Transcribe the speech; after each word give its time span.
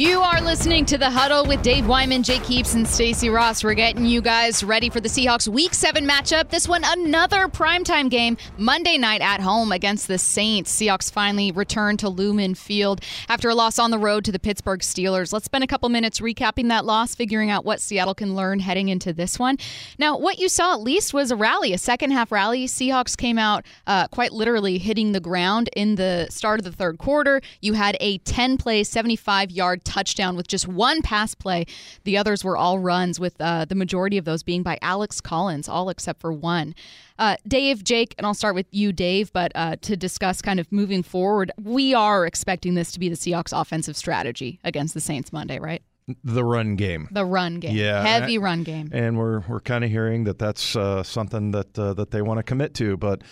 You 0.00 0.22
are 0.22 0.40
listening 0.40 0.86
to 0.86 0.96
The 0.96 1.10
Huddle 1.10 1.44
with 1.44 1.60
Dave 1.60 1.86
Wyman, 1.86 2.22
Jake 2.22 2.42
Heaps, 2.46 2.72
and 2.72 2.88
Stacy 2.88 3.28
Rost. 3.28 3.62
We're 3.62 3.74
getting 3.74 4.06
you 4.06 4.22
guys 4.22 4.64
ready 4.64 4.88
for 4.88 4.98
the 4.98 5.10
Seahawks 5.10 5.46
Week 5.46 5.74
7 5.74 6.08
matchup. 6.08 6.48
This 6.48 6.66
one, 6.66 6.84
another 6.86 7.48
primetime 7.48 8.08
game, 8.08 8.38
Monday 8.56 8.96
night 8.96 9.20
at 9.20 9.42
home 9.42 9.72
against 9.72 10.08
the 10.08 10.16
Saints. 10.16 10.74
Seahawks 10.74 11.12
finally 11.12 11.52
return 11.52 11.98
to 11.98 12.08
Lumen 12.08 12.54
Field 12.54 13.02
after 13.28 13.50
a 13.50 13.54
loss 13.54 13.78
on 13.78 13.90
the 13.90 13.98
road 13.98 14.24
to 14.24 14.32
the 14.32 14.38
Pittsburgh 14.38 14.80
Steelers. 14.80 15.34
Let's 15.34 15.44
spend 15.44 15.64
a 15.64 15.66
couple 15.66 15.90
minutes 15.90 16.20
recapping 16.20 16.68
that 16.68 16.86
loss, 16.86 17.14
figuring 17.14 17.50
out 17.50 17.66
what 17.66 17.78
Seattle 17.78 18.14
can 18.14 18.34
learn 18.34 18.60
heading 18.60 18.88
into 18.88 19.12
this 19.12 19.38
one. 19.38 19.58
Now, 19.98 20.16
what 20.16 20.38
you 20.38 20.48
saw 20.48 20.72
at 20.72 20.80
least 20.80 21.12
was 21.12 21.30
a 21.30 21.36
rally, 21.36 21.74
a 21.74 21.78
second 21.78 22.12
half 22.12 22.32
rally. 22.32 22.64
Seahawks 22.64 23.18
came 23.18 23.36
out 23.36 23.66
uh, 23.86 24.08
quite 24.08 24.32
literally 24.32 24.78
hitting 24.78 25.12
the 25.12 25.20
ground 25.20 25.68
in 25.76 25.96
the 25.96 26.26
start 26.30 26.58
of 26.58 26.64
the 26.64 26.72
third 26.72 26.96
quarter. 26.96 27.42
You 27.60 27.74
had 27.74 27.98
a 28.00 28.16
10 28.16 28.56
play, 28.56 28.82
75 28.82 29.50
yard 29.50 29.84
touchdown 29.90 30.36
with 30.36 30.46
just 30.46 30.68
one 30.68 31.02
pass 31.02 31.34
play. 31.34 31.66
The 32.04 32.16
others 32.16 32.44
were 32.44 32.56
all 32.56 32.78
runs, 32.78 33.18
with 33.18 33.34
uh, 33.40 33.64
the 33.64 33.74
majority 33.74 34.18
of 34.18 34.24
those 34.24 34.42
being 34.42 34.62
by 34.62 34.78
Alex 34.82 35.20
Collins, 35.20 35.68
all 35.68 35.88
except 35.90 36.20
for 36.20 36.32
one. 36.32 36.74
Uh, 37.18 37.36
Dave, 37.46 37.82
Jake, 37.82 38.14
and 38.16 38.26
I'll 38.26 38.34
start 38.34 38.54
with 38.54 38.66
you, 38.70 38.92
Dave, 38.92 39.32
but 39.32 39.52
uh, 39.54 39.76
to 39.82 39.96
discuss 39.96 40.40
kind 40.40 40.60
of 40.60 40.70
moving 40.70 41.02
forward, 41.02 41.50
we 41.62 41.92
are 41.92 42.24
expecting 42.24 42.74
this 42.74 42.92
to 42.92 43.00
be 43.00 43.08
the 43.08 43.16
Seahawks' 43.16 43.58
offensive 43.58 43.96
strategy 43.96 44.60
against 44.64 44.94
the 44.94 45.00
Saints 45.00 45.32
Monday, 45.32 45.58
right? 45.58 45.82
The 46.24 46.44
run 46.44 46.76
game. 46.76 47.08
The 47.10 47.24
run 47.24 47.60
game. 47.60 47.76
Yeah. 47.76 48.02
Heavy 48.02 48.38
run 48.38 48.62
game. 48.62 48.90
And 48.92 49.18
we're 49.18 49.40
we're 49.48 49.60
kind 49.60 49.84
of 49.84 49.90
hearing 49.90 50.24
that 50.24 50.38
that's 50.38 50.74
uh, 50.76 51.02
something 51.02 51.50
that 51.52 51.78
uh, 51.78 51.94
that 51.94 52.10
they 52.10 52.22
want 52.22 52.38
to 52.38 52.42
commit 52.42 52.74
to. 52.74 52.96
But 52.96 53.22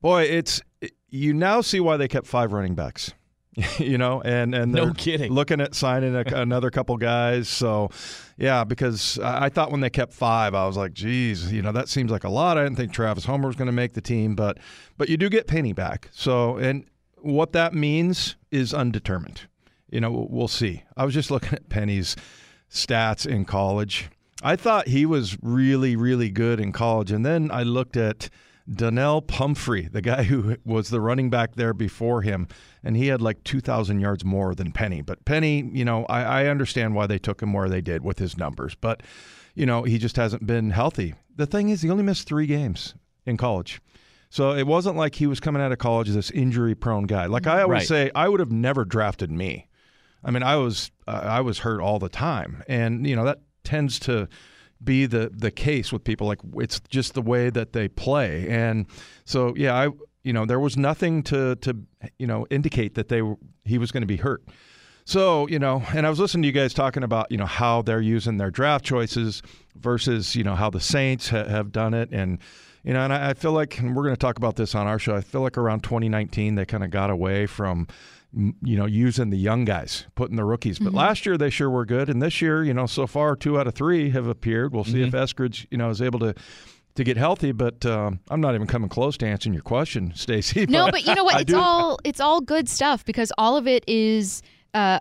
boy, 0.00 0.22
it's 0.22 0.62
you 1.10 1.34
now 1.34 1.60
see 1.60 1.80
why 1.80 1.96
they 1.96 2.08
kept 2.08 2.26
five 2.26 2.52
running 2.52 2.74
backs. 2.74 3.12
you 3.78 3.98
know, 3.98 4.22
and 4.22 4.54
and 4.54 4.72
no 4.72 4.92
kidding. 4.94 5.30
Looking 5.30 5.60
at 5.60 5.74
signing 5.74 6.14
a, 6.14 6.20
another 6.26 6.70
couple 6.70 6.96
guys, 6.96 7.48
so 7.48 7.90
yeah, 8.38 8.64
because 8.64 9.18
I 9.18 9.50
thought 9.50 9.70
when 9.70 9.80
they 9.80 9.90
kept 9.90 10.14
five, 10.14 10.54
I 10.54 10.66
was 10.66 10.76
like, 10.76 10.94
geez, 10.94 11.52
you 11.52 11.60
know, 11.60 11.72
that 11.72 11.88
seems 11.88 12.10
like 12.10 12.24
a 12.24 12.30
lot. 12.30 12.56
I 12.56 12.64
didn't 12.64 12.76
think 12.76 12.92
Travis 12.92 13.26
Homer 13.26 13.48
was 13.48 13.56
going 13.56 13.66
to 13.66 13.72
make 13.72 13.92
the 13.92 14.00
team, 14.00 14.34
but 14.34 14.58
but 14.96 15.08
you 15.08 15.16
do 15.18 15.28
get 15.28 15.46
Penny 15.46 15.72
back, 15.72 16.08
so 16.12 16.56
and 16.56 16.86
what 17.18 17.52
that 17.52 17.74
means 17.74 18.36
is 18.50 18.72
undetermined. 18.72 19.42
You 19.90 20.00
know, 20.00 20.26
we'll 20.30 20.48
see. 20.48 20.84
I 20.96 21.04
was 21.04 21.12
just 21.12 21.30
looking 21.30 21.52
at 21.52 21.68
Penny's 21.68 22.16
stats 22.70 23.26
in 23.26 23.44
college. 23.44 24.08
I 24.42 24.56
thought 24.56 24.88
he 24.88 25.04
was 25.04 25.36
really, 25.42 25.94
really 25.94 26.30
good 26.30 26.58
in 26.58 26.72
college, 26.72 27.12
and 27.12 27.24
then 27.24 27.50
I 27.50 27.62
looked 27.62 27.98
at 27.98 28.30
Donnel 28.70 29.22
Pumphrey, 29.22 29.88
the 29.88 30.00
guy 30.00 30.22
who 30.24 30.56
was 30.64 30.90
the 30.90 31.00
running 31.00 31.30
back 31.30 31.54
there 31.54 31.74
before 31.74 32.22
him, 32.22 32.48
and 32.82 32.96
he 32.96 33.08
had 33.08 33.20
like 33.20 33.42
2,000 33.44 34.00
yards 34.00 34.24
more 34.24 34.54
than 34.54 34.72
Penny. 34.72 35.02
But 35.02 35.24
Penny, 35.24 35.68
you 35.72 35.84
know, 35.84 36.04
I, 36.06 36.22
I, 36.22 36.46
understand 36.46 36.94
why 36.94 37.06
they 37.06 37.18
took 37.18 37.42
him 37.42 37.52
where 37.52 37.68
they 37.68 37.80
did 37.80 38.04
with 38.04 38.18
his 38.18 38.36
numbers, 38.36 38.74
but, 38.74 39.02
you 39.54 39.66
know, 39.66 39.82
he 39.82 39.98
just 39.98 40.16
hasn't 40.16 40.46
been 40.46 40.70
healthy. 40.70 41.14
The 41.34 41.46
thing 41.46 41.70
is, 41.70 41.82
he 41.82 41.90
only 41.90 42.04
missed 42.04 42.28
three 42.28 42.46
games 42.46 42.94
in 43.26 43.36
college. 43.36 43.80
So 44.30 44.54
it 44.54 44.66
wasn't 44.66 44.96
like 44.96 45.16
he 45.16 45.26
was 45.26 45.40
coming 45.40 45.60
out 45.60 45.72
of 45.72 45.78
college 45.78 46.08
as 46.08 46.14
this 46.14 46.30
injury 46.30 46.74
prone 46.74 47.04
guy. 47.04 47.26
Like 47.26 47.46
I 47.46 47.62
always 47.62 47.80
right. 47.80 48.06
say, 48.06 48.10
I 48.14 48.28
would 48.28 48.40
have 48.40 48.50
never 48.50 48.84
drafted 48.84 49.30
me. 49.30 49.68
I 50.24 50.30
mean, 50.30 50.42
I 50.42 50.56
was 50.56 50.90
uh, 51.06 51.20
I 51.22 51.40
was 51.40 51.58
hurt 51.58 51.80
all 51.80 51.98
the 51.98 52.08
time, 52.08 52.62
and 52.68 53.06
you 53.06 53.16
know 53.16 53.24
that 53.24 53.40
tends 53.64 53.98
to 54.00 54.28
be 54.84 55.06
the 55.06 55.30
the 55.32 55.50
case 55.50 55.92
with 55.92 56.04
people. 56.04 56.26
Like 56.26 56.40
it's 56.56 56.80
just 56.88 57.14
the 57.14 57.22
way 57.22 57.50
that 57.50 57.72
they 57.72 57.88
play, 57.88 58.48
and 58.48 58.86
so 59.24 59.54
yeah, 59.56 59.74
I 59.74 59.88
you 60.22 60.32
know 60.32 60.44
there 60.44 60.60
was 60.60 60.76
nothing 60.76 61.22
to 61.24 61.56
to 61.56 61.76
you 62.18 62.26
know 62.26 62.46
indicate 62.50 62.94
that 62.94 63.08
they 63.08 63.22
were, 63.22 63.36
he 63.64 63.78
was 63.78 63.90
going 63.90 64.02
to 64.02 64.06
be 64.06 64.16
hurt. 64.16 64.42
So 65.04 65.48
you 65.48 65.58
know, 65.58 65.82
and 65.94 66.06
I 66.06 66.10
was 66.10 66.20
listening 66.20 66.42
to 66.42 66.46
you 66.48 66.52
guys 66.52 66.74
talking 66.74 67.02
about 67.02 67.30
you 67.30 67.38
know 67.38 67.46
how 67.46 67.82
they're 67.82 68.00
using 68.00 68.36
their 68.36 68.50
draft 68.50 68.84
choices 68.84 69.42
versus 69.76 70.36
you 70.36 70.44
know 70.44 70.54
how 70.54 70.70
the 70.70 70.80
Saints 70.80 71.28
ha- 71.28 71.48
have 71.48 71.72
done 71.72 71.94
it, 71.94 72.10
and 72.12 72.38
you 72.84 72.92
know, 72.92 73.00
and 73.00 73.12
I, 73.12 73.30
I 73.30 73.34
feel 73.34 73.52
like 73.52 73.78
and 73.78 73.96
we're 73.96 74.04
going 74.04 74.14
to 74.14 74.20
talk 74.20 74.38
about 74.38 74.56
this 74.56 74.74
on 74.74 74.86
our 74.86 74.98
show. 74.98 75.14
I 75.14 75.20
feel 75.20 75.40
like 75.40 75.58
around 75.58 75.82
2019 75.82 76.54
they 76.54 76.64
kind 76.64 76.84
of 76.84 76.90
got 76.90 77.10
away 77.10 77.46
from 77.46 77.88
you 78.34 78.76
know, 78.76 78.86
using 78.86 79.30
the 79.30 79.38
young 79.38 79.64
guys, 79.64 80.06
putting 80.14 80.36
the 80.36 80.44
rookies. 80.44 80.78
But 80.78 80.88
mm-hmm. 80.88 80.96
last 80.96 81.26
year 81.26 81.36
they 81.36 81.50
sure 81.50 81.68
were 81.68 81.84
good, 81.84 82.08
and 82.08 82.22
this 82.22 82.40
year, 82.40 82.64
you 82.64 82.74
know, 82.74 82.86
so 82.86 83.06
far 83.06 83.36
two 83.36 83.58
out 83.58 83.66
of 83.66 83.74
three 83.74 84.10
have 84.10 84.26
appeared. 84.26 84.72
We'll 84.72 84.84
see 84.84 85.02
mm-hmm. 85.02 85.14
if 85.14 85.36
Eskridge, 85.36 85.66
you 85.70 85.78
know, 85.78 85.90
is 85.90 86.00
able 86.00 86.18
to 86.20 86.34
to 86.94 87.04
get 87.04 87.16
healthy. 87.16 87.52
But 87.52 87.84
um, 87.84 88.20
I'm 88.30 88.40
not 88.40 88.54
even 88.54 88.66
coming 88.66 88.88
close 88.88 89.16
to 89.18 89.26
answering 89.26 89.52
your 89.52 89.62
question, 89.62 90.12
Stacy. 90.16 90.66
No, 90.66 90.90
but 90.90 91.04
you 91.06 91.14
know 91.14 91.24
what? 91.24 91.40
it's 91.42 91.52
all 91.52 91.98
it's 92.04 92.20
all 92.20 92.40
good 92.40 92.68
stuff 92.68 93.04
because 93.04 93.32
all 93.38 93.56
of 93.56 93.66
it 93.66 93.84
is. 93.86 94.42
Uh, 94.74 94.98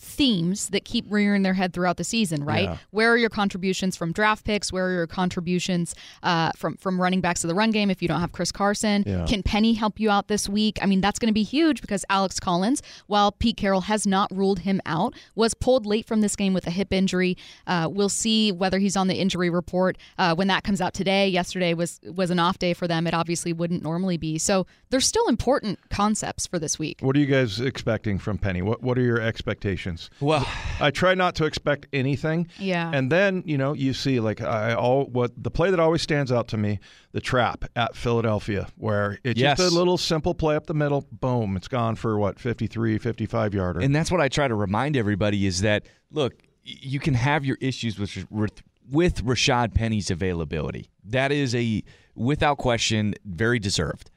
themes 0.00 0.70
that 0.70 0.84
keep 0.84 1.04
rearing 1.08 1.42
their 1.42 1.54
head 1.54 1.72
throughout 1.72 1.98
the 1.98 2.04
season, 2.04 2.42
right? 2.42 2.64
Yeah. 2.64 2.76
Where 2.90 3.12
are 3.12 3.18
your 3.18 3.28
contributions 3.28 3.96
from 3.96 4.12
draft 4.12 4.44
picks? 4.44 4.72
Where 4.72 4.86
are 4.86 4.92
your 4.92 5.06
contributions 5.06 5.94
uh, 6.22 6.52
from 6.56 6.76
from 6.78 7.00
running 7.00 7.20
backs 7.20 7.44
of 7.44 7.48
the 7.48 7.54
run 7.54 7.70
game 7.70 7.90
if 7.90 8.00
you 8.00 8.08
don't 8.08 8.20
have 8.20 8.32
Chris 8.32 8.50
Carson? 8.50 9.04
Yeah. 9.06 9.26
Can 9.26 9.42
Penny 9.42 9.74
help 9.74 10.00
you 10.00 10.10
out 10.10 10.28
this 10.28 10.48
week? 10.48 10.78
I 10.80 10.86
mean, 10.86 11.02
that's 11.02 11.18
going 11.18 11.28
to 11.28 11.34
be 11.34 11.42
huge 11.42 11.82
because 11.82 12.04
Alex 12.08 12.40
Collins, 12.40 12.82
while 13.08 13.30
Pete 13.30 13.58
Carroll 13.58 13.82
has 13.82 14.06
not 14.06 14.34
ruled 14.34 14.60
him 14.60 14.80
out, 14.86 15.14
was 15.34 15.52
pulled 15.52 15.84
late 15.84 16.06
from 16.06 16.22
this 16.22 16.34
game 16.34 16.54
with 16.54 16.66
a 16.66 16.70
hip 16.70 16.92
injury. 16.92 17.36
Uh, 17.66 17.86
we'll 17.90 18.08
see 18.08 18.52
whether 18.52 18.78
he's 18.78 18.96
on 18.96 19.06
the 19.06 19.16
injury 19.16 19.50
report 19.50 19.98
uh, 20.18 20.34
when 20.34 20.48
that 20.48 20.64
comes 20.64 20.80
out 20.80 20.94
today. 20.94 21.28
Yesterday 21.28 21.74
was 21.74 22.00
was 22.04 22.30
an 22.30 22.38
off 22.38 22.58
day 22.58 22.72
for 22.72 22.88
them. 22.88 23.06
It 23.06 23.12
obviously 23.12 23.52
wouldn't 23.52 23.82
normally 23.82 24.16
be. 24.16 24.38
So 24.38 24.66
there's 24.88 25.06
still 25.06 25.28
important 25.28 25.78
concepts 25.90 26.46
for 26.46 26.58
this 26.58 26.78
week. 26.78 26.98
What 27.00 27.16
are 27.16 27.18
you 27.18 27.26
guys 27.26 27.60
expecting 27.60 28.18
from 28.18 28.38
Penny? 28.38 28.62
What 28.62 28.82
What 28.82 28.96
are 28.96 29.02
your 29.02 29.20
expectations? 29.20 29.89
Well, 30.20 30.46
I 30.80 30.90
try 30.90 31.14
not 31.14 31.34
to 31.36 31.44
expect 31.44 31.86
anything. 31.92 32.48
Yeah. 32.58 32.90
And 32.92 33.10
then 33.10 33.42
you 33.46 33.58
know 33.58 33.72
you 33.72 33.94
see 33.94 34.20
like 34.20 34.40
I 34.40 34.74
all 34.74 35.04
what 35.06 35.32
the 35.42 35.50
play 35.50 35.70
that 35.70 35.80
always 35.80 36.02
stands 36.02 36.30
out 36.30 36.48
to 36.48 36.56
me, 36.56 36.80
the 37.12 37.20
trap 37.20 37.64
at 37.76 37.96
Philadelphia, 37.96 38.68
where 38.76 39.18
it's 39.24 39.40
yes. 39.40 39.58
just 39.58 39.72
a 39.72 39.74
little 39.74 39.98
simple 39.98 40.34
play 40.34 40.56
up 40.56 40.66
the 40.66 40.74
middle, 40.74 41.06
boom, 41.12 41.56
it's 41.56 41.68
gone 41.68 41.96
for 41.96 42.18
what 42.18 42.38
53, 42.38 42.98
55 42.98 43.54
yarder. 43.54 43.80
And 43.80 43.94
that's 43.94 44.10
what 44.10 44.20
I 44.20 44.28
try 44.28 44.48
to 44.48 44.54
remind 44.54 44.96
everybody 44.96 45.46
is 45.46 45.62
that 45.62 45.86
look, 46.10 46.34
you 46.62 47.00
can 47.00 47.14
have 47.14 47.44
your 47.44 47.58
issues 47.60 47.98
with 47.98 48.26
with, 48.30 48.62
with 48.90 49.24
Rashaad 49.24 49.74
Penny's 49.74 50.10
availability. 50.10 50.90
That 51.04 51.32
is 51.32 51.54
a 51.54 51.82
without 52.14 52.58
question 52.58 53.14
very 53.24 53.58
deserved. 53.58 54.10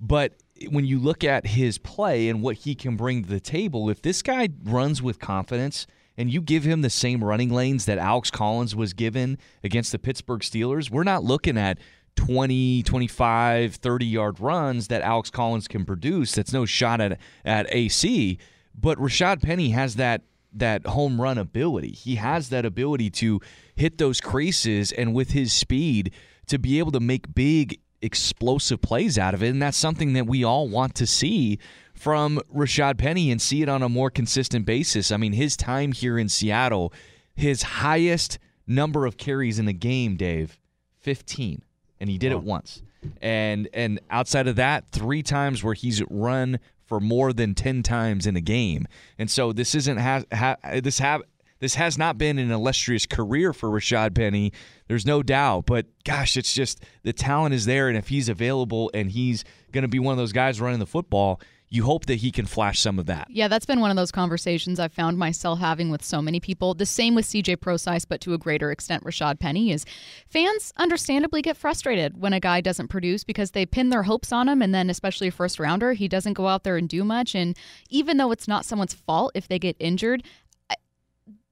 But 0.00 0.34
when 0.68 0.84
you 0.84 0.98
look 0.98 1.24
at 1.24 1.46
his 1.46 1.78
play 1.78 2.28
and 2.28 2.42
what 2.42 2.56
he 2.56 2.74
can 2.74 2.96
bring 2.96 3.22
to 3.22 3.28
the 3.28 3.40
table, 3.40 3.88
if 3.88 4.02
this 4.02 4.22
guy 4.22 4.48
runs 4.62 5.00
with 5.00 5.18
confidence 5.18 5.86
and 6.16 6.30
you 6.30 6.40
give 6.40 6.64
him 6.64 6.82
the 6.82 6.90
same 6.90 7.24
running 7.24 7.50
lanes 7.50 7.86
that 7.86 7.98
Alex 7.98 8.30
Collins 8.30 8.76
was 8.76 8.92
given 8.92 9.38
against 9.64 9.92
the 9.92 9.98
Pittsburgh 9.98 10.40
Steelers, 10.40 10.90
we're 10.90 11.04
not 11.04 11.24
looking 11.24 11.56
at 11.56 11.78
20, 12.16 12.82
25, 12.82 13.76
30 13.76 14.06
yard 14.06 14.40
runs 14.40 14.88
that 14.88 15.02
Alex 15.02 15.30
Collins 15.30 15.68
can 15.68 15.84
produce. 15.84 16.32
That's 16.32 16.52
no 16.52 16.66
shot 16.66 17.00
at 17.00 17.18
at 17.44 17.66
AC, 17.70 18.38
but 18.74 18.98
Rashaad 18.98 19.42
Penny 19.42 19.70
has 19.70 19.96
that 19.96 20.22
that 20.52 20.84
home 20.86 21.20
run 21.20 21.38
ability. 21.38 21.92
He 21.92 22.16
has 22.16 22.48
that 22.48 22.66
ability 22.66 23.10
to 23.10 23.40
hit 23.76 23.98
those 23.98 24.20
creases 24.20 24.92
and 24.92 25.14
with 25.14 25.30
his 25.30 25.52
speed 25.52 26.12
to 26.48 26.58
be 26.58 26.78
able 26.80 26.90
to 26.92 27.00
make 27.00 27.34
big 27.34 27.80
explosive 28.02 28.80
plays 28.80 29.18
out 29.18 29.34
of 29.34 29.42
it. 29.42 29.48
And 29.48 29.62
that's 29.62 29.76
something 29.76 30.12
that 30.14 30.26
we 30.26 30.44
all 30.44 30.68
want 30.68 30.94
to 30.96 31.06
see 31.06 31.58
from 31.94 32.40
Rashaad 32.54 32.98
Penny 32.98 33.30
and 33.30 33.40
see 33.40 33.62
it 33.62 33.68
on 33.68 33.82
a 33.82 33.88
more 33.88 34.10
consistent 34.10 34.64
basis. 34.64 35.12
I 35.12 35.16
mean, 35.16 35.32
his 35.32 35.56
time 35.56 35.92
here 35.92 36.18
in 36.18 36.28
Seattle, 36.28 36.92
his 37.34 37.62
highest 37.62 38.38
number 38.66 39.04
of 39.06 39.16
carries 39.16 39.58
in 39.58 39.68
a 39.68 39.72
game, 39.72 40.16
Dave, 40.16 40.58
15. 41.00 41.62
And 42.00 42.08
he 42.08 42.16
did 42.16 42.32
wow. 42.32 42.38
it 42.38 42.44
once. 42.44 42.82
And 43.22 43.68
and 43.72 44.00
outside 44.10 44.46
of 44.46 44.56
that, 44.56 44.90
three 44.90 45.22
times 45.22 45.64
where 45.64 45.74
he's 45.74 46.02
run 46.10 46.58
for 46.84 47.00
more 47.00 47.32
than 47.32 47.54
10 47.54 47.82
times 47.82 48.26
in 48.26 48.36
a 48.36 48.40
game. 48.40 48.86
And 49.18 49.30
so 49.30 49.52
this 49.52 49.74
isn't 49.74 49.98
ha, 49.98 50.22
ha 50.32 50.56
this 50.82 50.98
have 50.98 51.22
this 51.60 51.76
has 51.76 51.96
not 51.96 52.18
been 52.18 52.38
an 52.38 52.50
illustrious 52.50 53.06
career 53.06 53.52
for 53.52 53.68
Rashaad 53.68 54.14
Penny. 54.14 54.52
There's 54.88 55.06
no 55.06 55.22
doubt. 55.22 55.66
But 55.66 55.86
gosh, 56.04 56.36
it's 56.36 56.52
just 56.52 56.82
the 57.02 57.12
talent 57.12 57.54
is 57.54 57.66
there. 57.66 57.88
And 57.88 57.96
if 57.96 58.08
he's 58.08 58.28
available 58.28 58.90
and 58.92 59.10
he's 59.10 59.44
going 59.70 59.82
to 59.82 59.88
be 59.88 59.98
one 59.98 60.12
of 60.12 60.18
those 60.18 60.32
guys 60.32 60.60
running 60.60 60.80
the 60.80 60.86
football, 60.86 61.40
you 61.72 61.84
hope 61.84 62.06
that 62.06 62.16
he 62.16 62.32
can 62.32 62.46
flash 62.46 62.80
some 62.80 62.98
of 62.98 63.06
that. 63.06 63.28
Yeah, 63.30 63.46
that's 63.46 63.64
been 63.64 63.80
one 63.80 63.92
of 63.92 63.96
those 63.96 64.10
conversations 64.10 64.80
I've 64.80 64.92
found 64.92 65.18
myself 65.18 65.60
having 65.60 65.88
with 65.88 66.04
so 66.04 66.20
many 66.20 66.40
people. 66.40 66.74
The 66.74 66.84
same 66.84 67.14
with 67.14 67.26
CJ 67.26 67.60
Prosise, 67.60 68.04
but 68.04 68.20
to 68.22 68.34
a 68.34 68.38
greater 68.38 68.72
extent, 68.72 69.04
Rashaad 69.04 69.38
Penny 69.38 69.70
is 69.70 69.86
fans 70.28 70.72
understandably 70.76 71.42
get 71.42 71.56
frustrated 71.56 72.20
when 72.20 72.32
a 72.32 72.40
guy 72.40 72.60
doesn't 72.60 72.88
produce 72.88 73.22
because 73.22 73.52
they 73.52 73.64
pin 73.64 73.90
their 73.90 74.02
hopes 74.02 74.32
on 74.32 74.48
him, 74.48 74.60
and 74.62 74.74
then 74.74 74.90
especially 74.90 75.28
a 75.28 75.32
first 75.32 75.60
rounder, 75.60 75.92
he 75.92 76.08
doesn't 76.08 76.32
go 76.32 76.48
out 76.48 76.64
there 76.64 76.76
and 76.76 76.88
do 76.88 77.04
much. 77.04 77.36
And 77.36 77.56
even 77.88 78.16
though 78.16 78.32
it's 78.32 78.48
not 78.48 78.64
someone's 78.64 78.94
fault 78.94 79.30
if 79.36 79.46
they 79.46 79.60
get 79.60 79.76
injured, 79.78 80.24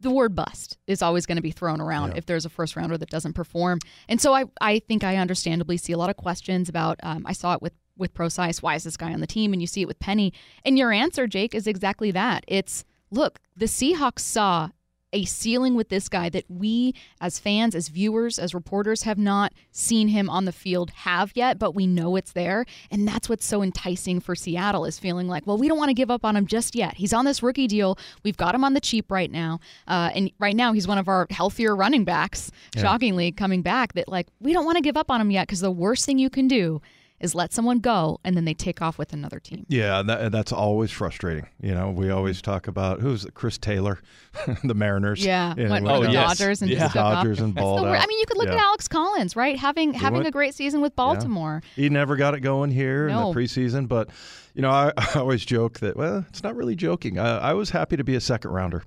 the 0.00 0.10
word 0.10 0.34
bust 0.34 0.78
is 0.86 1.02
always 1.02 1.26
going 1.26 1.36
to 1.36 1.42
be 1.42 1.50
thrown 1.50 1.80
around 1.80 2.10
yeah. 2.10 2.18
if 2.18 2.26
there's 2.26 2.44
a 2.44 2.48
first 2.48 2.76
rounder 2.76 2.96
that 2.96 3.10
doesn't 3.10 3.32
perform. 3.32 3.80
And 4.08 4.20
so 4.20 4.32
I, 4.32 4.44
I 4.60 4.78
think 4.80 5.02
I 5.02 5.16
understandably 5.16 5.76
see 5.76 5.92
a 5.92 5.98
lot 5.98 6.10
of 6.10 6.16
questions 6.16 6.68
about, 6.68 6.98
um, 7.02 7.24
I 7.26 7.32
saw 7.32 7.54
it 7.54 7.62
with, 7.62 7.72
with 7.96 8.14
Prosise, 8.14 8.62
why 8.62 8.76
is 8.76 8.84
this 8.84 8.96
guy 8.96 9.12
on 9.12 9.20
the 9.20 9.26
team? 9.26 9.52
And 9.52 9.60
you 9.60 9.66
see 9.66 9.82
it 9.82 9.88
with 9.88 9.98
Penny. 9.98 10.32
And 10.64 10.78
your 10.78 10.92
answer, 10.92 11.26
Jake, 11.26 11.54
is 11.54 11.66
exactly 11.66 12.12
that. 12.12 12.44
It's 12.46 12.84
look, 13.10 13.40
the 13.56 13.66
Seahawks 13.66 14.20
saw 14.20 14.70
a 15.12 15.24
ceiling 15.24 15.74
with 15.74 15.88
this 15.88 16.08
guy 16.08 16.28
that 16.28 16.44
we 16.48 16.94
as 17.20 17.38
fans, 17.38 17.74
as 17.74 17.88
viewers, 17.88 18.38
as 18.38 18.54
reporters 18.54 19.02
have 19.02 19.18
not 19.18 19.52
seen 19.70 20.08
him 20.08 20.28
on 20.28 20.44
the 20.44 20.52
field 20.52 20.90
have 20.90 21.32
yet, 21.34 21.58
but 21.58 21.74
we 21.74 21.86
know 21.86 22.16
it's 22.16 22.32
there. 22.32 22.64
And 22.90 23.06
that's 23.06 23.28
what's 23.28 23.46
so 23.46 23.62
enticing 23.62 24.20
for 24.20 24.34
Seattle 24.34 24.84
is 24.84 24.98
feeling 24.98 25.28
like, 25.28 25.46
well, 25.46 25.58
we 25.58 25.68
don't 25.68 25.78
want 25.78 25.88
to 25.88 25.94
give 25.94 26.10
up 26.10 26.24
on 26.24 26.36
him 26.36 26.46
just 26.46 26.74
yet. 26.74 26.96
He's 26.96 27.12
on 27.12 27.24
this 27.24 27.42
rookie 27.42 27.66
deal. 27.66 27.98
We've 28.22 28.36
got 28.36 28.54
him 28.54 28.64
on 28.64 28.74
the 28.74 28.80
cheap 28.80 29.10
right 29.10 29.30
now. 29.30 29.60
Uh, 29.86 30.10
and 30.14 30.30
right 30.38 30.56
now, 30.56 30.72
he's 30.72 30.86
one 30.86 30.98
of 30.98 31.08
our 31.08 31.26
healthier 31.30 31.74
running 31.74 32.04
backs, 32.04 32.50
yeah. 32.74 32.82
shockingly, 32.82 33.32
coming 33.32 33.62
back 33.62 33.94
that, 33.94 34.08
like, 34.08 34.28
we 34.40 34.52
don't 34.52 34.64
want 34.64 34.76
to 34.76 34.82
give 34.82 34.96
up 34.96 35.10
on 35.10 35.20
him 35.20 35.30
yet 35.30 35.46
because 35.46 35.60
the 35.60 35.70
worst 35.70 36.04
thing 36.04 36.18
you 36.18 36.30
can 36.30 36.48
do 36.48 36.80
is 37.20 37.34
let 37.34 37.52
someone 37.52 37.80
go 37.80 38.20
and 38.24 38.36
then 38.36 38.44
they 38.44 38.54
take 38.54 38.80
off 38.80 38.98
with 38.98 39.12
another 39.12 39.40
team. 39.40 39.66
Yeah, 39.68 40.02
that, 40.02 40.32
that's 40.32 40.52
always 40.52 40.90
frustrating. 40.90 41.46
You 41.60 41.74
know, 41.74 41.90
we 41.90 42.10
always 42.10 42.40
talk 42.40 42.68
about 42.68 43.00
who's 43.00 43.24
it, 43.24 43.34
Chris 43.34 43.58
Taylor, 43.58 43.98
the 44.64 44.74
Mariners. 44.74 45.24
Yeah, 45.24 45.54
you 45.56 45.64
know, 45.64 45.70
went 45.70 45.88
oh, 45.88 46.02
the 46.02 46.12
yes. 46.12 46.38
Dodgers 46.38 46.62
and 46.62 46.70
yeah. 46.70 46.88
Dodgers 46.88 47.40
and 47.40 47.54
balled 47.54 47.86
I 47.86 48.06
mean, 48.06 48.18
you 48.18 48.26
could 48.26 48.36
look 48.36 48.48
yeah. 48.48 48.54
at 48.54 48.60
Alex 48.60 48.88
Collins, 48.88 49.36
right? 49.36 49.58
Having 49.58 49.94
he 49.94 49.98
having 49.98 50.18
went, 50.18 50.28
a 50.28 50.32
great 50.32 50.54
season 50.54 50.80
with 50.80 50.94
Baltimore. 50.94 51.62
Yeah. 51.76 51.82
He 51.84 51.88
never 51.88 52.16
got 52.16 52.34
it 52.34 52.40
going 52.40 52.70
here 52.70 53.08
no. 53.08 53.28
in 53.28 53.34
the 53.34 53.40
preseason, 53.40 53.88
but 53.88 54.08
you 54.54 54.62
know, 54.62 54.70
I, 54.70 54.92
I, 54.96 55.18
always 55.18 55.44
joke 55.44 55.80
that 55.80 55.96
well, 55.96 56.24
it's 56.28 56.42
not 56.42 56.56
really 56.56 56.76
joking. 56.76 57.18
I, 57.18 57.38
I 57.38 57.52
was 57.54 57.70
happy 57.70 57.96
to 57.96 58.04
be 58.04 58.14
a 58.14 58.20
second 58.20 58.50
rounder. 58.52 58.84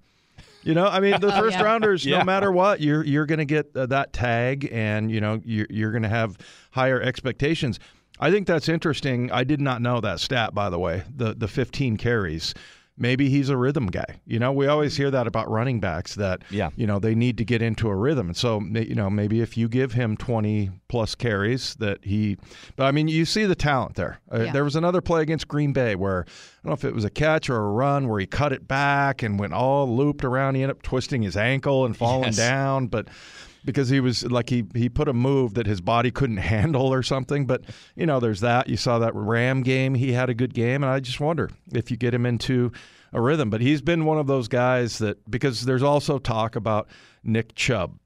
You 0.63 0.75
know, 0.75 0.85
I 0.85 0.99
mean, 0.99 1.19
the 1.19 1.27
oh, 1.35 1.41
first 1.41 1.57
yeah. 1.57 1.63
rounders, 1.63 2.05
yeah. 2.05 2.19
no 2.19 2.25
matter 2.25 2.51
what, 2.51 2.81
you're 2.81 3.03
you're 3.03 3.25
going 3.25 3.39
to 3.39 3.45
get 3.45 3.75
uh, 3.75 3.87
that 3.87 4.13
tag, 4.13 4.69
and 4.71 5.11
you 5.11 5.21
know, 5.21 5.41
you're 5.43 5.67
you're 5.69 5.91
going 5.91 6.03
to 6.03 6.09
have 6.09 6.37
higher 6.71 7.01
expectations. 7.01 7.79
I 8.21 8.29
think 8.29 8.45
that's 8.45 8.69
interesting. 8.69 9.31
I 9.31 9.43
did 9.43 9.59
not 9.59 9.81
know 9.81 9.99
that 9.99 10.19
stat, 10.19 10.53
by 10.53 10.69
the 10.69 10.79
way. 10.79 11.03
The 11.13 11.33
the 11.33 11.47
15 11.47 11.97
carries. 11.97 12.53
Maybe 12.97 13.29
he's 13.29 13.49
a 13.49 13.57
rhythm 13.57 13.87
guy. 13.87 14.19
You 14.27 14.37
know, 14.37 14.51
we 14.51 14.67
always 14.67 14.95
hear 14.95 15.09
that 15.09 15.25
about 15.25 15.49
running 15.49 15.79
backs 15.79 16.13
that 16.15 16.43
yeah. 16.51 16.69
you 16.75 16.85
know 16.85 16.99
they 16.99 17.15
need 17.15 17.39
to 17.39 17.45
get 17.45 17.63
into 17.63 17.89
a 17.89 17.95
rhythm. 17.95 18.27
And 18.27 18.37
so 18.37 18.61
you 18.61 18.93
know 18.93 19.09
maybe 19.09 19.41
if 19.41 19.57
you 19.57 19.67
give 19.67 19.93
him 19.93 20.15
20 20.15 20.69
plus 20.87 21.15
carries, 21.15 21.73
that 21.75 22.05
he. 22.05 22.37
But 22.75 22.85
I 22.85 22.91
mean, 22.91 23.07
you 23.07 23.25
see 23.25 23.45
the 23.45 23.55
talent 23.55 23.95
there. 23.95 24.19
Uh, 24.29 24.51
there 24.51 24.63
was 24.63 24.75
another 24.75 25.01
play 25.01 25.23
against 25.23 25.47
Green 25.47 25.73
Bay 25.73 25.95
where 25.95 26.25
I 26.27 26.67
don't 26.67 26.69
know 26.69 26.73
if 26.73 26.85
it 26.85 26.93
was 26.93 27.05
a 27.05 27.09
catch 27.09 27.49
or 27.49 27.57
a 27.57 27.71
run 27.71 28.07
where 28.07 28.19
he 28.19 28.27
cut 28.27 28.53
it 28.53 28.67
back 28.67 29.23
and 29.23 29.39
went 29.39 29.53
all 29.53 29.87
looped 29.97 30.23
around. 30.23 30.53
He 30.55 30.61
ended 30.61 30.77
up 30.77 30.83
twisting 30.83 31.23
his 31.23 31.35
ankle 31.35 31.85
and 31.85 31.97
falling 31.97 32.25
yes. 32.25 32.37
down, 32.37 32.85
but 32.85 33.07
because 33.63 33.89
he 33.89 33.99
was 33.99 34.29
like 34.29 34.49
he 34.49 34.65
he 34.73 34.89
put 34.89 35.07
a 35.07 35.13
move 35.13 35.53
that 35.55 35.67
his 35.67 35.81
body 35.81 36.11
couldn't 36.11 36.37
handle 36.53 36.93
or 36.93 37.03
something. 37.03 37.45
But 37.45 37.63
you 37.95 38.05
know, 38.05 38.19
there's 38.19 38.41
that. 38.41 38.69
You 38.69 38.77
saw 38.77 38.99
that 38.99 39.15
Ram 39.15 39.63
game; 39.63 39.95
he 39.95 40.13
had 40.13 40.29
a 40.29 40.33
good 40.33 40.53
game, 40.53 40.83
and 40.83 40.91
I 40.91 40.99
just 40.99 41.19
wonder 41.19 41.49
if 41.73 41.91
you 41.91 41.97
get 41.97 42.13
him 42.13 42.25
into 42.25 42.71
a 43.13 43.21
rhythm. 43.21 43.49
But 43.49 43.61
he's 43.61 43.81
been 43.81 44.05
one 44.05 44.17
of 44.17 44.27
those 44.27 44.47
guys 44.47 44.97
that 44.99 45.29
because 45.29 45.65
there's 45.65 45.83
also 45.83 46.19
talk 46.19 46.55
about 46.55 46.87
Nick 47.23 47.55
Chubb 47.55 47.97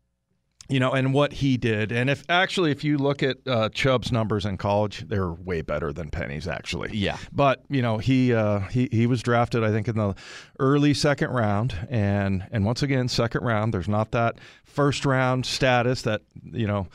you 0.67 0.79
know, 0.79 0.91
and 0.91 1.13
what 1.13 1.33
he 1.33 1.57
did. 1.57 1.91
And 1.91 2.09
if 2.09 2.23
actually, 2.29 2.71
if 2.71 2.83
you 2.83 2.97
look 2.97 3.21
at 3.21 3.37
uh, 3.47 3.69
Chubb's 3.69 4.11
numbers 4.11 4.45
in 4.45 4.57
college, 4.57 5.07
they're 5.07 5.31
way 5.31 5.61
better 5.61 5.93
than 5.93 6.09
Penny's 6.09 6.47
actually. 6.47 6.95
Yeah. 6.95 7.17
But 7.31 7.63
you 7.69 7.81
know, 7.81 7.97
he 7.97 8.33
uh, 8.33 8.59
he 8.61 8.89
he 8.91 9.07
was 9.07 9.21
drafted, 9.21 9.63
I 9.63 9.71
think, 9.71 9.87
in 9.87 9.95
the 9.95 10.15
early 10.59 10.93
second 10.93 11.31
round, 11.31 11.75
and 11.89 12.47
and 12.51 12.65
once 12.65 12.81
again, 12.81 13.07
second 13.07 13.43
round. 13.43 13.73
There's 13.73 13.87
not 13.87 14.11
that 14.11 14.39
first 14.63 15.05
round 15.05 15.45
status 15.45 16.01
that 16.03 16.21
you 16.51 16.67
know 16.67 16.87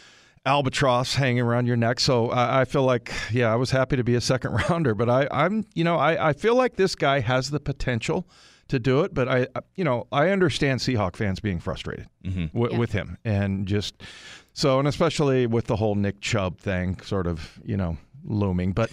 albatross 0.46 1.14
hanging 1.14 1.42
around 1.42 1.66
your 1.66 1.76
neck. 1.76 2.00
So 2.00 2.30
I, 2.30 2.62
I, 2.62 2.64
feel 2.64 2.82
like, 2.82 3.12
yeah, 3.30 3.52
I 3.52 3.56
was 3.56 3.70
happy 3.70 3.96
to 3.96 4.04
be 4.04 4.14
a 4.14 4.22
second 4.22 4.52
rounder, 4.70 4.94
but 4.94 5.10
I, 5.10 5.28
I'm, 5.30 5.66
you 5.74 5.84
know, 5.84 5.96
I, 5.96 6.30
I 6.30 6.32
feel 6.32 6.54
like 6.54 6.76
this 6.76 6.94
guy 6.94 7.20
has 7.20 7.50
the 7.50 7.60
potential 7.60 8.26
to 8.70 8.78
do 8.78 9.02
it. 9.02 9.14
But 9.14 9.28
I, 9.28 9.46
you 9.76 9.84
know, 9.84 10.06
I 10.10 10.30
understand 10.30 10.80
Seahawk 10.80 11.16
fans 11.16 11.40
being 11.40 11.60
frustrated 11.60 12.08
mm-hmm. 12.24 12.46
w- 12.46 12.72
yeah. 12.72 12.78
with 12.78 12.92
him 12.92 13.18
and 13.24 13.66
just 13.66 14.02
so, 14.52 14.78
and 14.78 14.88
especially 14.88 15.46
with 15.46 15.66
the 15.66 15.76
whole 15.76 15.94
Nick 15.94 16.20
Chubb 16.20 16.58
thing, 16.58 17.00
sort 17.02 17.26
of, 17.26 17.60
you 17.64 17.76
know, 17.76 17.96
looming. 18.24 18.72
But 18.72 18.90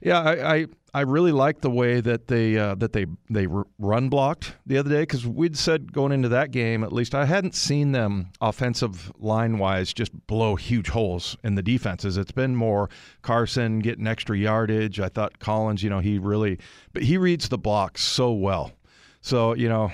yeah, 0.00 0.20
I, 0.20 0.54
I, 0.56 0.66
I 0.96 1.00
really 1.00 1.32
like 1.32 1.60
the 1.60 1.70
way 1.70 2.00
that 2.00 2.28
they 2.28 2.56
uh, 2.56 2.76
that 2.76 2.92
they 2.92 3.06
they 3.28 3.48
run 3.80 4.08
blocked 4.08 4.54
the 4.64 4.78
other 4.78 4.90
day 4.90 5.00
because 5.00 5.26
we'd 5.26 5.58
said 5.58 5.92
going 5.92 6.12
into 6.12 6.28
that 6.28 6.52
game, 6.52 6.84
at 6.84 6.92
least 6.92 7.16
I 7.16 7.24
hadn't 7.24 7.56
seen 7.56 7.90
them 7.90 8.30
offensive 8.40 9.10
line 9.18 9.58
wise 9.58 9.92
just 9.92 10.12
blow 10.28 10.54
huge 10.54 10.88
holes 10.88 11.36
in 11.42 11.56
the 11.56 11.62
defenses. 11.62 12.16
It's 12.16 12.30
been 12.30 12.54
more 12.54 12.90
Carson 13.22 13.80
getting 13.80 14.06
extra 14.06 14.38
yardage. 14.38 15.00
I 15.00 15.08
thought 15.08 15.40
Collins, 15.40 15.82
you 15.82 15.90
know, 15.90 15.98
he 15.98 16.18
really, 16.18 16.58
but 16.92 17.02
he 17.02 17.18
reads 17.18 17.48
the 17.48 17.58
blocks 17.58 18.04
so 18.04 18.32
well. 18.32 18.70
So, 19.24 19.54
you 19.54 19.70
know, 19.70 19.90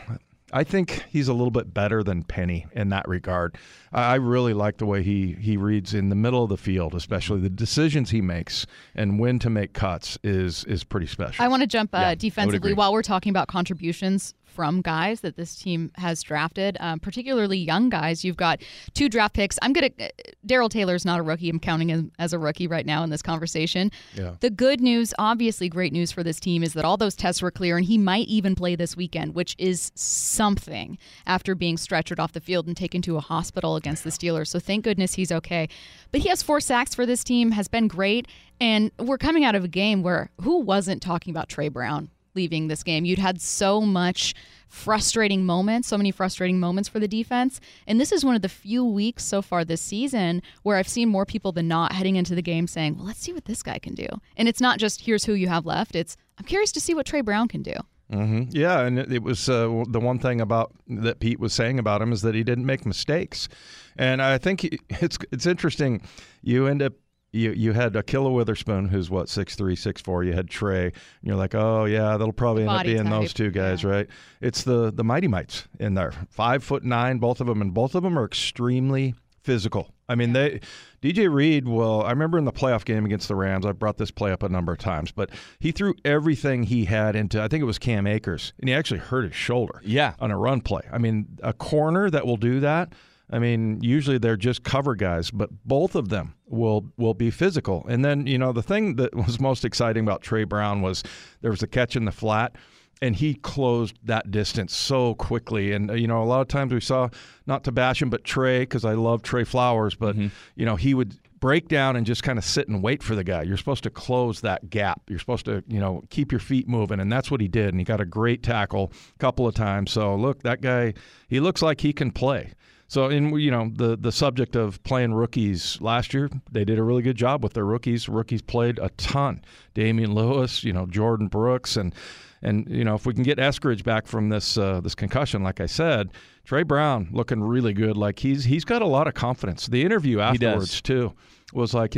I 0.52 0.64
think 0.64 1.04
he's 1.08 1.28
a 1.28 1.32
little 1.32 1.52
bit 1.52 1.72
better 1.72 2.02
than 2.02 2.24
Penny 2.24 2.66
in 2.72 2.88
that 2.88 3.06
regard. 3.06 3.56
I 3.92 4.16
really 4.16 4.54
like 4.54 4.78
the 4.78 4.86
way 4.86 5.04
he 5.04 5.36
he 5.38 5.56
reads 5.56 5.94
in 5.94 6.08
the 6.08 6.16
middle 6.16 6.42
of 6.42 6.48
the 6.48 6.56
field, 6.56 6.96
especially 6.96 7.38
the 7.38 7.48
decisions 7.48 8.10
he 8.10 8.20
makes 8.20 8.66
and 8.96 9.20
when 9.20 9.38
to 9.38 9.48
make 9.48 9.72
cuts 9.72 10.18
is 10.24 10.64
is 10.64 10.82
pretty 10.82 11.06
special. 11.06 11.44
I 11.44 11.46
want 11.46 11.60
to 11.60 11.68
jump 11.68 11.94
uh, 11.94 11.98
yeah, 11.98 12.14
defensively 12.16 12.74
while 12.74 12.92
we're 12.92 13.02
talking 13.02 13.30
about 13.30 13.46
contributions 13.46 14.34
from 14.50 14.80
guys 14.80 15.20
that 15.20 15.36
this 15.36 15.56
team 15.56 15.90
has 15.96 16.22
drafted, 16.22 16.76
um, 16.80 17.00
particularly 17.00 17.58
young 17.58 17.88
guys. 17.88 18.24
You've 18.24 18.36
got 18.36 18.60
two 18.94 19.08
draft 19.08 19.34
picks. 19.34 19.58
I'm 19.62 19.72
going 19.72 19.92
to, 19.92 20.12
Darrell 20.44 20.68
Taylor's 20.68 21.04
not 21.04 21.20
a 21.20 21.22
rookie. 21.22 21.48
I'm 21.48 21.60
counting 21.60 21.88
him 21.88 22.12
as 22.18 22.32
a 22.32 22.38
rookie 22.38 22.66
right 22.66 22.84
now 22.84 23.02
in 23.02 23.10
this 23.10 23.22
conversation. 23.22 23.90
Yeah. 24.14 24.34
The 24.40 24.50
good 24.50 24.80
news, 24.80 25.14
obviously 25.18 25.68
great 25.68 25.92
news 25.92 26.12
for 26.12 26.22
this 26.22 26.40
team, 26.40 26.62
is 26.62 26.74
that 26.74 26.84
all 26.84 26.96
those 26.96 27.14
tests 27.14 27.42
were 27.42 27.50
clear 27.50 27.76
and 27.76 27.86
he 27.86 27.98
might 27.98 28.28
even 28.28 28.54
play 28.54 28.76
this 28.76 28.96
weekend, 28.96 29.34
which 29.34 29.54
is 29.58 29.92
something 29.94 30.98
after 31.26 31.54
being 31.54 31.76
stretchered 31.76 32.18
off 32.18 32.32
the 32.32 32.40
field 32.40 32.66
and 32.66 32.76
taken 32.76 33.02
to 33.02 33.16
a 33.16 33.20
hospital 33.20 33.76
against 33.76 34.04
the 34.04 34.10
Steelers. 34.10 34.48
So 34.48 34.58
thank 34.58 34.84
goodness 34.84 35.14
he's 35.14 35.32
okay. 35.32 35.68
But 36.12 36.22
he 36.22 36.28
has 36.28 36.42
four 36.42 36.60
sacks 36.60 36.94
for 36.94 37.06
this 37.06 37.24
team, 37.24 37.52
has 37.52 37.68
been 37.68 37.88
great. 37.88 38.26
And 38.60 38.90
we're 38.98 39.18
coming 39.18 39.44
out 39.44 39.54
of 39.54 39.64
a 39.64 39.68
game 39.68 40.02
where 40.02 40.30
who 40.42 40.58
wasn't 40.58 41.00
talking 41.02 41.30
about 41.30 41.48
Tre 41.48 41.68
Brown 41.68 42.10
leaving 42.34 42.68
this 42.68 42.82
game. 42.82 43.04
You'd 43.04 43.18
had 43.18 43.40
so 43.40 43.80
much 43.80 44.34
frustrating 44.68 45.44
moments, 45.44 45.88
so 45.88 45.96
many 45.96 46.10
frustrating 46.10 46.60
moments 46.60 46.88
for 46.88 47.00
the 47.00 47.08
defense. 47.08 47.60
And 47.86 48.00
this 48.00 48.12
is 48.12 48.24
one 48.24 48.36
of 48.36 48.42
the 48.42 48.48
few 48.48 48.84
weeks 48.84 49.24
so 49.24 49.42
far 49.42 49.64
this 49.64 49.80
season 49.80 50.42
where 50.62 50.76
I've 50.76 50.88
seen 50.88 51.08
more 51.08 51.26
people 51.26 51.52
than 51.52 51.68
not 51.68 51.92
heading 51.92 52.16
into 52.16 52.34
the 52.34 52.42
game 52.42 52.66
saying, 52.66 52.96
well, 52.96 53.06
let's 53.06 53.20
see 53.20 53.32
what 53.32 53.46
this 53.46 53.62
guy 53.62 53.78
can 53.78 53.94
do. 53.94 54.06
And 54.36 54.48
it's 54.48 54.60
not 54.60 54.78
just 54.78 55.02
here's 55.02 55.24
who 55.24 55.34
you 55.34 55.48
have 55.48 55.66
left, 55.66 55.96
it's 55.96 56.16
I'm 56.38 56.44
curious 56.44 56.72
to 56.72 56.80
see 56.80 56.94
what 56.94 57.06
Tre 57.06 57.20
Brown 57.20 57.48
can 57.48 57.62
do. 57.62 57.74
Mm-hmm. 58.12 58.56
Yeah, 58.56 58.80
and 58.80 58.98
it, 58.98 59.22
was 59.22 59.48
uh, 59.48 59.84
the 59.88 60.00
one 60.00 60.18
thing 60.18 60.40
about 60.40 60.72
that 60.88 61.20
Pete 61.20 61.38
was 61.38 61.52
saying 61.52 61.78
about 61.78 62.02
him 62.02 62.12
is 62.12 62.22
that 62.22 62.34
he 62.34 62.42
didn't 62.42 62.66
make 62.66 62.84
mistakes, 62.84 63.48
and 63.96 64.20
I 64.20 64.36
think 64.36 64.62
he, 64.62 64.80
it's 64.88 65.16
it's 65.30 65.46
interesting. 65.46 66.02
You 66.42 66.66
end 66.66 66.82
up 66.82 66.94
you 67.32 67.52
you 67.52 67.72
had 67.72 67.92
Ahkello 67.94 68.34
Witherspoon, 68.34 68.88
who's 68.88 69.10
what 69.10 69.28
six 69.28 69.54
three, 69.54 69.76
six 69.76 70.00
four. 70.00 70.24
You 70.24 70.32
had 70.32 70.48
Tre, 70.48 70.84
and 70.84 70.92
you're 71.22 71.36
like, 71.36 71.54
oh 71.54 71.84
yeah, 71.84 72.16
that'll 72.16 72.32
probably 72.32 72.62
end 72.62 72.70
up 72.70 72.84
being 72.84 73.04
type. 73.04 73.10
those 73.10 73.32
two 73.32 73.50
guys, 73.50 73.82
yeah. 73.82 73.90
right? 73.90 74.06
It's 74.40 74.64
the 74.64 74.90
the 74.90 75.04
Mighty 75.04 75.28
Mites 75.28 75.68
in 75.78 75.94
there, 75.94 76.12
five 76.28 76.64
foot 76.64 76.84
nine, 76.84 77.18
both 77.18 77.40
of 77.40 77.46
them, 77.46 77.60
and 77.60 77.72
both 77.72 77.94
of 77.94 78.02
them 78.02 78.18
are 78.18 78.24
extremely 78.24 79.14
physical. 79.42 79.94
I 80.08 80.16
mean, 80.16 80.34
yeah. 80.34 80.58
they 81.02 81.12
DJ 81.12 81.32
Reed. 81.32 81.68
Well, 81.68 82.02
I 82.02 82.10
remember 82.10 82.36
in 82.36 82.44
the 82.44 82.52
playoff 82.52 82.84
game 82.84 83.04
against 83.04 83.28
the 83.28 83.36
Rams, 83.36 83.64
I 83.64 83.72
brought 83.72 83.96
this 83.96 84.10
play 84.10 84.32
up 84.32 84.42
a 84.42 84.48
number 84.48 84.72
of 84.72 84.78
times, 84.78 85.12
but 85.12 85.30
he 85.60 85.70
threw 85.70 85.94
everything 86.04 86.64
he 86.64 86.86
had 86.86 87.14
into. 87.14 87.40
I 87.40 87.46
think 87.46 87.62
it 87.62 87.66
was 87.66 87.78
Cam 87.78 88.06
Akers, 88.06 88.52
and 88.58 88.68
he 88.68 88.74
actually 88.74 89.00
hurt 89.00 89.24
his 89.24 89.34
shoulder. 89.34 89.80
Yeah, 89.84 90.14
on 90.18 90.32
a 90.32 90.36
run 90.36 90.62
play. 90.62 90.82
I 90.92 90.98
mean, 90.98 91.38
a 91.44 91.52
corner 91.52 92.10
that 92.10 92.26
will 92.26 92.36
do 92.36 92.58
that 92.60 92.92
I 93.32 93.38
mean, 93.38 93.80
usually 93.82 94.18
they're 94.18 94.36
just 94.36 94.64
cover 94.64 94.94
guys, 94.94 95.30
but 95.30 95.50
both 95.64 95.94
of 95.94 96.08
them 96.08 96.34
will 96.46 96.86
will 96.96 97.14
be 97.14 97.30
physical. 97.30 97.86
And 97.88 98.04
then, 98.04 98.26
you 98.26 98.38
know, 98.38 98.52
the 98.52 98.62
thing 98.62 98.96
that 98.96 99.14
was 99.14 99.40
most 99.40 99.64
exciting 99.64 100.02
about 100.04 100.22
Tre 100.22 100.44
Brown 100.44 100.82
was 100.82 101.02
there 101.40 101.50
was 101.50 101.62
a 101.62 101.68
catch 101.68 101.96
in 101.96 102.04
the 102.04 102.12
flat 102.12 102.56
and 103.02 103.16
he 103.16 103.34
closed 103.34 103.98
that 104.04 104.30
distance 104.30 104.74
so 104.74 105.14
quickly. 105.14 105.72
And 105.72 105.90
uh, 105.90 105.94
you 105.94 106.06
know, 106.06 106.22
a 106.22 106.24
lot 106.24 106.40
of 106.40 106.48
times 106.48 106.72
we 106.72 106.80
saw 106.80 107.08
not 107.46 107.64
to 107.64 107.72
bash 107.72 108.02
him, 108.02 108.10
but 108.10 108.24
Tre, 108.24 108.60
because 108.60 108.84
I 108.84 108.94
love 108.94 109.22
Tre 109.22 109.44
Flowers, 109.44 109.94
but 109.94 110.16
mm-hmm. 110.16 110.28
you 110.56 110.66
know, 110.66 110.76
he 110.76 110.94
would 110.94 111.16
break 111.40 111.68
down 111.68 111.96
and 111.96 112.04
just 112.04 112.22
kind 112.22 112.38
of 112.38 112.44
sit 112.44 112.68
and 112.68 112.82
wait 112.82 113.02
for 113.02 113.14
the 113.14 113.24
guy. 113.24 113.42
You're 113.42 113.56
supposed 113.56 113.82
to 113.84 113.90
close 113.90 114.42
that 114.42 114.68
gap. 114.68 115.00
You're 115.08 115.18
supposed 115.18 115.46
to, 115.46 115.64
you 115.66 115.80
know, 115.80 116.02
keep 116.10 116.30
your 116.30 116.38
feet 116.38 116.68
moving, 116.68 117.00
and 117.00 117.10
that's 117.10 117.30
what 117.30 117.40
he 117.40 117.48
did. 117.48 117.70
And 117.70 117.80
he 117.80 117.84
got 117.84 118.00
a 118.00 118.04
great 118.04 118.42
tackle 118.42 118.92
a 119.14 119.18
couple 119.18 119.46
of 119.46 119.54
times. 119.54 119.90
So 119.90 120.14
look, 120.14 120.42
that 120.42 120.60
guy, 120.60 120.94
he 121.28 121.40
looks 121.40 121.62
like 121.62 121.80
he 121.80 121.92
can 121.92 122.10
play. 122.10 122.52
So, 122.90 123.08
in 123.08 123.38
you 123.38 123.52
know 123.52 123.70
the 123.72 123.96
the 123.96 124.10
subject 124.10 124.56
of 124.56 124.82
playing 124.82 125.14
rookies 125.14 125.80
last 125.80 126.12
year, 126.12 126.28
they 126.50 126.64
did 126.64 126.76
a 126.76 126.82
really 126.82 127.02
good 127.02 127.14
job 127.14 127.40
with 127.40 127.52
their 127.52 127.64
rookies. 127.64 128.08
Rookies 128.08 128.42
played 128.42 128.80
a 128.80 128.88
ton. 128.96 129.44
Damien 129.74 130.12
Lewis, 130.12 130.64
you 130.64 130.72
know 130.72 130.86
Jordyn 130.86 131.30
Brooks, 131.30 131.76
and 131.76 131.94
and 132.42 132.68
you 132.68 132.82
know 132.82 132.96
if 132.96 133.06
we 133.06 133.14
can 133.14 133.22
get 133.22 133.38
Eskridge 133.38 133.84
back 133.84 134.08
from 134.08 134.28
this 134.28 134.58
uh, 134.58 134.80
this 134.80 134.96
concussion, 134.96 135.44
like 135.44 135.60
I 135.60 135.66
said, 135.66 136.10
Tre 136.44 136.64
Brown 136.64 137.08
looking 137.12 137.40
really 137.40 137.72
good. 137.72 137.96
Like 137.96 138.18
he's 138.18 138.42
he's 138.42 138.64
got 138.64 138.82
a 138.82 138.86
lot 138.86 139.06
of 139.06 139.14
confidence. 139.14 139.68
The 139.68 139.84
interview 139.84 140.18
afterwards 140.18 140.80
too 140.82 141.14
was 141.52 141.72
like 141.72 141.96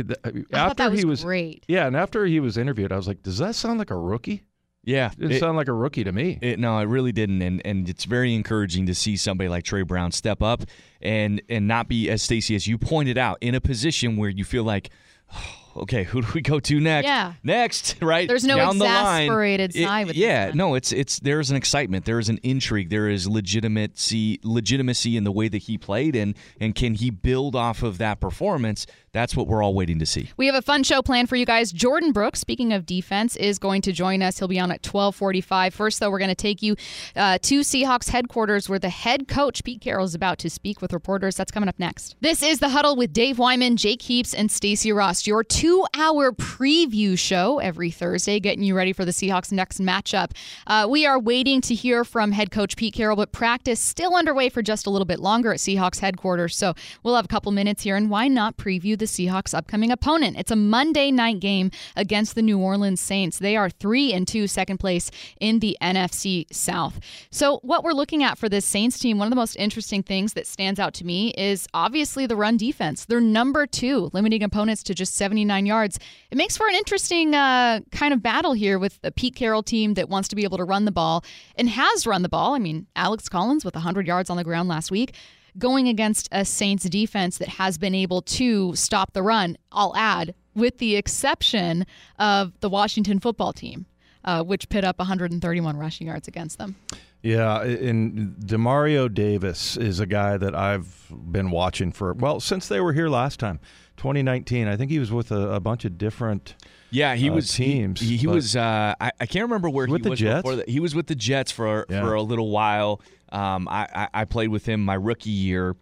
after 0.53 0.91
was 0.91 0.99
he 0.99 1.05
was 1.05 1.23
great. 1.23 1.65
Yeah, 1.67 1.87
and 1.87 1.95
after 1.97 2.27
he 2.27 2.39
was 2.39 2.55
interviewed, 2.55 2.91
I 2.91 2.97
was 2.97 3.07
like, 3.07 3.23
does 3.23 3.39
that 3.39 3.55
sound 3.55 3.79
like 3.79 3.89
a 3.89 3.97
rookie? 3.97 4.43
Yeah, 4.85 5.11
It 5.11 5.19
didn't 5.19 5.39
sound 5.39 5.55
like 5.55 5.69
a 5.69 5.73
rookie 5.73 6.03
to 6.03 6.11
me. 6.11 6.39
It, 6.41 6.59
no, 6.59 6.77
it 6.79 6.85
really 6.85 7.13
didn't, 7.13 7.41
and 7.41 7.61
and 7.65 7.87
it's 7.87 8.03
very 8.03 8.35
encouraging 8.35 8.85
to 8.87 8.95
see 8.95 9.15
somebody 9.15 9.47
like 9.47 9.63
Tre 9.63 9.81
Brown 9.83 10.11
step 10.11 10.41
up 10.41 10.63
and 11.01 11.41
and 11.47 11.67
not 11.67 11.87
be 11.87 12.09
as 12.09 12.21
Stacy 12.21 12.53
as 12.55 12.67
you 12.67 12.77
pointed 12.77 13.17
out 13.17 13.37
in 13.39 13.55
a 13.55 13.61
position 13.61 14.17
where 14.17 14.29
you 14.29 14.43
feel 14.43 14.63
like. 14.63 14.89
Oh, 15.35 15.59
okay, 15.75 16.03
who 16.05 16.21
do 16.21 16.27
we 16.33 16.41
go 16.41 16.59
to 16.59 16.79
next? 16.79 17.05
Yeah. 17.05 17.33
Next, 17.43 17.95
right? 18.01 18.27
There's 18.27 18.43
no 18.45 18.57
Down 18.57 18.77
the 18.77 18.85
line. 18.85 19.23
exasperated 19.23 19.75
It- 19.75 19.83
side 19.83 20.07
with 20.07 20.15
Yeah, 20.15 20.51
no, 20.53 20.75
it's 20.75 20.91
it's 20.91 21.19
there's 21.19 21.49
an 21.51 21.55
excitement, 21.57 22.05
there 22.05 22.19
is 22.19 22.29
an 22.29 22.39
intrigue, 22.43 22.89
there 22.89 23.09
is 23.09 23.27
legitimacy 23.27 24.39
legitimacy 24.43 25.17
in 25.17 25.23
the 25.23 25.31
way 25.31 25.47
that 25.47 25.57
he 25.63 25.77
played 25.77 26.15
and 26.15 26.35
and 26.59 26.75
can 26.75 26.95
he 26.95 27.09
build 27.09 27.55
off 27.55 27.83
of 27.83 27.97
that 27.97 28.19
performance? 28.19 28.85
That's 29.13 29.35
what 29.35 29.47
we're 29.47 29.61
all 29.61 29.75
waiting 29.75 29.99
to 29.99 30.07
see. 30.07 30.31
We 30.37 30.47
have 30.47 30.55
a 30.55 30.61
fun 30.63 30.81
show 30.81 31.03
planned 31.03 31.29
for 31.29 31.35
you 31.35 31.45
guys. 31.45 31.71
Jordyn 31.71 32.13
Brooks, 32.13 32.39
speaking 32.39 32.73
of 32.73 32.83
defense, 32.87 33.35
is 33.35 33.59
going 33.59 33.83
to 33.83 33.91
join 33.91 34.23
us. 34.23 34.39
He'll 34.39 34.47
be 34.47 34.59
on 34.59 34.71
at 34.71 34.83
1245. 34.83 35.71
First, 35.71 35.99
though, 35.99 36.09
we're 36.09 36.17
going 36.17 36.29
to 36.29 36.35
take 36.35 36.63
you 36.63 36.75
uh, 37.15 37.37
to 37.43 37.59
Seahawks 37.59 38.09
headquarters 38.09 38.67
where 38.67 38.79
the 38.79 38.89
head 38.89 39.27
coach, 39.27 39.63
Pete 39.63 39.81
Carroll, 39.81 40.05
is 40.05 40.15
about 40.15 40.39
to 40.39 40.49
speak 40.49 40.81
with 40.81 40.93
reporters. 40.93 41.35
That's 41.35 41.51
coming 41.51 41.69
up 41.69 41.77
next. 41.77 42.15
This 42.21 42.41
is 42.41 42.57
The 42.57 42.69
Huddle 42.69 42.95
with 42.95 43.13
Dave 43.13 43.37
Wyman, 43.37 43.77
Jake 43.77 44.01
Heaps, 44.01 44.33
and 44.33 44.51
Stacy 44.51 44.91
Rost, 44.91 45.27
your 45.27 45.43
two-hour 45.63 46.33
preview 46.33 47.17
show 47.17 47.57
every 47.59 47.89
Thursday, 47.89 48.37
getting 48.37 48.65
you 48.65 48.75
ready 48.75 48.91
for 48.91 49.05
the 49.05 49.11
Seahawks' 49.11 49.49
next 49.49 49.79
matchup. 49.79 50.31
Uh, 50.67 50.85
we 50.89 51.05
are 51.05 51.17
waiting 51.17 51.61
to 51.61 51.73
hear 51.73 52.03
from 52.03 52.33
head 52.33 52.51
coach 52.51 52.75
Pete 52.75 52.93
Carroll, 52.93 53.15
but 53.15 53.31
practice 53.31 53.79
still 53.79 54.13
underway 54.13 54.49
for 54.49 54.61
just 54.61 54.85
a 54.87 54.89
little 54.89 55.05
bit 55.05 55.21
longer 55.21 55.53
at 55.53 55.59
Seahawks 55.59 55.99
headquarters. 55.99 56.53
So 56.57 56.73
we'll 57.01 57.15
have 57.15 57.23
a 57.23 57.29
couple 57.29 57.53
minutes 57.53 57.83
here, 57.83 57.95
and 57.95 58.09
why 58.09 58.27
not 58.27 58.57
preview 58.57 58.99
the 58.99 59.05
Seahawks' 59.05 59.57
upcoming 59.57 59.89
opponent? 59.89 60.35
It's 60.37 60.51
a 60.51 60.57
Monday 60.57 61.11
night 61.11 61.39
game 61.39 61.71
against 61.95 62.35
the 62.35 62.41
New 62.41 62.59
Orleans 62.59 62.99
Saints. 62.99 63.39
They 63.39 63.55
are 63.55 63.69
three 63.69 64.11
and 64.11 64.27
two, 64.27 64.47
second 64.47 64.79
place 64.79 65.11
in 65.39 65.59
the 65.59 65.77
NFC 65.81 66.45
South. 66.53 66.99
So 67.31 67.59
what 67.63 67.85
we're 67.85 67.93
looking 67.93 68.21
at 68.21 68.37
for 68.37 68.49
this 68.49 68.65
Saints 68.65 68.99
team, 68.99 69.17
one 69.17 69.27
of 69.27 69.31
the 69.31 69.37
most 69.37 69.55
interesting 69.55 70.03
things 70.03 70.33
that 70.33 70.45
stands 70.45 70.77
out 70.77 70.93
to 70.95 71.05
me 71.05 71.29
is 71.37 71.69
obviously 71.73 72.25
the 72.25 72.35
run 72.35 72.57
defense. 72.57 73.05
They're 73.05 73.21
number 73.21 73.65
two, 73.65 74.09
limiting 74.11 74.43
opponents 74.43 74.83
to 74.83 74.93
just 74.93 75.15
79 75.15 75.52
yards. 75.65 75.99
It 76.31 76.37
makes 76.37 76.57
for 76.57 76.67
an 76.67 76.75
interesting 76.75 77.33
uh, 77.35 77.81
kind 77.91 78.13
of 78.13 78.21
battle 78.21 78.53
here 78.53 78.77
with 78.79 78.99
a 79.03 79.11
Pete 79.11 79.35
Carroll 79.35 79.63
team 79.63 79.93
that 79.93 80.09
wants 80.09 80.27
to 80.29 80.35
be 80.35 80.43
able 80.43 80.57
to 80.57 80.63
run 80.63 80.85
the 80.85 80.91
ball 80.91 81.23
and 81.55 81.69
has 81.69 82.05
run 82.07 82.23
the 82.23 82.29
ball. 82.29 82.53
I 82.53 82.59
mean, 82.59 82.87
Alex 82.95 83.29
Collins 83.29 83.63
with 83.63 83.75
100 83.75 84.07
yards 84.07 84.29
on 84.29 84.37
the 84.37 84.43
ground 84.43 84.69
last 84.69 84.91
week 84.91 85.15
going 85.57 85.87
against 85.87 86.27
a 86.31 86.45
Saints 86.45 86.85
defense 86.85 87.37
that 87.37 87.47
has 87.47 87.77
been 87.77 87.95
able 87.95 88.21
to 88.21 88.75
stop 88.75 89.13
the 89.13 89.21
run, 89.21 89.57
I'll 89.71 89.95
add, 89.95 90.33
with 90.55 90.77
the 90.77 90.95
exception 90.95 91.85
of 92.19 92.59
the 92.59 92.69
Washington 92.69 93.19
football 93.19 93.53
team, 93.53 93.85
uh, 94.23 94.43
which 94.43 94.69
pit 94.69 94.83
up 94.83 94.99
131 94.99 95.77
rushing 95.77 96.07
yards 96.07 96.27
against 96.27 96.57
them. 96.57 96.75
Yeah, 97.21 97.61
and 97.61 98.35
Demario 98.37 99.13
Davis 99.13 99.77
is 99.77 100.01
a 100.01 100.05
guy 100.05 100.35
that 100.37 100.53
I've 100.53 101.07
been 101.09 101.51
watching 101.51 101.93
for 101.93 102.13
well 102.13 102.41
since 102.41 102.67
they 102.67 102.81
were 102.81 102.91
here 102.91 103.07
last 103.07 103.39
time, 103.39 103.61
2019. 104.03 104.67
I 104.67 104.75
think 104.75 104.91
he 104.91 104.99
was 104.99 105.13
with 105.13 105.31
a, 105.31 105.53
a 105.53 105.59
bunch 105.61 105.85
of 105.85 105.97
different. 105.97 106.55
Yeah, 106.91 107.15
he 107.15 107.29
uh, 107.29 107.33
was 107.35 107.51
teams, 107.51 108.01
He, 108.01 108.17
he 108.17 108.27
was. 108.27 108.53
Uh, 108.55 108.93
I, 108.99 109.11
I 109.19 109.25
can't 109.25 109.43
remember 109.43 109.69
where 109.69 109.87
he 109.87 109.93
was 109.93 110.21
before 110.21 110.57
that. 110.57 110.67
He 110.67 110.81
was 110.81 110.93
with 110.93 111.07
the 111.07 111.15
Jets 111.15 111.51
for 111.53 111.85
Yeah. 111.89 112.01
for 112.01 112.13
a 112.13 112.21
little 112.21 112.49
while. 112.51 113.01
Um, 113.31 113.67
I, 113.69 113.87
I 113.95 114.07
I 114.21 114.25
played 114.25 114.49
with 114.49 114.65
him 114.65 114.83
my 114.83 114.95
rookie 114.95 115.29
year. 115.29 115.75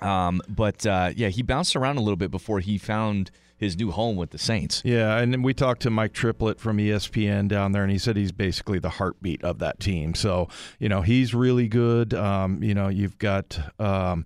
Um, 0.00 0.40
but 0.48 0.86
uh, 0.86 1.10
yeah, 1.16 1.28
he 1.28 1.42
bounced 1.42 1.74
around 1.74 1.98
a 1.98 2.00
little 2.00 2.16
bit 2.16 2.30
before 2.30 2.60
he 2.60 2.78
found 2.78 3.32
his 3.58 3.76
new 3.76 3.90
home 3.90 4.16
with 4.16 4.30
the 4.30 4.38
Saints. 4.38 4.80
Yeah, 4.84 5.18
and 5.18 5.32
then 5.32 5.42
we 5.42 5.52
talked 5.52 5.82
to 5.82 5.90
Mike 5.90 6.14
Triplett 6.14 6.58
from 6.60 6.78
ESPN 6.78 7.48
down 7.48 7.72
there, 7.72 7.82
and 7.82 7.90
he 7.92 7.98
said 7.98 8.16
he's 8.16 8.32
basically 8.32 8.78
the 8.78 8.88
heartbeat 8.90 9.42
of 9.44 9.58
that 9.58 9.80
team. 9.80 10.14
So 10.14 10.48
you 10.78 10.88
know 10.88 11.02
he's 11.02 11.34
really 11.34 11.66
good. 11.66 12.14
Um, 12.14 12.62
you 12.62 12.74
know 12.74 12.86
you've 12.88 13.18
got. 13.18 13.58
Um, 13.80 14.24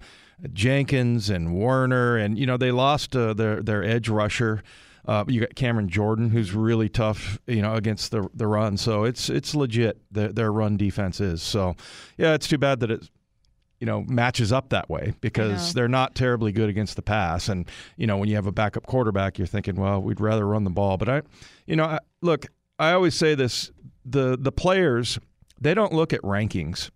Jenkins 0.52 1.30
and 1.30 1.54
Werner, 1.54 2.16
and 2.16 2.38
you 2.38 2.46
know 2.46 2.56
they 2.56 2.70
lost 2.70 3.16
uh, 3.16 3.34
their 3.34 3.62
their 3.62 3.82
edge 3.82 4.08
rusher. 4.08 4.62
Uh, 5.06 5.24
you 5.28 5.40
got 5.40 5.54
Cameron 5.54 5.88
Jordan, 5.88 6.30
who's 6.30 6.54
really 6.54 6.88
tough, 6.88 7.38
you 7.46 7.62
know, 7.62 7.74
against 7.74 8.10
the 8.10 8.28
the 8.34 8.46
run. 8.46 8.76
So 8.76 9.04
it's 9.04 9.28
it's 9.28 9.54
legit. 9.54 10.00
Their, 10.10 10.32
their 10.32 10.52
run 10.52 10.76
defense 10.76 11.20
is. 11.20 11.42
So 11.42 11.76
yeah, 12.16 12.34
it's 12.34 12.48
too 12.48 12.58
bad 12.58 12.80
that 12.80 12.90
it 12.90 13.08
you 13.80 13.86
know 13.86 14.02
matches 14.02 14.52
up 14.52 14.70
that 14.70 14.88
way 14.88 15.14
because 15.20 15.74
they're 15.74 15.88
not 15.88 16.14
terribly 16.14 16.52
good 16.52 16.68
against 16.68 16.96
the 16.96 17.02
pass. 17.02 17.48
And 17.48 17.68
you 17.96 18.06
know 18.06 18.16
when 18.16 18.28
you 18.28 18.36
have 18.36 18.46
a 18.46 18.52
backup 18.52 18.86
quarterback, 18.86 19.38
you're 19.38 19.46
thinking, 19.46 19.76
well, 19.76 20.00
we'd 20.00 20.20
rather 20.20 20.46
run 20.46 20.64
the 20.64 20.70
ball. 20.70 20.96
But 20.96 21.08
I, 21.08 21.22
you 21.66 21.76
know, 21.76 21.84
I, 21.84 21.98
look, 22.22 22.46
I 22.78 22.92
always 22.92 23.14
say 23.14 23.34
this: 23.34 23.70
the 24.04 24.38
the 24.40 24.52
players 24.52 25.18
they 25.60 25.74
don't 25.74 25.92
look 25.92 26.12
at 26.12 26.20
rankings. 26.22 26.90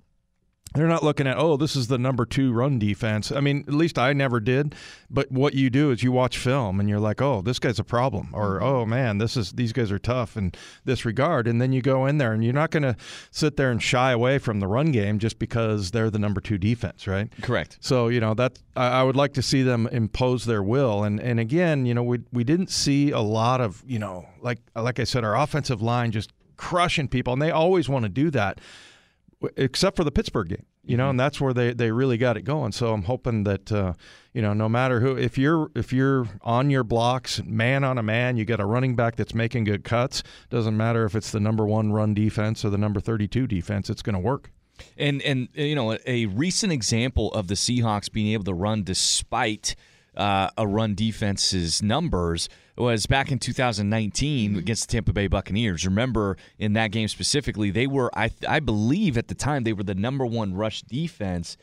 They're 0.75 0.87
not 0.87 1.03
looking 1.03 1.27
at, 1.27 1.39
oh, 1.39 1.57
this 1.57 1.75
is 1.75 1.87
the 1.87 1.99
number 1.99 2.27
two 2.27 2.53
run 2.53 2.79
defense. 2.79 3.33
I 3.33 3.41
mean, 3.41 3.65
at 3.67 3.75
least 3.75 3.99
I 3.99 4.13
never 4.13 4.39
did. 4.39 4.75
But 5.11 5.33
what 5.33 5.55
you 5.55 5.71
do 5.71 5.91
is 5.91 6.03
you 6.03 6.13
watch 6.13 6.37
film 6.37 6.79
and 6.79 6.89
you're 6.89 7.01
like, 7.01 7.23
oh, 7.23 7.41
this 7.41 7.59
guy's 7.59 7.79
a 7.79 7.85
problem, 7.85 8.29
or 8.33 8.59
mm-hmm. 8.59 8.67
oh 8.67 8.87
man, 8.87 9.19
this 9.19 9.37
is 9.37 9.53
these 9.53 9.73
guys 9.73 9.91
are 9.91 9.99
tough 9.99 10.37
in 10.37 10.53
this 10.85 11.05
regard. 11.05 11.47
And 11.49 11.61
then 11.61 11.73
you 11.73 11.81
go 11.81 12.07
in 12.07 12.19
there 12.19 12.33
and 12.33 12.45
you're 12.45 12.53
not 12.53 12.71
going 12.71 12.83
to 12.83 12.97
sit 13.31 13.57
there 13.57 13.71
and 13.71 13.83
shy 13.83 14.13
away 14.13 14.39
from 14.39 14.61
the 14.61 14.67
run 14.67 14.93
game 14.93 15.19
just 15.19 15.39
because 15.39 15.91
they're 15.91 16.11
the 16.11 16.19
number 16.19 16.41
two 16.41 16.59
defense, 16.59 17.07
right? 17.07 17.31
Correct. 17.41 17.79
So 17.81 18.09
you 18.09 18.21
know 18.21 18.35
that 18.35 18.59
I, 18.77 19.01
I 19.01 19.03
would 19.03 19.17
like 19.17 19.33
to 19.35 19.43
see 19.43 19.63
them 19.63 19.87
impose 19.89 20.45
their 20.45 20.63
will, 20.63 21.05
and 21.05 21.19
and 21.21 21.41
again, 21.41 21.87
you 21.87 21.95
know, 21.95 22.03
we 22.03 22.21
we 22.33 22.45
didn't 22.45 22.71
see 22.71 23.11
a 23.11 23.21
lot 23.21 23.61
of 23.61 23.83
you 23.87 23.99
know, 23.99 24.27
like 24.43 24.59
like 24.77 25.01
I 25.01 25.05
said, 25.05 25.25
our 25.25 25.37
offensive 25.37 25.81
line 25.81 26.13
just 26.13 26.31
crushing 26.57 27.09
people, 27.09 27.33
and 27.33 27.41
they 27.41 27.51
always 27.51 27.89
want 27.89 28.03
to 28.03 28.09
do 28.11 28.31
that, 28.31 28.61
except 29.57 29.97
for 29.97 30.05
the 30.05 30.11
Pittsburgh 30.11 30.49
game, 30.49 30.67
you 30.85 30.97
know, 30.97 31.11
and 31.11 31.19
that's 31.19 31.41
where 31.41 31.53
they 31.53 31.73
they 31.73 31.91
really 31.93 32.17
got 32.17 32.37
it 32.37 32.43
going. 32.43 32.73
So 32.73 32.93
I'm 32.93 33.03
hoping 33.03 33.45
that 33.45 33.71
uh, 33.71 33.95
you 34.33 34.43
know, 34.43 34.53
no 34.53 34.69
matter 34.69 35.01
who, 35.01 35.17
if 35.17 35.39
you're 35.39 35.71
if 35.75 35.93
you're 35.93 36.29
on 36.43 36.71
your 36.71 36.85
blocks, 36.85 37.43
man 37.45 37.85
on 37.85 37.99
a 37.99 38.03
man, 38.03 38.37
you 38.37 38.45
got 38.45 38.61
a 38.61 38.67
running 38.67 38.97
back 38.97 39.17
that's 39.17 39.35
making 39.35 39.65
good 39.65 39.85
cuts. 39.85 40.23
Doesn't 40.51 40.77
matter 40.77 41.05
if 41.05 41.15
it's 41.15 41.31
the 41.31 41.41
number 41.41 41.67
one 41.67 41.93
run 41.93 42.15
defense 42.15 42.65
or 42.65 42.71
the 42.71 42.79
number 42.79 43.01
32 43.01 43.47
defense, 43.47 43.91
it's 43.91 44.03
going 44.03 44.15
to 44.15 44.21
work. 44.21 44.51
And 44.97 45.23
and 45.23 45.49
uh, 45.57 45.63
you 45.63 45.75
know 45.75 45.93
a, 45.93 45.99
a 46.07 46.27
recent 46.27 46.73
example 46.73 47.33
of 47.33 47.49
the 47.49 47.55
Seahawks 47.55 48.11
being 48.11 48.33
able 48.33 48.45
to 48.45 48.55
run 48.55 48.83
despite 48.83 49.75
uh, 50.17 50.51
a 50.57 50.67
run 50.67 50.95
defense's 50.95 51.83
numbers 51.83 52.49
was 52.79 53.07
back 53.07 53.33
in 53.33 53.39
2019 53.39 54.51
mm-hmm. 54.51 54.59
against 54.59 54.89
the 54.89 54.93
Tampa 54.93 55.13
Bay 55.13 55.27
Buccaneers. 55.27 55.85
Remember 55.85 56.37
in 56.59 56.75
that 56.75 56.91
game 56.91 57.09
specifically, 57.09 57.71
they 57.71 57.87
were 57.87 58.11
I 58.17 58.31
I 58.49 58.61
believe 58.61 59.19
at 59.19 59.29
the 59.29 59.35
time 59.35 59.65
they 59.65 59.73
were 59.73 59.83
the 59.83 59.95
number 59.95 60.25
one 60.25 60.55
rush 60.55 60.83
defense, 60.83 61.57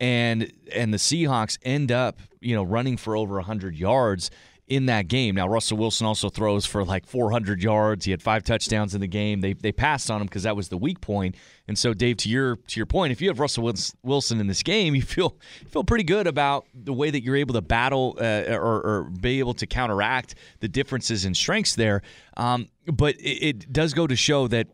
and 0.00 0.52
and 0.74 0.92
the 0.92 0.98
Seahawks 0.98 1.58
end 1.62 1.92
up 1.92 2.20
you 2.40 2.54
know 2.54 2.62
running 2.62 2.96
for 2.96 3.16
over 3.16 3.36
100 3.36 3.76
yards 3.76 4.30
in 4.72 4.86
that 4.86 5.06
game. 5.06 5.34
Now 5.34 5.46
Russell 5.46 5.76
Wilson 5.76 6.06
also 6.06 6.30
throws 6.30 6.64
for 6.64 6.82
like 6.82 7.06
400 7.06 7.62
yards. 7.62 8.06
He 8.06 8.10
had 8.10 8.22
five 8.22 8.42
touchdowns 8.42 8.94
in 8.94 9.02
the 9.02 9.06
game. 9.06 9.42
They 9.42 9.52
they 9.52 9.70
passed 9.70 10.10
on 10.10 10.22
him 10.22 10.26
because 10.26 10.44
that 10.44 10.56
was 10.56 10.70
the 10.70 10.78
weak 10.78 11.02
point. 11.02 11.34
And 11.68 11.78
so 11.78 11.92
Dave, 11.92 12.16
to 12.18 12.30
your 12.30 12.56
to 12.56 12.80
your 12.80 12.86
point, 12.86 13.12
if 13.12 13.20
you 13.20 13.28
have 13.28 13.38
Russell 13.38 13.70
Wilson 14.02 14.40
in 14.40 14.46
this 14.46 14.62
game, 14.62 14.94
you 14.94 15.02
feel 15.02 15.36
feel 15.68 15.84
pretty 15.84 16.04
good 16.04 16.26
about 16.26 16.64
the 16.74 16.94
way 16.94 17.10
that 17.10 17.22
you're 17.22 17.36
able 17.36 17.52
to 17.52 17.60
battle 17.60 18.16
uh, 18.18 18.44
or, 18.48 18.80
or 18.80 19.10
be 19.20 19.40
able 19.40 19.52
to 19.54 19.66
counteract 19.66 20.36
the 20.60 20.68
differences 20.68 21.26
in 21.26 21.34
strengths 21.34 21.74
there. 21.74 22.00
Um, 22.38 22.68
but 22.86 23.16
it, 23.16 23.44
it 23.44 23.72
does 23.72 23.92
go 23.92 24.06
to 24.06 24.16
show 24.16 24.48
that 24.48 24.68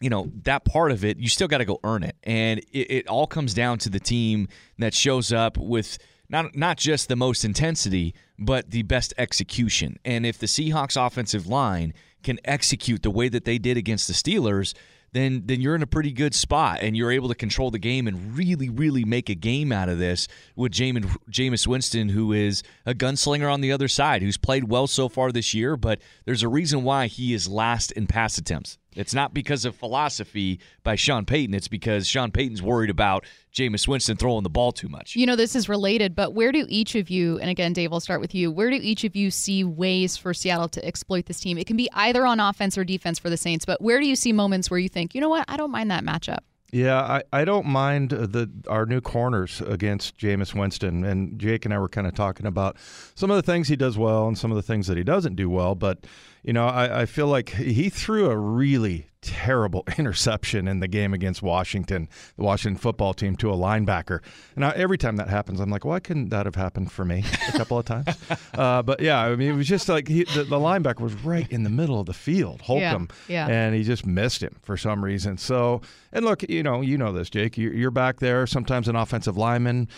you 0.00 0.10
know 0.10 0.30
that 0.44 0.64
part 0.64 0.92
of 0.92 1.04
it 1.04 1.18
you 1.18 1.28
still 1.28 1.48
got 1.48 1.58
to 1.58 1.64
go 1.64 1.78
earn 1.84 2.02
it 2.02 2.16
and 2.24 2.60
it, 2.72 2.90
it 2.90 3.08
all 3.08 3.28
comes 3.28 3.54
down 3.54 3.78
to 3.78 3.88
the 3.88 4.00
team 4.00 4.48
that 4.78 4.92
shows 4.92 5.32
up 5.32 5.56
with 5.56 5.98
not 6.28 6.56
not 6.56 6.76
just 6.76 7.08
the 7.08 7.16
most 7.16 7.44
intensity 7.44 8.14
but 8.38 8.70
the 8.70 8.82
best 8.82 9.14
execution. 9.18 9.98
And 10.04 10.26
if 10.26 10.38
the 10.38 10.46
Seahawks 10.46 11.00
offensive 11.04 11.46
line 11.46 11.94
can 12.22 12.38
execute 12.44 13.02
the 13.02 13.10
way 13.10 13.28
that 13.28 13.44
they 13.44 13.58
did 13.58 13.76
against 13.76 14.08
the 14.08 14.14
Steelers 14.14 14.74
then 15.14 15.42
then 15.46 15.60
you're 15.60 15.76
in 15.76 15.82
a 15.82 15.86
pretty 15.86 16.12
good 16.12 16.34
spot 16.34 16.80
and 16.82 16.96
you're 16.96 17.10
able 17.10 17.28
to 17.28 17.34
control 17.34 17.70
the 17.70 17.78
game 17.78 18.06
and 18.06 18.36
really 18.36 18.68
really 18.68 19.04
make 19.04 19.30
a 19.30 19.34
game 19.34 19.72
out 19.72 19.88
of 19.88 19.98
this 19.98 20.28
with 20.56 20.72
Jamin, 20.72 21.16
Jameis 21.30 21.66
Winston 21.66 22.10
who 22.10 22.32
is 22.32 22.62
a 22.84 22.92
gunslinger 22.92 23.50
on 23.50 23.62
the 23.62 23.72
other 23.72 23.88
side 23.88 24.20
who's 24.20 24.36
played 24.36 24.64
well 24.64 24.86
so 24.86 25.08
far 25.08 25.32
this 25.32 25.54
year 25.54 25.76
but 25.76 26.00
there's 26.26 26.42
a 26.42 26.48
reason 26.48 26.82
why 26.82 27.06
he 27.06 27.32
is 27.32 27.48
last 27.48 27.92
in 27.92 28.06
pass 28.06 28.36
attempts 28.36 28.76
it's 28.94 29.14
not 29.14 29.34
because 29.34 29.64
of 29.64 29.74
philosophy 29.74 30.60
by 30.82 30.94
Sean 30.94 31.24
Payton. 31.24 31.54
It's 31.54 31.68
because 31.68 32.06
Sean 32.06 32.30
Payton's 32.30 32.62
worried 32.62 32.90
about 32.90 33.24
Jameis 33.52 33.86
Winston 33.86 34.16
throwing 34.16 34.42
the 34.42 34.50
ball 34.50 34.72
too 34.72 34.88
much. 34.88 35.16
You 35.16 35.26
know, 35.26 35.36
this 35.36 35.54
is 35.54 35.68
related, 35.68 36.14
but 36.14 36.34
where 36.34 36.52
do 36.52 36.66
each 36.68 36.94
of 36.94 37.10
you, 37.10 37.38
and 37.38 37.50
again, 37.50 37.72
Dave, 37.72 37.92
I'll 37.92 38.00
start 38.00 38.20
with 38.20 38.34
you, 38.34 38.50
where 38.50 38.70
do 38.70 38.76
each 38.76 39.04
of 39.04 39.14
you 39.14 39.30
see 39.30 39.64
ways 39.64 40.16
for 40.16 40.34
Seattle 40.34 40.68
to 40.70 40.84
exploit 40.84 41.26
this 41.26 41.40
team? 41.40 41.58
It 41.58 41.66
can 41.66 41.76
be 41.76 41.88
either 41.92 42.26
on 42.26 42.40
offense 42.40 42.76
or 42.76 42.84
defense 42.84 43.18
for 43.18 43.30
the 43.30 43.36
Saints, 43.36 43.64
but 43.64 43.80
where 43.80 44.00
do 44.00 44.06
you 44.06 44.16
see 44.16 44.32
moments 44.32 44.70
where 44.70 44.80
you 44.80 44.88
think, 44.88 45.14
you 45.14 45.20
know 45.20 45.28
what, 45.28 45.44
I 45.48 45.56
don't 45.56 45.70
mind 45.70 45.90
that 45.90 46.04
matchup? 46.04 46.40
Yeah, 46.72 47.00
I, 47.00 47.22
I 47.32 47.44
don't 47.44 47.66
mind 47.66 48.12
uh, 48.12 48.26
the 48.26 48.50
our 48.66 48.84
new 48.84 49.00
corners 49.00 49.60
against 49.60 50.18
Jameis 50.18 50.54
Winston. 50.54 51.04
And 51.04 51.38
Jake 51.38 51.64
and 51.64 51.72
I 51.72 51.78
were 51.78 51.88
kind 51.88 52.04
of 52.04 52.16
talking 52.16 52.46
about 52.46 52.78
some 53.14 53.30
of 53.30 53.36
the 53.36 53.42
things 53.42 53.68
he 53.68 53.76
does 53.76 53.96
well 53.96 54.26
and 54.26 54.36
some 54.36 54.50
of 54.50 54.56
the 54.56 54.62
things 54.62 54.88
that 54.88 54.96
he 54.96 55.04
doesn't 55.04 55.36
do 55.36 55.48
well. 55.48 55.76
But, 55.76 56.04
you 56.44 56.52
know, 56.52 56.66
I, 56.66 57.02
I 57.02 57.06
feel 57.06 57.26
like 57.26 57.48
he 57.50 57.88
threw 57.88 58.30
a 58.30 58.36
really 58.36 59.06
terrible 59.24 59.82
interception 59.98 60.68
in 60.68 60.80
the 60.80 60.86
game 60.86 61.14
against 61.14 61.42
Washington, 61.42 62.08
the 62.36 62.44
Washington 62.44 62.78
football 62.78 63.14
team, 63.14 63.34
to 63.36 63.50
a 63.50 63.56
linebacker. 63.56 64.20
And 64.54 64.64
I, 64.64 64.70
every 64.72 64.98
time 64.98 65.16
that 65.16 65.28
happens, 65.28 65.58
I'm 65.58 65.70
like, 65.70 65.84
why 65.84 66.00
couldn't 66.00 66.28
that 66.28 66.44
have 66.44 66.54
happened 66.54 66.92
for 66.92 67.04
me 67.04 67.24
a 67.48 67.52
couple 67.52 67.78
of 67.78 67.86
times? 67.86 68.06
Uh, 68.54 68.82
but 68.82 69.00
yeah, 69.00 69.20
I 69.20 69.34
mean, 69.34 69.50
it 69.50 69.56
was 69.56 69.66
just 69.66 69.88
like 69.88 70.06
he, 70.06 70.24
the, 70.24 70.44
the, 70.44 70.58
linebacker 70.58 71.00
was 71.00 71.14
right 71.24 71.50
in 71.50 71.64
the 71.64 71.70
middle 71.70 71.98
of 71.98 72.06
the 72.06 72.12
field, 72.12 72.60
Holcomb, 72.60 73.08
yeah, 73.26 73.48
yeah. 73.48 73.52
and 73.52 73.74
he 73.74 73.82
just 73.82 74.06
missed 74.06 74.42
him 74.42 74.56
for 74.62 74.76
some 74.76 75.04
reason. 75.04 75.38
So, 75.38 75.80
and 76.12 76.24
look, 76.24 76.42
you 76.48 76.62
know, 76.62 76.80
you 76.80 76.96
know 76.96 77.12
this, 77.12 77.30
Jake. 77.30 77.58
You're, 77.58 77.72
you're 77.74 77.90
back 77.90 78.20
there. 78.20 78.46
Sometimes 78.46 78.86
an 78.86 78.94
offensive 78.94 79.36
lineman 79.36 79.88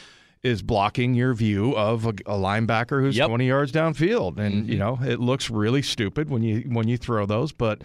is 0.47 0.62
blocking 0.62 1.15
your 1.15 1.35
view 1.35 1.76
of 1.76 2.07
a, 2.07 2.11
a 2.11 2.37
linebacker 2.37 3.00
who's 3.00 3.17
yep. 3.17 3.29
20 3.29 3.47
yards 3.47 3.73
downfield, 3.73 4.38
and 4.38 4.62
mm-hmm. 4.62 4.73
you 4.73 4.79
know 4.79 4.99
it 5.03 5.21
looks 5.21 5.50
really 5.50 5.83
stupid 5.83 6.31
when 6.31 6.43
you 6.43 6.61
when 6.69 6.88
you 6.88 6.97
throw 6.97 7.26
those, 7.26 7.53
but 7.53 7.83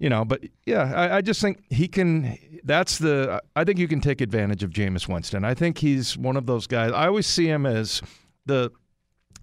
you 0.00 0.08
know, 0.08 0.24
but 0.24 0.42
yeah, 0.64 0.92
I, 0.94 1.18
I, 1.18 1.20
just 1.20 1.42
think 1.42 1.62
he 1.68 1.86
can. 1.86 2.38
That's 2.64 2.98
the. 2.98 3.40
I 3.54 3.64
think 3.64 3.78
you 3.78 3.86
can 3.86 4.00
take 4.00 4.22
advantage 4.22 4.62
of 4.62 4.70
Jameis 4.70 5.06
Winston. 5.06 5.44
I 5.44 5.52
think 5.52 5.76
he's 5.76 6.16
one 6.16 6.38
of 6.38 6.46
those 6.46 6.66
guys. 6.66 6.90
I 6.92 7.06
always 7.06 7.26
see 7.26 7.46
him 7.46 7.66
as 7.66 8.00
the 8.46 8.72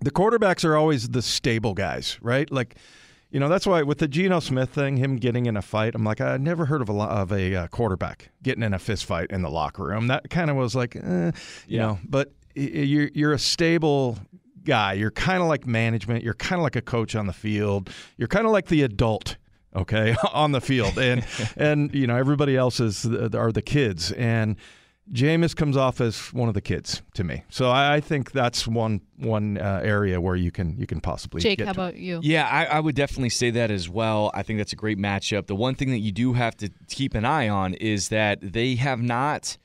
the 0.02 0.10
quarterbacks 0.12 0.66
are 0.66 0.76
always 0.76 1.10
the 1.10 1.22
stable 1.22 1.76
guys, 1.76 2.18
right? 2.22 2.52
Like, 2.52 2.76
you 3.30 3.40
know, 3.40 3.50
that's 3.50 3.68
why 3.68 3.84
with 3.84 4.00
the 4.00 4.08
Geno 4.08 4.40
Smith 4.40 4.72
thing, 4.72 4.98
him 4.98 5.18
getting 5.18 5.46
in 5.46 5.58
a 5.58 5.62
fight, 5.62 5.94
I'm 5.94 6.04
like, 6.04 6.22
I 6.22 6.38
never 6.38 6.66
heard 6.66 6.82
of 6.82 6.90
a 6.90 6.94
of 6.94 7.32
a 7.32 7.56
uh, 7.56 7.68
quarterback 7.68 8.30
getting 8.42 8.64
in 8.64 8.74
a 8.74 8.80
fist 8.80 9.06
fight 9.06 9.30
in 9.30 9.44
the 9.44 9.50
locker 9.52 9.84
room. 9.84 10.08
That 10.08 10.30
kind 10.32 10.50
of 10.50 10.56
was 10.56 10.76
like, 10.76 10.96
eh, 10.96 11.00
you 11.00 11.34
yeah. 11.68 11.82
know, 11.82 12.00
but 12.04 12.34
you're 12.58 13.10
you're 13.14 13.34
a 13.34 13.40
stable 13.40 14.18
guy. 14.64 14.94
You're 14.94 15.12
kind 15.12 15.42
of 15.42 15.48
like 15.48 15.66
management. 15.66 16.24
You're 16.24 16.34
kind 16.34 16.60
of 16.60 16.64
like 16.64 16.76
a 16.76 16.82
coach 16.82 17.16
on 17.16 17.28
the 17.28 17.34
field. 17.34 17.90
You're 18.18 18.28
kind 18.28 18.46
of 18.46 18.52
like 18.52 18.68
the 18.68 18.84
adult 18.84 19.38
okay, 19.76 20.16
on 20.34 20.52
the 20.52 20.62
field, 20.62 20.98
and 20.98 21.26
and 21.56 21.94
you 21.94 22.08
know 22.08 22.16
everybody 22.16 22.58
else 22.58 22.80
is 22.80 23.06
are 23.06 23.52
the 23.52 23.62
kids, 23.62 24.12
and 24.12 24.58
Jameis 25.12 25.56
comes 25.56 25.78
off 25.78 26.02
as 26.02 26.34
one 26.34 26.50
of 26.50 26.54
the 26.54 26.62
kids 26.62 27.02
to 27.14 27.24
me. 27.24 27.44
So 27.50 27.70
I, 27.70 27.96
I 27.96 28.00
think 28.02 28.32
that's 28.32 28.68
one 28.68 29.02
one 29.18 29.58
uh, 29.58 29.82
area 29.84 30.20
where 30.20 30.36
you 30.36 30.52
can 30.52 30.78
you 30.78 30.86
can 30.86 31.00
possibly. 31.00 31.42
Jake, 31.42 31.62
how 31.62 31.72
about 31.72 31.96
you? 31.96 32.20
Yeah, 32.22 32.48
I, 32.48 32.66
I, 32.66 32.80
would 32.80 32.96
definitely 32.96 33.30
say 33.30 33.50
that 33.52 33.72
as 33.72 33.88
well. 33.88 34.32
I 34.34 34.44
think 34.44 34.60
that's 34.60 34.74
a 34.74 34.78
great 34.78 34.98
matchup. 34.98 35.48
The 35.48 35.56
one 35.56 35.76
thing 35.76 35.92
that 35.92 36.00
you 36.00 36.12
do 36.12 36.34
have 36.34 36.58
to 36.58 36.70
keep 36.90 37.16
an 37.16 37.26
eye 37.26 37.48
on 37.48 37.74
is 37.76 38.10
that 38.10 38.40
they 38.42 38.76
have 38.76 39.02
not. 39.02 39.58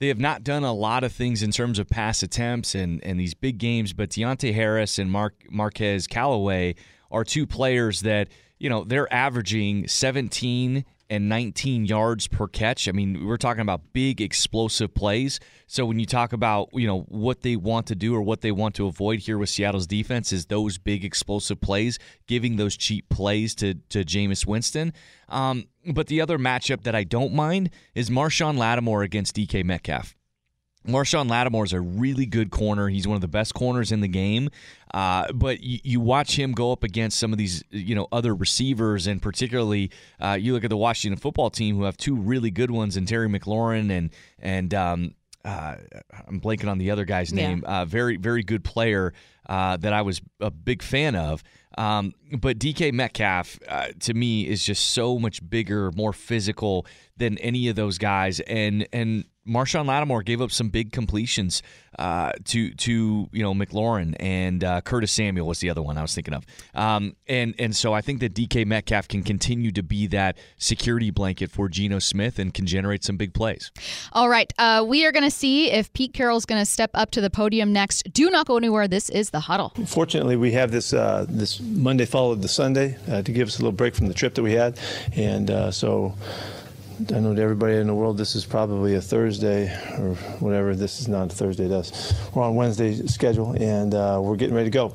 They 0.00 0.08
have 0.08 0.18
not 0.18 0.42
done 0.42 0.64
a 0.64 0.72
lot 0.72 1.04
of 1.04 1.12
things 1.12 1.42
in 1.42 1.52
terms 1.52 1.78
of 1.78 1.88
pass 1.88 2.22
attempts 2.22 2.74
and, 2.74 3.04
and 3.04 3.20
these 3.20 3.34
big 3.34 3.58
games, 3.58 3.92
but 3.92 4.10
Deonte 4.10 4.52
Harris 4.52 4.98
and 4.98 5.10
Mark 5.10 5.34
Marquez 5.50 6.06
Callaway 6.06 6.74
are 7.10 7.22
two 7.22 7.46
players 7.46 8.00
that 8.00 8.28
you 8.60 8.68
know, 8.68 8.84
they're 8.84 9.12
averaging 9.12 9.88
17 9.88 10.84
and 11.10 11.28
19 11.28 11.84
yards 11.86 12.28
per 12.28 12.46
catch. 12.46 12.88
I 12.88 12.92
mean, 12.92 13.26
we're 13.26 13.36
talking 13.36 13.62
about 13.62 13.92
big 13.92 14.20
explosive 14.20 14.94
plays. 14.94 15.40
So 15.66 15.84
when 15.84 15.98
you 15.98 16.06
talk 16.06 16.32
about, 16.32 16.70
you 16.72 16.86
know, 16.86 17.00
what 17.08 17.42
they 17.42 17.56
want 17.56 17.88
to 17.88 17.96
do 17.96 18.14
or 18.14 18.22
what 18.22 18.40
they 18.40 18.52
want 18.52 18.76
to 18.76 18.86
avoid 18.86 19.18
here 19.18 19.36
with 19.36 19.50
Seattle's 19.50 19.88
defense 19.88 20.32
is 20.32 20.46
those 20.46 20.78
big 20.78 21.04
explosive 21.04 21.60
plays, 21.60 21.98
giving 22.28 22.56
those 22.56 22.76
cheap 22.76 23.08
plays 23.08 23.54
to 23.56 23.74
to 23.90 24.04
Jameis 24.04 24.46
Winston. 24.46 24.92
Um, 25.28 25.66
but 25.92 26.06
the 26.06 26.20
other 26.20 26.38
matchup 26.38 26.84
that 26.84 26.94
I 26.94 27.02
don't 27.04 27.34
mind 27.34 27.70
is 27.94 28.08
Marshon 28.08 28.56
Lattimore 28.56 29.02
against 29.02 29.34
DK 29.34 29.64
Metcalf. 29.64 30.14
Marshon 30.86 31.28
Lattimore 31.28 31.64
is 31.64 31.72
a 31.72 31.80
really 31.80 32.26
good 32.26 32.50
corner. 32.50 32.88
He's 32.88 33.06
one 33.06 33.14
of 33.14 33.20
the 33.20 33.28
best 33.28 33.54
corners 33.54 33.92
in 33.92 34.00
the 34.00 34.08
game. 34.08 34.48
Uh, 34.94 35.30
but 35.32 35.62
you, 35.62 35.78
you, 35.84 36.00
watch 36.00 36.38
him 36.38 36.52
go 36.52 36.72
up 36.72 36.82
against 36.82 37.18
some 37.18 37.32
of 37.32 37.38
these, 37.38 37.62
you 37.70 37.94
know, 37.94 38.08
other 38.10 38.34
receivers, 38.34 39.06
and 39.06 39.20
particularly 39.20 39.90
uh, 40.20 40.36
you 40.40 40.52
look 40.52 40.64
at 40.64 40.70
the 40.70 40.76
Washington 40.76 41.18
football 41.18 41.50
team, 41.50 41.76
who 41.76 41.84
have 41.84 41.96
two 41.96 42.16
really 42.16 42.50
good 42.50 42.70
ones, 42.70 42.96
in 42.96 43.06
Terry 43.06 43.28
McLaurin 43.28 43.90
and 43.90 44.10
and 44.40 44.74
um, 44.74 45.14
uh, 45.44 45.76
I'm 46.26 46.40
blanking 46.40 46.68
on 46.68 46.78
the 46.78 46.90
other 46.90 47.04
guy's 47.04 47.32
name. 47.32 47.62
Yeah. 47.62 47.82
Uh, 47.82 47.84
very 47.84 48.16
very 48.16 48.42
good 48.42 48.64
player 48.64 49.12
uh, 49.48 49.76
that 49.76 49.92
I 49.92 50.02
was 50.02 50.20
a 50.40 50.50
big 50.50 50.82
fan 50.82 51.14
of. 51.14 51.42
Um, 51.78 52.14
but 52.38 52.58
DK 52.58 52.92
Metcalf, 52.92 53.58
uh, 53.68 53.88
to 54.00 54.14
me, 54.14 54.46
is 54.46 54.64
just 54.64 54.90
so 54.90 55.18
much 55.18 55.48
bigger, 55.48 55.92
more 55.92 56.12
physical 56.12 56.84
than 57.16 57.38
any 57.38 57.68
of 57.68 57.76
those 57.76 57.96
guys, 57.96 58.40
and 58.40 58.88
and 58.92 59.24
Marshon 59.50 59.86
Lattimore 59.86 60.22
gave 60.22 60.40
up 60.40 60.52
some 60.52 60.68
big 60.68 60.92
completions 60.92 61.62
uh, 61.98 62.32
to 62.44 62.72
to 62.74 63.28
you 63.32 63.42
know 63.42 63.52
McLaurin 63.52 64.14
and 64.20 64.62
uh, 64.62 64.80
Curtis 64.80 65.10
Samuel 65.10 65.46
was 65.46 65.58
the 65.58 65.68
other 65.68 65.82
one 65.82 65.98
I 65.98 66.02
was 66.02 66.14
thinking 66.14 66.34
of, 66.34 66.46
um, 66.74 67.16
and 67.26 67.54
and 67.58 67.74
so 67.74 67.92
I 67.92 68.00
think 68.00 68.20
that 68.20 68.32
DK 68.32 68.64
Metcalf 68.64 69.08
can 69.08 69.22
continue 69.22 69.72
to 69.72 69.82
be 69.82 70.06
that 70.08 70.38
security 70.56 71.10
blanket 71.10 71.50
for 71.50 71.68
Geno 71.68 71.98
Smith 71.98 72.38
and 72.38 72.54
can 72.54 72.66
generate 72.66 73.02
some 73.02 73.16
big 73.16 73.34
plays. 73.34 73.72
All 74.12 74.28
right, 74.28 74.52
uh, 74.56 74.84
we 74.86 75.04
are 75.04 75.12
going 75.12 75.24
to 75.24 75.30
see 75.30 75.70
if 75.70 75.92
Pete 75.92 76.14
Carroll's 76.14 76.46
going 76.46 76.60
to 76.60 76.66
step 76.66 76.90
up 76.94 77.10
to 77.10 77.20
the 77.20 77.30
podium 77.30 77.72
next. 77.72 78.12
Do 78.12 78.30
not 78.30 78.46
go 78.46 78.56
anywhere. 78.56 78.86
This 78.86 79.10
is 79.10 79.30
the 79.30 79.40
huddle. 79.40 79.72
Fortunately, 79.86 80.36
we 80.36 80.52
have 80.52 80.70
this 80.70 80.92
uh, 80.92 81.26
this 81.28 81.60
Monday 81.60 82.06
followed 82.06 82.40
the 82.40 82.48
Sunday 82.48 82.96
uh, 83.08 83.22
to 83.22 83.32
give 83.32 83.48
us 83.48 83.58
a 83.58 83.62
little 83.62 83.72
break 83.72 83.96
from 83.96 84.06
the 84.06 84.14
trip 84.14 84.34
that 84.34 84.42
we 84.42 84.52
had, 84.52 84.78
and 85.14 85.50
uh, 85.50 85.70
so. 85.70 86.14
I 87.08 87.18
know 87.18 87.34
to 87.34 87.40
everybody 87.40 87.76
in 87.76 87.86
the 87.86 87.94
world 87.94 88.18
this 88.18 88.34
is 88.34 88.44
probably 88.44 88.94
a 88.94 89.00
Thursday 89.00 89.68
or 89.98 90.14
whatever. 90.38 90.76
This 90.76 91.00
is 91.00 91.08
not 91.08 91.32
a 91.32 91.34
Thursday 91.34 91.66
to 91.66 91.78
us. 91.78 92.12
We're 92.34 92.42
on 92.42 92.56
Wednesday 92.56 92.94
schedule 93.06 93.52
and 93.52 93.94
uh, 93.94 94.18
we're 94.22 94.36
getting 94.36 94.54
ready 94.54 94.66
to 94.66 94.74
go. 94.74 94.92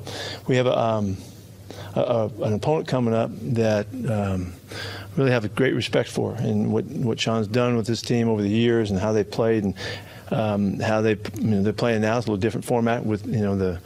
We 0.48 0.56
have 0.58 0.68
a, 0.68 0.78
um, 0.78 1.18
a, 1.96 2.02
a, 2.02 2.26
an 2.44 2.54
opponent 2.54 2.88
coming 2.88 3.15
up 3.15 3.32
that 3.54 3.88
um, 4.08 4.54
really 5.18 5.32
have 5.32 5.46
a 5.46 5.50
great 5.50 5.74
respect 5.74 6.10
for 6.10 6.36
and 6.36 6.72
what, 6.72 6.86
what 6.86 7.20
Sean's 7.20 7.48
done 7.48 7.76
with 7.76 7.88
this 7.88 8.04
team 8.04 8.30
over 8.30 8.44
the 8.44 8.50
years 8.50 8.91
and 8.91 9.00
how 9.00 9.12
they 9.12 9.24
played 9.24 9.63
and 9.63 9.74
um, 10.30 10.80
how 10.80 11.02
they 11.02 11.18
you 11.36 11.44
know, 11.44 11.63
they're 11.63 11.74
playing 11.74 12.02
now 12.02 12.18
is 12.18 12.26
a 12.26 12.28
little 12.28 12.38
different 12.38 12.65
format 12.65 13.06
with 13.06 13.26
you 13.28 13.41
know 13.41 13.56
the 13.56 13.80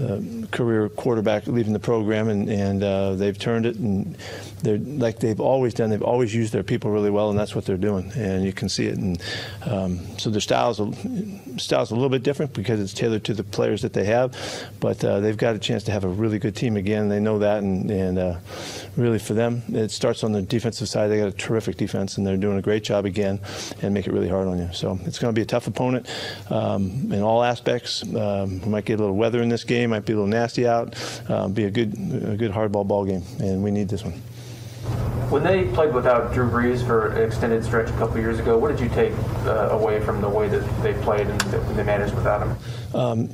uh, 0.00 0.20
career 0.50 0.88
quarterback 0.90 1.46
leaving 1.46 1.72
the 1.72 1.78
program, 1.78 2.28
and, 2.28 2.50
and 2.50 2.82
uh, 2.82 3.14
they've 3.14 3.38
turned 3.38 3.64
it, 3.64 3.76
and 3.76 4.16
they're 4.62 4.78
like 4.78 5.18
they've 5.18 5.40
always 5.40 5.74
done. 5.74 5.90
They've 5.90 6.02
always 6.02 6.34
used 6.34 6.52
their 6.52 6.62
people 6.62 6.90
really 6.90 7.10
well, 7.10 7.30
and 7.30 7.38
that's 7.38 7.54
what 7.54 7.64
they're 7.64 7.76
doing, 7.76 8.10
and 8.16 8.44
you 8.44 8.52
can 8.52 8.68
see 8.68 8.86
it. 8.86 8.96
And 8.96 9.22
um, 9.64 10.18
so 10.18 10.30
their 10.30 10.40
styles 10.40 10.80
styles 11.56 11.90
a 11.90 11.94
little 11.94 12.08
bit 12.08 12.22
different 12.22 12.52
because 12.52 12.80
it's 12.80 12.92
tailored 12.92 13.24
to 13.24 13.34
the 13.34 13.44
players 13.44 13.82
that 13.82 13.92
they 13.92 14.04
have, 14.04 14.34
but 14.80 15.02
uh, 15.04 15.20
they've 15.20 15.36
got 15.36 15.54
a 15.54 15.58
chance 15.58 15.84
to 15.84 15.92
have 15.92 16.04
a 16.04 16.08
really 16.08 16.38
good 16.38 16.56
team 16.56 16.76
again. 16.76 17.08
They 17.08 17.20
know 17.20 17.38
that, 17.38 17.62
and, 17.62 17.90
and 17.90 18.18
uh, 18.18 18.36
really 18.96 19.18
for 19.18 19.34
them, 19.34 19.62
it 19.68 19.90
starts 19.90 20.24
on 20.24 20.32
the 20.32 20.42
defensive 20.42 20.88
side. 20.88 21.08
They 21.08 21.18
got 21.18 21.28
a 21.28 21.32
terrific 21.32 21.76
defense, 21.76 22.16
and 22.16 22.26
they're 22.26 22.36
doing 22.36 22.58
a 22.58 22.62
great 22.62 22.84
job 22.84 23.04
again, 23.04 23.40
and 23.82 23.92
make 23.92 24.06
it 24.06 24.12
really 24.12 24.28
hard 24.28 24.48
on 24.48 24.58
you. 24.58 24.70
So 24.72 24.98
it's 25.04 25.18
going 25.18 25.34
to 25.34 25.38
be 25.38 25.42
a 25.42 25.46
tough 25.46 25.66
opponent 25.66 26.08
um, 26.50 27.12
in 27.12 27.22
all 27.22 27.42
aspects. 27.42 28.02
Um, 28.02 28.60
we 28.62 28.68
might 28.68 28.84
get 28.84 28.94
a 28.94 29.02
little 29.02 29.16
weather 29.16 29.42
in 29.42 29.48
this 29.48 29.64
game. 29.64 29.90
Might 29.90 30.06
be 30.06 30.12
a 30.12 30.16
little 30.16 30.28
nasty 30.28 30.66
out. 30.66 30.94
Um, 31.28 31.52
be 31.52 31.64
a 31.64 31.70
good, 31.70 31.92
a 31.92 32.36
good 32.36 32.52
hardball 32.52 32.86
ball 32.86 33.04
game, 33.04 33.22
and 33.38 33.62
we 33.62 33.70
need 33.70 33.88
this 33.88 34.02
one. 34.02 34.14
When 35.30 35.42
they 35.42 35.64
played 35.64 35.92
without 35.92 36.32
Drew 36.32 36.48
Brees 36.48 36.86
for 36.86 37.08
an 37.08 37.22
extended 37.22 37.64
stretch 37.64 37.88
a 37.90 37.92
couple 37.94 38.18
years 38.18 38.38
ago, 38.38 38.56
what 38.56 38.70
did 38.70 38.80
you 38.80 38.88
take 38.88 39.12
uh, 39.44 39.70
away 39.72 40.00
from 40.00 40.20
the 40.20 40.28
way 40.28 40.48
that 40.48 40.60
they 40.82 40.94
played 41.02 41.26
and 41.26 41.40
that 41.40 41.76
they 41.76 41.82
managed 41.82 42.14
without 42.14 42.46
him? 42.46 42.56
Um, 42.94 43.28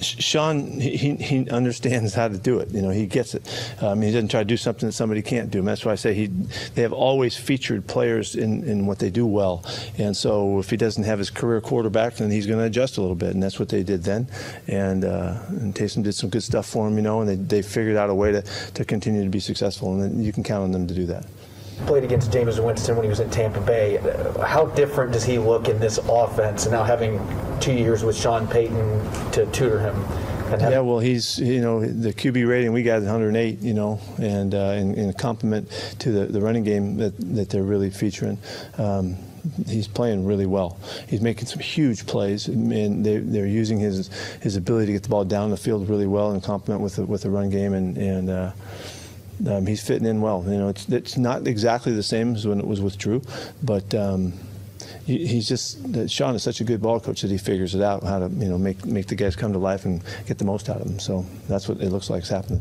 Sean, 0.00 0.80
he, 0.80 1.14
he 1.16 1.48
understands 1.50 2.14
how 2.14 2.28
to 2.28 2.38
do 2.38 2.58
it. 2.58 2.70
You 2.70 2.82
know, 2.82 2.90
he 2.90 3.06
gets 3.06 3.34
it. 3.34 3.42
Um, 3.82 4.00
he 4.02 4.10
doesn't 4.10 4.30
try 4.30 4.40
to 4.40 4.44
do 4.44 4.56
something 4.56 4.88
that 4.88 4.92
somebody 4.92 5.22
can't 5.22 5.50
do. 5.50 5.58
And 5.58 5.68
that's 5.68 5.84
why 5.84 5.92
I 5.92 5.96
say 5.96 6.14
he, 6.14 6.26
they 6.74 6.82
have 6.82 6.92
always 6.92 7.36
featured 7.36 7.86
players 7.86 8.34
in, 8.34 8.64
in 8.64 8.86
what 8.86 8.98
they 8.98 9.10
do 9.10 9.26
well. 9.26 9.64
And 9.98 10.16
so 10.16 10.58
if 10.58 10.70
he 10.70 10.76
doesn't 10.76 11.04
have 11.04 11.18
his 11.18 11.30
career 11.30 11.60
quarterback, 11.60 12.16
then 12.16 12.30
he's 12.30 12.46
going 12.46 12.58
to 12.58 12.64
adjust 12.64 12.98
a 12.98 13.00
little 13.00 13.16
bit. 13.16 13.34
And 13.34 13.42
that's 13.42 13.58
what 13.58 13.68
they 13.68 13.82
did 13.82 14.02
then. 14.02 14.28
And, 14.66 15.04
uh, 15.04 15.40
and 15.48 15.74
Taysom 15.74 16.02
did 16.02 16.14
some 16.14 16.30
good 16.30 16.42
stuff 16.42 16.66
for 16.66 16.88
him, 16.88 16.96
you 16.96 17.02
know, 17.02 17.20
and 17.20 17.28
they, 17.28 17.36
they 17.36 17.62
figured 17.62 17.96
out 17.96 18.10
a 18.10 18.14
way 18.14 18.32
to, 18.32 18.42
to 18.42 18.84
continue 18.84 19.22
to 19.22 19.30
be 19.30 19.40
successful. 19.40 20.00
And 20.00 20.24
you 20.24 20.32
can 20.32 20.42
count 20.42 20.64
on 20.64 20.72
them 20.72 20.86
to 20.86 20.94
do 20.94 21.06
that 21.06 21.26
played 21.86 22.04
against 22.04 22.30
Jameis 22.30 22.62
Winston 22.62 22.96
when 22.96 23.04
he 23.04 23.08
was 23.08 23.20
in 23.20 23.30
Tampa 23.30 23.60
Bay. 23.60 23.98
How 24.44 24.66
different 24.66 25.12
does 25.12 25.24
he 25.24 25.38
look 25.38 25.68
in 25.68 25.78
this 25.78 25.98
offense? 26.08 26.66
And 26.66 26.72
now 26.72 26.84
having 26.84 27.20
two 27.60 27.72
years 27.72 28.04
with 28.04 28.16
Sean 28.16 28.46
Payton 28.46 29.30
to 29.32 29.46
tutor 29.52 29.80
him. 29.80 29.94
Yeah, 30.58 30.80
well, 30.80 30.98
he's 30.98 31.38
you 31.38 31.60
know 31.60 31.86
the 31.86 32.12
QB 32.12 32.48
rating 32.48 32.72
we 32.72 32.82
got 32.82 32.98
is 32.98 33.04
108, 33.04 33.60
you 33.60 33.72
know, 33.72 34.00
and 34.18 34.52
uh, 34.52 34.74
in, 34.76 34.94
in 34.96 35.12
compliment 35.12 35.70
to 36.00 36.10
the, 36.10 36.26
the 36.26 36.40
running 36.40 36.64
game 36.64 36.96
that, 36.96 37.16
that 37.36 37.50
they're 37.50 37.62
really 37.62 37.90
featuring. 37.90 38.36
Um, 38.76 39.16
he's 39.66 39.86
playing 39.86 40.26
really 40.26 40.46
well. 40.46 40.78
He's 41.08 41.20
making 41.20 41.46
some 41.46 41.60
huge 41.60 42.06
plays, 42.06 42.48
and 42.48 43.04
they, 43.04 43.18
they're 43.18 43.46
using 43.46 43.78
his 43.78 44.08
his 44.42 44.56
ability 44.56 44.86
to 44.86 44.92
get 44.92 45.02
the 45.04 45.08
ball 45.08 45.24
down 45.24 45.50
the 45.50 45.56
field 45.56 45.88
really 45.88 46.06
well 46.06 46.32
in 46.32 46.40
complement 46.40 46.82
with 46.82 46.96
the, 46.96 47.06
with 47.06 47.22
the 47.22 47.30
run 47.30 47.50
game, 47.50 47.72
and 47.72 47.96
and 47.96 48.30
uh, 48.30 48.52
um, 49.46 49.66
he's 49.66 49.84
fitting 49.86 50.06
in 50.06 50.20
well. 50.20 50.44
You 50.46 50.58
know, 50.58 50.68
it's 50.68 50.88
it's 50.88 51.16
not 51.16 51.46
exactly 51.46 51.92
the 51.92 52.02
same 52.02 52.34
as 52.34 52.46
when 52.46 52.58
it 52.58 52.66
was 52.66 52.80
with 52.80 52.98
Drew, 52.98 53.22
but. 53.62 53.94
Um, 53.94 54.34
he's 55.06 55.48
just 55.48 55.78
Sean 56.08 56.34
is 56.36 56.42
such 56.42 56.60
a 56.60 56.64
good 56.64 56.80
ball 56.80 57.00
coach 57.00 57.22
that 57.22 57.30
he 57.30 57.38
figures 57.38 57.74
it 57.74 57.82
out 57.82 58.02
how 58.04 58.20
to 58.20 58.28
you 58.28 58.48
know 58.48 58.56
make 58.56 58.84
make 58.84 59.06
the 59.06 59.14
guys 59.14 59.34
come 59.34 59.52
to 59.52 59.58
life 59.58 59.84
and 59.84 60.02
get 60.26 60.38
the 60.38 60.44
most 60.44 60.68
out 60.68 60.80
of 60.80 60.86
them. 60.86 61.00
So 61.00 61.26
that's 61.48 61.68
what 61.68 61.80
it 61.80 61.90
looks 61.90 62.10
like 62.10 62.22
is 62.22 62.28
happening. 62.28 62.60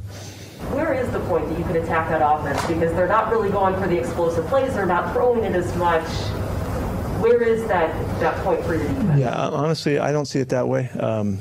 Where 0.73 0.93
is 0.93 1.09
the 1.11 1.19
point 1.21 1.47
that 1.49 1.57
you 1.57 1.63
could 1.65 1.77
attack 1.77 2.09
that 2.09 2.21
offense? 2.21 2.61
Because 2.67 2.93
they're 2.93 3.07
not 3.07 3.31
really 3.31 3.49
going 3.49 3.79
for 3.79 3.87
the 3.87 3.97
explosive 3.97 4.45
plays, 4.47 4.73
they're 4.73 4.85
not 4.85 5.13
throwing 5.13 5.43
it 5.43 5.55
as 5.55 5.73
much. 5.77 6.05
Where 7.21 7.41
is 7.41 7.65
that, 7.67 8.19
that 8.19 8.35
point 8.43 8.63
for 8.63 8.75
your 8.75 8.87
defense? 8.87 9.19
Yeah, 9.19 9.35
honestly, 9.35 9.99
I 9.99 10.11
don't 10.11 10.25
see 10.25 10.39
it 10.39 10.49
that 10.49 10.67
way. 10.67 10.89
Um, 10.89 11.37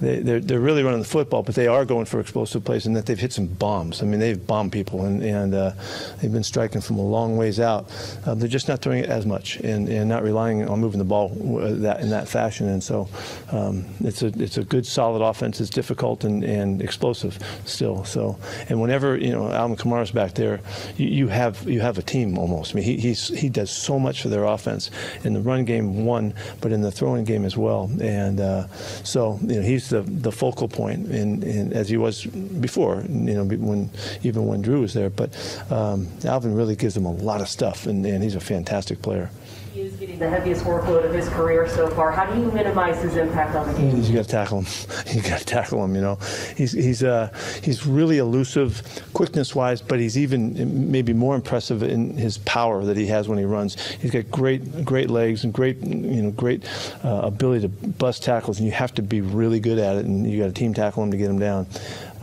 they, 0.00 0.20
they're, 0.20 0.40
they're 0.40 0.60
really 0.60 0.82
running 0.82 1.00
the 1.00 1.06
football, 1.06 1.42
but 1.42 1.54
they 1.54 1.66
are 1.66 1.84
going 1.84 2.06
for 2.06 2.20
explosive 2.20 2.64
plays, 2.64 2.86
and 2.86 2.96
that 2.96 3.06
they've 3.06 3.18
hit 3.18 3.32
some 3.32 3.46
bombs. 3.46 4.02
I 4.02 4.06
mean, 4.06 4.20
they've 4.20 4.46
bombed 4.46 4.72
people, 4.72 5.04
and, 5.04 5.22
and 5.22 5.54
uh, 5.54 5.72
they've 6.20 6.32
been 6.32 6.42
striking 6.42 6.80
from 6.80 6.98
a 6.98 7.02
long 7.02 7.36
ways 7.36 7.60
out. 7.60 7.90
Uh, 8.26 8.34
they're 8.34 8.48
just 8.48 8.68
not 8.68 8.80
throwing 8.80 9.04
it 9.04 9.10
as 9.10 9.26
much, 9.26 9.56
and, 9.56 9.88
and 9.88 10.08
not 10.08 10.22
relying 10.22 10.68
on 10.68 10.80
moving 10.80 10.98
the 10.98 11.04
ball 11.04 11.28
that 11.28 12.00
in 12.00 12.10
that 12.10 12.28
fashion. 12.28 12.68
And 12.68 12.82
so, 12.82 13.08
um, 13.52 13.84
it's 14.00 14.22
a 14.22 14.26
it's 14.40 14.58
a 14.58 14.64
good, 14.64 14.86
solid 14.86 15.22
offense. 15.22 15.60
It's 15.60 15.70
difficult 15.70 16.24
and, 16.24 16.44
and 16.44 16.80
explosive 16.80 17.38
still. 17.64 18.04
So, 18.04 18.38
and 18.68 18.80
whenever 18.80 19.16
you 19.16 19.32
know 19.32 19.50
Alvin 19.50 19.76
Kamara's 19.76 20.10
back 20.10 20.34
there, 20.34 20.60
you, 20.96 21.08
you 21.08 21.28
have 21.28 21.68
you 21.68 21.80
have 21.80 21.98
a 21.98 22.02
team 22.02 22.38
almost. 22.38 22.72
I 22.72 22.76
mean, 22.76 22.84
he 22.84 22.96
he's, 22.96 23.28
he 23.28 23.48
does 23.48 23.70
so 23.70 23.98
much 23.98 24.22
for 24.22 24.28
their 24.28 24.44
offense 24.44 24.90
in 25.24 25.34
the 25.34 25.40
run 25.40 25.64
game, 25.64 26.04
one, 26.04 26.34
but 26.60 26.72
in 26.72 26.80
the 26.80 26.90
throwing 26.90 27.24
game 27.24 27.44
as 27.44 27.56
well. 27.56 27.90
And 28.00 28.40
uh, 28.40 28.68
so, 29.04 29.38
you 29.42 29.56
know, 29.56 29.62
he's 29.62 29.89
the, 29.90 30.02
the 30.02 30.32
focal 30.32 30.68
point, 30.68 31.10
in, 31.10 31.42
in, 31.42 31.72
as 31.72 31.88
he 31.88 31.96
was 31.96 32.24
before. 32.24 33.04
You 33.08 33.34
know, 33.34 33.44
when 33.44 33.90
even 34.22 34.46
when 34.46 34.62
Drew 34.62 34.80
was 34.80 34.94
there. 34.94 35.10
But 35.10 35.30
um, 35.70 36.08
Alvin 36.24 36.54
really 36.54 36.76
gives 36.76 36.94
them 36.94 37.04
a 37.04 37.12
lot 37.12 37.40
of 37.40 37.48
stuff, 37.48 37.86
and, 37.86 38.04
and 38.06 38.22
he's 38.22 38.34
a 38.34 38.40
fantastic 38.40 39.02
player. 39.02 39.30
He 39.72 39.82
is 39.82 39.94
getting 39.94 40.18
the 40.18 40.28
heaviest 40.28 40.64
workload 40.64 41.04
of 41.04 41.14
his 41.14 41.28
career 41.28 41.68
so 41.68 41.88
far. 41.90 42.10
How 42.10 42.26
do 42.26 42.40
you 42.40 42.50
minimize 42.50 43.00
his 43.00 43.14
impact 43.16 43.54
on 43.54 43.68
the 43.68 43.78
game? 43.78 44.02
You 44.02 44.14
got 44.14 44.24
to 44.24 44.28
tackle 44.28 44.62
him. 44.62 44.66
You 45.14 45.22
got 45.22 45.40
to 45.40 45.44
tackle 45.44 45.84
him. 45.84 45.94
You 45.94 46.00
know, 46.00 46.18
he's 46.56 46.72
he's 46.72 47.02
uh, 47.02 47.32
he's 47.62 47.86
really 47.86 48.18
elusive, 48.18 48.82
quickness 49.12 49.54
wise, 49.54 49.80
but 49.82 49.98
he's 49.98 50.16
even 50.18 50.90
maybe 50.90 51.12
more 51.12 51.34
impressive 51.34 51.82
in 51.82 52.16
his 52.16 52.38
power 52.38 52.84
that 52.84 52.96
he 52.96 53.06
has 53.06 53.28
when 53.28 53.38
he 53.38 53.44
runs. 53.44 53.80
He's 53.96 54.10
got 54.10 54.30
great 54.30 54.84
great 54.84 55.10
legs 55.10 55.44
and 55.44 55.52
great 55.52 55.78
you 55.78 56.22
know 56.22 56.30
great 56.32 56.64
uh, 57.04 57.20
ability 57.22 57.62
to 57.62 57.68
bust 57.68 58.22
tackles, 58.22 58.58
and 58.58 58.66
you 58.66 58.72
have 58.72 58.94
to 58.94 59.02
be 59.02 59.20
really 59.20 59.60
good 59.60 59.78
at 59.78 59.96
it, 59.96 60.04
and 60.04 60.30
you 60.30 60.38
got 60.38 60.46
to 60.46 60.52
team 60.52 60.74
tackle 60.74 61.02
him 61.02 61.10
to 61.10 61.16
get 61.16 61.30
him 61.30 61.38
down. 61.38 61.66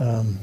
Um, 0.00 0.38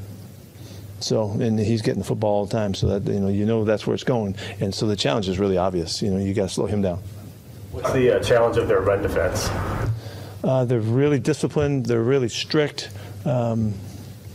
so, 1.00 1.30
and 1.30 1.58
he's 1.58 1.82
getting 1.82 2.00
the 2.00 2.06
football 2.06 2.34
all 2.34 2.46
the 2.46 2.52
time, 2.52 2.74
so 2.74 2.98
that 2.98 3.12
you 3.12 3.20
know, 3.20 3.28
you 3.28 3.44
know 3.44 3.64
that's 3.64 3.86
where 3.86 3.94
it's 3.94 4.04
going. 4.04 4.36
And 4.60 4.74
so 4.74 4.86
the 4.86 4.96
challenge 4.96 5.28
is 5.28 5.38
really 5.38 5.58
obvious. 5.58 6.02
You 6.02 6.10
know, 6.10 6.18
you 6.18 6.34
got 6.34 6.48
to 6.48 6.54
slow 6.54 6.66
him 6.66 6.82
down. 6.82 6.98
What's 7.72 7.92
the 7.92 8.16
uh, 8.16 8.22
challenge 8.22 8.56
of 8.56 8.68
their 8.68 8.80
run 8.80 9.02
defense? 9.02 9.48
Uh, 10.42 10.64
they're 10.64 10.80
really 10.80 11.18
disciplined. 11.18 11.86
They're 11.86 12.02
really 12.02 12.28
strict. 12.28 12.90
Um, 13.24 13.74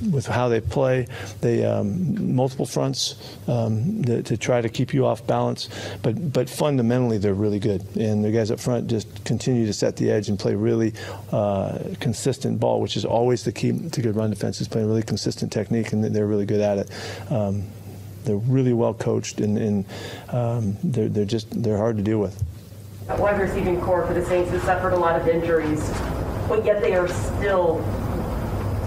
with 0.09 0.25
how 0.25 0.49
they 0.49 0.61
play. 0.61 1.07
They 1.41 1.65
um, 1.65 2.35
multiple 2.35 2.65
fronts 2.65 3.37
um, 3.47 4.03
to, 4.03 4.23
to, 4.23 4.37
try 4.37 4.61
to 4.61 4.69
keep 4.69 4.93
you 4.93 5.05
off 5.05 5.25
balance, 5.27 5.69
but 6.01 6.33
but 6.33 6.49
fundamentally 6.49 7.17
they're 7.17 7.33
really 7.33 7.59
good. 7.59 7.85
And 7.95 8.23
the 8.23 8.31
guys 8.31 8.51
up 8.51 8.59
front 8.59 8.87
just 8.87 9.23
continue 9.25 9.65
to 9.65 9.73
set 9.73 9.95
the 9.97 10.09
edge 10.09 10.29
and 10.29 10.39
play 10.39 10.55
really 10.55 10.93
uh, 11.31 11.79
consistent 11.99 12.59
ball, 12.59 12.81
which 12.81 12.97
is 12.97 13.05
always 13.05 13.43
the 13.43 13.51
key 13.51 13.77
to 13.89 14.01
good 14.01 14.15
run 14.15 14.29
defense. 14.29 14.61
Is 14.61 14.67
playing 14.67 14.87
really 14.87 15.03
consistent 15.03 15.51
technique, 15.51 15.93
and 15.93 16.03
they're 16.03 16.27
really 16.27 16.45
good 16.45 16.61
at 16.61 16.77
it. 16.79 17.31
Um, 17.31 17.65
they're 18.23 18.37
really 18.37 18.73
well 18.73 18.93
coached, 18.93 19.39
and, 19.39 19.57
and 19.57 19.85
um, 20.29 20.77
they're 20.83 21.09
they're 21.09 21.25
just 21.25 21.63
they're 21.63 21.77
hard 21.77 21.97
to 21.97 22.03
deal 22.03 22.19
with. 22.19 22.41
That 23.07 23.19
wide 23.19 23.39
receiving 23.39 23.81
core 23.81 24.05
for 24.05 24.13
the 24.13 24.23
Saints 24.25 24.51
has 24.51 24.61
suffered 24.63 24.93
a 24.93 24.97
lot 24.97 25.19
of 25.19 25.27
injuries, 25.27 25.89
but 26.47 26.63
yet 26.63 26.81
they 26.81 26.93
are 26.93 27.07
still 27.07 27.83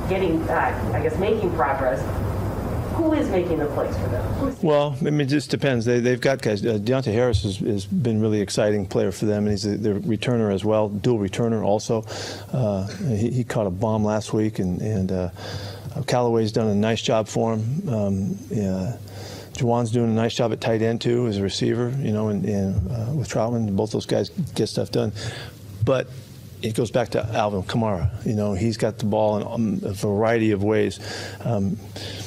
getting 0.09 0.45
back, 0.47 0.75
I 0.95 1.03
guess, 1.03 1.19
making 1.19 1.53
progress. 1.55 2.03
Who 2.95 3.13
is 3.13 3.29
making 3.29 3.59
the 3.59 3.67
plays 3.67 3.97
for 3.97 4.07
them? 4.07 4.57
Well, 4.63 4.97
I 5.01 5.05
mean, 5.05 5.23
it 5.23 5.27
just 5.27 5.51
depends. 5.51 5.85
They, 5.85 5.99
they've 5.99 6.21
got 6.21 6.41
guys. 6.41 6.65
Uh, 6.65 6.75
Deonte 6.75 7.13
Harris 7.13 7.43
has, 7.43 7.57
has 7.57 7.87
been 7.87 8.21
really 8.21 8.41
exciting 8.41 8.87
player 8.87 9.11
for 9.11 9.25
them, 9.27 9.47
and 9.47 9.51
he's 9.51 9.65
the 9.65 9.95
returner 10.01 10.55
as 10.55 10.65
well, 10.65 10.89
dual 10.89 11.19
returner 11.19 11.65
also. 11.65 12.05
Uh, 12.53 12.87
he, 13.09 13.31
he, 13.31 13.45
caught 13.45 13.67
a 13.67 13.71
bomb 13.71 14.05
last 14.05 14.33
week, 14.33 14.61
and, 14.61 14.81
and 14.81 15.11
uh, 15.11 15.31
Callaway's 16.07 16.53
done 16.53 16.69
a 16.69 16.75
nice 16.75 17.03
job 17.03 17.27
for 17.27 17.55
him. 17.55 17.89
Um, 17.89 18.39
yeah. 18.49 18.97
Juwan's 19.55 19.93
doing 19.93 20.11
a 20.11 20.15
nice 20.15 20.35
job 20.35 20.53
at 20.53 20.61
tight 20.61 20.83
end 20.83 21.01
too, 21.01 21.27
as 21.29 21.39
a 21.39 21.43
receiver, 21.43 21.91
you 22.01 22.13
know, 22.13 22.29
and, 22.29 22.45
and 22.45 22.91
uh, 22.91 23.13
with 23.13 23.29
Trautman, 23.29 23.75
both 23.77 23.93
those 23.93 24.07
guys 24.07 24.31
get 24.55 24.69
stuff 24.69 24.91
done. 24.91 25.13
But 25.85 26.09
it 26.65 26.75
goes 26.75 26.91
back 26.91 27.11
to 27.11 27.23
Alvin 27.35 27.63
Kamara. 27.63 28.09
You 28.25 28.35
know, 28.35 28.55
he's 28.55 28.79
got 28.79 28.99
the 28.99 29.05
ball 29.05 29.37
in 29.37 29.47
um, 29.47 29.81
a 29.85 29.93
variety 29.93 30.51
of 30.51 30.65
ways. 30.65 30.99
Um, 31.45 31.79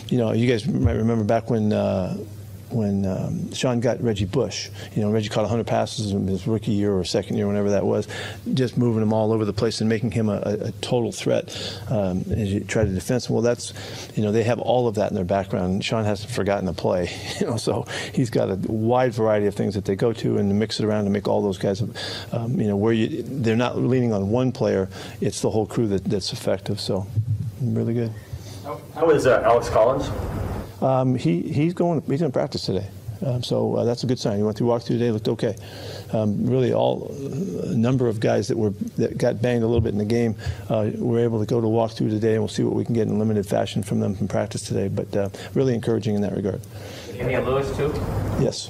you 0.10 0.20
know, 0.20 0.32
you 0.32 0.48
guys 0.48 0.68
might 0.68 0.94
remember 0.94 1.24
back 1.24 1.50
when. 1.50 1.74
Uh, 1.74 2.18
when 2.70 3.06
um, 3.06 3.54
Sean 3.54 3.80
got 3.80 4.02
Reggie 4.02 4.26
Bush. 4.26 4.70
You 4.96 5.02
know, 5.02 5.12
Reggie 5.12 5.30
caught 5.30 5.42
100 5.42 5.66
passes 5.66 6.12
in 6.12 6.28
his 6.28 6.48
rookie 6.48 6.72
year 6.72 6.94
or 6.94 7.04
second 7.04 7.38
year, 7.38 7.48
whenever 7.48 7.70
that 7.72 7.86
was, 7.86 8.08
just 8.54 8.78
moving 8.78 9.02
him 9.02 9.14
all 9.14 9.32
over 9.32 9.46
the 9.46 9.54
place 9.54 9.82
and 9.82 9.90
making 9.90 10.12
him 10.12 10.30
a, 10.30 10.42
a 10.42 10.72
total 10.82 11.12
threat 11.12 11.80
um, 11.90 12.24
as 12.32 12.52
you 12.52 12.62
try 12.62 12.84
to 12.84 12.90
defend 12.90 13.26
him. 13.26 13.34
Well, 13.34 13.42
that's, 13.42 13.74
you 14.16 14.24
know, 14.24 14.32
they 14.32 14.44
have 14.44 14.60
all 14.60 14.88
of 14.88 14.96
that 14.96 15.10
in 15.10 15.16
their 15.16 15.26
background. 15.26 15.84
Sean 15.84 16.04
hasn't 16.04 16.32
forgotten 16.32 16.66
the 16.66 16.74
play, 16.74 17.10
you 17.40 17.48
know, 17.48 17.58
so 17.58 17.86
he's 18.14 18.30
got 18.30 18.50
a 18.50 18.56
wide 18.68 19.14
variety 19.14 19.46
of 19.46 19.56
things 19.56 19.74
that 19.76 19.86
they 19.86 19.96
go 19.96 20.14
to 20.14 20.38
and 20.38 20.58
mix 20.60 20.80
it 20.80 20.86
around 20.86 21.06
to 21.06 21.10
make 21.10 21.28
all 21.28 21.42
those 21.42 21.58
guys, 21.58 21.82
um, 22.32 22.60
you 22.60 22.68
know, 22.68 22.76
where 22.76 22.94
you, 22.94 23.24
they're 23.24 23.56
not 23.56 23.78
leaning 23.78 24.14
on 24.14 24.30
one 24.30 24.52
player, 24.52 24.90
it's 25.22 25.42
the 25.42 25.50
whole 25.50 25.66
crew 25.66 25.88
that, 25.88 26.04
that's 26.06 26.34
effective. 26.34 26.80
So, 26.80 27.08
really 27.62 27.94
good. 27.94 28.14
How 28.94 29.10
is 29.12 29.26
uh, 29.26 29.42
Alex 29.46 29.70
Collins? 29.70 30.10
Um, 30.82 31.16
he, 31.16 31.42
he's 31.42 31.74
going 31.74 32.02
he's 32.02 32.22
in 32.22 32.32
practice 32.32 32.66
today. 32.66 32.88
Um, 33.26 33.42
so 33.42 33.76
uh, 33.76 33.84
that's 33.84 34.04
a 34.04 34.08
good 34.08 34.20
sign. 34.20 34.38
He 34.38 34.44
went 34.44 34.58
through 34.58 34.68
walk 34.68 34.84
through 34.84 35.00
today, 35.00 35.12
looked 35.12 35.28
okay. 35.28 35.56
Um, 36.14 36.46
really, 36.46 36.74
all 36.74 37.12
a 37.64 37.76
number 37.76 38.08
of 38.08 38.20
guys 38.20 38.48
that 38.48 38.58
were 38.58 38.70
that 38.98 39.18
got 39.18 39.42
banged 39.42 39.64
a 39.64 39.68
little 39.68 39.82
bit 39.82 39.94
in 39.94 39.98
the 39.98 40.06
game 40.06 40.36
uh, 40.70 40.90
were 40.96 41.20
able 41.20 41.40
to 41.40 41.46
go 41.46 41.60
to 41.60 41.68
walk 41.68 41.92
through 41.92 42.10
today, 42.10 42.34
and 42.34 42.42
we'll 42.42 42.48
see 42.48 42.64
what 42.64 42.76
we 42.76 42.86
can 42.86 42.94
get 42.94 43.08
in 43.08 43.18
limited 43.18 43.48
fashion 43.48 43.84
from 43.84 44.00
them 44.00 44.16
from 44.16 44.28
practice 44.28 44.62
today. 44.62 44.88
But 44.88 45.16
uh, 45.16 45.30
really 45.54 45.74
encouraging 45.74 46.16
in 46.16 46.22
that 46.22 46.36
regard. 46.36 46.62
Damien 47.12 47.44
Lewis 47.46 47.76
too. 47.76 47.92
Yes. 48.40 48.70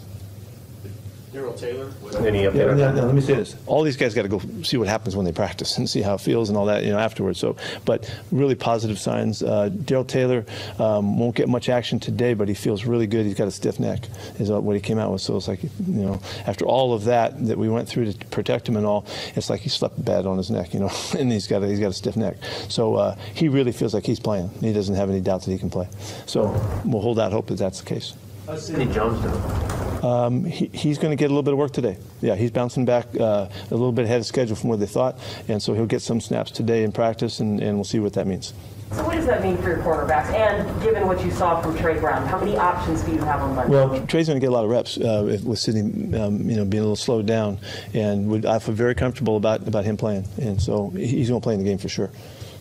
Darrell 1.38 1.54
Taylor. 1.54 1.91
Any 2.26 2.43
update? 2.43 2.56
Yeah, 2.56 2.73
no, 2.73 2.93
no, 2.93 3.06
let 3.06 3.13
me 3.13 3.21
say 3.21 3.36
this: 3.36 3.56
all 3.67 3.84
these 3.84 3.95
guys 3.95 4.15
got 4.15 4.23
to 4.23 4.28
go 4.28 4.41
see 4.63 4.78
what 4.78 4.88
happens 4.88 5.15
when 5.15 5.23
they 5.23 5.32
practice 5.32 5.78
and 5.78 5.88
see 5.88 6.02
how 6.02 6.15
it 6.15 6.21
feels 6.21 6.50
and 6.50 6.58
all 6.58 6.65
that, 6.65 6.84
you 6.84 6.89
know, 6.89 6.97
afterwards. 6.97 7.39
So, 7.39 7.56
but 7.86 8.12
really 8.32 8.56
positive 8.56 8.97
signs. 8.97 9.43
Uh, 9.43 9.69
Darrell 9.69 10.04
Taylor 10.04 10.47
um, 10.80 11.19
won't 11.19 11.36
get 11.36 11.47
much 11.47 11.69
action 11.69 12.00
today, 12.00 12.34
but 12.34 12.47
he 12.47 12.56
feels 12.56 12.86
really 12.86 13.06
good. 13.06 13.28
He's 13.28 13.36
got 13.36 13.47
a 13.47 13.52
stiff 13.52 13.80
neck, 13.80 14.08
is 14.39 14.50
what 14.50 14.73
he 14.73 14.82
came 14.82 14.97
out 14.97 15.12
with. 15.12 15.21
So 15.21 15.38
it's 15.38 15.47
like, 15.47 15.62
you 15.62 15.69
know, 15.86 16.19
after 16.47 16.65
all 16.65 16.95
of 16.95 17.04
that 17.04 17.45
that 17.45 17.60
we 17.60 17.69
went 17.69 17.88
through 17.88 18.12
to 18.12 18.26
protect 18.28 18.67
him 18.67 18.76
and 18.76 18.88
all, 18.88 19.06
it's 19.36 19.52
like 19.52 19.62
he 19.62 19.69
slept 19.69 20.04
bad 20.04 20.26
on 20.26 20.38
his 20.38 20.50
neck, 20.50 20.73
you 20.73 20.80
know, 20.80 20.89
and 21.19 21.32
he's 21.32 21.45
got 21.45 21.62
a, 21.62 21.67
he's 21.67 21.80
got 21.80 21.89
a 21.89 21.93
stiff 21.93 22.17
neck. 22.17 22.38
So 22.67 22.95
uh, 22.95 23.15
he 23.36 23.47
really 23.47 23.71
feels 23.71 23.93
like 23.93 24.08
he's 24.08 24.19
playing. 24.19 24.50
He 24.60 24.73
doesn't 24.73 24.95
have 24.95 25.12
any 25.12 25.21
doubt 25.21 25.43
that 25.43 25.52
he 25.52 25.60
can 25.60 25.69
play. 25.69 25.88
So 26.26 26.45
we'll 26.84 27.04
hold 27.04 27.19
out 27.19 27.32
hope 27.32 27.45
that 27.47 27.60
that's 27.60 27.80
the 27.82 27.86
case. 27.86 28.15
How's 28.48 28.66
Sidney 28.66 28.86
Jones 28.94 29.22
doing? 29.22 30.06
Um, 30.06 30.46
he, 30.46 30.68
he's 30.68 30.98
going 30.98 31.12
to 31.12 31.18
get 31.18 31.26
a 31.26 31.34
little 31.34 31.44
bit 31.44 31.52
of 31.52 31.60
work 31.60 31.74
today. 31.74 31.98
Yeah, 32.22 32.36
he's 32.36 32.50
bouncing 32.50 32.86
back 32.86 33.08
uh, 33.20 33.50
a 33.50 33.72
little 33.72 33.92
bit 33.92 34.06
ahead 34.06 34.22
of 34.22 34.26
schedule 34.26 34.56
from 34.56 34.70
where 34.70 34.78
they 34.78 34.86
thought, 34.86 35.20
and 35.50 35.62
so 35.62 35.74
he'll 35.74 35.86
get 35.86 36.02
some 36.02 36.22
snaps 36.22 36.50
today 36.50 36.84
in 36.84 36.94
practice, 36.94 37.42
and, 37.42 37.60
and 37.60 37.76
we'll 37.76 37.84
see 37.84 38.00
what 38.00 38.14
that 38.14 38.26
means. 38.26 38.54
So 38.92 39.04
what 39.04 39.16
does 39.16 39.26
that 39.26 39.44
mean 39.44 39.58
for 39.58 39.68
your 39.68 39.80
cornerbacks? 39.80 40.28
And 40.34 40.82
given 40.82 41.06
what 41.08 41.26
you 41.26 41.32
saw 41.32 41.62
from 41.62 41.78
Tre 41.78 42.00
Brown, 42.00 42.26
how 42.26 42.40
many 42.40 42.56
options 42.56 43.02
do 43.02 43.12
you 43.12 43.18
have 43.18 43.42
on 43.42 43.54
Monday? 43.54 43.74
Well, 43.74 44.08
Tre's 44.08 44.28
going 44.28 44.40
to 44.40 44.40
get 44.40 44.50
a 44.50 44.54
lot 44.54 44.64
of 44.64 44.70
reps 44.70 44.98
uh, 44.98 45.42
with 45.44 45.60
Sidney, 45.60 46.18
um, 46.18 46.50
you 46.50 46.56
know, 46.56 46.64
being 46.64 46.80
a 46.80 46.86
little 46.86 46.96
slowed 46.96 47.26
down, 47.26 47.60
and 47.94 48.30
would, 48.30 48.46
I 48.46 48.60
feel 48.60 48.76
very 48.76 48.96
comfortable 48.96 49.36
about 49.36 49.68
about 49.68 49.84
him 49.84 49.98
playing, 49.98 50.26
and 50.40 50.62
so 50.62 50.92
he's 50.92 51.28
going 51.28 51.42
to 51.42 51.44
play 51.44 51.56
in 51.56 51.60
the 51.60 51.66
game 51.66 51.80
for 51.80 51.90
sure. 51.90 52.12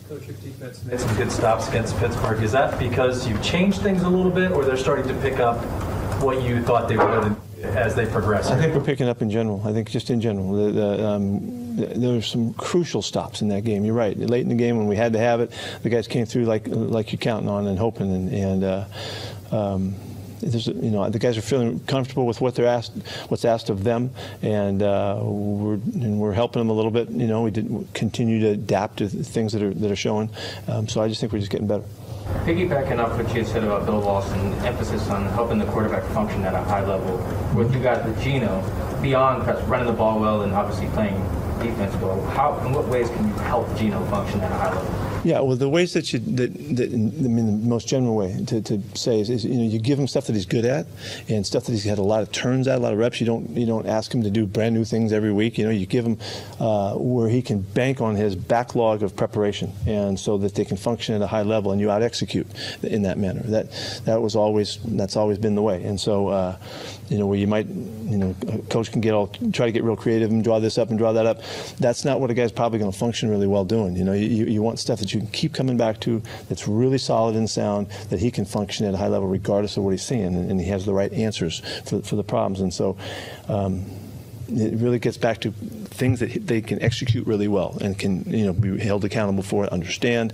Coach, 0.09 0.27
defense 0.27 0.85
made 0.85 0.99
some 1.01 1.13
good 1.17 1.29
stops 1.29 1.67
against 1.67 1.97
Pittsburgh. 1.97 2.41
Is 2.41 2.53
that 2.53 2.79
because 2.79 3.27
you've 3.27 3.43
changed 3.43 3.81
things 3.81 4.03
a 4.03 4.09
little 4.09 4.31
bit, 4.31 4.51
or 4.51 4.63
they're 4.63 4.77
starting 4.77 5.05
to 5.05 5.13
pick 5.21 5.39
up 5.39 5.57
what 6.21 6.41
you 6.43 6.63
thought 6.63 6.87
they 6.87 6.95
would 6.95 7.35
as 7.75 7.93
they 7.93 8.05
progress? 8.05 8.49
I 8.49 8.57
think 8.57 8.73
we're 8.73 8.85
picking 8.85 9.09
up 9.09 9.21
in 9.21 9.29
general. 9.29 9.61
I 9.65 9.73
think 9.73 9.91
just 9.91 10.09
in 10.09 10.21
general. 10.21 10.53
The, 10.53 10.71
the, 10.71 11.05
um, 11.05 11.75
there 11.75 12.13
were 12.13 12.21
some 12.21 12.53
crucial 12.53 13.01
stops 13.01 13.41
in 13.41 13.49
that 13.49 13.65
game. 13.65 13.83
You're 13.83 13.95
right. 13.95 14.17
Late 14.17 14.43
in 14.43 14.49
the 14.49 14.55
game 14.55 14.77
when 14.77 14.87
we 14.87 14.95
had 14.95 15.11
to 15.11 15.19
have 15.19 15.41
it, 15.41 15.51
the 15.83 15.89
guys 15.89 16.07
came 16.07 16.25
through 16.25 16.45
like 16.45 16.67
like 16.67 17.11
you're 17.11 17.19
counting 17.19 17.49
on 17.49 17.67
and 17.67 17.77
hoping. 17.77 18.13
And, 18.13 18.33
and 18.33 18.63
uh, 18.63 18.85
um, 19.51 19.95
there's, 20.41 20.67
you 20.67 20.91
know, 20.91 21.09
the 21.09 21.19
guys 21.19 21.37
are 21.37 21.41
feeling 21.41 21.79
comfortable 21.81 22.25
with 22.25 22.41
what 22.41 22.55
they're 22.55 22.67
asked, 22.67 22.93
what's 23.29 23.45
asked 23.45 23.69
of 23.69 23.83
them, 23.83 24.11
and 24.41 24.81
uh, 24.81 25.19
we're 25.21 25.73
and 25.73 26.19
we're 26.19 26.33
helping 26.33 26.59
them 26.59 26.69
a 26.69 26.73
little 26.73 26.91
bit. 26.91 27.09
You 27.09 27.27
know, 27.27 27.43
we 27.43 27.51
did 27.51 27.87
continue 27.93 28.39
to 28.41 28.49
adapt 28.49 28.97
to 28.97 29.07
things 29.07 29.53
that 29.53 29.61
are 29.61 29.73
that 29.73 29.91
are 29.91 29.95
showing. 29.95 30.29
Um, 30.67 30.87
so 30.87 31.01
I 31.01 31.07
just 31.07 31.21
think 31.21 31.33
we're 31.33 31.39
just 31.39 31.51
getting 31.51 31.67
better. 31.67 31.83
Piggybacking 32.43 32.99
off 32.99 33.17
what 33.17 33.27
you 33.29 33.41
had 33.41 33.47
said 33.47 33.63
about 33.63 33.85
Bill 33.85 33.99
Lawson, 33.99 34.53
emphasis 34.65 35.09
on 35.09 35.25
helping 35.27 35.59
the 35.59 35.65
quarterback 35.65 36.03
function 36.11 36.43
at 36.43 36.53
a 36.53 36.61
high 36.61 36.85
level. 36.85 37.17
With 37.55 37.73
you 37.73 37.81
guys 37.81 38.05
with 38.05 38.21
Geno, 38.21 38.61
beyond 39.01 39.47
running 39.69 39.87
the 39.87 39.93
ball 39.93 40.19
well 40.19 40.41
and 40.41 40.53
obviously 40.53 40.87
playing 40.89 41.15
defense 41.59 41.95
well, 41.95 42.21
how 42.27 42.57
in 42.65 42.73
what 42.73 42.87
ways 42.87 43.09
can 43.09 43.27
you 43.27 43.33
help 43.35 43.75
Geno 43.77 44.03
function 44.05 44.41
at 44.41 44.51
a 44.51 44.55
high 44.55 44.73
level? 44.73 45.06
Yeah, 45.23 45.39
well, 45.41 45.55
the 45.55 45.69
ways 45.69 45.93
that 45.93 46.13
you 46.13 46.19
that, 46.19 46.53
that 46.75 46.93
I 46.93 46.95
mean, 46.95 47.61
the 47.61 47.67
most 47.67 47.87
general 47.87 48.15
way 48.15 48.43
to, 48.47 48.61
to 48.61 48.81
say 48.93 49.19
is, 49.19 49.29
is, 49.29 49.45
you 49.45 49.55
know 49.55 49.63
you 49.63 49.79
give 49.79 49.99
him 49.99 50.07
stuff 50.07 50.27
that 50.27 50.33
he's 50.33 50.45
good 50.45 50.65
at 50.65 50.85
and 51.27 51.45
stuff 51.45 51.65
that 51.65 51.71
he's 51.71 51.83
had 51.83 51.97
a 51.97 52.03
lot 52.03 52.21
of 52.21 52.31
turns 52.31 52.67
at, 52.67 52.77
a 52.77 52.81
lot 52.81 52.93
of 52.93 52.99
reps. 52.99 53.19
You 53.19 53.25
don't 53.25 53.49
you 53.49 53.65
don't 53.65 53.87
ask 53.87 54.13
him 54.13 54.23
to 54.23 54.29
do 54.29 54.45
brand 54.45 54.75
new 54.75 54.85
things 54.85 55.11
every 55.11 55.31
week. 55.31 55.57
You 55.57 55.65
know, 55.65 55.71
you 55.71 55.85
give 55.85 56.05
him 56.05 56.17
uh, 56.59 56.93
where 56.95 57.29
he 57.29 57.41
can 57.41 57.61
bank 57.61 58.01
on 58.01 58.15
his 58.15 58.35
backlog 58.35 59.03
of 59.03 59.15
preparation, 59.15 59.73
and 59.85 60.19
so 60.19 60.37
that 60.37 60.55
they 60.55 60.65
can 60.65 60.77
function 60.77 61.15
at 61.15 61.21
a 61.21 61.27
high 61.27 61.43
level, 61.43 61.71
and 61.71 61.81
you 61.81 61.89
out 61.89 62.01
execute 62.01 62.47
in 62.83 63.03
that 63.03 63.17
manner. 63.17 63.41
That 63.41 63.71
that 64.05 64.21
was 64.21 64.35
always 64.35 64.79
that's 64.85 65.15
always 65.15 65.37
been 65.37 65.55
the 65.55 65.63
way, 65.63 65.83
and 65.83 65.99
so. 65.99 66.27
Uh, 66.27 66.57
you 67.09 67.17
know, 67.17 67.25
where 67.25 67.37
you 67.37 67.47
might, 67.47 67.67
you 67.67 68.17
know, 68.17 68.35
a 68.47 68.57
coach 68.69 68.91
can 68.91 69.01
get 69.01 69.13
all 69.13 69.27
try 69.27 69.65
to 69.65 69.71
get 69.71 69.83
real 69.83 69.95
creative 69.95 70.29
and 70.29 70.43
draw 70.43 70.59
this 70.59 70.77
up 70.77 70.89
and 70.89 70.97
draw 70.97 71.13
that 71.13 71.25
up. 71.25 71.41
That's 71.79 72.05
not 72.05 72.19
what 72.19 72.29
a 72.31 72.33
guy's 72.33 72.51
probably 72.51 72.79
going 72.79 72.91
to 72.91 72.97
function 72.97 73.29
really 73.29 73.47
well 73.47 73.65
doing. 73.65 73.95
You 73.95 74.03
know, 74.03 74.13
you, 74.13 74.45
you 74.45 74.61
want 74.61 74.79
stuff 74.79 74.99
that 74.99 75.13
you 75.13 75.19
can 75.19 75.29
keep 75.29 75.53
coming 75.53 75.77
back 75.77 75.99
to, 76.01 76.21
that's 76.49 76.67
really 76.67 76.97
solid 76.97 77.35
and 77.35 77.49
sound, 77.49 77.87
that 78.09 78.19
he 78.19 78.31
can 78.31 78.45
function 78.45 78.85
at 78.85 78.93
a 78.93 78.97
high 78.97 79.07
level 79.07 79.27
regardless 79.27 79.77
of 79.77 79.83
what 79.83 79.91
he's 79.91 80.03
seeing, 80.03 80.35
and, 80.35 80.51
and 80.51 80.59
he 80.59 80.67
has 80.67 80.85
the 80.85 80.93
right 80.93 81.13
answers 81.13 81.61
for 81.85 82.01
for 82.01 82.15
the 82.15 82.23
problems. 82.23 82.61
And 82.61 82.73
so. 82.73 82.97
Um, 83.47 83.85
it 84.49 84.79
really 84.79 84.99
gets 84.99 85.17
back 85.17 85.41
to 85.41 85.51
things 85.51 86.19
that 86.19 86.47
they 86.47 86.61
can 86.61 86.81
execute 86.81 87.27
really 87.27 87.47
well 87.47 87.77
and 87.81 87.97
can 87.97 88.23
you 88.31 88.45
know 88.45 88.53
be 88.53 88.79
held 88.79 89.03
accountable 89.03 89.43
for 89.43 89.65
it 89.65 89.71
understand. 89.71 90.33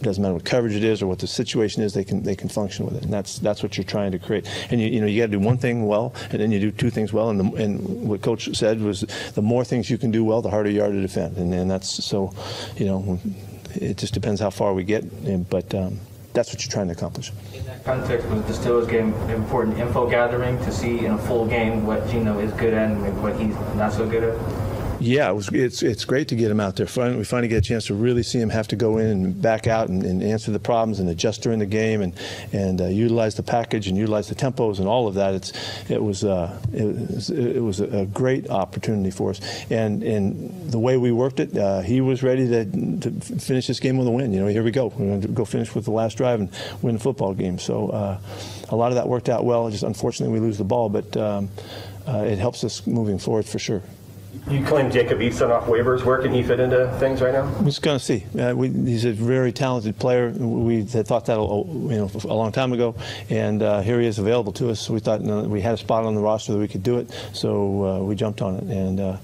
Doesn't 0.00 0.22
matter 0.22 0.34
what 0.34 0.44
coverage 0.44 0.74
it 0.74 0.84
is 0.84 1.02
or 1.02 1.06
what 1.06 1.18
the 1.18 1.26
situation 1.26 1.82
is 1.82 1.92
they 1.94 2.04
can 2.04 2.22
they 2.22 2.36
can 2.36 2.48
function 2.48 2.84
with 2.86 2.96
it. 2.96 3.04
And 3.04 3.12
that's 3.12 3.38
that's 3.38 3.62
what 3.62 3.76
you're 3.76 3.84
trying 3.84 4.12
to 4.12 4.18
create. 4.18 4.46
And 4.70 4.80
you, 4.80 4.88
you 4.88 5.00
know 5.00 5.06
you 5.06 5.20
got 5.20 5.26
to 5.26 5.32
do 5.32 5.40
one 5.40 5.58
thing 5.58 5.86
well 5.86 6.14
and 6.30 6.40
then 6.40 6.50
you 6.50 6.60
do 6.60 6.70
two 6.70 6.90
things 6.90 7.12
well. 7.12 7.30
And 7.30 7.40
the, 7.40 7.62
and 7.62 8.08
what 8.08 8.22
coach 8.22 8.54
said 8.56 8.80
was 8.80 9.02
the 9.34 9.42
more 9.42 9.64
things 9.64 9.90
you 9.90 9.98
can 9.98 10.10
do 10.10 10.24
well 10.24 10.42
the 10.42 10.50
harder 10.50 10.70
you 10.70 10.82
are 10.82 10.90
to 10.90 11.00
defend. 11.00 11.36
And, 11.36 11.52
and 11.52 11.70
that's 11.70 12.04
so 12.04 12.34
you 12.76 12.86
know 12.86 13.20
it 13.74 13.96
just 13.96 14.14
depends 14.14 14.40
how 14.40 14.50
far 14.50 14.72
we 14.74 14.84
get. 14.84 15.02
But 15.50 15.74
um, 15.74 16.00
that's 16.32 16.52
what 16.52 16.64
you're 16.64 16.72
trying 16.72 16.86
to 16.88 16.94
accomplish 16.94 17.32
context 17.84 18.26
was 18.28 18.42
the 18.42 18.52
Steelers 18.52 18.88
game 18.88 19.12
important 19.30 19.78
info 19.78 20.08
gathering 20.08 20.58
to 20.58 20.72
see 20.72 21.04
in 21.04 21.12
a 21.12 21.18
full 21.18 21.46
game 21.46 21.86
what 21.86 22.08
Geno 22.08 22.38
is 22.38 22.52
good 22.52 22.74
at 22.74 22.90
and 22.90 23.22
what 23.22 23.38
he's 23.40 23.54
not 23.74 23.92
so 23.92 24.08
good 24.08 24.24
at? 24.24 24.81
Yeah, 25.02 25.30
it 25.30 25.34
was, 25.34 25.48
it's 25.48 25.82
it's 25.82 26.04
great 26.04 26.28
to 26.28 26.36
get 26.36 26.48
him 26.48 26.60
out 26.60 26.76
there. 26.76 26.86
We 26.86 27.24
finally 27.24 27.48
get 27.48 27.58
a 27.58 27.60
chance 27.60 27.86
to 27.86 27.94
really 27.94 28.22
see 28.22 28.38
him 28.38 28.50
have 28.50 28.68
to 28.68 28.76
go 28.76 28.98
in 28.98 29.06
and 29.06 29.42
back 29.42 29.66
out 29.66 29.88
and, 29.88 30.04
and 30.04 30.22
answer 30.22 30.52
the 30.52 30.60
problems 30.60 31.00
and 31.00 31.08
adjust 31.08 31.42
during 31.42 31.58
the 31.58 31.66
game 31.66 32.02
and 32.02 32.14
and 32.52 32.80
uh, 32.80 32.86
utilize 32.86 33.34
the 33.34 33.42
package 33.42 33.88
and 33.88 33.98
utilize 33.98 34.28
the 34.28 34.36
tempos 34.36 34.78
and 34.78 34.86
all 34.86 35.08
of 35.08 35.14
that. 35.14 35.34
It's 35.34 35.90
it 35.90 36.00
was 36.00 36.22
uh, 36.22 36.56
it 36.72 36.84
was, 36.84 37.30
it 37.30 37.60
was 37.60 37.80
a 37.80 38.06
great 38.06 38.48
opportunity 38.48 39.10
for 39.10 39.30
us. 39.30 39.40
And 39.70 40.04
and 40.04 40.70
the 40.70 40.78
way 40.78 40.96
we 40.96 41.10
worked 41.10 41.40
it, 41.40 41.56
uh, 41.56 41.80
he 41.80 42.00
was 42.00 42.22
ready 42.22 42.46
to, 42.46 42.64
to 43.00 43.10
finish 43.40 43.66
this 43.66 43.80
game 43.80 43.96
with 43.96 44.06
a 44.06 44.12
win. 44.12 44.32
You 44.32 44.38
know, 44.38 44.46
here 44.46 44.62
we 44.62 44.70
go. 44.70 44.86
We're 44.86 45.06
going 45.06 45.22
to 45.22 45.28
go 45.28 45.44
finish 45.44 45.74
with 45.74 45.84
the 45.84 45.90
last 45.90 46.16
drive 46.16 46.38
and 46.38 46.48
win 46.80 46.94
the 46.94 47.00
football 47.00 47.34
game. 47.34 47.58
So 47.58 47.88
uh, 47.88 48.18
a 48.68 48.76
lot 48.76 48.92
of 48.92 48.94
that 48.94 49.08
worked 49.08 49.28
out 49.28 49.44
well. 49.44 49.68
Just 49.68 49.82
unfortunately 49.82 50.32
we 50.32 50.46
lose 50.46 50.58
the 50.58 50.64
ball, 50.64 50.88
but 50.88 51.16
um, 51.16 51.48
uh, 52.06 52.18
it 52.18 52.38
helps 52.38 52.62
us 52.62 52.86
moving 52.86 53.18
forward 53.18 53.46
for 53.46 53.58
sure. 53.58 53.82
You 54.50 54.64
claim 54.64 54.90
Jacob 54.90 55.20
Eason 55.20 55.50
off 55.50 55.66
waivers. 55.66 56.04
Where 56.04 56.20
can 56.20 56.32
he 56.32 56.42
fit 56.42 56.58
into 56.58 56.92
things 56.98 57.20
right 57.20 57.32
now? 57.32 57.48
We're 57.60 57.66
just 57.66 57.80
going 57.80 57.98
to 57.98 58.04
see. 58.04 58.26
Uh, 58.36 58.52
we, 58.54 58.68
he's 58.70 59.04
a 59.04 59.12
very 59.12 59.52
talented 59.52 59.96
player. 60.00 60.30
We 60.30 60.84
had 60.84 61.06
thought 61.06 61.26
that 61.26 61.36
you 61.36 61.96
know 61.96 62.10
a 62.24 62.34
long 62.34 62.50
time 62.50 62.72
ago, 62.72 62.96
and 63.30 63.62
uh, 63.62 63.82
here 63.82 64.00
he 64.00 64.06
is 64.08 64.18
available 64.18 64.52
to 64.54 64.70
us. 64.70 64.90
We 64.90 64.98
thought 64.98 65.20
you 65.20 65.28
know, 65.28 65.42
we 65.44 65.60
had 65.60 65.74
a 65.74 65.76
spot 65.76 66.04
on 66.04 66.16
the 66.16 66.20
roster 66.20 66.52
that 66.52 66.58
we 66.58 66.66
could 66.66 66.82
do 66.82 66.98
it, 66.98 67.08
so 67.32 67.84
uh, 67.84 67.98
we 68.00 68.16
jumped 68.16 68.42
on 68.42 68.56
it. 68.56 68.64
And 68.64 68.98
uh, 68.98 69.16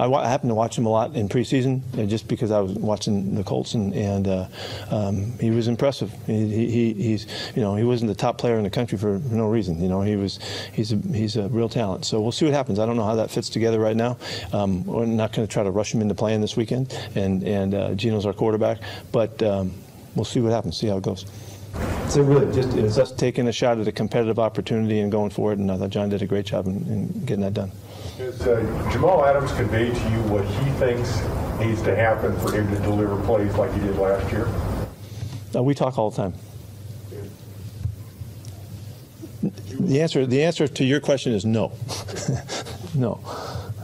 I, 0.00 0.06
I, 0.06 0.28
happened 0.28 0.50
to 0.50 0.54
watch 0.54 0.78
him 0.78 0.86
a 0.86 0.90
lot 0.90 1.14
in 1.16 1.28
preseason, 1.28 1.82
uh, 1.98 2.06
just 2.06 2.26
because 2.26 2.50
I 2.50 2.60
was 2.60 2.72
watching 2.72 3.34
the 3.34 3.44
Colts, 3.44 3.74
and, 3.74 3.92
and 3.92 4.26
uh, 4.26 4.46
um, 4.90 5.38
he 5.38 5.50
was 5.50 5.68
impressive. 5.68 6.10
He, 6.26 6.66
he, 6.70 6.92
he's 6.94 7.26
you 7.54 7.60
know 7.60 7.76
he 7.76 7.84
wasn't 7.84 8.08
the 8.08 8.14
top 8.14 8.38
player 8.38 8.56
in 8.56 8.64
the 8.64 8.70
country 8.70 8.96
for 8.96 9.20
no 9.30 9.48
reason. 9.48 9.82
You 9.82 9.90
know 9.90 10.00
he 10.00 10.16
was 10.16 10.38
he's 10.72 10.92
a, 10.92 10.96
he's 10.96 11.36
a 11.36 11.48
real 11.48 11.68
talent. 11.68 12.06
So 12.06 12.22
we'll 12.22 12.32
see 12.32 12.46
what 12.46 12.54
happens. 12.54 12.78
I 12.78 12.86
don't 12.86 12.96
know 12.96 13.04
how 13.04 13.16
that 13.16 13.30
fits 13.30 13.50
together 13.50 13.78
right 13.78 13.96
now. 13.96 14.16
We're 14.84 15.06
not 15.06 15.32
going 15.32 15.46
to 15.46 15.52
try 15.52 15.62
to 15.62 15.70
rush 15.70 15.94
him 15.94 16.00
into 16.00 16.14
playing 16.14 16.40
this 16.40 16.56
weekend, 16.56 16.92
and 17.14 17.42
and 17.42 17.74
uh, 17.74 17.94
Geno's 17.94 18.26
our 18.26 18.32
quarterback, 18.32 18.78
but 19.10 19.42
um, 19.42 19.72
we'll 20.14 20.24
see 20.24 20.40
what 20.40 20.52
happens, 20.52 20.76
see 20.76 20.88
how 20.88 20.96
it 20.96 21.02
goes. 21.02 21.26
So 22.08 22.22
really, 22.22 22.52
just 22.54 22.76
it's 22.76 22.98
us 22.98 23.12
taking 23.12 23.48
a 23.48 23.52
shot 23.52 23.78
at 23.78 23.88
a 23.88 23.92
competitive 23.92 24.38
opportunity 24.38 25.00
and 25.00 25.10
going 25.10 25.30
for 25.30 25.52
it, 25.52 25.58
and 25.58 25.70
I 25.70 25.78
thought 25.78 25.90
John 25.90 26.10
did 26.10 26.20
a 26.22 26.26
great 26.26 26.46
job 26.46 26.66
in, 26.66 26.76
in 26.86 27.24
getting 27.24 27.42
that 27.42 27.54
done. 27.54 27.72
Has 28.18 28.42
uh, 28.46 28.90
Jamal 28.92 29.24
Adams 29.24 29.52
conveyed 29.52 29.94
to 29.94 30.10
you 30.10 30.18
what 30.28 30.44
he 30.44 30.70
thinks 30.72 31.22
needs 31.58 31.82
to 31.82 31.96
happen 31.96 32.38
for 32.40 32.52
him 32.52 32.68
to 32.74 32.80
deliver 32.82 33.20
plays 33.24 33.54
like 33.54 33.72
he 33.72 33.80
did 33.80 33.96
last 33.96 34.30
year? 34.30 34.48
Uh, 35.54 35.62
we 35.62 35.74
talk 35.74 35.98
all 35.98 36.10
the 36.10 36.16
time. 36.16 36.34
The 39.80 40.00
answer, 40.00 40.26
the 40.26 40.42
answer 40.42 40.68
to 40.68 40.84
your 40.84 41.00
question 41.00 41.32
is 41.32 41.44
no. 41.44 41.72
no. 42.94 43.20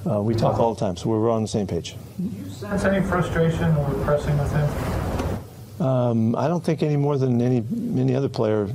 Uh, 0.09 0.23
we 0.23 0.35
talk 0.35 0.59
all 0.59 0.73
the 0.75 0.81
time, 0.81 0.97
so 0.97 1.09
we're 1.11 1.31
on 1.31 1.43
the 1.43 1.49
same 1.49 1.67
page. 1.67 1.95
Do 2.17 2.25
you 2.25 2.49
sense 2.51 2.85
any 2.85 3.05
frustration 3.07 3.75
with 3.77 4.05
pressing 4.05 4.39
with 4.39 4.51
him? 4.53 5.87
Um, 5.87 6.35
I 6.35 6.49
don't 6.49 6.65
think 6.65 6.83
any 6.83 6.97
more 6.97 7.19
than 7.19 7.41
any 7.43 7.59
any 8.01 8.15
other 8.15 8.29
player. 8.29 8.69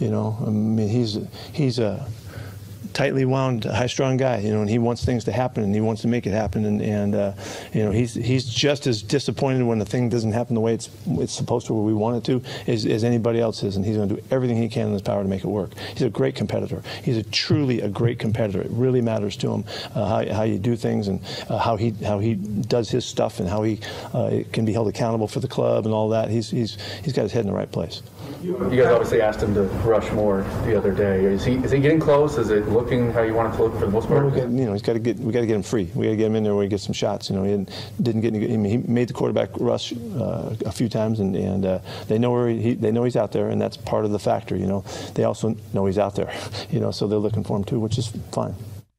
You 0.00 0.10
know, 0.10 0.36
I 0.46 0.50
mean, 0.50 0.88
he's 0.88 1.18
he's 1.52 1.78
a 1.78 2.06
tightly 2.98 3.24
wound, 3.24 3.64
high-strung 3.64 4.16
guy, 4.16 4.38
you 4.38 4.50
know, 4.50 4.60
and 4.60 4.68
he 4.68 4.76
wants 4.76 5.04
things 5.04 5.22
to 5.22 5.30
happen 5.30 5.62
and 5.62 5.72
he 5.72 5.80
wants 5.80 6.02
to 6.02 6.08
make 6.08 6.26
it 6.26 6.32
happen. 6.32 6.64
And, 6.64 6.82
and 6.82 7.14
uh, 7.14 7.32
you 7.72 7.84
know, 7.84 7.92
he's 7.92 8.12
he's 8.14 8.44
just 8.44 8.88
as 8.88 9.02
disappointed 9.02 9.62
when 9.62 9.78
the 9.78 9.84
thing 9.84 10.08
doesn't 10.08 10.32
happen 10.32 10.56
the 10.56 10.60
way 10.60 10.74
it's 10.74 10.90
it's 11.06 11.32
supposed 11.32 11.68
to, 11.68 11.74
or 11.74 11.84
we 11.84 11.94
want 11.94 12.16
it 12.16 12.24
to, 12.24 12.42
as, 12.66 12.84
as 12.86 13.04
anybody 13.04 13.38
else 13.38 13.62
is. 13.62 13.76
And 13.76 13.84
he's 13.84 13.96
going 13.96 14.08
to 14.08 14.16
do 14.16 14.22
everything 14.32 14.56
he 14.56 14.68
can 14.68 14.88
in 14.88 14.92
his 14.94 15.02
power 15.02 15.22
to 15.22 15.28
make 15.28 15.44
it 15.44 15.46
work. 15.46 15.70
He's 15.92 16.02
a 16.02 16.10
great 16.10 16.34
competitor. 16.34 16.82
He's 17.04 17.16
a 17.16 17.22
truly 17.22 17.80
a 17.82 17.88
great 17.88 18.18
competitor. 18.18 18.62
It 18.62 18.72
really 18.72 19.00
matters 19.00 19.36
to 19.36 19.52
him 19.52 19.64
uh, 19.94 20.08
how, 20.08 20.34
how 20.34 20.42
you 20.42 20.58
do 20.58 20.74
things 20.74 21.06
and 21.06 21.20
uh, 21.48 21.58
how 21.58 21.76
he 21.76 21.90
how 22.04 22.18
he 22.18 22.34
does 22.34 22.90
his 22.90 23.06
stuff 23.06 23.38
and 23.38 23.48
how 23.48 23.62
he 23.62 23.78
uh, 24.12 24.40
can 24.52 24.64
be 24.64 24.72
held 24.72 24.88
accountable 24.88 25.28
for 25.28 25.38
the 25.38 25.48
club 25.48 25.84
and 25.86 25.94
all 25.94 26.08
that. 26.08 26.30
He's 26.30 26.50
he's 26.50 26.76
he's 27.04 27.12
got 27.12 27.22
his 27.22 27.32
head 27.32 27.44
in 27.44 27.52
the 27.52 27.56
right 27.56 27.70
place. 27.70 28.02
You 28.42 28.54
guys 28.70 28.86
obviously 28.86 29.20
asked 29.20 29.42
him 29.42 29.52
to 29.54 29.62
rush 29.62 30.12
more 30.12 30.42
the 30.64 30.76
other 30.76 30.92
day. 30.92 31.24
Is 31.24 31.44
he 31.44 31.54
is 31.54 31.72
he 31.72 31.80
getting 31.80 31.98
close? 31.98 32.38
Is 32.38 32.50
it 32.50 32.68
looking 32.68 33.10
how 33.10 33.22
you 33.22 33.34
want 33.34 33.52
it 33.52 33.56
to 33.56 33.64
look 33.64 33.74
for 33.74 33.86
the 33.86 33.90
most 33.90 34.06
part? 34.06 34.22
Well, 34.22 34.30
we 34.32 34.40
got, 34.40 34.50
you 34.50 34.64
know, 34.64 34.72
he's 34.72 34.82
got 34.82 34.92
to 34.92 35.00
get 35.00 35.18
we 35.18 35.32
got 35.32 35.40
to 35.40 35.46
get 35.46 35.56
him 35.56 35.64
free. 35.64 35.90
We 35.94 36.06
got 36.06 36.10
to 36.10 36.16
get 36.16 36.26
him 36.26 36.36
in 36.36 36.44
there 36.44 36.54
where 36.54 36.62
he 36.62 36.68
gets 36.68 36.84
some 36.84 36.92
shots. 36.92 37.30
You 37.30 37.36
know, 37.36 37.42
he 37.42 37.66
didn't 38.00 38.20
get 38.20 38.34
any. 38.34 38.52
I 38.52 38.56
mean, 38.56 38.70
he 38.70 38.90
made 38.90 39.08
the 39.08 39.12
quarterback 39.14 39.50
rush 39.58 39.92
uh, 39.92 40.54
a 40.64 40.72
few 40.72 40.88
times, 40.88 41.18
and 41.18 41.34
and 41.34 41.66
uh, 41.66 41.78
they 42.06 42.18
know 42.18 42.30
where 42.30 42.48
he 42.48 42.74
they 42.74 42.92
know 42.92 43.02
he's 43.02 43.16
out 43.16 43.32
there, 43.32 43.48
and 43.48 43.60
that's 43.60 43.76
part 43.76 44.04
of 44.04 44.12
the 44.12 44.20
factor. 44.20 44.56
You 44.56 44.66
know, 44.66 44.84
they 45.14 45.24
also 45.24 45.56
know 45.72 45.86
he's 45.86 45.98
out 45.98 46.14
there. 46.14 46.32
You 46.70 46.80
know, 46.80 46.90
so 46.90 47.06
they're 47.08 47.18
looking 47.18 47.44
for 47.44 47.56
him 47.56 47.64
too, 47.64 47.80
which 47.80 47.96
is 47.96 48.08
fine. 48.30 48.54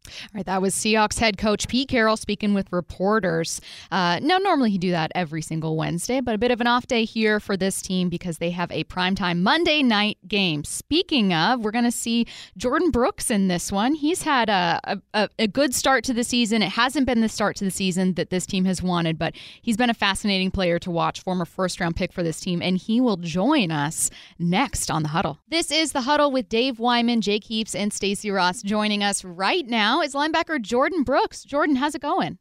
All 0.07 0.11
right, 0.33 0.45
that 0.45 0.61
was 0.61 0.73
Seahawks 0.73 1.19
head 1.19 1.37
coach 1.37 1.67
Pete 1.67 1.89
Carroll 1.89 2.17
speaking 2.17 2.53
with 2.53 2.71
reporters. 2.71 3.61
Uh, 3.91 4.19
now, 4.21 4.37
normally 4.37 4.71
he'd 4.71 4.81
do 4.81 4.91
that 4.91 5.11
every 5.13 5.41
single 5.41 5.75
Wednesday, 5.75 6.21
but 6.21 6.33
a 6.33 6.37
bit 6.37 6.51
of 6.51 6.61
an 6.61 6.67
off 6.67 6.87
day 6.87 7.03
here 7.03 7.39
for 7.39 7.57
this 7.57 7.81
team 7.81 8.09
because 8.09 8.37
they 8.37 8.49
have 8.51 8.71
a 8.71 8.83
primetime 8.85 9.41
Monday 9.41 9.83
night 9.83 10.17
game. 10.27 10.63
Speaking 10.63 11.33
of, 11.33 11.59
we're 11.59 11.71
going 11.71 11.83
to 11.83 11.91
see 11.91 12.25
Jordyn 12.57 12.91
Brooks 12.91 13.29
in 13.29 13.49
this 13.49 13.71
one. 13.71 13.93
He's 13.93 14.23
had 14.23 14.49
a, 14.49 15.01
a, 15.13 15.29
a 15.37 15.47
good 15.47 15.75
start 15.75 16.03
to 16.05 16.13
the 16.13 16.23
season. 16.23 16.61
It 16.61 16.71
hasn't 16.71 17.05
been 17.05 17.21
the 17.21 17.29
start 17.29 17.55
to 17.57 17.65
the 17.65 17.71
season 17.71 18.13
that 18.13 18.29
this 18.29 18.45
team 18.45 18.65
has 18.65 18.81
wanted, 18.81 19.19
but 19.19 19.35
he's 19.61 19.77
been 19.77 19.89
a 19.89 19.95
fascinating 19.95 20.49
player 20.49 20.79
to 20.79 20.91
watch, 20.91 21.21
former 21.21 21.45
first 21.45 21.79
round 21.79 21.95
pick 21.95 22.13
for 22.13 22.23
this 22.23 22.39
team, 22.39 22.61
and 22.61 22.77
he 22.77 23.01
will 23.01 23.17
join 23.17 23.69
us 23.69 24.09
next 24.39 24.89
on 24.89 25.03
The 25.03 25.09
Huddle. 25.09 25.39
This 25.49 25.71
is 25.71 25.91
The 25.91 26.01
Huddle 26.01 26.31
with 26.31 26.47
Dave 26.47 26.79
Wyman, 26.79 27.21
Jake 27.21 27.43
Heaps, 27.43 27.75
and 27.75 27.91
Stacy 27.91 28.31
Rost 28.31 28.65
joining 28.65 29.03
us 29.03 29.23
right 29.25 29.67
now 29.67 29.88
is 29.97 30.13
linebacker 30.13 30.59
Jordyn 30.59 31.03
Brooks. 31.03 31.43
Jordyn, 31.45 31.77
how's 31.77 31.95
it 31.95 32.01
going? 32.01 32.37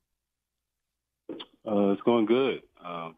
Uh, 1.30 1.92
it's 1.92 2.02
going 2.02 2.26
good. 2.26 2.60
Uh, 2.84 3.10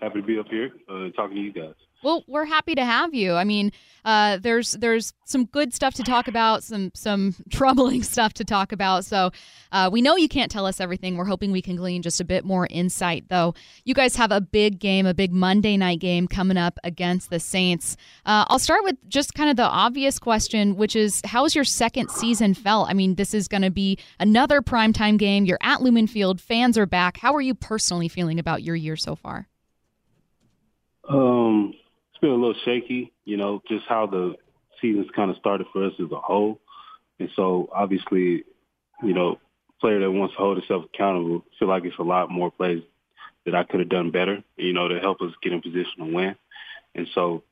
happy 0.00 0.20
to 0.20 0.26
be 0.26 0.38
up 0.38 0.46
here 0.48 0.70
uh, 0.88 1.08
talking 1.16 1.36
to 1.36 1.42
you 1.42 1.52
guys. 1.52 1.74
Well, 2.02 2.24
we're 2.28 2.44
happy 2.44 2.76
to 2.76 2.84
have 2.84 3.12
you. 3.12 3.34
I 3.34 3.42
mean, 3.42 3.72
uh, 4.04 4.38
there's 4.40 4.72
there's 4.72 5.12
some 5.24 5.46
good 5.46 5.74
stuff 5.74 5.94
to 5.94 6.04
talk 6.04 6.28
about, 6.28 6.62
some 6.62 6.92
some 6.94 7.34
troubling 7.50 8.04
stuff 8.04 8.34
to 8.34 8.44
talk 8.44 8.70
about. 8.70 9.04
So 9.04 9.32
uh, 9.72 9.90
we 9.92 10.00
know 10.00 10.14
you 10.14 10.28
can't 10.28 10.50
tell 10.50 10.64
us 10.64 10.80
everything. 10.80 11.16
We're 11.16 11.24
hoping 11.24 11.50
we 11.50 11.60
can 11.60 11.74
glean 11.74 12.02
just 12.02 12.20
a 12.20 12.24
bit 12.24 12.44
more 12.44 12.68
insight, 12.70 13.24
though. 13.28 13.54
You 13.84 13.94
guys 13.94 14.14
have 14.14 14.30
a 14.30 14.40
big 14.40 14.78
game, 14.78 15.06
a 15.06 15.14
big 15.14 15.32
Monday 15.32 15.76
night 15.76 15.98
game 15.98 16.28
coming 16.28 16.56
up 16.56 16.78
against 16.84 17.30
the 17.30 17.40
Saints. 17.40 17.96
Uh, 18.24 18.44
I'll 18.48 18.60
start 18.60 18.84
with 18.84 18.96
just 19.08 19.34
kind 19.34 19.50
of 19.50 19.56
the 19.56 19.64
obvious 19.64 20.20
question, 20.20 20.76
which 20.76 20.94
is, 20.94 21.20
how's 21.24 21.54
your 21.54 21.64
second 21.64 22.10
season 22.10 22.54
felt? 22.54 22.88
I 22.88 22.94
mean, 22.94 23.16
this 23.16 23.34
is 23.34 23.48
going 23.48 23.62
to 23.62 23.70
be 23.70 23.98
another 24.20 24.62
primetime 24.62 25.18
game. 25.18 25.44
You're 25.44 25.58
at 25.62 25.82
Lumen 25.82 26.06
Field. 26.06 26.40
Fans 26.40 26.78
are 26.78 26.86
back. 26.86 27.16
How 27.18 27.34
are 27.34 27.40
you 27.40 27.54
personally 27.54 28.08
feeling 28.08 28.38
about 28.38 28.62
your 28.62 28.76
year 28.76 28.96
so 28.96 29.16
far? 29.16 29.48
Um, 31.08 31.74
it's 32.18 32.20
been 32.20 32.30
a 32.30 32.34
little 32.34 32.60
shaky, 32.64 33.12
you 33.24 33.36
know, 33.36 33.62
just 33.68 33.84
how 33.88 34.06
the 34.06 34.34
season's 34.80 35.10
kind 35.14 35.30
of 35.30 35.36
started 35.36 35.68
for 35.72 35.84
us 35.84 35.92
as 36.00 36.10
a 36.10 36.18
whole. 36.18 36.60
And 37.20 37.28
so 37.36 37.68
obviously, 37.72 38.44
you 39.02 39.14
know, 39.14 39.38
player 39.80 40.00
that 40.00 40.10
wants 40.10 40.34
to 40.34 40.38
hold 40.38 40.58
himself 40.58 40.86
accountable, 40.92 41.44
feel 41.58 41.68
like 41.68 41.84
it's 41.84 41.98
a 41.98 42.02
lot 42.02 42.28
more 42.28 42.50
plays 42.50 42.82
that 43.44 43.54
I 43.54 43.62
could 43.62 43.78
have 43.78 43.88
done 43.88 44.10
better, 44.10 44.42
you 44.56 44.72
know, 44.72 44.88
to 44.88 44.98
help 44.98 45.20
us 45.20 45.30
get 45.42 45.52
in 45.52 45.62
position 45.62 45.92
to 45.98 46.12
win. 46.12 46.34
And 46.96 47.06
so 47.14 47.44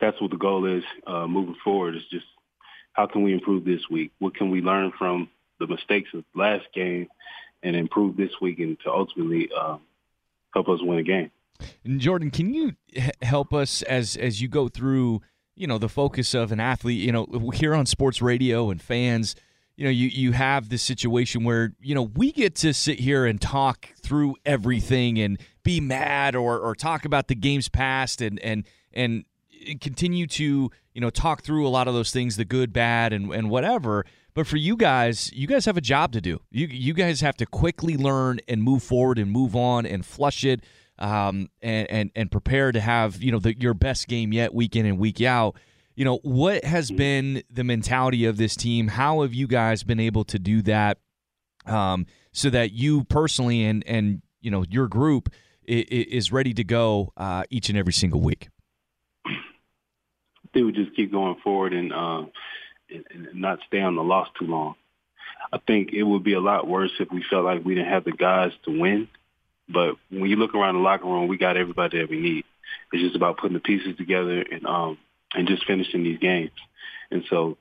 that's 0.00 0.20
what 0.20 0.30
the 0.30 0.36
goal 0.36 0.64
is 0.66 0.84
uh, 1.04 1.26
moving 1.26 1.56
forward. 1.64 1.96
Is 1.96 2.02
just 2.08 2.26
how 2.92 3.06
can 3.06 3.24
we 3.24 3.32
improve 3.32 3.64
this 3.64 3.82
week? 3.90 4.12
What 4.20 4.36
can 4.36 4.50
we 4.50 4.60
learn 4.60 4.92
from 4.96 5.28
the 5.58 5.66
mistakes 5.66 6.10
of 6.14 6.22
last 6.36 6.66
game 6.72 7.08
and 7.64 7.74
improve 7.74 8.16
this 8.16 8.30
week 8.40 8.60
and 8.60 8.78
to 8.84 8.92
ultimately 8.92 9.50
um, 9.52 9.80
help 10.54 10.68
us 10.68 10.80
win 10.80 11.00
a 11.00 11.02
game. 11.02 11.32
And 11.84 12.00
Jordyn, 12.00 12.32
can 12.32 12.52
you 12.52 12.72
help 13.22 13.52
us 13.52 13.82
as 13.82 14.16
as 14.16 14.40
you 14.40 14.48
go 14.48 14.68
through, 14.68 15.20
you 15.54 15.66
know, 15.66 15.78
the 15.78 15.88
focus 15.88 16.34
of 16.34 16.52
an 16.52 16.60
athlete, 16.60 17.00
you 17.00 17.12
know, 17.12 17.50
here 17.54 17.74
on 17.74 17.86
sports 17.86 18.22
radio 18.22 18.70
and 18.70 18.80
fans, 18.80 19.34
you 19.76 19.84
know, 19.84 19.90
you 19.90 20.08
you 20.08 20.32
have 20.32 20.68
this 20.68 20.82
situation 20.82 21.44
where, 21.44 21.72
you 21.80 21.94
know, 21.94 22.02
we 22.02 22.32
get 22.32 22.54
to 22.56 22.74
sit 22.74 23.00
here 23.00 23.26
and 23.26 23.40
talk 23.40 23.88
through 24.02 24.34
everything 24.44 25.18
and 25.18 25.40
be 25.62 25.80
mad 25.80 26.34
or 26.34 26.58
or 26.58 26.74
talk 26.74 27.04
about 27.04 27.28
the 27.28 27.34
games 27.34 27.68
past 27.68 28.20
and 28.20 28.40
and 28.40 28.64
and 28.92 29.24
continue 29.80 30.26
to, 30.26 30.70
you 30.94 31.00
know, 31.00 31.10
talk 31.10 31.42
through 31.42 31.66
a 31.66 31.70
lot 31.70 31.88
of 31.88 31.94
those 31.94 32.10
things, 32.10 32.36
the 32.36 32.44
good, 32.44 32.72
bad 32.72 33.12
and 33.12 33.32
and 33.32 33.50
whatever. 33.50 34.04
But 34.34 34.46
for 34.46 34.56
you 34.56 34.76
guys, 34.76 35.32
you 35.32 35.46
guys 35.46 35.64
have 35.64 35.76
a 35.76 35.80
job 35.80 36.12
to 36.12 36.20
do. 36.20 36.40
You 36.50 36.66
you 36.66 36.94
guys 36.94 37.20
have 37.20 37.36
to 37.38 37.46
quickly 37.46 37.96
learn 37.96 38.40
and 38.48 38.62
move 38.62 38.82
forward 38.82 39.18
and 39.18 39.30
move 39.30 39.54
on 39.54 39.86
and 39.86 40.04
flush 40.04 40.44
it 40.44 40.64
um, 40.98 41.48
and, 41.62 41.90
and 41.90 42.10
and 42.14 42.30
prepare 42.30 42.72
to 42.72 42.80
have 42.80 43.22
you 43.22 43.32
know 43.32 43.38
the, 43.38 43.58
your 43.58 43.74
best 43.74 44.08
game 44.08 44.32
yet 44.32 44.54
week 44.54 44.76
in 44.76 44.86
and 44.86 44.98
week 44.98 45.20
out. 45.20 45.56
You 45.94 46.04
know 46.04 46.18
what 46.22 46.64
has 46.64 46.90
been 46.90 47.42
the 47.50 47.64
mentality 47.64 48.24
of 48.24 48.36
this 48.36 48.54
team? 48.54 48.88
How 48.88 49.22
have 49.22 49.34
you 49.34 49.46
guys 49.46 49.82
been 49.82 50.00
able 50.00 50.24
to 50.24 50.38
do 50.38 50.62
that 50.62 50.98
um, 51.66 52.06
so 52.32 52.50
that 52.50 52.72
you 52.72 53.04
personally 53.04 53.64
and 53.64 53.84
and 53.86 54.22
you 54.40 54.50
know 54.50 54.64
your 54.68 54.88
group 54.88 55.28
is 55.66 56.32
ready 56.32 56.54
to 56.54 56.64
go 56.64 57.12
uh, 57.16 57.44
each 57.50 57.68
and 57.68 57.76
every 57.76 57.92
single 57.92 58.20
week? 58.20 58.48
They 60.54 60.62
would 60.62 60.74
just 60.74 60.94
keep 60.96 61.12
going 61.12 61.36
forward 61.42 61.72
and. 61.72 61.92
Uh, 61.92 62.24
and, 62.90 63.04
and 63.10 63.40
not 63.40 63.58
stay 63.66 63.80
on 63.80 63.96
the 63.96 64.02
loss 64.02 64.28
too 64.38 64.46
long. 64.46 64.74
I 65.52 65.58
think 65.66 65.92
it 65.92 66.02
would 66.02 66.24
be 66.24 66.34
a 66.34 66.40
lot 66.40 66.66
worse 66.66 66.90
if 67.00 67.10
we 67.10 67.24
felt 67.28 67.44
like 67.44 67.64
we 67.64 67.74
didn't 67.74 67.92
have 67.92 68.04
the 68.04 68.12
guys 68.12 68.52
to 68.64 68.78
win. 68.78 69.08
But 69.68 69.96
when 70.10 70.30
you 70.30 70.36
look 70.36 70.54
around 70.54 70.74
the 70.74 70.80
locker 70.80 71.06
room, 71.06 71.28
we 71.28 71.36
got 71.36 71.56
everybody 71.56 71.98
that 71.98 72.10
we 72.10 72.20
need. 72.20 72.44
It's 72.92 73.02
just 73.02 73.16
about 73.16 73.38
putting 73.38 73.54
the 73.54 73.60
pieces 73.60 73.96
together 73.96 74.40
and 74.40 74.66
um 74.66 74.98
and 75.34 75.46
just 75.46 75.66
finishing 75.66 76.04
these 76.04 76.18
games. 76.18 76.52
And 77.10 77.24
so 77.28 77.58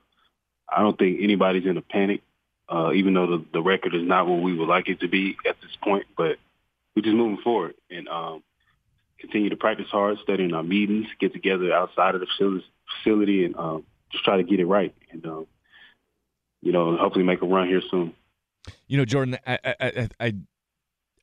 I 0.70 0.82
don't 0.82 0.98
think 0.98 1.20
anybody's 1.22 1.66
in 1.66 1.78
a 1.78 1.82
panic, 1.82 2.22
uh, 2.70 2.92
even 2.94 3.14
though 3.14 3.28
the, 3.28 3.46
the 3.54 3.62
record 3.62 3.94
is 3.94 4.04
not 4.04 4.28
what 4.28 4.42
we 4.42 4.54
would 4.54 4.68
like 4.68 4.88
it 4.90 5.02
to 5.02 5.08
be 5.08 5.38
at 5.48 5.60
this 5.62 5.76
point. 5.82 6.06
But 6.16 6.38
we're 6.96 7.04
just 7.04 7.16
moving 7.16 7.42
forward 7.44 7.76
and 7.90 8.08
um, 8.08 8.44
continue 9.20 9.50
to 9.50 9.56
practice 9.56 9.88
hard, 9.90 10.18
studying 10.24 10.54
our 10.54 10.64
meetings, 10.64 11.08
get 11.20 11.34
together 11.34 11.74
outside 11.74 12.16
of 12.16 12.22
the 12.22 12.58
facility, 13.04 13.46
and 13.46 13.56
um, 13.56 13.86
just 14.12 14.24
try 14.24 14.38
to 14.38 14.44
get 14.44 14.60
it 14.60 14.66
right, 14.66 14.94
and 15.12 15.26
um, 15.26 15.48
you 16.62 16.72
know, 16.72 16.96
hopefully 16.98 17.26
make 17.26 17.42
a 17.42 17.46
run 17.46 17.68
here 17.68 17.82
soon. 17.90 18.14
You 18.88 18.98
know, 18.98 19.06
Jordyn, 19.06 19.38
I 19.46 19.60
I 19.64 19.76
I, 19.80 20.10
I 20.20 20.34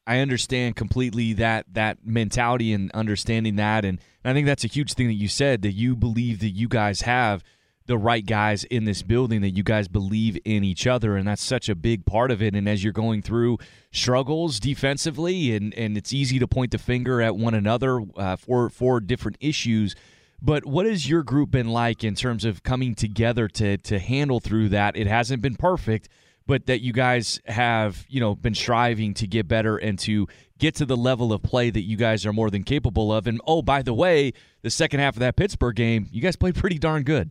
understand 0.06 0.76
completely 0.76 1.32
that 1.34 1.66
that 1.72 2.06
mentality 2.06 2.72
and 2.72 2.90
understanding 2.92 3.56
that, 3.56 3.84
and, 3.84 3.98
and 4.22 4.30
I 4.30 4.34
think 4.34 4.46
that's 4.46 4.64
a 4.64 4.68
huge 4.68 4.94
thing 4.94 5.06
that 5.06 5.14
you 5.14 5.28
said 5.28 5.62
that 5.62 5.72
you 5.72 5.96
believe 5.96 6.40
that 6.40 6.50
you 6.50 6.68
guys 6.68 7.02
have 7.02 7.42
the 7.86 7.98
right 7.98 8.24
guys 8.24 8.64
in 8.64 8.84
this 8.84 9.02
building 9.02 9.42
that 9.42 9.50
you 9.50 9.62
guys 9.62 9.88
believe 9.88 10.38
in 10.44 10.64
each 10.64 10.86
other 10.86 11.16
and 11.16 11.28
that's 11.28 11.42
such 11.42 11.68
a 11.68 11.74
big 11.74 12.06
part 12.06 12.30
of 12.30 12.42
it. 12.42 12.54
And 12.54 12.68
as 12.68 12.82
you're 12.82 12.92
going 12.92 13.20
through 13.20 13.58
struggles 13.92 14.58
defensively 14.58 15.54
and 15.54 15.74
and 15.74 15.96
it's 15.96 16.12
easy 16.12 16.38
to 16.38 16.48
point 16.48 16.70
the 16.70 16.78
finger 16.78 17.20
at 17.20 17.36
one 17.36 17.54
another 17.54 18.00
uh, 18.16 18.36
for 18.36 18.70
for 18.70 19.00
different 19.00 19.36
issues. 19.40 19.94
But 20.40 20.66
what 20.66 20.86
has 20.86 21.08
your 21.08 21.22
group 21.22 21.50
been 21.50 21.68
like 21.68 22.04
in 22.04 22.14
terms 22.14 22.44
of 22.44 22.62
coming 22.62 22.94
together 22.94 23.48
to 23.48 23.76
to 23.78 23.98
handle 23.98 24.40
through 24.40 24.70
that? 24.70 24.96
It 24.96 25.06
hasn't 25.06 25.42
been 25.42 25.56
perfect, 25.56 26.08
but 26.46 26.66
that 26.66 26.80
you 26.80 26.92
guys 26.92 27.40
have, 27.46 28.04
you 28.08 28.20
know, 28.20 28.34
been 28.34 28.54
striving 28.54 29.14
to 29.14 29.26
get 29.26 29.48
better 29.48 29.76
and 29.76 29.98
to 30.00 30.26
get 30.58 30.74
to 30.76 30.86
the 30.86 30.96
level 30.96 31.32
of 31.32 31.42
play 31.42 31.70
that 31.70 31.82
you 31.82 31.96
guys 31.96 32.26
are 32.26 32.32
more 32.32 32.50
than 32.50 32.64
capable 32.64 33.12
of. 33.12 33.26
And 33.26 33.40
oh, 33.46 33.62
by 33.62 33.82
the 33.82 33.94
way, 33.94 34.32
the 34.62 34.70
second 34.70 35.00
half 35.00 35.14
of 35.14 35.20
that 35.20 35.36
Pittsburgh 35.36 35.76
game, 35.76 36.08
you 36.10 36.20
guys 36.20 36.36
played 36.36 36.54
pretty 36.54 36.78
darn 36.78 37.02
good. 37.02 37.30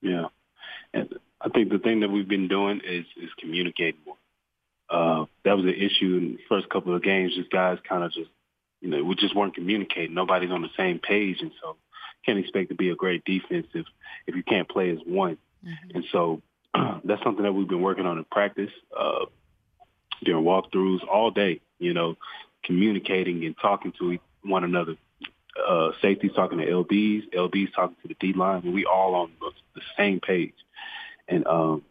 Yeah. 0.00 0.26
And 0.92 1.14
I 1.40 1.48
think 1.48 1.70
the 1.70 1.78
thing 1.78 2.00
that 2.00 2.10
we've 2.10 2.28
been 2.28 2.48
doing 2.48 2.80
is 2.84 3.04
is 3.16 3.30
communicating 3.38 4.00
more. 4.06 4.16
Uh, 4.90 5.26
that 5.44 5.56
was 5.56 5.64
an 5.66 5.74
issue 5.74 6.16
in 6.16 6.32
the 6.36 6.38
first 6.48 6.68
couple 6.70 6.94
of 6.94 7.02
games. 7.02 7.34
Just 7.34 7.50
guys 7.50 7.78
kind 7.86 8.04
of 8.04 8.12
just 8.12 8.30
you 8.80 8.88
know, 8.88 9.02
we 9.02 9.14
just 9.16 9.34
weren't 9.34 9.54
communicating. 9.54 10.14
Nobody's 10.14 10.50
on 10.50 10.62
the 10.62 10.70
same 10.76 10.98
page, 11.00 11.38
and 11.40 11.50
so 11.60 11.76
can't 12.24 12.38
expect 12.38 12.68
to 12.68 12.74
be 12.74 12.90
a 12.90 12.94
great 12.94 13.24
defense 13.24 13.66
if 13.74 13.86
if 14.26 14.34
you 14.34 14.42
can't 14.42 14.68
play 14.68 14.90
as 14.90 14.98
one. 15.04 15.38
Mm-hmm. 15.64 15.96
And 15.96 16.04
so 16.12 16.42
that's 17.04 17.22
something 17.22 17.44
that 17.44 17.52
we've 17.52 17.68
been 17.68 17.82
working 17.82 18.06
on 18.06 18.18
in 18.18 18.24
practice 18.24 18.70
uh, 18.98 19.26
during 20.24 20.44
walkthroughs 20.44 21.06
all 21.06 21.30
day. 21.30 21.60
You 21.78 21.94
know, 21.94 22.16
communicating 22.64 23.44
and 23.44 23.56
talking 23.60 23.92
to 23.98 24.18
one 24.42 24.64
another. 24.64 24.96
Uh, 25.66 25.90
safeties 26.00 26.32
talking 26.36 26.58
to 26.58 26.66
LBs, 26.66 27.34
LBs 27.34 27.74
talking 27.74 27.96
to 28.02 28.08
the 28.08 28.16
D 28.20 28.32
line, 28.32 28.62
and 28.64 28.72
we 28.72 28.84
all 28.84 29.14
on 29.14 29.32
the 29.74 29.80
same 29.96 30.20
page. 30.20 30.54
And 31.26 31.46
um, 31.46 31.82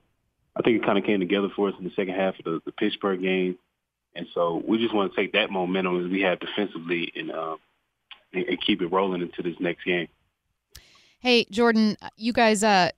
I 0.56 0.62
think 0.62 0.82
it 0.82 0.86
kind 0.86 0.98
of 0.98 1.04
came 1.04 1.20
together 1.20 1.50
for 1.56 1.70
us 1.70 1.76
in 1.78 1.86
the 1.86 1.92
second 1.96 2.16
half 2.16 2.40
of 2.40 2.46
the, 2.46 2.62
the 2.66 2.72
Pittsburgh 2.72 3.22
game. 3.22 3.58
And 4.16 4.26
so 4.34 4.64
we 4.66 4.80
just 4.80 4.96
want 4.96 5.14
to 5.14 5.22
take 5.22 5.34
that 5.34 5.52
momentum 5.52 6.04
as 6.04 6.12
we 6.12 6.22
have 6.22 6.40
defensively 6.40 7.12
and, 7.16 7.32
uh, 7.32 7.58
and, 8.34 8.46
and 8.46 8.62
keep 8.62 8.82
it 8.82 8.88
rolling 8.88 9.22
into 9.22 9.44
this 9.44 9.60
next 9.60 9.84
game. 9.84 10.08
Hey, 11.20 11.46
Jordyn, 11.46 11.98
you 12.16 12.34
guys, 12.34 12.64
uh, 12.64 12.90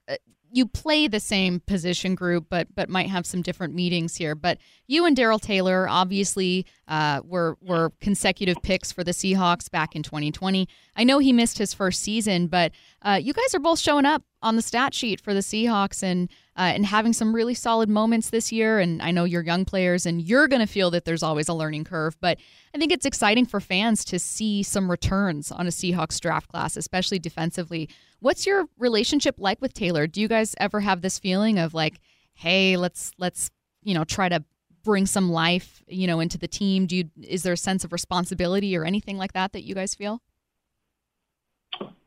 you 0.52 0.66
play 0.66 1.08
the 1.08 1.20
same 1.20 1.60
position 1.60 2.16
group, 2.16 2.48
but 2.50 2.68
but 2.76 2.90
might 2.90 3.10
have 3.10 3.26
some 3.26 3.42
different 3.42 3.74
meetings 3.74 4.16
here. 4.16 4.36
But 4.36 4.58
you 4.88 5.06
and 5.06 5.16
Darrell 5.16 5.40
Taylor 5.40 5.88
obviously 5.88 6.66
uh, 6.88 7.22
were 7.24 7.58
were 7.62 7.92
consecutive 8.02 8.62
picks 8.62 8.92
for 8.92 9.04
the 9.04 9.12
Seahawks 9.12 9.70
back 9.70 9.96
in 9.96 10.04
2020. 10.04 10.68
I 10.96 11.04
know 11.04 11.20
he 11.20 11.34
missed 11.34 11.58
his 11.58 11.74
first 11.74 12.02
season, 12.02 12.48
but 12.48 12.72
uh, 13.02 13.20
you 13.22 13.34
guys 13.34 13.54
are 13.54 13.60
both 13.60 13.80
showing 13.80 14.06
up 14.06 14.24
on 14.42 14.56
the 14.56 14.62
stat 14.62 14.94
sheet 14.94 15.22
for 15.22 15.34
the 15.34 15.42
Seahawks 15.42 16.02
and 16.04 16.30
uh, 16.60 16.74
and 16.76 16.86
having 16.86 17.14
some 17.14 17.34
really 17.34 17.54
solid 17.54 17.88
moments 17.88 18.32
this 18.32 18.52
year. 18.52 18.80
And 18.80 19.02
I 19.02 19.12
know 19.12 19.24
you're 19.24 19.42
young 19.42 19.64
players, 19.64 20.06
and 20.06 20.22
you're 20.22 20.50
going 20.50 20.60
to 20.60 20.68
feel 20.68 20.92
that 20.92 21.06
there's 21.06 21.24
always 21.24 21.48
a 21.48 21.54
learning 21.54 21.86
curve. 21.86 22.18
But 22.20 22.38
I 22.76 22.78
think 22.78 22.92
it's 22.92 23.06
exciting 23.06 23.46
for 23.46 23.62
fans 23.62 24.04
to 24.06 24.20
see 24.20 24.62
some 24.62 24.92
returns 24.92 25.54
on 25.54 25.68
a 25.68 25.70
Seahawks 25.70 26.20
draft 26.20 26.50
class, 26.50 26.76
especially 26.76 27.18
defensively. 27.18 27.88
What's 28.20 28.46
your 28.46 28.66
relationship 28.78 29.36
like 29.38 29.62
with 29.62 29.74
Taylor? 29.74 30.06
Do 30.06 30.20
you 30.20 30.28
guys 30.28 30.54
ever 30.60 30.82
have 30.82 31.02
this 31.02 31.18
feeling 31.18 31.58
of 31.58 31.74
like, 31.74 32.02
hey, 32.34 32.76
let's 32.76 33.14
let's 33.18 33.50
you 33.82 33.94
know 33.94 34.04
try 34.04 34.28
to 34.28 34.44
bring 34.84 35.06
some 35.06 35.30
life 35.32 35.82
you 35.88 36.08
know 36.08 36.20
into 36.20 36.38
the 36.38 36.50
team? 36.50 36.88
Do 36.88 36.98
you 36.98 37.10
is 37.22 37.44
there 37.44 37.54
a 37.54 37.58
sense 37.58 37.86
of 37.86 37.94
responsibility 37.94 38.76
or 38.76 38.84
anything 38.84 39.18
like 39.18 39.32
that 39.32 39.54
that 39.54 39.64
you 39.64 39.76
guys 39.76 39.96
feel? 39.96 40.22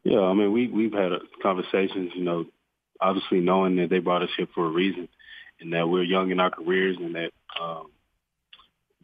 Yeah, 0.05 0.21
I 0.21 0.35
mean, 0.35 0.53
we 0.53 0.69
we've 0.69 0.93
had 0.93 1.13
conversations. 1.43 2.13
You 2.15 2.25
know, 2.25 2.45
obviously 3.03 3.41
knowing 3.41 3.77
that 3.77 3.91
they 3.91 3.99
brought 3.99 4.23
us 4.23 4.31
here 4.37 4.49
for 4.55 4.67
a 4.67 4.71
reason, 4.71 5.09
and 5.61 5.73
that 5.73 5.89
we're 5.89 6.03
young 6.03 6.31
in 6.31 6.41
our 6.41 6.51
careers, 6.51 6.97
and 6.99 7.15
that 7.15 7.33
um, 7.61 7.91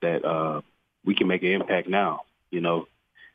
that 0.01 0.25
uh, 0.25 0.61
we 1.05 1.15
can 1.15 1.27
make 1.27 1.43
an 1.43 1.53
impact 1.53 1.89
now. 1.89 2.23
You 2.51 2.61
know, 2.61 2.87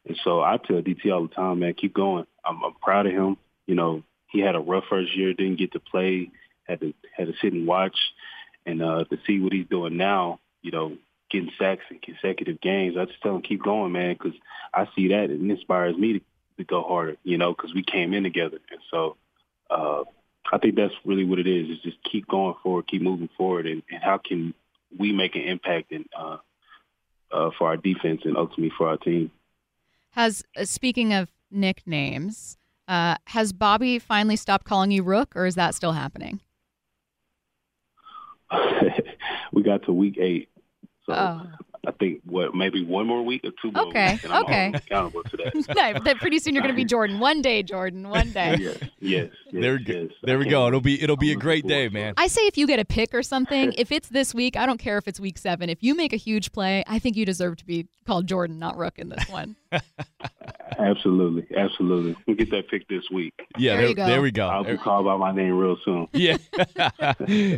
and 0.08 0.18
so 0.24 0.42
I 0.42 0.58
tell 0.58 0.82
DT 0.82 1.12
all 1.12 1.28
the 1.28 1.34
time, 1.34 1.60
man, 1.60 1.74
keep 1.74 1.94
going. 1.94 2.26
I'm, 2.46 2.64
I'm 2.64 2.74
proud 2.82 3.06
of 3.06 3.14
him. 3.14 3.38
You 3.68 3.76
know, 3.76 4.04
he 4.28 4.40
had 4.40 4.56
a 4.56 4.60
rough 4.60 4.86
first 4.90 5.16
year, 5.16 5.34
didn't 5.34 5.60
get 5.60 5.74
to 5.74 5.80
play, 5.80 6.32
had 6.64 6.80
to 6.80 6.94
had 7.16 7.28
to 7.28 7.34
sit 7.42 7.54
and 7.54 7.68
watch, 7.68 7.98
and 8.66 8.82
uh, 8.82 9.04
to 9.06 9.18
see 9.28 9.40
what 9.40 9.54
he's 9.54 9.68
doing 9.68 9.98
now. 9.98 10.40
You 10.62 10.72
know, 10.72 10.98
getting 11.30 11.52
sacks 11.60 11.84
in 11.92 12.00
consecutive 12.00 12.62
games. 12.62 12.96
I 12.98 13.06
just 13.06 13.22
tell 13.22 13.36
him 13.36 13.42
keep 13.42 13.64
going, 13.64 13.92
man, 13.92 14.14
because 14.14 14.38
I 14.74 14.88
see 14.96 15.10
that 15.10 15.30
and 15.30 15.50
it 15.50 15.54
inspires 15.54 15.98
me 15.98 16.14
to 16.14 16.22
to 16.58 16.64
go 16.64 16.84
harder, 16.84 17.18
you 17.24 17.38
know, 17.38 17.54
because 17.54 17.74
we 17.74 17.84
came 17.84 18.14
in 18.14 18.24
together. 18.24 18.60
And 18.70 18.80
so 18.92 19.18
uh, 19.70 20.04
I 20.52 20.58
think 20.58 20.76
that's 20.76 20.94
really 21.06 21.26
what 21.26 21.40
it 21.40 21.48
is, 21.48 21.70
is 21.70 21.82
just 21.84 21.98
keep 22.04 22.28
going 22.28 22.56
forward, 22.62 22.88
keep 22.88 23.02
moving 23.02 23.30
forward, 23.38 23.66
and, 23.66 23.82
and 23.90 24.04
how 24.04 24.18
can 24.18 24.54
we 24.98 25.12
make 25.12 25.36
an 25.36 25.42
impact 25.42 25.92
in, 25.92 26.06
uh, 26.18 26.38
uh, 27.32 27.50
for 27.58 27.68
our 27.68 27.78
defense 27.78 28.22
and 28.26 28.38
ultimately 28.38 28.72
for 28.78 28.88
our 28.88 28.98
team. 28.98 29.32
Has 30.12 30.44
uh, 30.56 30.66
speaking 30.66 31.14
of 31.14 31.32
nicknames, 31.50 32.58
uh, 32.88 33.16
has 33.26 33.54
Bobby 33.54 33.98
finally 34.00 34.36
stopped 34.36 34.66
calling 34.66 34.92
you 34.92 35.04
Rook, 35.04 35.36
or 35.36 35.46
is 35.46 35.56
that 35.56 35.74
still 35.74 35.94
happening? 35.94 36.40
we 39.52 39.64
got 39.64 39.84
to 39.84 39.94
week 39.94 40.18
eight, 40.20 40.50
so 41.06 41.14
oh. 41.14 41.42
I 41.86 41.92
think 41.92 42.22
what 42.26 42.56
maybe 42.56 42.86
one 42.86 43.08
more 43.08 43.24
week 43.24 43.42
or 43.44 43.52
two 43.62 43.72
more 43.72 43.88
Okay, 43.88 44.14
weeks, 44.14 44.24
and 44.24 44.32
I'm 44.34 44.44
okay. 44.46 44.66
always 44.68 44.82
accountable 44.82 45.24
to 45.24 45.38
that. 45.38 45.54
no, 45.76 46.00
that 46.04 46.18
pretty 46.20 46.40
soon 46.40 46.54
you're 46.54 46.64
going 46.64 46.74
to 46.74 46.78
be 46.80 46.86
Jordyn. 46.86 47.20
One 47.20 47.42
day, 47.42 47.62
Jordyn. 47.62 48.08
One 48.10 48.32
day. 48.32 48.56
yes, 48.58 48.78
yes, 49.02 49.30
There 49.52 49.74
we 49.74 49.84
go. 49.84 50.08
There 50.24 50.40
we 50.40 50.46
go. 50.46 50.68
It'll 50.68 50.80
be 50.80 51.02
it'll 51.04 51.18
be 51.18 51.34
a 51.34 51.36
great 51.36 51.68
day, 51.68 51.90
man. 51.90 52.14
I 52.16 52.28
say 52.28 52.42
if 52.48 52.58
you 52.58 52.68
get 52.68 52.80
a 52.80 52.86
pick 52.86 53.14
or 53.14 53.22
something, 53.22 53.74
if 53.78 53.92
it's 53.92 54.08
this 54.08 54.34
week, 54.34 54.56
I 54.56 54.66
don't 54.66 54.78
care 54.80 54.98
if 54.98 55.08
it's 55.10 55.20
week 55.20 55.38
seven. 55.38 55.70
If 55.70 55.84
you 55.84 55.94
make 55.94 56.14
a 56.14 56.18
huge 56.18 56.54
play, 56.54 56.84
I 56.88 57.00
think 57.00 57.18
you 57.18 57.26
deserve 57.26 57.58
to 57.58 57.66
be 57.66 57.88
called 58.08 58.28
Jordyn, 58.28 58.60
not 58.60 58.78
Rook 58.78 58.98
in 58.98 59.10
this 59.10 59.28
one. 59.30 59.56
Absolutely, 60.80 61.46
absolutely. 61.56 62.16
We'll 62.26 62.36
get 62.36 62.50
that 62.50 62.68
pick 62.68 62.88
this 62.88 63.04
week. 63.12 63.34
Yeah, 63.58 63.78
There 63.78 63.90
you 63.90 63.96
go. 63.96 64.06
there 64.08 64.22
we 64.24 64.32
go. 64.32 64.48
I'll 64.48 64.64
be 64.64 64.76
called 64.78 65.06
by 65.06 65.16
my 65.18 65.32
name 65.32 65.56
real 65.56 65.78
soon. 65.86 66.08
Yeah, 66.14 66.38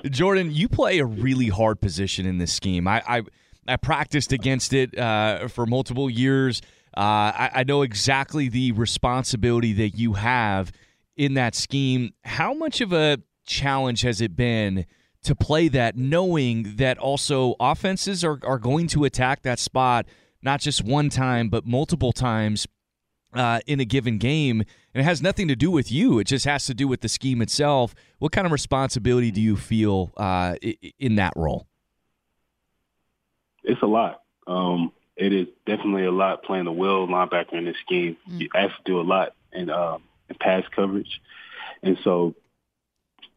Jordyn, 0.10 0.52
you 0.52 0.68
play 0.68 1.00
a 1.00 1.06
really 1.06 1.48
hard 1.48 1.80
position 1.80 2.26
in 2.26 2.38
this 2.40 2.52
scheme. 2.52 2.88
I 2.88 3.02
I, 3.08 3.22
I 3.68 3.78
practiced 3.78 4.32
against 4.32 4.74
it 4.74 4.98
uh, 4.98 5.48
for 5.48 5.66
multiple 5.66 6.10
years. 6.10 6.62
Uh, 6.96 7.00
I, 7.00 7.52
I 7.56 7.64
know 7.64 7.82
exactly 7.82 8.48
the 8.50 8.72
responsibility 8.74 9.74
that 9.74 9.90
you 9.90 10.14
have 10.14 10.72
in 11.18 11.34
that 11.34 11.56
scheme. 11.56 12.14
How 12.24 12.54
much 12.54 12.82
of 12.82 12.94
a 12.94 13.20
challenge 13.46 14.02
has 14.02 14.22
it 14.22 14.36
been 14.36 14.86
to 15.24 15.36
play 15.36 15.68
that, 15.70 15.98
knowing 15.98 16.76
that 16.78 16.98
also 17.00 17.56
offenses 17.60 18.24
are, 18.24 18.40
are 18.44 18.60
going 18.60 18.88
to 18.88 19.06
attack 19.06 19.42
that 19.42 19.60
spot 19.60 20.06
not 20.46 20.62
just 20.62 20.84
one 20.84 21.10
time, 21.10 21.50
but 21.50 21.66
multiple 21.66 22.14
times 22.14 22.68
uh, 23.34 23.60
in 23.66 23.80
a 23.80 23.86
given 23.86 24.18
game, 24.18 24.62
and 24.94 25.02
it 25.02 25.04
has 25.04 25.22
nothing 25.22 25.48
to 25.50 25.56
do 25.56 25.72
with 25.72 25.92
you. 25.92 26.20
It 26.20 26.26
just 26.26 26.46
has 26.46 26.66
to 26.68 26.74
do 26.74 26.88
with 26.88 27.02
the 27.02 27.10
scheme 27.10 27.42
itself. 27.42 27.94
What 28.20 28.32
kind 28.32 28.46
of 28.46 28.54
responsibility 28.54 29.32
do 29.32 29.42
you 29.42 29.58
feel 29.58 30.14
uh, 30.16 30.56
in 31.00 31.16
that 31.16 31.34
role? 31.36 31.68
It's 33.66 33.82
a 33.82 33.88
lot. 33.88 34.22
Um, 34.48 34.92
it 35.18 35.34
is 35.34 35.48
definitely 35.66 36.06
a 36.06 36.12
lot 36.12 36.44
playing 36.44 36.66
the 36.66 36.72
will 36.72 37.08
linebacker 37.08 37.54
in 37.54 37.66
this 37.66 37.78
scheme. 37.86 38.18
You 38.28 38.50
have 38.54 38.70
to 38.70 38.82
do 38.86 39.00
a 39.00 39.04
lot 39.04 39.34
in, 39.52 39.70
um, 39.70 40.04
in 40.30 40.36
pass 40.40 40.64
coverage, 40.76 41.22
and 41.82 41.98
so 42.04 42.36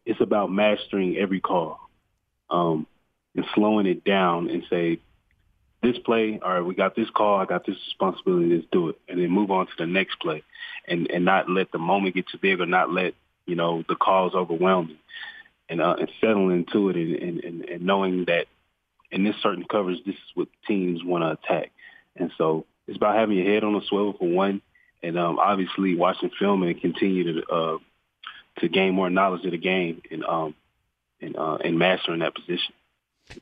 it's 0.05 0.21
about 0.21 0.51
mastering 0.51 1.17
every 1.17 1.39
call 1.39 1.79
um, 2.49 2.87
and 3.35 3.45
slowing 3.53 3.85
it 3.85 4.03
down 4.03 4.49
and 4.49 4.63
say, 4.69 4.99
this 5.81 5.97
play, 5.99 6.39
all 6.43 6.53
right, 6.53 6.61
we 6.61 6.75
got 6.75 6.95
this 6.95 7.09
call, 7.09 7.39
I 7.39 7.45
got 7.45 7.65
this 7.65 7.77
responsibility, 7.87 8.55
let's 8.55 8.67
do 8.71 8.89
it, 8.89 8.99
and 9.07 9.19
then 9.19 9.29
move 9.29 9.49
on 9.49 9.67
to 9.67 9.71
the 9.77 9.85
next 9.85 10.19
play, 10.19 10.43
and 10.87 11.09
and 11.09 11.23
not 11.23 11.49
let 11.49 11.71
the 11.71 11.77
moment 11.77 12.15
get 12.15 12.27
too 12.27 12.37
big 12.37 12.59
or 12.59 12.65
not 12.65 12.91
let 12.91 13.13
you 13.45 13.55
know 13.55 13.83
the 13.87 13.95
calls 13.95 14.35
overwhelm 14.35 14.89
you, 14.89 14.97
and 15.69 15.81
uh, 15.81 15.95
and 15.97 16.11
settling 16.19 16.51
into 16.51 16.89
it 16.89 16.97
and, 16.97 17.43
and, 17.43 17.65
and 17.65 17.85
knowing 17.85 18.25
that 18.25 18.47
in 19.11 19.23
this 19.23 19.35
certain 19.41 19.65
coverage, 19.69 20.03
this 20.05 20.15
is 20.15 20.31
what 20.35 20.47
teams 20.67 21.03
want 21.03 21.23
to 21.23 21.31
attack, 21.31 21.71
and 22.15 22.31
so 22.37 22.65
it's 22.87 22.97
about 22.97 23.15
having 23.15 23.37
your 23.37 23.51
head 23.51 23.63
on 23.63 23.75
a 23.75 23.81
swivel 23.81 24.13
for 24.13 24.27
one, 24.27 24.61
and 25.03 25.17
um, 25.17 25.39
obviously 25.39 25.95
watching 25.95 26.31
film 26.39 26.63
and 26.63 26.79
continue 26.81 27.41
to 27.41 27.47
uh, 27.51 27.77
to 28.59 28.69
gain 28.69 28.93
more 28.93 29.09
knowledge 29.09 29.45
of 29.45 29.51
the 29.51 29.57
game 29.57 30.01
and 30.11 30.23
um 30.25 30.55
and 31.21 31.35
uh, 31.35 31.55
and 31.63 31.77
mastering 31.77 32.19
that 32.19 32.35
position. 32.35 32.73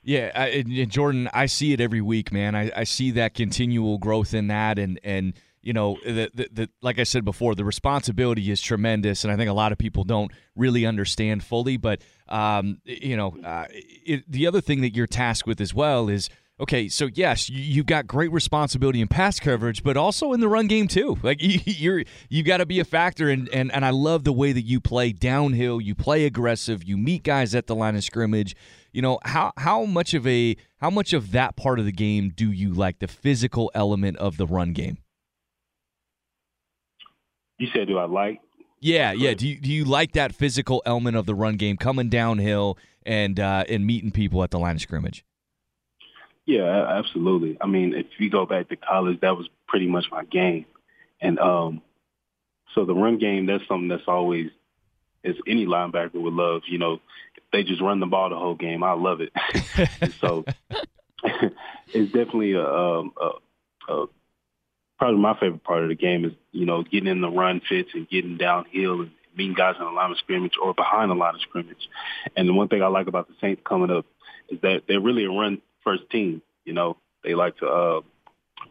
Yeah, 0.04 0.32
I, 0.36 0.64
Jordyn, 0.66 1.30
I 1.34 1.46
see 1.46 1.72
it 1.72 1.80
every 1.80 2.02
week, 2.02 2.34
man. 2.34 2.56
I, 2.56 2.72
I 2.76 2.84
see 2.84 3.12
that 3.12 3.34
continual 3.34 3.98
growth 3.98 4.34
in 4.34 4.48
that, 4.48 4.78
and 4.80 5.00
and 5.04 5.34
you 5.68 5.74
know, 5.74 5.98
the, 6.06 6.32
the, 6.34 6.48
the 6.50 6.70
like 6.82 6.98
I 6.98 7.04
said 7.04 7.26
before, 7.26 7.54
the 7.54 7.66
responsibility 7.66 8.50
is 8.50 8.62
tremendous, 8.62 9.26
and 9.26 9.34
I 9.34 9.36
think 9.36 9.50
a 9.50 9.54
lot 9.54 9.74
of 9.74 9.78
people 9.78 10.06
don't 10.06 10.32
really 10.56 10.86
understand 10.86 11.44
fully. 11.44 11.76
But 11.76 12.02
um, 12.30 12.80
you 12.86 13.18
know, 13.18 13.36
uh, 13.44 13.66
it, 13.70 14.24
the 14.32 14.48
other 14.48 14.62
thing 14.62 14.80
that 14.80 14.96
you're 14.96 15.08
tasked 15.08 15.46
with 15.46 15.60
as 15.60 15.74
well 15.74 16.08
is. 16.08 16.30
Okay, 16.60 16.90
so 16.90 17.08
yes, 17.14 17.52
you, 17.52 17.62
you've 17.62 17.86
got 17.86 18.08
great 18.08 18.32
responsibility 18.32 19.00
in 19.00 19.08
pass 19.08 19.40
coverage, 19.40 19.84
but 19.84 19.96
also 19.96 20.34
in 20.34 20.40
the 20.40 20.48
run 20.48 20.66
game 20.66 20.88
too. 20.88 21.16
Like 21.22 21.40
you, 21.40 21.60
you're, 21.66 22.04
you've 22.30 22.48
got 22.48 22.58
to 22.58 22.66
be 22.66 22.80
a 22.80 22.84
factor, 22.84 23.30
and, 23.30 23.48
and 23.50 23.72
and 23.72 23.86
I 23.86 23.92
love 23.92 24.24
the 24.24 24.34
way 24.34 24.54
that 24.54 24.64
you 24.64 24.80
play 24.80 25.12
downhill. 25.12 25.80
You 25.80 25.94
play 25.94 26.26
aggressive. 26.26 26.84
You 26.84 26.98
meet 26.98 27.22
guys 27.22 27.54
at 27.54 27.68
the 27.68 27.76
line 27.76 27.96
of 27.96 28.04
scrimmage 28.04 28.56
you 28.94 29.02
know 29.02 29.20
how 29.24 29.52
how 29.58 29.84
much 29.84 30.16
of 30.16 30.26
a 30.26 30.56
how 30.78 30.90
much 30.90 31.14
of 31.14 31.32
that 31.34 31.56
part 31.58 31.78
of 31.78 31.86
the 31.86 31.92
game 31.92 32.32
do 32.34 32.52
you 32.52 32.74
like 32.74 32.98
the 32.98 33.08
physical 33.08 33.70
element 33.76 34.18
of 34.18 34.38
the 34.38 34.48
run 34.48 34.72
game 34.72 34.98
You 37.58 37.68
said, 37.74 37.88
do 37.88 37.98
I 37.98 38.06
like? 38.06 38.42
yeah 38.80 39.12
yeah 39.12 39.34
do 39.34 39.48
you, 39.48 39.60
do 39.60 39.72
you 39.72 39.84
like 39.84 40.12
that 40.12 40.36
physical 40.36 40.84
element 40.86 41.18
of 41.18 41.26
the 41.26 41.34
run 41.34 41.56
game 41.56 41.76
coming 41.78 42.10
downhill 42.10 42.78
and 43.08 43.40
uh, 43.40 43.64
and 43.68 43.88
meeting 43.88 44.12
people 44.12 44.44
at 44.44 44.52
the 44.52 44.60
line 44.60 44.76
of 44.76 44.82
scrimmage 44.82 45.26
Yeah, 46.46 46.86
absolutely. 46.88 47.58
I 47.60 47.66
mean, 47.66 47.96
if 47.96 48.06
you 48.20 48.30
go 48.30 48.46
back 48.46 48.70
to 48.70 48.76
college, 48.76 49.20
that 49.22 49.36
was 49.36 49.50
pretty 49.68 49.88
much 49.88 50.06
my 50.12 50.24
game, 50.26 50.66
and 51.20 51.40
um, 51.40 51.82
so 52.76 52.86
the 52.86 52.94
run 52.94 53.18
game 53.18 53.48
that's 53.48 53.68
something 53.68 53.88
that's 53.88 54.08
always, 54.08 54.52
as 55.26 55.36
any 55.48 55.66
linebacker 55.66 56.14
would 56.22 56.34
love. 56.34 56.62
You 56.68 56.78
know, 56.78 56.94
if 57.36 57.44
they 57.52 57.64
just 57.64 57.82
run 57.82 58.00
the 58.00 58.06
ball 58.06 58.30
the 58.30 58.36
whole 58.38 58.56
game. 58.56 58.84
I 58.84 58.94
love 58.94 59.20
it. 59.22 59.32
So 60.22 60.46
it's 61.24 62.12
definitely 62.12 62.54
a, 62.54 62.64
um, 62.64 63.12
a, 63.20 63.94
a 63.94 64.06
probably 64.98 65.20
my 65.20 65.34
favorite 65.40 65.64
part 65.64 65.84
of 65.84 65.90
the 65.90 65.96
game 65.96 66.26
is 66.26 66.34
you 66.52 66.66
know 66.66 66.84
getting 66.84 67.08
in 67.08 67.22
the 67.22 67.30
run 67.30 67.62
fits 67.68 67.90
and 67.94 68.10
getting 68.10 68.38
downhill 68.38 69.02
and 69.02 69.12
meeting 69.36 69.56
guys 69.56 69.76
in 69.80 69.86
the 69.86 69.92
line 69.92 70.12
of 70.12 70.18
scrimmage 70.18 70.54
or 70.62 70.74
behind 70.74 71.12
the 71.12 71.16
line 71.16 71.36
of 71.36 71.42
scrimmage. 71.42 71.88
And 72.36 72.50
the 72.50 72.54
one 72.54 72.68
thing 72.68 72.82
I 72.82 72.88
like 72.88 73.08
about 73.08 73.28
the 73.28 73.36
Saints 73.40 73.62
coming 73.64 73.92
up 73.92 74.06
is 74.50 74.60
that 74.62 74.84
they're 74.88 75.00
really 75.00 75.26
a 75.26 75.30
run 75.30 75.62
first 75.84 76.10
team. 76.10 76.42
You 76.66 76.74
know, 76.74 76.98
they 77.24 77.36
like 77.36 77.58
to 77.58 77.68
uh, 77.68 78.02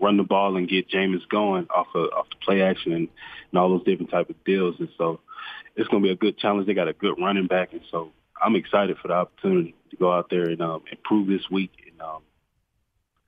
run 0.01 0.16
the 0.16 0.24
ball 0.24 0.57
and 0.57 0.68
get 0.68 0.91
Jameis 0.91 1.29
going 1.29 1.68
off 1.74 1.87
of 1.95 2.11
off 2.12 2.27
the 2.31 2.37
play 2.45 2.62
action 2.62 2.93
and, 2.93 3.09
and 3.51 3.59
all 3.59 3.70
those 3.70 3.85
different 3.85 4.11
type 4.11 4.29
of 4.29 4.45
deals. 4.45 4.77
And 4.79 4.89
so 4.99 5.20
it's 5.77 5.89
going 5.89 6.03
to 6.03 6.07
be 6.09 6.12
a 6.12 6.16
good 6.16 6.39
challenge. 6.39 6.66
They 6.66 6.74
got 6.74 6.89
a 6.89 6.93
good 6.93 7.14
running 7.18 7.47
back, 7.47 7.72
and 7.72 7.83
so 7.91 8.12
I'm 8.43 8.57
excited 8.57 8.97
for 8.99 9.09
the 9.09 9.14
opportunity 9.14 9.74
to 9.91 9.97
go 9.97 10.12
out 10.12 10.29
there 10.31 10.45
and 10.45 10.61
um, 10.61 10.83
improve 10.91 11.29
this 11.29 11.49
week 11.51 11.72
and 11.91 12.01
um, 12.01 12.22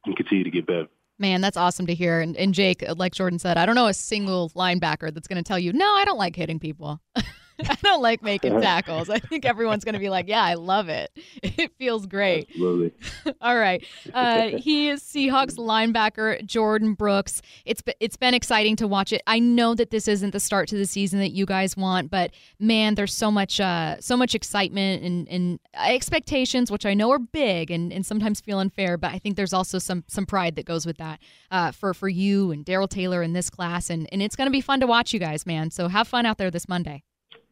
and 0.05 0.17
continue 0.17 0.45
to 0.45 0.51
get 0.51 0.67
better. 0.67 0.89
Man, 1.19 1.41
that's 1.41 1.57
awesome 1.57 1.87
to 1.87 1.95
hear. 1.95 2.21
And, 2.21 2.37
and 2.37 2.55
Jake, 2.55 2.85
like 2.97 3.13
Jordyn 3.13 3.41
said, 3.41 3.57
I 3.57 3.67
don't 3.67 3.75
know 3.75 3.89
a 3.89 3.95
single 3.95 4.51
linebacker 4.51 5.13
that's 5.13 5.27
going 5.27 5.43
to 5.43 5.47
tell 5.47 5.59
you, 5.59 5.73
no, 5.73 5.95
I 5.95 6.05
don't 6.05 6.19
like 6.19 6.37
hitting 6.37 6.61
people. 6.61 7.01
I 7.69 7.77
don't 7.83 8.03
like 8.03 8.23
making 8.23 8.61
tackles. 8.61 9.11
I 9.11 9.19
think 9.19 9.45
everyone's 9.45 9.85
going 9.85 9.95
to 9.95 9.99
be 9.99 10.11
like, 10.11 10.29
yeah, 10.29 10.43
I 10.43 10.55
love 10.55 10.89
it. 10.89 11.11
It 11.59 11.73
feels 11.77 12.07
great. 12.07 12.47
Absolutely. 12.51 12.93
All 13.41 13.59
right. 13.59 13.85
Uh, 14.15 14.49
he 14.59 14.91
is 14.91 15.03
Seahawks 15.03 15.57
linebacker 15.57 16.41
Jordyn 16.47 16.97
Brooks. 16.97 17.43
It's 17.65 17.83
it's 18.01 18.17
been 18.17 18.33
exciting 18.35 18.77
to 18.77 18.87
watch 18.87 19.13
it. 19.13 19.23
I 19.27 19.41
know 19.41 19.75
that 19.75 19.91
this 19.91 20.07
isn't 20.07 20.31
the 20.31 20.39
start 20.39 20.69
to 20.69 20.77
the 20.77 20.87
season 20.87 21.19
that 21.19 21.31
you 21.31 21.47
guys 21.47 21.77
want, 21.77 22.11
but 22.11 22.33
man, 22.61 22.95
there's 22.95 23.13
so 23.13 23.31
much 23.31 23.59
uh, 23.61 23.97
so 24.01 24.17
much 24.17 24.37
excitement 24.37 25.03
and, 25.03 25.29
and 25.29 25.59
expectations, 25.75 26.71
which 26.71 26.87
I 26.87 26.95
know 26.95 27.11
are 27.11 27.19
big 27.19 27.73
and, 27.73 27.93
and 27.93 28.07
sometimes 28.07 28.41
feel 28.41 28.61
unfair. 28.61 28.97
But 28.97 29.13
I 29.13 29.19
think 29.19 29.37
there's 29.37 29.53
also 29.53 29.79
some 29.79 30.05
some 30.07 30.27
pride 30.27 30.55
that 30.57 30.65
goes 30.65 30.87
with 30.87 30.99
that 30.99 31.19
uh, 31.51 31.73
for 31.73 31.93
for 31.93 32.09
you 32.09 32.53
and 32.53 32.65
Darrell 32.65 32.89
Taylor 32.89 33.23
in 33.23 33.33
this 33.33 33.51
class, 33.51 33.91
and 33.91 34.09
and 34.13 34.23
it's 34.23 34.37
going 34.37 34.47
to 34.47 34.53
be 34.53 34.61
fun 34.61 34.79
to 34.81 34.87
watch 34.87 35.13
you 35.13 35.19
guys, 35.19 35.45
man. 35.45 35.71
So 35.71 35.89
have 35.89 36.07
fun 36.07 36.25
out 36.25 36.39
there 36.39 36.51
this 36.51 36.69
Monday. 36.69 37.03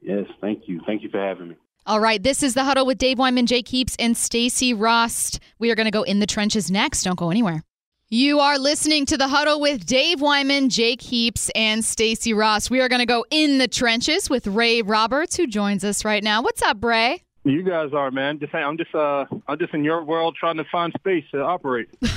Yes, 0.01 0.27
thank 0.41 0.69
you. 0.69 0.81
Thank 0.87 1.03
you 1.03 1.09
for 1.11 1.19
having 1.19 1.49
me. 1.49 1.57
All 1.87 2.01
right, 2.01 2.21
this 2.23 2.43
is 2.43 2.55
the 2.55 2.65
huddle 2.65 2.85
with 2.85 2.99
Dave 2.99 3.19
Wyman, 3.19 3.47
Jake 3.47 3.69
Heaps, 3.69 3.95
and 3.99 4.17
Stacy 4.17 4.75
Rost. 4.75 5.39
We 5.59 5.71
are 5.71 5.75
going 5.77 5.85
to 5.87 5.93
go 5.93 6.03
in 6.03 6.19
the 6.19 6.27
trenches 6.27 6.71
next. 6.71 7.05
Don't 7.05 7.19
go 7.19 7.31
anywhere. 7.31 7.63
You 8.09 8.39
are 8.41 8.59
listening 8.59 9.07
to 9.07 9.17
the 9.17 9.29
huddle 9.29 9.61
with 9.61 9.85
Dave 9.87 10.21
Wyman, 10.21 10.69
Jake 10.69 11.01
Heaps, 11.03 11.51
and 11.55 11.85
Stacy 11.85 12.33
Rost. 12.33 12.71
We 12.71 12.81
are 12.81 12.89
going 12.89 13.01
to 13.01 13.07
go 13.07 13.25
in 13.31 13.59
the 13.59 13.69
trenches 13.69 14.31
with 14.31 14.47
Ray 14.47 14.83
Roberts, 14.83 15.37
who 15.37 15.47
joins 15.47 15.85
us 15.85 16.05
right 16.05 16.23
now. 16.23 16.43
What's 16.43 16.63
up, 16.63 16.83
Ray? 16.85 17.23
You 17.45 17.63
guys 17.63 17.91
are, 17.93 18.11
man. 18.11 18.41
Just 18.41 18.53
I'm 18.55 18.77
just 18.77 18.93
uh 18.93 19.25
I'm 19.47 19.57
just 19.59 19.73
in 19.73 19.85
your 19.85 20.03
world 20.03 20.37
trying 20.39 20.57
to 20.57 20.65
find 20.71 20.93
space 20.99 21.25
to 21.33 21.41
operate. 21.43 21.89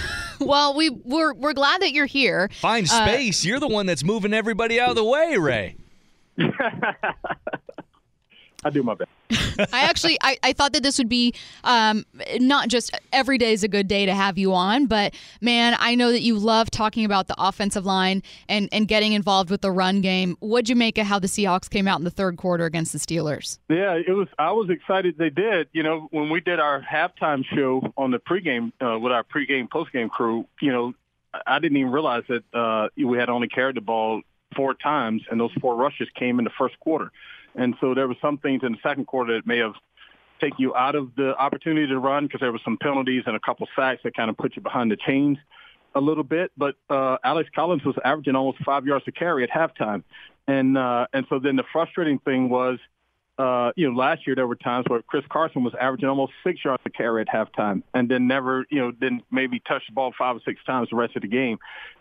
Well, 0.42 0.74
we 0.74 0.90
we're 0.90 1.34
we're 1.34 1.52
glad 1.52 1.82
that 1.82 1.92
you're 1.92 2.06
here. 2.06 2.50
find 2.62 2.86
Uh, 2.90 3.06
space 3.06 3.44
you're 3.44 3.60
the 3.60 3.68
one 3.68 3.86
that's 3.88 4.06
moving 4.06 4.34
everybody 4.34 4.80
out 4.80 4.92
of 4.92 4.96
the 4.96 5.04
way 5.04 5.36
ray 5.38 5.76
I 8.64 8.70
do 8.70 8.84
my 8.84 8.94
best. 8.94 9.10
I 9.74 9.82
actually 9.82 10.18
I, 10.22 10.38
I 10.44 10.54
thought 10.54 10.74
that 10.74 10.84
this 10.84 10.98
would 10.98 11.08
be 11.08 11.34
um, 11.64 12.06
not 12.40 12.68
just 12.68 12.92
every 13.14 13.38
day 13.38 13.54
is 13.54 13.64
a 13.64 13.70
good 13.70 13.88
day 13.88 14.06
to 14.06 14.14
have 14.14 14.38
you 14.38 14.54
on, 14.54 14.86
but 14.88 15.14
man, 15.40 15.76
I 15.80 15.96
know 15.96 16.12
that 16.12 16.22
you 16.22 16.38
love 16.38 16.70
talking 16.70 17.06
about 17.06 17.28
the 17.28 17.36
offensive 17.38 17.86
line 17.86 18.22
and, 18.50 18.68
and 18.74 18.86
getting 18.88 19.14
involved 19.14 19.50
with 19.50 19.62
the 19.62 19.72
run 19.72 20.02
game. 20.02 20.36
What'd 20.40 20.68
you 20.68 20.76
make 20.76 20.98
of 20.98 21.06
how 21.06 21.20
the 21.20 21.28
Seahawks 21.28 21.70
came 21.70 21.88
out 21.88 22.00
in 22.00 22.04
the 22.04 22.12
third 22.12 22.36
quarter 22.38 22.66
against 22.66 22.92
the 22.92 23.00
Steelers? 23.00 23.60
Yeah, 23.70 23.94
it 23.96 24.12
was. 24.12 24.28
I 24.38 24.52
was 24.52 24.70
excited 24.70 25.18
they 25.18 25.30
did. 25.30 25.70
You 25.72 25.84
know, 25.84 26.08
when 26.12 26.30
we 26.30 26.42
did 26.42 26.60
our 26.60 26.82
halftime 26.82 27.46
show 27.46 27.94
on 27.98 28.12
the 28.12 28.20
pregame 28.20 28.74
uh, 28.82 29.00
with 29.00 29.14
our 29.14 29.24
pregame 29.24 29.70
postgame 29.70 30.10
crew, 30.10 30.46
you 30.62 30.74
know, 30.74 30.94
I- 31.46 31.60
didn't 31.60 31.78
even 31.78 31.92
realize 31.92 32.24
that 32.28 32.44
uh, 32.54 32.90
we 32.98 33.18
had 33.18 33.30
only 33.30 33.48
carried 33.48 33.76
the 33.78 33.82
ball 33.82 34.22
four 34.56 34.74
times, 34.74 35.24
and 35.30 35.40
those 35.40 35.52
four 35.62 35.76
rushes 35.76 36.08
came 36.16 36.40
in 36.40 36.46
the 36.46 36.52
first 36.58 36.80
quarter. 36.80 37.12
And 37.56 37.76
so 37.82 37.94
there 37.94 38.08
were 38.08 38.18
some 38.22 38.38
things 38.38 38.62
in 38.64 38.74
the 38.74 38.78
second 38.82 39.06
quarter 39.06 39.36
that 39.36 39.48
may 39.48 39.58
have 39.58 39.74
taken 40.40 40.58
you 40.60 40.76
out 40.76 40.96
of 40.96 41.16
the 41.16 41.36
opportunity 41.38 41.88
to 41.88 42.00
run 42.00 42.26
because 42.26 42.40
there 42.40 42.52
were 42.52 42.62
some 42.64 42.78
penalties 42.78 43.24
and 43.26 43.36
a 43.36 43.40
couple 43.40 43.68
sacks 43.76 44.02
that 44.04 44.16
kind 44.16 44.30
of 44.30 44.38
put 44.38 44.56
you 44.56 44.62
behind 44.62 44.90
the 44.92 44.98
chains. 44.98 45.38
a 45.96 46.02
little 46.02 46.24
bit, 46.24 46.52
but 46.58 46.76
uh, 46.90 47.18
Alex 47.24 47.50
Collins 47.56 47.84
was 47.84 47.96
averaging 48.04 48.36
almost 48.36 48.60
five 48.64 48.86
yards 48.86 49.06
a 49.08 49.12
carry 49.12 49.44
at 49.44 49.50
halftime, 49.50 50.04
and 50.48 50.78
uh, 50.78 51.08
and 51.14 51.26
so 51.30 51.40
then 51.40 51.56
the 51.56 51.64
frustrating 51.72 52.20
thing 52.20 52.50
was, 52.50 52.78
uh, 53.38 53.72
you 53.76 53.90
know, 53.90 53.98
last 53.98 54.28
year 54.28 54.36
there 54.36 54.48
were 54.48 54.56
times 54.56 54.86
where 54.88 55.02
Chris 55.02 55.24
Carson 55.30 55.64
was 55.64 55.74
averaging 55.80 56.10
almost 56.10 56.34
six 56.44 56.64
yards 56.64 56.82
a 56.86 56.90
carry 56.90 57.22
at 57.22 57.28
halftime, 57.28 57.82
and 57.94 58.10
then 58.10 58.28
never, 58.28 58.66
you 58.70 58.80
know, 58.80 58.92
didn't 58.92 59.24
maybe 59.32 59.60
touch 59.68 59.84
the 59.88 59.94
ball 59.94 60.14
five 60.18 60.36
or 60.36 60.42
six 60.46 60.64
times 60.64 60.90
the 60.90 60.96
rest 60.96 61.16
of 61.16 61.22
the 61.24 61.28
game. 61.28 61.58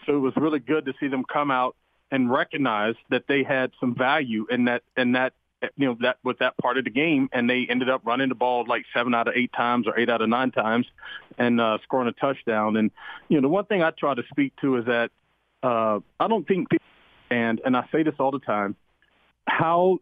So 0.07 0.17
it 0.17 0.21
was 0.21 0.35
really 0.37 0.61
good 0.61 0.85
to 0.87 0.93
see 1.01 1.09
them 1.09 1.25
come 1.33 1.51
out 1.51 1.77
and 2.11 2.31
recognize 2.31 2.95
that 3.11 3.25
they 3.29 3.43
had 3.43 3.71
some 3.81 3.95
value 3.95 4.47
in 4.51 4.65
that 4.67 4.83
in 4.97 5.13
that 5.13 5.33
you 5.77 5.87
know 5.87 5.97
that 6.01 6.19
with 6.23 6.39
that 6.39 6.57
part 6.59 6.79
of 6.79 6.85
the 6.85 6.91
game, 6.91 7.29
and 7.33 7.49
they 7.49 7.67
ended 7.69 7.91
up 7.91 8.03
running 8.05 8.29
the 8.29 8.35
ball 8.35 8.65
like 8.67 8.85
seven 8.95 9.15
out 9.15 9.29
of 9.29 9.35
eight 9.37 9.53
times 9.53 9.87
or 9.87 9.99
eight 9.99 10.09
out 10.09 10.23
of 10.23 10.29
nine 10.29 10.51
times, 10.51 10.87
and 11.37 11.61
uh, 11.61 11.79
scoring 11.83 12.09
a 12.09 12.13
touchdown. 12.13 12.77
And 12.77 12.91
you 13.29 13.37
know 13.37 13.43
the 13.43 13.49
one 13.49 13.65
thing 13.65 13.83
I 13.83 13.91
try 13.91 14.15
to 14.15 14.23
speak 14.31 14.55
to 14.61 14.77
is 14.77 14.87
that 14.87 15.11
uh, 15.63 16.01
I 16.21 16.29
don't 16.29 16.47
think 16.47 16.71
people 16.71 16.85
and 17.31 17.61
and 17.65 17.77
I 17.77 17.89
say 17.93 18.03
this 18.03 18.15
all 18.19 18.31
the 18.31 18.39
time, 18.39 18.77
how 19.47 19.99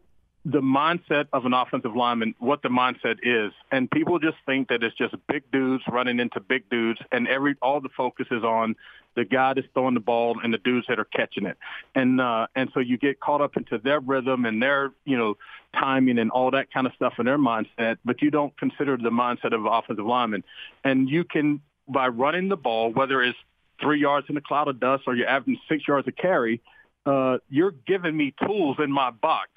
the 0.49 0.61
mindset 0.61 1.27
of 1.33 1.45
an 1.45 1.53
offensive 1.53 1.97
lineman, 1.97 2.33
what 2.39 2.63
the 2.63 2.69
mindset 2.69 3.17
is, 3.25 3.53
and 3.73 3.91
people 3.91 4.21
just 4.21 4.37
think 4.47 4.69
that 4.69 4.81
it's 4.85 4.97
just 4.97 5.13
big 5.27 5.43
dudes 5.51 5.83
running 5.91 6.21
into 6.21 6.39
big 6.39 6.71
dudes, 6.71 7.01
and 7.11 7.27
every 7.27 7.57
all 7.61 7.81
the 7.81 7.89
focus 7.97 8.29
is 8.31 8.45
on 8.45 8.77
the 9.17 9.25
guy 9.25 9.55
that's 9.55 9.67
throwing 9.75 9.95
the 9.95 10.01
ball 10.01 10.39
and 10.45 10.55
the 10.55 10.59
dudes 10.59 10.87
that 10.89 11.01
are 11.01 11.07
catching 11.07 11.47
it, 11.47 11.59
and 11.97 12.21
uh, 12.21 12.47
and 12.55 12.71
so 12.75 12.79
you 12.79 12.97
get 12.97 13.19
caught 13.19 13.41
up 13.41 13.57
into 13.57 13.79
their 13.79 13.99
rhythm 13.99 14.45
and 14.45 14.63
their 14.63 14.93
you 15.05 15.19
know 15.19 15.37
timing 15.75 16.17
and 16.17 16.31
all 16.31 16.53
that 16.53 16.73
kind 16.73 16.87
of 16.87 16.93
stuff 16.95 17.15
in 17.19 17.27
their 17.27 17.39
mindset, 17.39 17.99
but 18.05 18.23
you 18.23 18.31
don't 18.31 18.57
consider 18.57 18.97
the 18.97 19.11
mindset 19.11 19.53
of 19.53 19.67
an 19.67 19.67
offensive 19.67 20.07
lineman, 20.07 20.45
and 20.85 21.11
you 21.11 21.25
can 21.25 21.61
by 21.89 22.07
running 22.07 22.49
the 22.49 22.57
ball, 22.57 22.93
whether 22.93 23.21
it's 23.21 23.39
three 23.81 24.01
yards 24.01 24.29
in 24.31 24.37
a 24.37 24.41
cloud 24.41 24.69
of 24.69 24.79
dust 24.79 25.03
or 25.09 25.17
you're 25.17 25.29
averaging 25.29 25.59
six 25.69 25.89
yards 25.89 26.07
a 26.07 26.13
carry, 26.13 26.63
uh, 27.05 27.39
you're 27.51 27.75
giving 27.87 28.17
me 28.17 28.33
tools 28.45 28.77
in 28.79 28.93
my 28.93 29.11
box 29.11 29.51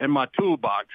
in 0.00 0.10
my 0.10 0.26
toolbox 0.38 0.86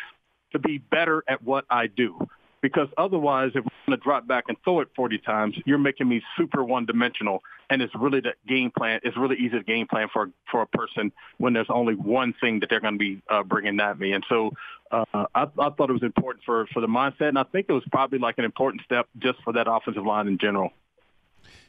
to 0.52 0.60
be 0.60 0.78
better 0.78 1.24
at 1.28 1.44
what 1.44 1.66
I 1.70 1.88
do. 1.88 2.28
Because 2.62 2.88
otherwise, 2.98 3.52
if 3.56 3.66
we're 3.66 3.72
going 3.88 4.00
to 4.00 4.04
drop 4.04 4.26
back 4.26 4.46
and 4.48 4.56
throw 4.64 4.80
it 4.80 4.88
40 4.96 5.18
times, 5.18 5.56
you're 5.66 5.78
making 5.78 6.08
me 6.08 6.22
super 6.38 6.64
one-dimensional, 6.64 7.44
and 7.70 7.82
it's 7.82 7.94
really 7.94 8.22
the 8.22 8.36
game 8.48 8.72
plan. 8.72 9.02
It's 9.04 9.18
really 9.18 9.36
easy 9.36 9.58
to 9.58 9.64
game 9.64 9.86
plan 9.86 10.08
for 10.14 10.30
for 10.50 10.62
a 10.62 10.68
person 10.68 11.12
when 11.40 11.52
there's 11.52 11.68
only 11.70 11.94
one 11.94 12.34
thing 12.40 12.62
that 12.62 12.70
they're 12.70 12.80
going 12.80 12.94
to 12.94 13.00
be 13.00 13.22
uh, 13.30 13.44
bringing 13.44 13.82
at 13.82 14.00
me. 14.00 14.14
And 14.14 14.24
so, 14.30 14.52
uh, 14.92 15.04
I, 15.14 15.44
I 15.44 15.70
thought 15.72 15.90
it 15.90 15.94
was 15.94 16.04
important 16.04 16.46
for 16.46 16.66
for 16.68 16.80
the 16.80 16.88
mindset, 16.88 17.28
and 17.28 17.38
I 17.38 17.44
think 17.44 17.66
it 17.68 17.74
was 17.74 17.84
probably 17.92 18.20
like 18.20 18.38
an 18.38 18.46
important 18.46 18.84
step 18.86 19.10
just 19.20 19.40
for 19.44 19.52
that 19.54 19.70
offensive 19.70 20.06
line 20.06 20.30
in 20.30 20.38
general. 20.38 20.72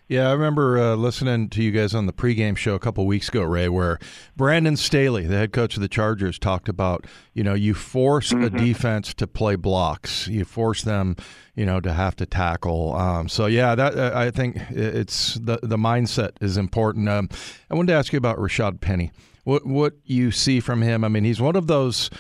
Yeah, 0.07 0.28
I 0.28 0.32
remember 0.32 0.78
uh, 0.78 0.96
listening 0.96 1.48
to 1.48 1.62
you 1.62 1.70
guys 1.70 1.94
on 1.94 2.05
the 2.05 2.12
pregame 2.12 2.59
show 2.59 2.74
a 2.74 2.78
couple 2.78 3.07
weeks 3.07 3.30
ago, 3.30 3.42
Ray, 3.42 3.70
where 3.70 3.98
Brandon 4.36 4.76
Staley, 4.76 5.24
the 5.24 5.36
head 5.36 5.52
coach 5.52 5.76
of 5.76 5.80
the 5.80 5.88
Chargers, 5.88 6.38
talked 6.38 6.68
about 6.68 7.07
you 7.32 7.42
know 7.42 7.55
you 7.55 7.72
force 7.72 8.30
mm-hmm. 8.30 8.44
a 8.44 8.50
defense 8.50 9.14
to 9.14 9.26
play 9.26 9.57
blocks, 9.57 10.28
you 10.28 10.44
force 10.44 10.82
them, 10.82 11.16
you 11.55 11.64
know, 11.64 11.80
to 11.80 11.94
have 11.94 12.16
to 12.16 12.26
tackle. 12.26 12.94
Um, 12.94 13.30
so 13.30 13.46
yeah, 13.46 13.74
that 13.74 13.96
uh, 13.96 14.12
I 14.14 14.30
think 14.30 14.59
it's 14.68 15.36
the 15.36 15.59
the 15.62 15.78
mindset 15.78 16.32
is 16.42 16.59
important. 16.59 17.09
Um, 17.09 17.30
I 17.70 17.74
wanted 17.74 17.92
to 17.92 17.98
ask 17.98 18.12
you 18.12 18.18
about 18.18 18.36
Rashaad 18.36 18.82
Penny. 18.82 19.11
What 19.44 19.64
what 19.64 19.94
you 20.05 20.30
see 20.30 20.61
from 20.61 20.82
him? 20.82 21.02
I 21.02 21.09
mean, 21.09 21.24
he's 21.24 21.40
one 21.40 21.57
of 21.57 21.66
those 21.66 22.11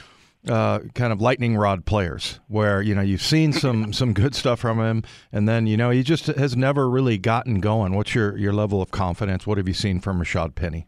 uh, 0.48 0.80
kind 0.94 1.12
of 1.12 1.20
lightning 1.20 1.56
rod 1.56 1.84
players 1.84 2.40
where 2.48 2.82
you 2.82 2.94
know 2.94 3.00
you've 3.00 3.22
seen 3.22 3.52
some 3.52 3.92
some 3.92 4.12
good 4.12 4.34
stuff 4.34 4.60
from 4.60 4.78
him 4.80 5.02
and 5.32 5.48
then 5.48 5.66
you 5.66 5.76
know 5.76 5.90
he 5.90 6.02
just 6.02 6.26
has 6.26 6.56
never 6.56 6.88
really 6.88 7.18
gotten 7.18 7.60
going. 7.60 7.94
What's 7.94 8.14
your 8.14 8.36
your 8.36 8.52
level 8.52 8.82
of 8.82 8.90
confidence? 8.90 9.46
What 9.46 9.58
have 9.58 9.68
you 9.68 9.74
seen 9.74 10.00
from 10.00 10.20
Rashaad 10.20 10.54
Penny? 10.54 10.86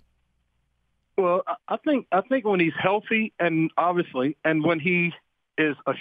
Well 1.16 1.42
I 1.68 1.76
think 1.78 2.06
I 2.12 2.20
think 2.22 2.44
when 2.44 2.60
he's 2.60 2.74
healthy 2.80 3.32
and 3.38 3.70
obviously 3.76 4.36
and 4.44 4.64
when 4.64 4.80
he 4.80 5.12
is 5.58 5.76
a 5.86 5.94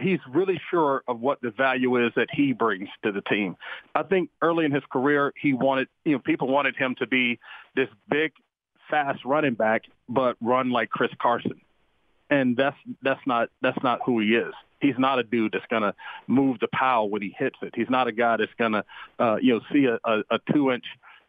he's 0.00 0.20
really 0.32 0.60
sure 0.70 1.02
of 1.06 1.20
what 1.20 1.40
the 1.42 1.50
value 1.50 2.04
is 2.04 2.12
that 2.16 2.28
he 2.32 2.52
brings 2.52 2.88
to 3.04 3.12
the 3.12 3.20
team. 3.22 3.56
I 3.94 4.02
think 4.02 4.30
early 4.40 4.64
in 4.64 4.72
his 4.72 4.84
career 4.90 5.32
he 5.40 5.54
wanted 5.54 5.88
you 6.04 6.12
know 6.12 6.18
people 6.18 6.48
wanted 6.48 6.76
him 6.76 6.94
to 6.98 7.06
be 7.06 7.38
this 7.74 7.88
big 8.10 8.32
fast 8.90 9.24
running 9.24 9.54
back 9.54 9.82
but 10.08 10.36
run 10.42 10.70
like 10.70 10.90
Chris 10.90 11.10
Carson 11.18 11.60
and 12.32 12.56
that's 12.56 12.76
that's 13.02 13.20
not 13.26 13.50
that's 13.60 13.80
not 13.82 14.00
who 14.04 14.20
he 14.20 14.34
is. 14.34 14.54
He's 14.80 14.98
not 14.98 15.18
a 15.18 15.22
dude 15.22 15.52
that's 15.52 15.66
gonna 15.70 15.94
move 16.26 16.58
the 16.60 16.68
pile 16.68 17.08
when 17.08 17.20
he 17.20 17.34
hits 17.38 17.56
it. 17.62 17.74
He's 17.76 17.90
not 17.90 18.08
a 18.08 18.12
guy 18.12 18.38
that's 18.38 18.54
gonna 18.58 18.84
uh, 19.18 19.36
you 19.40 19.54
know 19.54 19.60
see 19.70 19.84
a, 19.84 19.98
a, 20.04 20.22
a 20.30 20.38
two 20.52 20.72
inch 20.72 20.84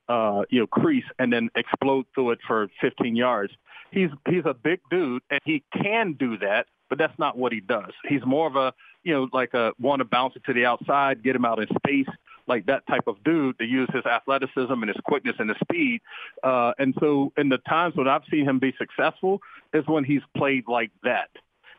uh, 0.07 0.43
you 0.49 0.61
know 0.61 0.67
crease 0.67 1.05
and 1.19 1.31
then 1.31 1.49
explode 1.55 2.05
through 2.15 2.31
it 2.31 2.39
for 2.47 2.69
15 2.79 3.15
yards. 3.17 3.51
He's 3.91 4.09
he's 4.27 4.45
a 4.45 4.53
big 4.53 4.79
dude 4.89 5.21
and 5.29 5.41
he 5.43 5.61
can 5.73 6.13
do 6.13 6.37
that, 6.37 6.67
but 6.89 6.97
that's 6.97 7.17
not 7.19 7.37
what 7.37 7.51
he 7.51 7.59
does. 7.59 7.91
He's 8.07 8.25
more 8.25 8.47
of 8.47 8.55
a 8.55 8.73
you 9.03 9.13
know 9.13 9.27
like 9.33 9.53
a 9.53 9.73
want 9.79 9.99
to 9.99 10.05
bounce 10.05 10.37
it 10.37 10.43
to 10.45 10.53
the 10.53 10.65
outside, 10.65 11.21
get 11.21 11.35
him 11.35 11.43
out 11.43 11.59
in 11.59 11.67
space, 11.75 12.07
like 12.47 12.65
that 12.65 12.85
type 12.87 13.07
of 13.07 13.23
dude 13.23 13.57
to 13.59 13.65
use 13.65 13.89
his 13.93 14.05
athleticism 14.05 14.71
and 14.71 14.87
his 14.87 14.97
quickness 15.03 15.35
and 15.39 15.49
his 15.49 15.57
speed. 15.63 16.01
Uh, 16.43 16.73
and 16.77 16.93
so 16.99 17.31
in 17.37 17.49
the 17.49 17.59
times 17.59 17.95
when 17.95 18.07
I've 18.07 18.23
seen 18.29 18.45
him 18.45 18.59
be 18.59 18.73
successful 18.77 19.39
is 19.73 19.83
when 19.87 20.03
he's 20.03 20.21
played 20.35 20.65
like 20.67 20.91
that. 21.03 21.29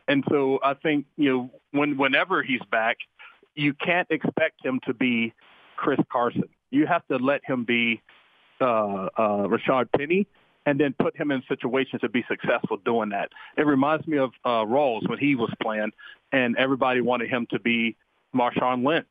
And 0.07 0.23
so 0.29 0.59
I 0.63 0.75
think, 0.75 1.05
you 1.17 1.33
know, 1.33 1.49
when 1.71 1.97
whenever 1.97 2.43
he's 2.43 2.61
back, 2.71 2.97
you 3.55 3.73
can't 3.73 4.07
expect 4.11 4.63
him 4.63 4.79
to 4.85 4.93
be 4.93 5.33
Chris 5.77 5.99
Carson. 6.11 6.49
You 6.71 6.85
have 6.87 7.05
to 7.07 7.17
let 7.17 7.41
him 7.45 7.63
be 7.63 8.01
uh, 8.61 9.09
uh, 9.17 9.47
Rashaad 9.47 9.89
Penny 9.97 10.27
and 10.65 10.79
then 10.79 10.95
put 10.97 11.15
him 11.15 11.31
in 11.31 11.43
situations 11.47 12.01
to 12.01 12.09
be 12.09 12.25
successful 12.27 12.77
doing 12.77 13.09
that. 13.09 13.29
It 13.57 13.65
reminds 13.65 14.07
me 14.07 14.17
of 14.17 14.31
uh, 14.43 14.65
Rawls 14.65 15.07
when 15.07 15.19
he 15.19 15.35
was 15.35 15.51
playing, 15.61 15.91
and 16.31 16.57
everybody 16.57 17.01
wanted 17.01 17.29
him 17.29 17.47
to 17.51 17.59
be 17.59 17.95
Marshawn 18.35 18.85
Lynch 18.85 19.05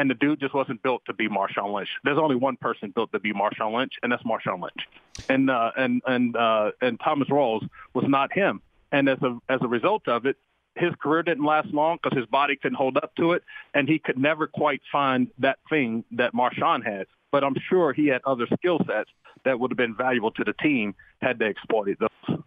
and 0.00 0.08
the 0.08 0.14
dude 0.14 0.40
just 0.40 0.54
wasn't 0.54 0.82
built 0.82 1.02
to 1.04 1.12
be 1.12 1.28
Marshawn 1.28 1.74
Lynch. 1.74 1.90
There's 2.04 2.16
only 2.16 2.34
one 2.34 2.56
person 2.56 2.90
built 2.90 3.12
to 3.12 3.18
be 3.20 3.34
Marshawn 3.34 3.76
Lynch, 3.76 3.92
and 4.02 4.10
that's 4.10 4.22
Marshawn 4.22 4.62
Lynch. 4.62 4.88
And 5.28 5.50
uh, 5.50 5.72
and 5.76 6.00
and 6.06 6.34
uh, 6.34 6.70
and 6.80 6.98
Thomas 7.04 7.28
Rawls 7.28 7.68
was 7.92 8.06
not 8.08 8.32
him. 8.32 8.62
And 8.92 9.10
as 9.10 9.18
a 9.20 9.38
as 9.50 9.60
a 9.60 9.68
result 9.68 10.08
of 10.08 10.24
it, 10.24 10.38
his 10.74 10.94
career 11.02 11.22
didn't 11.22 11.44
last 11.44 11.68
long 11.74 11.98
because 12.02 12.16
his 12.16 12.26
body 12.26 12.56
couldn't 12.56 12.76
hold 12.76 12.96
up 12.96 13.14
to 13.16 13.32
it, 13.32 13.42
and 13.74 13.86
he 13.86 13.98
could 13.98 14.16
never 14.16 14.46
quite 14.46 14.80
find 14.90 15.28
that 15.38 15.58
thing 15.68 16.02
that 16.12 16.32
Marshawn 16.32 16.82
had. 16.82 17.06
But 17.30 17.44
I'm 17.44 17.56
sure 17.68 17.92
he 17.92 18.06
had 18.06 18.22
other 18.24 18.46
skill 18.56 18.78
sets 18.86 19.10
that 19.44 19.60
would 19.60 19.70
have 19.70 19.78
been 19.78 19.94
valuable 19.94 20.30
to 20.30 20.44
the 20.44 20.54
team 20.54 20.94
had 21.20 21.38
they 21.38 21.48
exploited 21.48 21.98
those. 22.00 22.38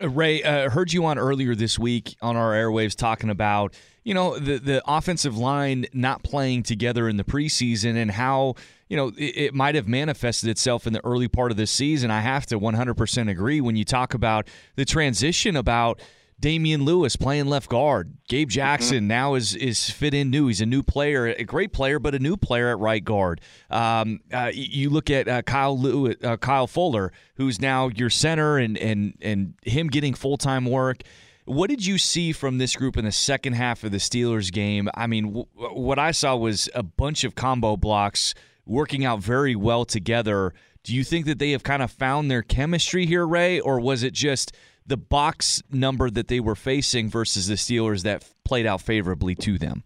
Uh, 0.00 0.08
Ray, 0.08 0.42
uh, 0.42 0.70
heard 0.70 0.92
you 0.92 1.04
on 1.04 1.18
earlier 1.18 1.54
this 1.54 1.78
week 1.78 2.16
on 2.22 2.36
our 2.36 2.52
airwaves 2.52 2.94
talking 2.96 3.30
about 3.30 3.74
you 4.02 4.14
know 4.14 4.38
the 4.38 4.58
the 4.58 4.82
offensive 4.86 5.36
line 5.36 5.86
not 5.92 6.22
playing 6.22 6.62
together 6.62 7.08
in 7.08 7.16
the 7.16 7.24
preseason 7.24 7.96
and 7.96 8.10
how 8.10 8.54
you 8.88 8.96
know 8.96 9.08
it, 9.16 9.36
it 9.36 9.54
might 9.54 9.74
have 9.74 9.86
manifested 9.86 10.48
itself 10.48 10.86
in 10.86 10.92
the 10.92 11.04
early 11.04 11.28
part 11.28 11.50
of 11.50 11.56
the 11.56 11.66
season. 11.66 12.10
I 12.10 12.20
have 12.20 12.46
to 12.46 12.58
100% 12.58 13.30
agree 13.30 13.60
when 13.60 13.76
you 13.76 13.84
talk 13.84 14.14
about 14.14 14.48
the 14.76 14.84
transition 14.84 15.56
about 15.56 16.00
Damien 16.40 16.84
Lewis 16.84 17.16
playing 17.16 17.46
left 17.46 17.68
guard. 17.68 18.16
Gabe 18.28 18.48
mm-hmm. 18.48 18.54
Jackson 18.54 18.98
mm-hmm. 18.98 19.06
now 19.08 19.34
is 19.34 19.54
is 19.54 19.90
fit 19.90 20.14
in 20.14 20.30
new. 20.30 20.46
He's 20.46 20.60
a 20.60 20.66
new 20.66 20.82
player, 20.82 21.26
a 21.26 21.44
great 21.44 21.72
player, 21.72 21.98
but 21.98 22.14
a 22.14 22.18
new 22.18 22.36
player 22.36 22.70
at 22.70 22.78
right 22.78 23.04
guard. 23.04 23.40
Um, 23.70 24.20
uh, 24.32 24.50
you 24.52 24.90
look 24.90 25.10
at 25.10 25.28
uh, 25.28 25.42
Kyle 25.42 25.78
Lewis, 25.78 26.16
uh, 26.24 26.36
Kyle 26.38 26.66
Fuller, 26.66 27.12
who's 27.34 27.60
now 27.60 27.88
your 27.88 28.10
center, 28.10 28.56
and 28.58 28.78
and 28.78 29.14
and 29.20 29.54
him 29.62 29.88
getting 29.88 30.14
full 30.14 30.38
time 30.38 30.64
work. 30.64 31.02
What 31.44 31.68
did 31.68 31.84
you 31.84 31.98
see 31.98 32.32
from 32.32 32.58
this 32.58 32.76
group 32.76 32.96
in 32.96 33.04
the 33.04 33.12
second 33.12 33.54
half 33.54 33.82
of 33.82 33.90
the 33.90 33.98
Steelers 33.98 34.52
game? 34.52 34.88
I 34.94 35.06
mean, 35.06 35.26
w- 35.26 35.46
what 35.56 35.98
I 35.98 36.12
saw 36.12 36.36
was 36.36 36.68
a 36.74 36.82
bunch 36.82 37.24
of 37.24 37.34
combo 37.34 37.76
blocks 37.76 38.34
working 38.66 39.04
out 39.04 39.20
very 39.20 39.56
well 39.56 39.84
together. 39.84 40.54
Do 40.84 40.94
you 40.94 41.02
think 41.04 41.26
that 41.26 41.38
they 41.38 41.50
have 41.50 41.62
kind 41.62 41.82
of 41.82 41.90
found 41.90 42.30
their 42.30 42.42
chemistry 42.42 43.04
here, 43.04 43.26
Ray, 43.26 43.58
or 43.60 43.80
was 43.80 44.02
it 44.02 44.12
just 44.12 44.52
the 44.90 44.96
box 44.96 45.62
number 45.70 46.10
that 46.10 46.28
they 46.28 46.40
were 46.40 46.56
facing 46.56 47.08
versus 47.08 47.46
the 47.46 47.54
Steelers 47.54 48.02
that 48.02 48.28
played 48.44 48.66
out 48.66 48.82
favorably 48.82 49.36
to 49.36 49.56
them? 49.56 49.84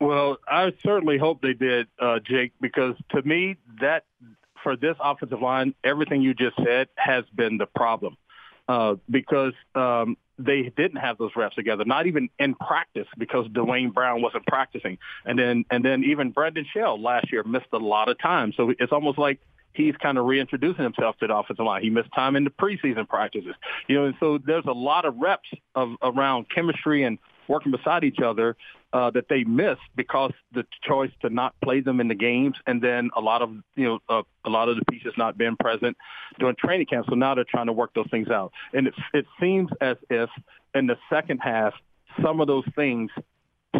Well, 0.00 0.38
I 0.46 0.72
certainly 0.84 1.16
hope 1.16 1.40
they 1.40 1.54
did, 1.54 1.86
uh, 1.98 2.18
Jake, 2.18 2.52
because 2.60 2.96
to 3.10 3.22
me, 3.22 3.56
that 3.80 4.04
for 4.62 4.76
this 4.76 4.96
offensive 5.00 5.40
line, 5.40 5.74
everything 5.84 6.22
you 6.22 6.34
just 6.34 6.56
said 6.56 6.88
has 6.96 7.24
been 7.34 7.56
the 7.56 7.66
problem. 7.66 8.16
Uh, 8.68 8.96
because 9.08 9.54
um, 9.74 10.18
they 10.38 10.70
didn't 10.76 10.98
have 10.98 11.16
those 11.16 11.30
reps 11.34 11.54
together, 11.54 11.86
not 11.86 12.06
even 12.06 12.28
in 12.38 12.54
practice 12.54 13.06
because 13.16 13.46
Duane 13.50 13.90
Brown 13.90 14.20
wasn't 14.20 14.46
practicing. 14.46 14.98
And 15.24 15.38
then 15.38 15.64
and 15.70 15.82
then 15.82 16.04
even 16.04 16.32
Brandon 16.32 16.66
Shell 16.74 17.00
last 17.00 17.32
year 17.32 17.42
missed 17.44 17.68
a 17.72 17.78
lot 17.78 18.10
of 18.10 18.18
time. 18.18 18.52
So 18.54 18.74
it's 18.78 18.92
almost 18.92 19.18
like 19.18 19.40
he's 19.78 19.96
kind 19.96 20.18
of 20.18 20.26
reintroducing 20.26 20.84
himself 20.84 21.16
to 21.18 21.26
the 21.26 21.34
offensive 21.34 21.64
line. 21.64 21.82
He 21.82 21.88
missed 21.88 22.12
time 22.14 22.36
in 22.36 22.44
the 22.44 22.50
preseason 22.50 23.08
practices, 23.08 23.54
you 23.86 23.96
know, 23.96 24.06
and 24.06 24.14
so 24.20 24.38
there's 24.38 24.66
a 24.66 24.72
lot 24.72 25.04
of 25.04 25.16
reps 25.16 25.48
of 25.74 25.94
around 26.02 26.46
chemistry 26.54 27.04
and 27.04 27.18
working 27.46 27.72
beside 27.72 28.04
each 28.04 28.18
other 28.18 28.56
uh, 28.92 29.10
that 29.10 29.28
they 29.28 29.44
missed 29.44 29.80
because 29.96 30.32
the 30.52 30.66
choice 30.82 31.10
to 31.22 31.30
not 31.30 31.54
play 31.62 31.80
them 31.80 32.00
in 32.00 32.08
the 32.08 32.14
games, 32.14 32.56
and 32.66 32.82
then 32.82 33.10
a 33.16 33.20
lot 33.20 33.40
of 33.40 33.50
you 33.76 33.84
know 33.84 33.98
uh, 34.08 34.22
a 34.44 34.50
lot 34.50 34.68
of 34.68 34.76
the 34.76 34.84
pieces 34.90 35.12
not 35.16 35.38
being 35.38 35.56
present 35.56 35.96
during 36.38 36.56
training 36.56 36.86
camp. 36.86 37.06
So 37.08 37.14
now 37.14 37.34
they're 37.34 37.44
trying 37.44 37.66
to 37.66 37.72
work 37.72 37.94
those 37.94 38.08
things 38.10 38.28
out, 38.28 38.52
and 38.74 38.88
it 38.88 38.94
it 39.14 39.26
seems 39.40 39.70
as 39.80 39.96
if 40.10 40.28
in 40.74 40.86
the 40.86 40.98
second 41.08 41.38
half 41.38 41.74
some 42.22 42.40
of 42.40 42.46
those 42.46 42.64
things 42.74 43.10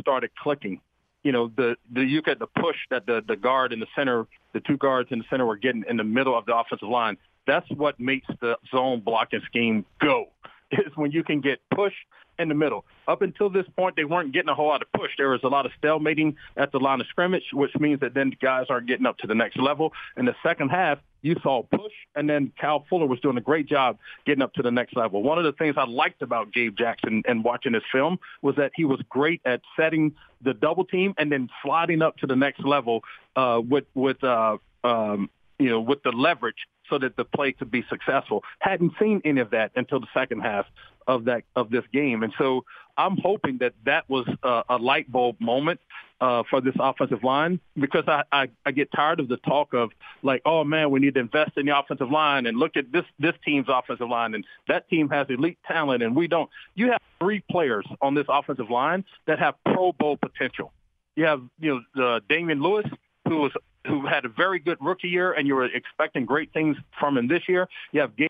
started 0.01 0.31
clicking. 0.41 0.81
You 1.23 1.33
know, 1.33 1.49
the 1.57 1.77
the 1.93 2.03
you 2.05 2.23
get 2.23 2.39
the 2.39 2.47
push 2.47 2.77
that 2.91 3.07
the 3.07 3.23
the 3.27 3.37
guard 3.37 3.73
in 3.73 3.81
the 3.81 3.87
center, 3.97 4.27
the 4.53 4.61
two 4.61 4.77
guards 4.77 5.11
in 5.11 5.19
the 5.19 5.25
center 5.29 5.47
were 5.47 5.57
getting 5.57 5.85
in 5.89 5.97
the 5.97 6.05
middle 6.05 6.37
of 6.37 6.47
the 6.47 6.57
offensive 6.57 6.89
line. 6.89 7.17
That's 7.47 7.69
what 7.71 7.99
makes 7.99 8.27
the 8.41 8.57
zone 8.71 9.01
blocking 9.01 9.41
scheme 9.47 9.85
go. 10.01 10.27
Is 10.71 10.93
when 10.97 11.13
you 11.13 11.25
can 11.25 11.41
get 11.41 11.61
push 11.75 11.95
in 12.39 12.49
the 12.49 12.55
middle. 12.55 12.85
Up 13.07 13.23
until 13.23 13.51
this 13.51 13.67
point, 13.77 13.97
they 13.97 14.05
weren't 14.05 14.33
getting 14.33 14.49
a 14.49 14.55
whole 14.55 14.69
lot 14.69 14.83
of 14.83 14.93
push. 14.93 15.11
There 15.17 15.31
was 15.31 15.41
a 15.43 15.49
lot 15.49 15.67
of 15.67 15.73
stalemating 15.83 16.37
at 16.57 16.73
the 16.73 16.79
line 16.79 17.01
of 17.01 17.07
scrimmage, 17.09 17.45
which 17.53 17.75
means 17.79 18.01
that 18.01 18.15
then 18.15 18.33
guys 18.41 18.67
aren't 18.71 18.87
getting 18.87 19.07
up 19.07 19.19
to 19.19 19.27
the 19.27 19.35
next 19.35 19.59
level. 19.59 19.93
In 20.17 20.25
the 20.25 20.37
second 20.43 20.69
half, 20.69 20.99
you 21.23 21.35
saw 21.43 21.65
push, 21.65 21.93
and 22.15 22.31
then 22.31 22.53
Kyle 22.61 22.87
Fuller 22.89 23.07
was 23.07 23.19
doing 23.21 23.37
a 23.37 23.41
great 23.41 23.67
job 23.67 23.99
getting 24.25 24.43
up 24.43 24.53
to 24.55 24.63
the 24.63 24.71
next 24.71 24.97
level. 24.97 25.23
One 25.23 25.39
of 25.39 25.45
the 25.45 25.53
things 25.53 25.75
I 25.77 25.85
liked 25.85 26.23
about 26.23 26.53
Gabe 26.53 26.77
Jackson 26.77 27.23
and 27.27 27.43
watching 27.43 27.73
this 27.73 27.83
film 27.91 28.21
was 28.41 28.55
that 28.57 28.71
he 28.77 28.85
was 28.85 29.01
great 29.09 29.41
at 29.45 29.61
setting 29.77 30.15
the 30.43 30.55
double 30.55 30.85
team 30.85 31.15
and 31.19 31.33
then 31.33 31.49
sliding 31.65 32.03
up 32.03 32.19
to 32.19 32.27
the 32.29 32.37
next 32.37 32.65
level 32.65 33.03
uh, 33.35 33.61
with 33.69 33.87
with 33.95 34.23
uh, 34.23 34.59
um, 34.85 35.29
you 35.59 35.71
know 35.71 35.81
with 35.81 36.05
the 36.05 36.13
leverage 36.13 36.69
so 36.89 36.99
that 36.99 37.17
the 37.17 37.25
play 37.25 37.53
could 37.53 37.71
be 37.71 37.85
successful. 37.89 38.43
Hadn't 38.59 38.93
seen 39.01 39.21
any 39.25 39.41
of 39.41 39.51
that 39.51 39.73
until 39.77 40.01
the 40.01 40.09
second 40.15 40.41
half 40.41 40.67
of 41.07 41.25
that 41.25 41.45
of 41.57 41.71
this 41.71 41.85
game, 41.93 42.23
and 42.23 42.33
so 42.39 42.65
I'm 42.99 43.17
hoping 43.17 43.59
that 43.59 43.75
that 43.87 44.09
was 44.11 44.27
a, 44.43 44.65
a 44.71 44.77
light 44.77 45.11
bulb 45.11 45.41
moment 45.41 45.81
uh, 46.21 46.43
for 46.51 46.61
this 46.61 46.75
offensive 46.79 47.23
line 47.23 47.61
because 47.77 48.05
I, 48.09 48.25
I 48.33 48.49
I 48.67 48.73
get 48.73 48.91
tired 48.93 49.21
of 49.21 49.29
the 49.29 49.37
talk 49.39 49.73
of 49.73 49.91
like, 50.23 50.43
oh 50.45 50.65
man, 50.65 50.91
we 50.91 50.99
need 51.01 51.15
to 51.15 51.21
invest 51.21 51.53
in 51.57 51.67
the 51.67 51.79
offensive 51.79 52.11
line 52.11 52.47
and 52.47 52.59
look 52.59 52.77
at 52.77 52.91
this 52.91 53.05
this 53.19 53.35
team's 53.45 53.67
offensive 53.69 54.09
line 54.09 54.35
and 54.35 54.45
that 54.67 54.89
team 54.91 55.09
has 55.11 55.29
elite 55.31 55.59
talent 55.67 56.03
and 56.03 56.17
we 56.17 56.27
don't. 56.27 56.51
You 56.75 56.91
have 56.91 57.01
three 57.21 57.43
players 57.51 57.87
on 58.03 58.15
this 58.15 58.27
offensive 58.29 58.69
line 58.69 59.05
that 59.27 59.39
have 59.39 59.55
Pro 59.65 59.93
Bowl 59.93 60.17
potential. 60.17 60.73
You 61.15 61.25
have 61.27 61.43
you 61.61 61.83
know 61.95 62.05
uh, 62.05 62.21
Damien 62.29 62.61
Lewis 62.61 62.87
who 63.29 63.37
was 63.37 63.53
who 63.89 64.07
had 64.07 64.25
a 64.25 64.29
very 64.29 64.59
good 64.59 64.79
rookie 64.81 65.09
year, 65.09 65.33
and 65.33 65.47
you 65.47 65.55
were 65.55 65.65
expecting 65.65 66.25
great 66.25 66.53
things 66.53 66.77
from 66.99 67.17
him 67.17 67.29
this 67.29 67.43
year. 67.49 67.69
You 67.93 68.01
have 68.01 68.17
Gabe 68.17 68.29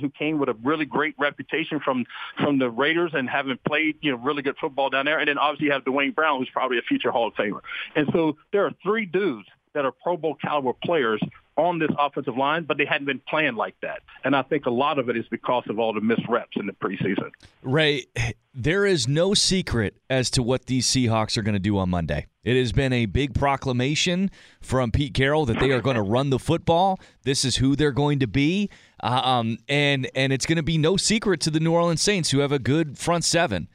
who 0.00 0.10
came 0.10 0.38
with 0.38 0.48
a 0.48 0.56
really 0.62 0.84
great 0.84 1.14
reputation 1.18 1.80
from 1.80 2.04
from 2.42 2.58
the 2.58 2.68
Raiders 2.68 3.12
and 3.14 3.28
having 3.28 3.58
played 3.66 3.96
you 4.00 4.10
know 4.12 4.18
really 4.18 4.42
good 4.42 4.56
football 4.60 4.90
down 4.90 5.06
there, 5.06 5.18
and 5.18 5.28
then 5.28 5.38
obviously 5.38 5.66
you 5.66 5.72
have 5.72 5.84
Duane 5.84 6.12
Brown, 6.12 6.38
who's 6.38 6.50
probably 6.50 6.78
a 6.78 6.82
future 6.82 7.10
Hall 7.10 7.28
of 7.28 7.34
Famer. 7.34 7.60
And 7.94 8.08
so 8.12 8.36
there 8.52 8.66
are 8.66 8.72
three 8.82 9.06
dudes 9.06 9.48
that 9.74 9.84
are 9.84 9.92
Pro 9.92 10.16
Bowl 10.16 10.34
caliber 10.34 10.72
players 10.84 11.20
on 11.56 11.78
this 11.78 11.90
offensive 11.98 12.36
line, 12.36 12.64
but 12.64 12.76
they 12.76 12.84
hadn't 12.84 13.06
been 13.06 13.20
playing 13.28 13.54
like 13.54 13.76
that. 13.82 14.00
And 14.24 14.36
I 14.36 14.42
think 14.42 14.66
a 14.66 14.70
lot 14.70 14.98
of 14.98 15.08
it 15.08 15.16
is 15.16 15.24
because 15.30 15.64
of 15.68 15.78
all 15.78 15.92
the 15.92 16.00
missed 16.00 16.28
reps 16.28 16.56
in 16.56 16.66
the 16.66 16.72
preseason. 16.72 17.30
Ray, 17.62 18.06
there 18.54 18.84
is 18.84 19.08
no 19.08 19.34
secret 19.34 19.96
as 20.10 20.30
to 20.30 20.42
what 20.42 20.66
these 20.66 20.86
Seahawks 20.86 21.36
are 21.36 21.42
going 21.42 21.54
to 21.54 21.58
do 21.58 21.78
on 21.78 21.88
Monday. 21.88 22.26
It 22.44 22.56
has 22.56 22.72
been 22.72 22.92
a 22.92 23.06
big 23.06 23.34
proclamation 23.34 24.30
from 24.60 24.92
Pete 24.92 25.14
Carroll 25.14 25.46
that 25.46 25.58
they 25.58 25.72
are 25.72 25.80
going 25.80 25.96
to 25.96 26.02
run 26.02 26.30
the 26.30 26.38
football. 26.38 27.00
This 27.24 27.44
is 27.44 27.56
who 27.56 27.74
they're 27.74 27.90
going 27.90 28.20
to 28.20 28.26
be, 28.26 28.70
uh, 29.02 29.20
um, 29.24 29.58
and 29.68 30.08
and 30.14 30.32
it's 30.32 30.46
going 30.46 30.56
to 30.56 30.62
be 30.62 30.78
no 30.78 30.96
secret 30.96 31.40
to 31.40 31.50
the 31.50 31.58
New 31.58 31.72
Orleans 31.72 32.02
Saints, 32.02 32.30
who 32.30 32.38
have 32.38 32.52
a 32.52 32.60
good 32.60 32.98
front 32.98 33.24
seven. 33.24 33.68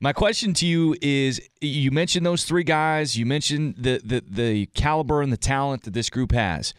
My 0.00 0.12
question 0.12 0.54
to 0.54 0.66
you 0.66 0.96
is: 1.00 1.40
You 1.60 1.92
mentioned 1.92 2.26
those 2.26 2.44
three 2.44 2.64
guys. 2.64 3.16
You 3.16 3.26
mentioned 3.26 3.76
the 3.78 4.00
the, 4.04 4.24
the 4.28 4.66
caliber 4.74 5.22
and 5.22 5.32
the 5.32 5.36
talent 5.36 5.84
that 5.84 5.94
this 5.94 6.10
group 6.10 6.32
has 6.32 6.74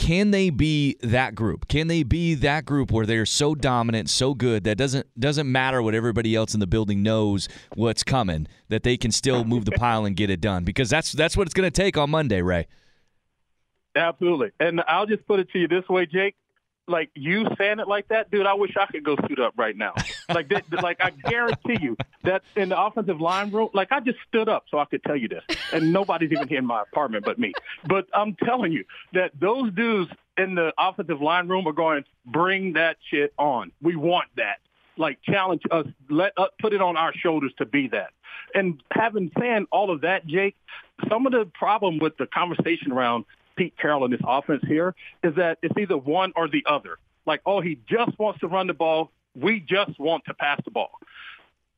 can 0.00 0.30
they 0.30 0.48
be 0.48 0.96
that 1.02 1.34
group? 1.34 1.68
Can 1.68 1.86
they 1.86 2.02
be 2.02 2.32
that 2.36 2.64
group 2.64 2.90
where 2.90 3.04
they're 3.04 3.26
so 3.26 3.54
dominant, 3.54 4.08
so 4.08 4.32
good 4.32 4.64
that 4.64 4.78
doesn't 4.78 5.06
doesn't 5.20 5.50
matter 5.52 5.82
what 5.82 5.94
everybody 5.94 6.34
else 6.34 6.54
in 6.54 6.60
the 6.60 6.66
building 6.66 7.02
knows 7.02 7.50
what's 7.74 8.02
coming, 8.02 8.48
that 8.70 8.82
they 8.82 8.96
can 8.96 9.12
still 9.12 9.44
move 9.44 9.66
the 9.66 9.72
pile 9.72 10.06
and 10.06 10.16
get 10.16 10.30
it 10.30 10.40
done? 10.40 10.64
Because 10.64 10.88
that's 10.88 11.12
that's 11.12 11.36
what 11.36 11.46
it's 11.46 11.52
going 11.52 11.70
to 11.70 11.70
take 11.70 11.98
on 11.98 12.08
Monday, 12.08 12.40
Ray. 12.40 12.66
Absolutely, 13.94 14.52
and 14.58 14.80
I'll 14.88 15.04
just 15.04 15.26
put 15.26 15.38
it 15.38 15.50
to 15.52 15.58
you 15.58 15.68
this 15.68 15.86
way, 15.86 16.06
Jake 16.06 16.34
like 16.90 17.10
you 17.14 17.46
saying 17.56 17.78
it 17.78 17.88
like 17.88 18.08
that, 18.08 18.30
dude, 18.30 18.46
I 18.46 18.54
wish 18.54 18.76
I 18.76 18.86
could 18.86 19.04
go 19.04 19.16
suit 19.28 19.38
up 19.38 19.54
right 19.56 19.76
now. 19.76 19.94
Like 20.28 20.48
that, 20.50 20.64
like 20.82 20.98
I 21.00 21.10
guarantee 21.10 21.78
you 21.80 21.96
that 22.24 22.42
in 22.56 22.68
the 22.68 22.80
offensive 22.80 23.20
line 23.20 23.50
room, 23.50 23.70
like 23.72 23.92
I 23.92 24.00
just 24.00 24.18
stood 24.28 24.48
up 24.48 24.64
so 24.70 24.78
I 24.78 24.84
could 24.84 25.02
tell 25.04 25.16
you 25.16 25.28
this, 25.28 25.42
and 25.72 25.92
nobody's 25.92 26.32
even 26.32 26.48
here 26.48 26.58
in 26.58 26.66
my 26.66 26.82
apartment 26.82 27.24
but 27.24 27.38
me. 27.38 27.52
But 27.86 28.06
I'm 28.12 28.36
telling 28.44 28.72
you 28.72 28.84
that 29.14 29.32
those 29.38 29.72
dudes 29.72 30.10
in 30.36 30.54
the 30.54 30.72
offensive 30.78 31.20
line 31.20 31.48
room 31.48 31.66
are 31.66 31.72
going, 31.72 32.04
bring 32.26 32.74
that 32.74 32.96
shit 33.10 33.32
on. 33.38 33.72
We 33.82 33.96
want 33.96 34.28
that. 34.36 34.58
Like 34.96 35.18
challenge 35.22 35.62
us, 35.70 35.86
let 36.08 36.32
us 36.36 36.50
put 36.60 36.72
it 36.72 36.82
on 36.82 36.96
our 36.96 37.14
shoulders 37.14 37.52
to 37.58 37.66
be 37.66 37.88
that. 37.88 38.10
And 38.54 38.82
having 38.90 39.30
said 39.38 39.64
all 39.70 39.90
of 39.90 40.02
that, 40.02 40.26
Jake, 40.26 40.56
some 41.08 41.26
of 41.26 41.32
the 41.32 41.46
problem 41.54 41.98
with 41.98 42.16
the 42.16 42.26
conversation 42.26 42.92
around 42.92 43.24
Pete 43.60 43.74
Carroll 43.76 44.06
in 44.06 44.10
this 44.10 44.22
offense 44.26 44.62
here 44.66 44.94
is 45.22 45.34
that 45.34 45.58
it's 45.62 45.76
either 45.78 45.98
one 45.98 46.32
or 46.34 46.48
the 46.48 46.64
other. 46.66 46.96
Like, 47.26 47.42
oh, 47.44 47.60
he 47.60 47.78
just 47.86 48.18
wants 48.18 48.40
to 48.40 48.48
run 48.48 48.68
the 48.68 48.72
ball. 48.72 49.12
We 49.34 49.60
just 49.60 50.00
want 50.00 50.24
to 50.28 50.34
pass 50.34 50.62
the 50.64 50.70
ball. 50.70 50.92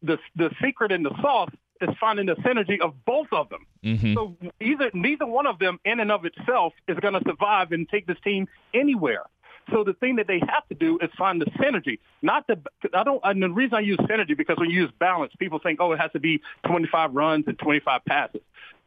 The 0.01 0.17
the 0.37 0.51
secret 0.63 0.93
in 0.93 1.03
the 1.03 1.11
sauce 1.21 1.51
is 1.81 1.89
finding 1.99 2.27
the 2.27 2.37
synergy 2.37 2.81
of 2.81 3.05
both 3.05 3.27
of 3.33 3.49
them. 3.49 3.67
Mm-hmm. 3.85 4.15
So 4.15 4.37
either 4.61 4.93
neither 4.95 5.27
one 5.27 5.49
of 5.49 5.59
them 5.59 5.81
in 5.85 5.99
and 5.99 6.13
of 6.13 6.25
itself 6.25 6.73
is 6.87 6.97
going 7.01 7.15
to 7.15 7.23
survive 7.27 7.73
and 7.73 7.89
take 7.89 8.07
this 8.07 8.19
team 8.23 8.47
anywhere. 8.73 9.25
So 9.73 9.83
the 9.83 9.95
thing 9.95 10.17
that 10.17 10.29
they 10.29 10.39
have 10.39 10.67
to 10.69 10.77
do 10.77 11.01
is 11.03 11.11
find 11.19 11.41
the 11.41 11.47
synergy. 11.47 11.99
Not 12.23 12.47
the 12.47 12.61
I 12.95 13.03
don't. 13.03 13.21
And 13.25 13.43
the 13.43 13.51
reason 13.51 13.75
I 13.75 13.81
use 13.81 13.99
synergy 13.99 14.37
because 14.37 14.57
when 14.57 14.71
you 14.71 14.83
use 14.83 14.93
balance, 15.01 15.33
people 15.37 15.59
think, 15.59 15.81
oh, 15.81 15.91
it 15.91 16.01
has 16.01 16.13
to 16.13 16.21
be 16.21 16.43
25 16.67 17.13
runs 17.13 17.45
and 17.49 17.59
25 17.59 18.05
passes. 18.05 18.43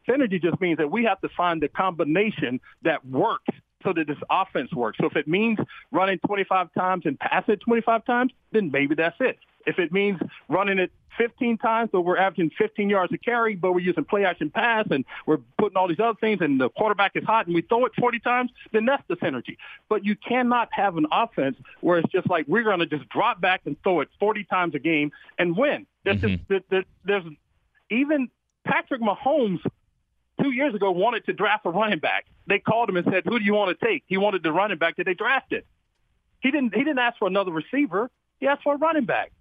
Synergy 0.08 0.40
just 0.40 0.60
means 0.60 0.78
that 0.78 0.90
we 0.90 1.04
have 1.04 1.20
to 1.20 1.28
find 1.36 1.62
the 1.62 1.68
combination 1.68 2.60
that 2.82 3.04
works 3.06 3.48
so 3.84 3.92
that 3.92 4.06
this 4.06 4.18
offense 4.30 4.72
works. 4.72 4.98
So 5.00 5.06
if 5.06 5.16
it 5.16 5.28
means 5.28 5.58
running 5.92 6.18
25 6.26 6.72
times 6.74 7.02
and 7.06 7.18
pass 7.18 7.44
it 7.48 7.60
25 7.60 8.04
times, 8.04 8.32
then 8.52 8.70
maybe 8.70 8.94
that's 8.94 9.16
it. 9.20 9.38
If 9.66 9.78
it 9.78 9.92
means 9.92 10.20
running 10.48 10.78
it 10.78 10.92
15 11.18 11.58
times, 11.58 11.90
but 11.92 12.02
we're 12.02 12.18
averaging 12.18 12.50
15 12.58 12.90
yards 12.90 13.12
a 13.12 13.18
carry, 13.18 13.54
but 13.54 13.72
we're 13.72 13.80
using 13.80 14.04
play 14.04 14.24
action 14.24 14.50
pass 14.50 14.86
and 14.90 15.04
we're 15.24 15.38
putting 15.58 15.76
all 15.76 15.88
these 15.88 16.00
other 16.00 16.18
things 16.20 16.40
and 16.40 16.60
the 16.60 16.68
quarterback 16.70 17.12
is 17.14 17.24
hot 17.24 17.46
and 17.46 17.54
we 17.54 17.62
throw 17.62 17.84
it 17.86 17.92
40 17.98 18.20
times, 18.20 18.50
then 18.72 18.84
that's 18.84 19.02
the 19.08 19.16
synergy. 19.16 19.56
But 19.88 20.04
you 20.04 20.14
cannot 20.16 20.68
have 20.72 20.96
an 20.96 21.06
offense 21.10 21.56
where 21.80 21.98
it's 21.98 22.12
just 22.12 22.28
like 22.28 22.46
we're 22.46 22.64
going 22.64 22.80
to 22.80 22.86
just 22.86 23.08
drop 23.08 23.40
back 23.40 23.62
and 23.64 23.80
throw 23.82 24.00
it 24.00 24.08
40 24.20 24.44
times 24.44 24.74
a 24.74 24.78
game 24.78 25.10
and 25.38 25.56
win. 25.56 25.86
There's 26.04 26.20
Mm-hmm. 26.20 26.54
just, 26.70 26.84
there's 27.04 27.24
even 27.90 28.28
Patrick 28.64 29.00
Mahomes 29.00 29.60
two 30.42 30.50
years 30.50 30.74
ago 30.74 30.90
wanted 30.90 31.26
to 31.26 31.32
draft 31.32 31.66
a 31.66 31.70
running 31.70 31.98
back. 31.98 32.26
They 32.46 32.58
called 32.58 32.88
him 32.88 32.96
and 32.96 33.06
said, 33.10 33.24
"Who 33.24 33.38
do 33.38 33.44
you 33.44 33.54
want 33.54 33.78
to 33.78 33.86
take?" 33.86 34.04
He 34.06 34.16
wanted 34.16 34.42
the 34.42 34.52
running 34.52 34.78
back 34.78 34.96
that 34.96 35.04
they 35.04 35.14
drafted. 35.14 35.64
He 36.40 36.50
didn't. 36.50 36.74
He 36.74 36.84
didn't 36.84 36.98
ask 36.98 37.18
for 37.18 37.28
another 37.28 37.52
receiver. 37.52 38.10
He 38.40 38.46
asked 38.46 38.62
for 38.62 38.74
a 38.74 38.78
running 38.78 39.04
back. 39.04 39.32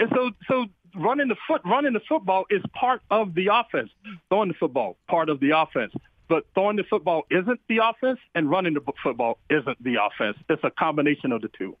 And 0.00 0.10
so, 0.14 0.30
so 0.46 0.66
running 0.94 1.28
the 1.28 1.36
foot, 1.46 1.62
running 1.64 1.92
the 1.92 2.00
football 2.08 2.46
is 2.50 2.62
part 2.72 3.02
of 3.10 3.34
the 3.34 3.48
offense. 3.52 3.90
Throwing 4.28 4.48
the 4.48 4.54
football, 4.54 4.96
part 5.08 5.28
of 5.28 5.40
the 5.40 5.50
offense. 5.50 5.92
But 6.28 6.46
throwing 6.54 6.76
the 6.76 6.84
football 6.84 7.22
isn't 7.30 7.60
the 7.68 7.78
offense, 7.78 8.20
and 8.34 8.50
running 8.50 8.74
the 8.74 8.82
football 9.02 9.38
isn't 9.48 9.82
the 9.82 9.96
offense. 9.96 10.36
It's 10.48 10.62
a 10.62 10.70
combination 10.70 11.32
of 11.32 11.42
the 11.42 11.48
two. 11.48 11.76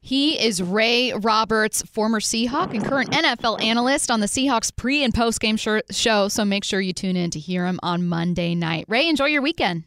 He 0.00 0.40
is 0.40 0.62
Ray 0.62 1.12
Roberts, 1.12 1.82
former 1.82 2.20
Seahawk 2.20 2.72
and 2.72 2.84
current 2.84 3.10
NFL 3.10 3.62
analyst 3.62 4.10
on 4.10 4.20
the 4.20 4.26
Seahawks 4.26 4.74
pre 4.74 5.02
and 5.02 5.12
post 5.12 5.40
game 5.40 5.56
show. 5.56 6.28
So 6.28 6.44
make 6.44 6.64
sure 6.64 6.80
you 6.80 6.92
tune 6.92 7.16
in 7.16 7.30
to 7.32 7.38
hear 7.38 7.66
him 7.66 7.80
on 7.82 8.06
Monday 8.06 8.54
night. 8.54 8.84
Ray, 8.88 9.08
enjoy 9.08 9.26
your 9.26 9.42
weekend. 9.42 9.84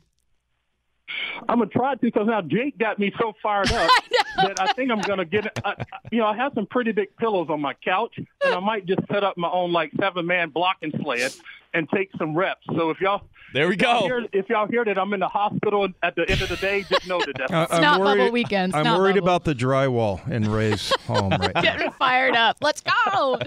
I'm 1.50 1.60
gonna 1.60 1.70
try 1.70 1.96
to 1.96 2.00
because 2.02 2.28
now 2.28 2.42
Jake 2.42 2.78
got 2.78 3.00
me 3.00 3.12
so 3.20 3.34
fired 3.42 3.72
up 3.72 3.90
that 4.38 4.62
I 4.62 4.74
think 4.74 4.92
I'm 4.92 5.02
gonna 5.02 5.26
get. 5.26 5.48
I, 5.66 5.84
you 6.12 6.20
know, 6.20 6.26
I 6.26 6.36
have 6.36 6.54
some 6.56 6.66
pretty 6.68 6.92
big 6.92 7.16
pillows 7.18 7.48
on 7.50 7.60
my 7.60 7.74
couch, 7.74 8.14
and 8.18 8.28
I 8.54 8.60
might 8.60 8.86
just 8.86 9.02
set 9.12 9.24
up 9.24 9.38
my 9.38 9.50
own 9.50 9.72
like 9.72 9.92
seven 10.00 10.26
man 10.26 10.50
blocking 10.50 10.92
sled 11.02 11.34
and 11.74 11.88
take 11.90 12.10
some 12.18 12.36
reps. 12.36 12.66
So 12.76 12.90
if 12.90 13.00
y'all 13.02 13.22
there 13.54 13.68
we 13.68 13.76
if 13.76 13.82
y'all 13.82 14.02
go. 14.02 14.06
Hear, 14.08 14.28
if 14.34 14.50
y'all 14.50 14.68
hear 14.68 14.86
that 14.86 14.98
I'm 14.98 15.14
in 15.14 15.20
the 15.20 15.28
hospital 15.28 15.88
at 16.04 16.16
the 16.16 16.30
end 16.30 16.42
of 16.42 16.50
the 16.50 16.56
day, 16.58 16.84
just 16.90 17.06
know 17.08 17.20
that 17.20 17.34
that's 17.38 17.52
Uh, 17.54 17.68
It's 17.70 17.82
not 17.82 18.00
bubble 18.02 18.32
weekend. 18.32 18.76
I'm 18.76 18.84
not 18.84 18.98
worried 19.00 19.16
bubble. 19.16 19.28
about 19.28 19.44
the 19.44 19.54
drywall 19.56 20.26
in 20.30 20.50
Ray's 20.50 20.92
home 21.08 21.32
right 21.32 21.54
now. 21.56 21.62
Getting 21.62 21.92
fired 21.92 22.36
up. 22.36 22.58
Let's 22.62 22.82
go. 22.82 22.92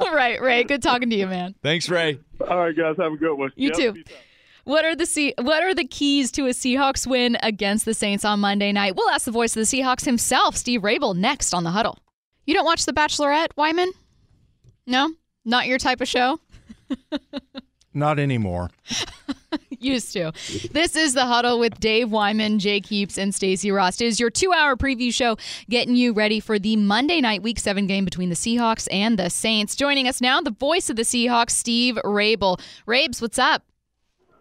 All 0.00 0.14
right, 0.14 0.40
Ray. 0.40 0.64
Good 0.64 0.82
talking 0.82 1.08
to 1.10 1.16
you, 1.16 1.26
man. 1.26 1.54
Thanks, 1.62 1.88
Ray. 1.88 2.18
All 2.48 2.58
right, 2.58 2.76
guys, 2.76 2.96
have 2.98 3.12
a 3.12 3.16
good 3.16 3.34
one. 3.34 3.50
You 3.56 3.68
Yep, 3.74 3.76
too. 3.94 4.02
What 4.64 4.84
are 4.84 4.94
the 4.94 5.06
C- 5.06 5.34
What 5.40 5.62
are 5.62 5.74
the 5.74 5.86
keys 5.86 6.30
to 6.32 6.42
a 6.46 6.50
Seahawks 6.50 7.06
win 7.06 7.38
against 7.42 7.86
the 7.86 7.94
Saints 7.94 8.24
on 8.26 8.40
Monday 8.40 8.72
night? 8.72 8.94
We'll 8.94 9.08
ask 9.08 9.24
the 9.24 9.30
voice 9.30 9.56
of 9.56 9.66
the 9.66 9.80
Seahawks 9.80 10.04
himself, 10.04 10.54
Steve 10.54 10.82
Raible, 10.82 11.16
next 11.16 11.54
on 11.54 11.64
the 11.64 11.70
Huddle. 11.70 11.98
You 12.46 12.52
don't 12.54 12.64
watch 12.66 12.84
The 12.84 12.92
Bachelorette, 12.92 13.48
Wyman? 13.56 13.90
No, 14.86 15.10
not 15.46 15.66
your 15.66 15.78
type 15.78 16.00
of 16.02 16.08
show. 16.08 16.40
Not 17.94 18.18
anymore. 18.18 18.70
Used 19.80 20.12
to. 20.12 20.32
This 20.72 20.94
is 20.94 21.14
the 21.14 21.24
huddle 21.24 21.58
with 21.58 21.80
Dave 21.80 22.10
Wyman, 22.10 22.58
Jake 22.58 22.86
Heaps, 22.86 23.18
and 23.18 23.34
Stacy 23.34 23.72
Rost. 23.72 24.00
It 24.02 24.06
is 24.06 24.20
your 24.20 24.30
two-hour 24.30 24.76
preview 24.76 25.12
show, 25.12 25.38
getting 25.68 25.96
you 25.96 26.12
ready 26.12 26.38
for 26.38 26.58
the 26.58 26.76
Monday 26.76 27.20
night 27.20 27.42
Week 27.42 27.58
Seven 27.58 27.86
game 27.86 28.04
between 28.04 28.28
the 28.28 28.34
Seahawks 28.36 28.86
and 28.92 29.18
the 29.18 29.30
Saints. 29.30 29.74
Joining 29.74 30.06
us 30.06 30.20
now, 30.20 30.40
the 30.40 30.50
voice 30.50 30.90
of 30.90 30.96
the 30.96 31.02
Seahawks, 31.02 31.50
Steve 31.50 31.98
Raible. 32.04 32.60
Rabes, 32.86 33.22
what's 33.22 33.38
up? 33.38 33.62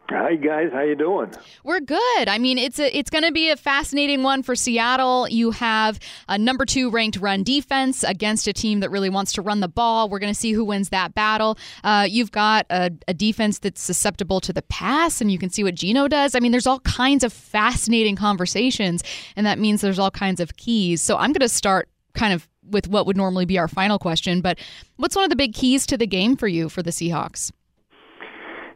Hi 0.10 0.38
guys, 0.38 0.72
how 0.74 0.82
you 0.82 0.95
doing? 0.95 1.32
We're 1.64 1.82
good. 1.82 2.28
I 2.28 2.39
mean, 2.39 2.57
it's 2.57 2.80
a 2.80 2.97
it's 2.97 3.12
going 3.12 3.26
to 3.26 3.32
be 3.32 3.51
a 3.51 3.55
fascinating 3.55 4.24
one 4.24 4.41
for 4.41 4.55
Seattle. 4.55 5.30
You 5.30 5.51
have 5.51 5.99
a 6.28 6.36
number 6.36 6.66
two 6.66 6.89
ranked 6.89 7.18
run 7.18 7.43
defense 7.43 8.03
against 8.03 8.47
a 8.47 8.53
team 8.53 8.80
that 8.80 8.89
really 8.89 9.12
wants 9.12 9.34
to 9.34 9.43
run 9.43 9.60
the 9.60 9.68
ball. 9.68 10.10
We're 10.10 10.18
going 10.18 10.34
to 10.34 10.39
see 10.39 10.51
who 10.51 10.66
wins 10.66 10.89
that 10.89 11.14
battle. 11.14 11.60
Uh, 11.84 12.07
you've 12.10 12.32
got 12.32 12.66
a, 12.72 12.89
a, 13.07 13.14
defense 13.14 13.60
that's 13.60 13.84
susceptible 13.84 14.41
to 14.41 14.51
the 14.51 14.64
pass, 14.64 15.22
and 15.22 15.32
you 15.32 15.38
can 15.38 15.51
see 15.51 15.64
what 15.64 15.76
Geno 15.76 16.07
does. 16.07 16.34
I 16.34 16.39
mean, 16.39 16.51
there's 16.51 16.66
all 16.66 16.80
kinds 16.80 17.24
of 17.24 17.32
fascinating 17.32 18.16
conversations, 18.16 19.03
and 19.36 19.45
that 19.45 19.60
means 19.60 19.82
there's 19.82 19.99
all 19.99 20.10
kinds 20.10 20.39
of 20.39 20.57
keys. 20.57 21.03
So 21.03 21.18
I'm 21.18 21.34
going 21.34 21.41
to 21.41 21.49
start 21.49 21.88
kind 22.16 22.34
of 22.34 22.49
with 22.68 22.88
what 22.88 23.05
would 23.05 23.16
normally 23.16 23.45
be 23.45 23.60
our 23.60 23.68
final 23.68 23.99
question, 23.99 24.41
but 24.41 24.57
what's 24.97 25.16
one 25.16 25.24
of 25.24 25.30
the 25.30 25.36
big 25.36 25.53
keys 25.53 25.86
to 25.86 25.97
the 25.97 26.07
game 26.07 26.36
for 26.36 26.47
you 26.47 26.68
for 26.68 26.82
the 26.82 26.91
Seahawks? 26.91 27.51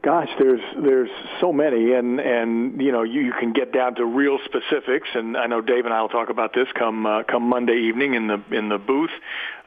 Gosh, 0.04 0.28
there's 0.38 0.60
there's 0.76 1.10
so 1.40 1.54
many, 1.54 1.94
and 1.94 2.20
and 2.20 2.82
you 2.82 2.92
know 2.92 3.04
you, 3.04 3.22
you 3.22 3.32
can 3.40 3.54
get 3.54 3.72
down 3.72 3.96
to 3.96 4.06
real 4.06 4.38
specifics, 4.44 5.08
and 5.14 5.38
I 5.38 5.48
know 5.48 5.62
Dave 5.62 5.86
and 5.86 5.94
I 5.94 6.02
will 6.02 6.10
talk 6.10 6.30
about 6.30 6.54
this 6.54 6.68
come 6.78 7.06
uh, 7.06 7.24
come 7.24 7.44
Monday 7.44 7.88
evening 7.88 8.14
in 8.14 8.28
the 8.28 8.44
in 8.52 8.68
the 8.68 8.78
booth 8.78 9.12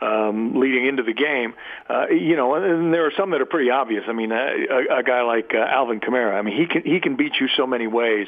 um, 0.00 0.60
leading 0.60 0.86
into 0.86 1.02
the 1.02 1.12
game. 1.12 1.54
Uh, 1.88 2.08
you 2.08 2.36
know, 2.36 2.54
and 2.54 2.92
there 2.92 3.06
are 3.06 3.12
some 3.16 3.30
that 3.30 3.40
are 3.40 3.46
pretty 3.46 3.70
obvious. 3.70 4.04
I 4.08 4.12
mean, 4.12 4.32
a, 4.32 4.98
a 4.98 5.02
guy 5.02 5.22
like 5.22 5.52
uh, 5.54 5.58
Alvin 5.58 6.00
Kamara, 6.00 6.34
I 6.34 6.42
mean, 6.42 6.56
he 6.56 6.66
can 6.66 6.82
he 6.82 7.00
can 7.00 7.16
beat 7.16 7.32
you 7.40 7.48
so 7.56 7.66
many 7.66 7.86
ways, 7.86 8.26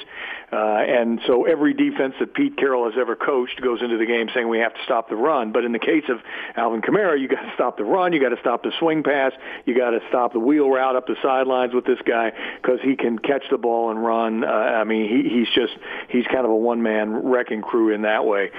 uh, 0.53 0.57
and 0.57 1.21
so 1.27 1.45
every 1.45 1.75
defense 1.75 2.15
that 2.21 2.35
Pete 2.35 2.57
Carroll 2.57 2.91
has 2.91 2.99
ever 2.99 3.17
coached 3.17 3.61
goes 3.61 3.83
into 3.83 3.99
the 3.99 4.07
game 4.07 4.29
saying 4.35 4.49
we 4.49 4.61
have 4.61 4.75
to 4.75 4.81
stop 4.85 5.09
the 5.09 5.17
run. 5.17 5.53
But 5.53 5.65
in 5.65 5.73
the 5.73 5.79
case 5.79 6.05
of 6.09 6.19
Alvin 6.57 6.81
Kamara, 6.81 7.21
you 7.21 7.29
got 7.29 7.43
to 7.43 7.53
stop 7.55 7.77
the 7.77 7.85
run, 7.85 8.13
you 8.13 8.21
got 8.21 8.31
to 8.31 8.41
stop 8.41 8.63
the 8.63 8.73
swing 8.79 9.03
pass, 9.03 9.33
you 9.67 9.77
got 9.77 9.91
to 9.91 10.01
stop 10.09 10.33
the 10.33 10.41
wheel 10.41 10.69
route 10.71 10.97
up 10.97 11.07
the 11.07 11.17
sidelines 11.23 11.75
with 11.75 11.85
this 11.85 11.98
this 11.99 12.07
guy 12.07 12.33
because 12.61 12.81
he 12.83 12.97
can 12.97 13.19
catch 13.19 13.45
the 13.51 13.59
ball 13.59 13.91
and 13.91 14.05
run. 14.05 14.45
Uh, 14.45 14.49
I 14.49 14.85
mean, 14.85 15.09
he, 15.09 15.29
he's 15.29 15.49
just 15.55 15.73
he's 16.09 16.25
kind 16.27 16.45
of 16.45 16.51
a 16.51 16.57
one 16.57 16.83
man 16.83 17.29
wrecking 17.29 17.63
crew 17.63 17.95
in 17.95 18.03
that 18.03 18.25
way. 18.25 18.51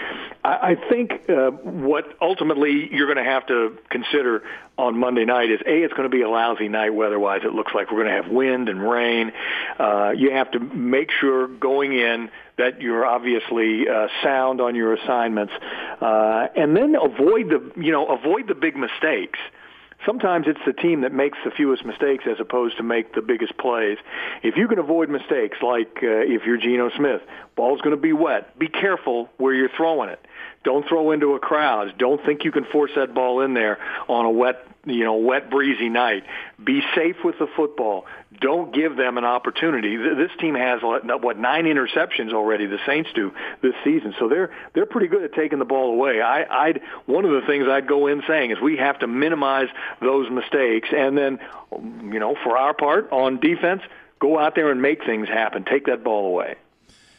I, 0.43 0.71
I 0.71 0.75
think 0.89 1.29
uh, 1.29 1.51
what 1.51 2.05
ultimately 2.21 2.89
you're 2.91 3.13
going 3.13 3.23
to 3.23 3.29
have 3.29 3.47
to 3.47 3.77
consider 3.89 4.43
on 4.77 4.97
Monday 4.97 5.25
night 5.25 5.51
is 5.51 5.59
a 5.65 5.83
it's 5.83 5.93
going 5.93 6.09
to 6.09 6.15
be 6.15 6.21
a 6.21 6.29
lousy 6.29 6.69
night 6.69 6.93
weather-wise. 6.93 7.41
It 7.43 7.53
looks 7.53 7.73
like 7.73 7.91
we're 7.91 8.03
going 8.03 8.15
to 8.15 8.23
have 8.23 8.31
wind 8.31 8.69
and 8.69 8.81
rain. 8.89 9.31
Uh, 9.77 10.11
you 10.15 10.31
have 10.31 10.51
to 10.51 10.59
make 10.59 11.11
sure 11.11 11.47
going 11.47 11.93
in 11.93 12.29
that 12.57 12.81
you're 12.81 13.05
obviously 13.05 13.87
uh, 13.87 14.07
sound 14.23 14.61
on 14.61 14.75
your 14.75 14.93
assignments, 14.93 15.53
uh, 16.01 16.47
and 16.55 16.75
then 16.75 16.95
avoid 16.95 17.49
the 17.49 17.71
you 17.81 17.91
know 17.91 18.07
avoid 18.07 18.47
the 18.47 18.55
big 18.55 18.75
mistakes. 18.75 19.39
Uh, 19.39 19.58
sometimes 20.05 20.47
it's 20.47 20.59
the 20.65 20.73
team 20.73 21.01
that 21.01 21.13
makes 21.13 21.37
the 21.43 21.51
fewest 21.51 21.85
mistakes 21.85 22.25
as 22.29 22.39
opposed 22.39 22.77
to 22.77 22.83
make 22.83 23.13
the 23.13 23.21
biggest 23.21 23.57
plays. 23.57 23.97
If 24.43 24.55
you 24.57 24.67
can 24.67 24.79
avoid 24.79 25.09
mistakes, 25.09 25.57
like 25.61 25.99
uh, 26.03 26.07
if 26.07 26.43
you're 26.45 26.57
Geno 26.57 26.89
Smith, 26.95 27.21
ball's 27.55 27.81
going 27.81 27.95
to 27.95 28.01
be 28.01 28.13
wet. 28.13 28.57
Be 28.57 28.67
careful 28.67 29.29
where 29.37 29.53
you're 29.53 29.69
throwing 29.75 30.09
it. 30.09 30.25
Don't 30.63 30.87
throw 30.87 31.11
into 31.11 31.35
a 31.35 31.39
crowd. 31.39 31.97
Don't 31.97 32.23
think 32.25 32.43
you 32.43 32.51
can 32.51 32.65
force 32.65 32.91
that 32.95 33.13
ball 33.13 33.41
in 33.41 33.53
there 33.53 33.79
on 34.07 34.25
a 34.25 34.31
wet, 34.31 34.67
you 34.85 35.03
know, 35.03 35.15
wet 35.15 35.49
breezy 35.49 35.89
night. 35.89 36.23
Be 36.61 36.81
safe 36.95 37.17
with 37.23 37.39
the 37.39 37.47
football. 37.55 38.05
Don't 38.41 38.73
give 38.73 38.95
them 38.95 39.17
an 39.17 39.25
opportunity. 39.25 39.97
This 39.97 40.31
team 40.39 40.55
has 40.55 40.81
what 40.81 41.37
nine 41.37 41.65
interceptions 41.65 42.33
already. 42.33 42.67
The 42.67 42.79
Saints 42.85 43.09
do 43.13 43.33
this 43.61 43.73
season, 43.83 44.13
so 44.17 44.29
they're 44.29 44.55
they're 44.73 44.85
pretty 44.85 45.07
good 45.07 45.23
at 45.23 45.33
taking 45.33 45.59
the 45.59 45.65
ball 45.65 45.91
away. 45.91 46.21
I, 46.21 46.67
I'd 46.67 46.81
one 47.05 47.25
of 47.25 47.31
the 47.31 47.45
things 47.45 47.67
I'd 47.67 47.87
go 47.87 48.07
in 48.07 48.23
saying 48.27 48.51
is 48.51 48.61
we 48.61 48.77
have 48.77 48.99
to 48.99 49.07
minimize 49.07 49.67
those 50.01 50.29
mistakes, 50.31 50.89
and 50.95 51.17
then, 51.17 51.39
you 52.13 52.19
know, 52.19 52.35
for 52.43 52.57
our 52.57 52.73
part 52.73 53.11
on 53.11 53.39
defense, 53.39 53.81
go 54.19 54.39
out 54.39 54.55
there 54.55 54.71
and 54.71 54.81
make 54.81 55.03
things 55.05 55.27
happen. 55.27 55.65
Take 55.65 55.87
that 55.87 56.03
ball 56.03 56.27
away. 56.27 56.55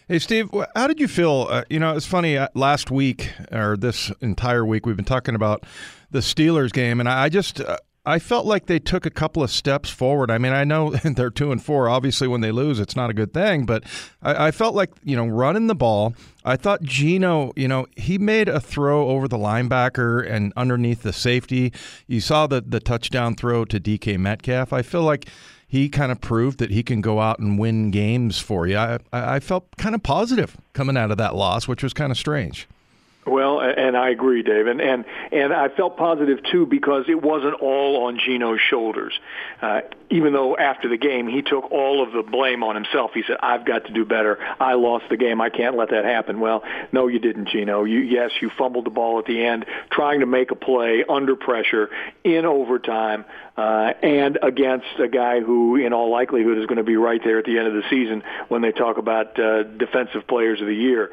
Hey, 0.08 0.18
Steve, 0.18 0.50
how 0.74 0.86
did 0.86 0.98
you 0.98 1.06
feel? 1.06 1.48
Uh, 1.50 1.64
you 1.68 1.78
know, 1.78 1.96
it's 1.96 2.06
funny. 2.06 2.36
Uh, 2.36 2.48
last 2.54 2.90
week 2.90 3.32
or 3.52 3.76
this 3.76 4.10
entire 4.20 4.64
week, 4.64 4.86
we've 4.86 4.96
been 4.96 5.04
talking 5.04 5.34
about 5.34 5.64
the 6.10 6.20
Steelers 6.20 6.72
game, 6.72 6.98
and 6.98 7.08
I 7.08 7.28
just. 7.28 7.60
Uh, 7.60 7.76
I 8.06 8.18
felt 8.18 8.46
like 8.46 8.66
they 8.66 8.78
took 8.78 9.04
a 9.04 9.10
couple 9.10 9.42
of 9.42 9.50
steps 9.50 9.90
forward. 9.90 10.30
I 10.30 10.38
mean, 10.38 10.52
I 10.52 10.64
know 10.64 10.90
they're 11.04 11.30
two 11.30 11.52
and 11.52 11.62
four. 11.62 11.88
Obviously, 11.88 12.28
when 12.28 12.40
they 12.40 12.50
lose, 12.50 12.80
it's 12.80 12.96
not 12.96 13.10
a 13.10 13.14
good 13.14 13.32
thing. 13.32 13.66
But 13.66 13.84
I, 14.22 14.46
I 14.46 14.50
felt 14.50 14.74
like 14.74 14.90
you 15.04 15.16
know 15.16 15.26
running 15.26 15.66
the 15.66 15.74
ball. 15.74 16.14
I 16.44 16.56
thought 16.56 16.82
Geno, 16.82 17.52
you 17.56 17.68
know, 17.68 17.86
he 17.96 18.16
made 18.16 18.48
a 18.48 18.60
throw 18.60 19.08
over 19.08 19.28
the 19.28 19.36
linebacker 19.36 20.26
and 20.28 20.52
underneath 20.56 21.02
the 21.02 21.12
safety. 21.12 21.72
You 22.06 22.20
saw 22.20 22.46
the 22.46 22.60
the 22.60 22.80
touchdown 22.80 23.34
throw 23.34 23.64
to 23.66 23.78
DK 23.78 24.18
Metcalf. 24.18 24.72
I 24.72 24.82
feel 24.82 25.02
like 25.02 25.28
he 25.66 25.88
kind 25.88 26.10
of 26.10 26.20
proved 26.20 26.58
that 26.58 26.70
he 26.70 26.82
can 26.82 27.00
go 27.00 27.20
out 27.20 27.38
and 27.38 27.56
win 27.56 27.92
games 27.92 28.40
for 28.40 28.66
you. 28.66 28.76
I, 28.76 28.98
I 29.12 29.38
felt 29.38 29.76
kind 29.76 29.94
of 29.94 30.02
positive 30.02 30.56
coming 30.72 30.96
out 30.96 31.12
of 31.12 31.18
that 31.18 31.36
loss, 31.36 31.68
which 31.68 31.82
was 31.82 31.92
kind 31.92 32.10
of 32.10 32.18
strange. 32.18 32.66
Well, 33.26 33.60
and 33.60 33.98
I 33.98 34.08
agree, 34.08 34.42
Dave, 34.42 34.66
and 34.66 34.80
and 34.80 35.04
and 35.30 35.52
I 35.52 35.68
felt 35.68 35.98
positive 35.98 36.38
too 36.50 36.64
because 36.64 37.04
it 37.06 37.20
wasn't 37.22 37.54
all 37.60 38.06
on 38.06 38.18
Geno's 38.18 38.60
shoulders. 38.60 39.12
Uh, 39.60 39.82
even 40.08 40.32
though 40.32 40.56
after 40.56 40.88
the 40.88 40.96
game 40.96 41.28
he 41.28 41.42
took 41.42 41.70
all 41.70 42.02
of 42.02 42.12
the 42.12 42.22
blame 42.22 42.64
on 42.64 42.76
himself, 42.76 43.10
he 43.12 43.22
said, 43.26 43.36
"I've 43.42 43.66
got 43.66 43.84
to 43.84 43.92
do 43.92 44.06
better. 44.06 44.38
I 44.58 44.72
lost 44.72 45.04
the 45.10 45.18
game. 45.18 45.42
I 45.42 45.50
can't 45.50 45.76
let 45.76 45.90
that 45.90 46.06
happen." 46.06 46.40
Well, 46.40 46.64
no, 46.92 47.08
you 47.08 47.18
didn't, 47.18 47.48
Geno. 47.50 47.84
You 47.84 47.98
yes, 47.98 48.30
you 48.40 48.50
fumbled 48.56 48.86
the 48.86 48.90
ball 48.90 49.18
at 49.18 49.26
the 49.26 49.44
end, 49.44 49.66
trying 49.90 50.20
to 50.20 50.26
make 50.26 50.50
a 50.50 50.56
play 50.56 51.04
under 51.06 51.36
pressure 51.36 51.90
in 52.24 52.46
overtime 52.46 53.26
uh, 53.56 53.92
and 54.02 54.38
against 54.42 54.86
a 54.98 55.08
guy 55.08 55.40
who, 55.40 55.76
in 55.76 55.92
all 55.92 56.10
likelihood, 56.10 56.58
is 56.58 56.66
going 56.66 56.78
to 56.78 56.84
be 56.84 56.96
right 56.96 57.20
there 57.22 57.38
at 57.38 57.44
the 57.44 57.58
end 57.58 57.66
of 57.66 57.74
the 57.74 57.82
season 57.90 58.22
when 58.48 58.62
they 58.62 58.72
talk 58.72 58.98
about 58.98 59.38
uh, 59.38 59.64
defensive 59.64 60.26
players 60.26 60.60
of 60.60 60.66
the 60.66 60.74
year. 60.74 61.10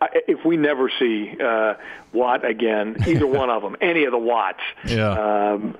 I, 0.00 0.08
If 0.28 0.44
we 0.44 0.56
never 0.56 0.90
see 0.98 1.36
uh, 1.42 1.74
Watt 2.12 2.44
again, 2.44 2.96
either 3.06 3.26
one 3.42 3.50
of 3.50 3.62
them, 3.62 3.76
any 3.80 4.04
of 4.04 4.12
the 4.12 4.18
Watts, 4.18 4.60
yeah. 4.84 5.54
um, 5.54 5.76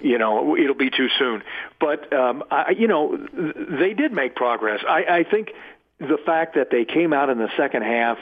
you 0.00 0.18
know, 0.18 0.56
it'll 0.56 0.74
be 0.74 0.90
too 0.90 1.08
soon. 1.18 1.42
But 1.80 2.12
um, 2.12 2.44
I, 2.50 2.70
you 2.70 2.88
know, 2.88 3.16
they 3.16 3.94
did 3.94 4.12
make 4.12 4.34
progress. 4.34 4.80
I, 4.88 5.04
I 5.04 5.24
think 5.24 5.52
the 5.98 6.18
fact 6.24 6.54
that 6.54 6.70
they 6.70 6.84
came 6.84 7.12
out 7.12 7.30
in 7.30 7.38
the 7.38 7.50
second 7.56 7.82
half 7.82 8.18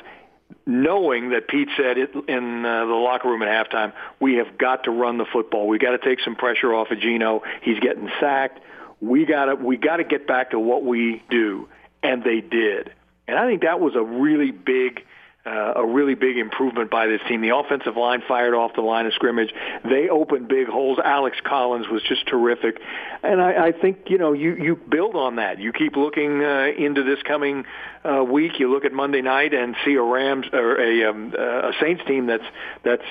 knowing 0.66 1.30
that 1.30 1.48
Pete 1.48 1.68
said 1.76 1.98
it 1.98 2.14
in 2.28 2.64
uh, 2.64 2.86
the 2.86 2.92
locker 2.94 3.28
room 3.28 3.42
at 3.42 3.48
halftime, 3.48 3.92
we 4.20 4.34
have 4.36 4.59
got 4.59 4.84
to 4.84 4.90
run 4.90 5.18
the 5.18 5.26
football. 5.32 5.68
We 5.68 5.78
got 5.78 5.92
to 5.92 5.98
take 5.98 6.20
some 6.20 6.36
pressure 6.36 6.72
off 6.74 6.90
of 6.90 7.01
Geno. 7.01 7.42
He's 7.62 7.78
getting 7.80 8.09
sacked. 8.20 8.61
We 9.01 9.24
got 9.24 9.46
to 9.46 9.55
we 9.55 9.76
got 9.76 9.96
to 9.96 10.05
get 10.05 10.26
back 10.26 10.51
to 10.51 10.59
what 10.59 10.84
we 10.84 11.22
do, 11.30 11.68
and 12.03 12.22
they 12.22 12.40
did. 12.40 12.92
And 13.26 13.38
I 13.38 13.46
think 13.46 13.62
that 13.62 13.80
was 13.80 13.94
a 13.94 14.03
really 14.03 14.51
big 14.51 15.05
uh, 15.47 15.72
a 15.76 15.86
really 15.86 16.14
big 16.14 16.36
improvement 16.36 16.91
by 16.91 17.07
this 17.07 17.20
team. 17.26 17.41
The 17.41 17.57
offensive 17.57 17.97
line 17.97 18.22
fired 18.28 18.55
off 18.55 18.72
the 18.74 18.82
line 18.82 19.07
of 19.07 19.14
scrimmage. 19.14 19.53
They 19.84 20.09
opened 20.09 20.49
big 20.49 20.66
holes. 20.68 20.99
Alex 21.03 21.38
Collins 21.43 21.88
was 21.88 22.03
just 22.03 22.26
terrific, 22.26 22.78
and 23.22 23.41
I, 23.41 23.68
I 23.68 23.72
think 23.72 24.09
you 24.09 24.18
know 24.18 24.32
you 24.34 24.55
you 24.57 24.76
build 24.76 25.16
on 25.16 25.36
that. 25.36 25.59
You 25.59 25.72
keep 25.72 25.97
looking 25.97 26.45
uh, 26.45 26.68
into 26.76 27.03
this 27.05 27.22
coming 27.22 27.64
uh, 28.05 28.22
week. 28.22 28.61
You 28.61 28.70
look 28.70 28.84
at 28.84 28.93
Monday 28.93 29.22
night 29.22 29.55
and 29.55 29.74
see 29.84 29.95
a 29.95 30.03
Rams 30.03 30.47
or 30.53 30.78
a 30.78 31.11
um, 31.11 31.32
uh, 31.36 31.70
a 31.70 31.72
Saints 31.80 32.03
team 32.07 32.26
that's 32.26 32.45
that's 32.84 33.05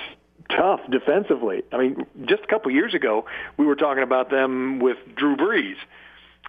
tough 0.56 0.82
defensively. 0.90 1.64
I 1.72 1.78
mean, 1.78 2.06
just 2.26 2.44
a 2.44 2.48
couple 2.48 2.72
years 2.72 2.94
ago, 2.94 3.26
we 3.58 3.66
were 3.66 3.76
talking 3.76 4.04
about 4.04 4.30
them 4.30 4.80
with 4.80 4.98
Drew 5.16 5.36
Brees 5.36 5.78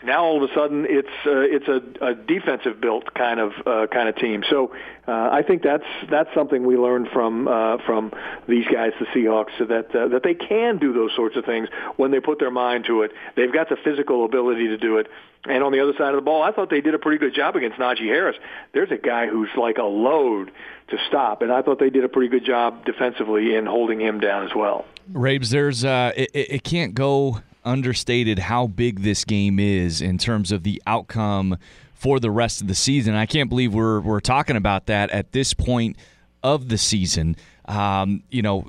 now 0.03 0.25
all 0.25 0.43
of 0.43 0.51
a 0.51 0.55
sudden 0.55 0.87
it's 0.89 1.09
uh, 1.27 1.41
it's 1.41 1.69
a, 1.69 2.05
a 2.05 2.15
defensive 2.15 2.81
built 2.81 3.13
kind 3.15 3.41
of 3.41 3.53
uh, 3.67 3.87
kind 3.93 4.09
of 4.09 4.17
team. 4.17 4.43
So 4.49 4.73
uh, 5.07 5.29
I 5.33 5.43
think 5.43 5.63
that's 5.63 5.85
that's 6.11 6.33
something 6.35 6.65
we 6.65 6.77
learned 6.77 7.09
from 7.13 7.49
uh, 7.49 7.79
from 7.85 8.13
these 8.49 8.67
guys, 8.67 8.93
the 8.99 9.07
Seahawks, 9.07 9.51
so 9.59 9.67
that 9.67 9.95
uh, 9.95 10.09
that 10.09 10.23
they 10.23 10.35
can 10.35 10.79
do 10.79 10.93
those 10.93 11.11
sorts 11.15 11.37
of 11.37 11.45
things 11.45 11.69
when 11.97 12.11
they 12.11 12.21
put 12.21 12.39
their 12.39 12.51
mind 12.51 12.85
to 12.87 13.03
it. 13.03 13.13
They've 13.37 13.53
got 13.53 13.69
the 13.69 13.77
physical 13.77 14.25
ability 14.25 14.69
to 14.69 14.79
do 14.79 14.99
it. 14.99 15.09
And 15.45 15.65
on 15.65 15.73
the 15.73 15.81
other 15.81 15.95
side 15.97 16.11
of 16.11 16.17
the 16.17 16.23
ball, 16.23 16.43
I 16.43 16.53
thought 16.53 16.69
they 16.69 16.83
did 16.83 16.95
a 16.95 16.99
pretty 16.99 17.17
good 17.17 17.35
job 17.35 17.57
against 17.57 17.79
Najee 17.79 18.05
Harris. 18.05 18.37
There's 18.73 18.91
a 18.91 18.99
guy 18.99 19.27
who's 19.27 19.49
like 19.57 19.79
a 19.79 19.85
load 19.85 20.51
to 20.89 20.99
stop, 21.09 21.41
and 21.41 21.51
I 21.51 21.63
thought 21.63 21.79
they 21.79 21.89
did 21.89 22.05
a 22.05 22.11
pretty 22.11 22.29
good 22.29 22.45
job 22.45 22.85
defensively 22.85 23.55
in 23.55 23.65
holding 23.65 24.01
him 24.01 24.21
down 24.21 24.45
as 24.45 24.55
well. 24.55 24.85
Rabes, 25.11 25.49
there's 25.49 25.83
uh, 25.83 26.13
it, 26.15 26.31
it 26.35 26.65
can't 26.65 26.95
go 26.95 27.41
understated 27.65 28.39
how 28.39 28.67
big 28.67 29.01
this 29.01 29.25
game 29.25 29.59
is 29.59 30.01
in 30.01 30.19
terms 30.19 30.53
of 30.53 30.63
the 30.63 30.83
outcome 30.87 31.59
for 31.95 32.19
the 32.19 32.31
rest 32.31 32.61
of 32.61 32.67
the 32.67 32.75
season. 32.75 33.15
I 33.15 33.27
can't 33.27 33.49
believe 33.49 33.75
we're 33.75 34.01
we're 34.01 34.21
talking 34.21 34.57
about 34.57 34.87
that 34.87 35.11
at 35.11 35.33
this 35.33 35.53
point 35.55 35.97
of 36.43 36.69
the 36.69 36.79
season. 36.79 37.37
Um, 37.67 38.25
you 38.31 38.43
know, 38.43 38.65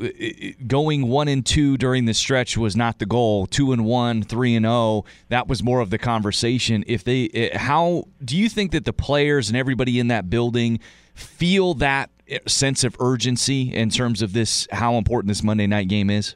going 0.68 1.08
one 1.08 1.28
and 1.28 1.44
two 1.46 1.78
during 1.78 2.06
the 2.06 2.14
stretch 2.14 2.58
was 2.58 2.76
not 2.76 3.00
the 3.00 3.06
goal. 3.06 3.48
Two 3.48 3.72
and 3.72 3.86
one, 3.86 4.22
three 4.22 4.56
and 4.56 4.66
zero, 4.66 4.74
oh, 4.74 5.06
that 5.30 5.48
was 5.48 5.64
more 5.64 5.80
of 5.80 5.90
the 5.90 5.98
conversation. 5.98 6.84
If 6.86 7.04
they, 7.04 7.52
how 7.56 8.06
do 8.24 8.38
you 8.38 8.48
think 8.48 8.72
that 8.74 8.86
the 8.86 8.94
players 8.94 9.48
and 9.48 9.58
everybody 9.58 9.98
in 9.98 10.10
that 10.10 10.30
building 10.30 10.80
feel 11.16 11.74
that 11.76 12.12
sense 12.48 12.84
of 12.84 12.96
urgency 13.00 13.74
in 13.74 13.90
terms 13.90 14.22
of 14.22 14.34
this, 14.34 14.68
how 14.72 14.96
important 14.96 15.30
this 15.30 15.42
Monday 15.42 15.68
night 15.68 15.88
game 15.88 16.10
is? 16.10 16.36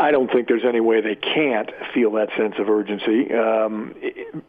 I 0.00 0.10
don't 0.10 0.32
think 0.32 0.48
there's 0.48 0.64
any 0.64 0.80
way 0.80 1.00
they 1.02 1.14
can't 1.14 1.70
feel 1.92 2.12
that 2.12 2.30
sense 2.36 2.54
of 2.58 2.70
urgency. 2.70 3.32
Um, 3.34 3.94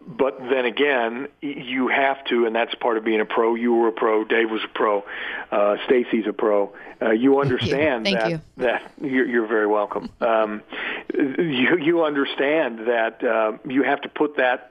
but 0.07 0.39
then 0.39 0.65
again, 0.65 1.27
you 1.41 1.89
have 1.89 2.23
to, 2.25 2.45
and 2.45 2.55
that's 2.55 2.73
part 2.75 2.97
of 2.97 3.03
being 3.03 3.19
a 3.19 3.25
pro. 3.25 3.55
You 3.55 3.73
were 3.73 3.89
a 3.89 3.91
pro. 3.91 4.23
Dave 4.23 4.49
was 4.49 4.61
a 4.63 4.69
pro. 4.69 5.03
Uh, 5.51 5.75
Stacy's 5.85 6.25
a 6.27 6.33
pro. 6.33 6.73
Uh, 7.01 7.11
you 7.11 7.39
understand 7.39 8.05
Thank 8.05 8.19
that 8.19 8.29
you. 8.31 8.41
that 8.57 8.91
you're, 9.01 9.25
you're 9.25 9.47
very 9.47 9.67
welcome. 9.67 10.09
Um, 10.21 10.61
you 11.13 11.77
you 11.77 12.03
understand 12.03 12.87
that 12.87 13.23
uh, 13.23 13.57
you 13.67 13.83
have 13.83 14.01
to 14.01 14.09
put 14.09 14.37
that 14.37 14.70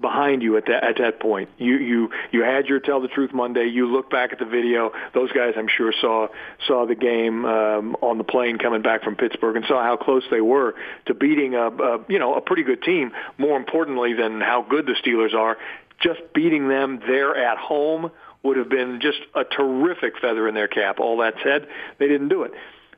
behind 0.00 0.42
you 0.42 0.56
at 0.56 0.66
that 0.66 0.84
at 0.84 0.98
that 0.98 1.20
point. 1.20 1.48
You 1.58 1.76
you 1.76 2.10
you 2.32 2.42
had 2.42 2.66
your 2.66 2.80
tell 2.80 3.00
the 3.00 3.08
truth 3.08 3.32
Monday. 3.32 3.66
You 3.66 3.86
look 3.86 4.10
back 4.10 4.32
at 4.32 4.38
the 4.38 4.44
video. 4.44 4.92
Those 5.14 5.30
guys, 5.32 5.54
I'm 5.56 5.68
sure, 5.68 5.92
saw 6.00 6.28
saw 6.66 6.86
the 6.86 6.94
game 6.94 7.44
um, 7.44 7.96
on 8.00 8.18
the 8.18 8.24
plane 8.24 8.58
coming 8.58 8.82
back 8.82 9.02
from 9.02 9.16
Pittsburgh 9.16 9.56
and 9.56 9.64
saw 9.66 9.82
how 9.82 9.96
close 9.96 10.24
they 10.30 10.40
were 10.40 10.74
to 11.06 11.14
beating 11.14 11.54
a, 11.54 11.68
a 11.68 12.04
you 12.08 12.18
know 12.18 12.34
a 12.34 12.40
pretty 12.40 12.62
good 12.62 12.82
team. 12.82 13.12
More 13.38 13.56
importantly 13.56 14.14
than 14.14 14.40
how 14.40 14.62
good 14.68 14.86
the 14.86 14.94
Steelers 14.94 15.34
are, 15.34 15.58
just 16.00 16.20
beating 16.34 16.68
them 16.68 17.00
there 17.06 17.36
at 17.36 17.58
home 17.58 18.10
would 18.42 18.56
have 18.56 18.68
been 18.68 19.00
just 19.00 19.18
a 19.34 19.44
terrific 19.44 20.18
feather 20.18 20.48
in 20.48 20.54
their 20.54 20.68
cap. 20.68 20.98
All 20.98 21.18
that 21.18 21.34
said, 21.44 21.66
they 21.98 22.08
didn't 22.08 22.28
do 22.28 22.44
it. 22.44 22.52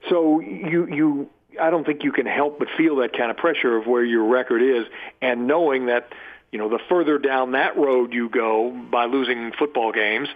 So 0.08 0.40
you 0.40 0.86
you 0.86 1.30
I 1.60 1.70
don't 1.70 1.84
think 1.84 2.02
you 2.02 2.12
can 2.12 2.26
help 2.26 2.58
but 2.58 2.68
feel 2.76 2.96
that 2.96 3.16
kind 3.16 3.30
of 3.30 3.36
pressure 3.36 3.76
of 3.76 3.86
where 3.86 4.04
your 4.04 4.24
record 4.24 4.62
is 4.62 4.86
and 5.20 5.46
knowing 5.46 5.86
that 5.86 6.12
you 6.52 6.58
know, 6.58 6.68
the 6.68 6.78
further 6.90 7.18
down 7.18 7.52
that 7.52 7.78
road 7.78 8.12
you 8.12 8.28
go 8.28 8.70
by 8.70 9.06
losing 9.06 9.52
football 9.58 9.90
games, 9.90 10.28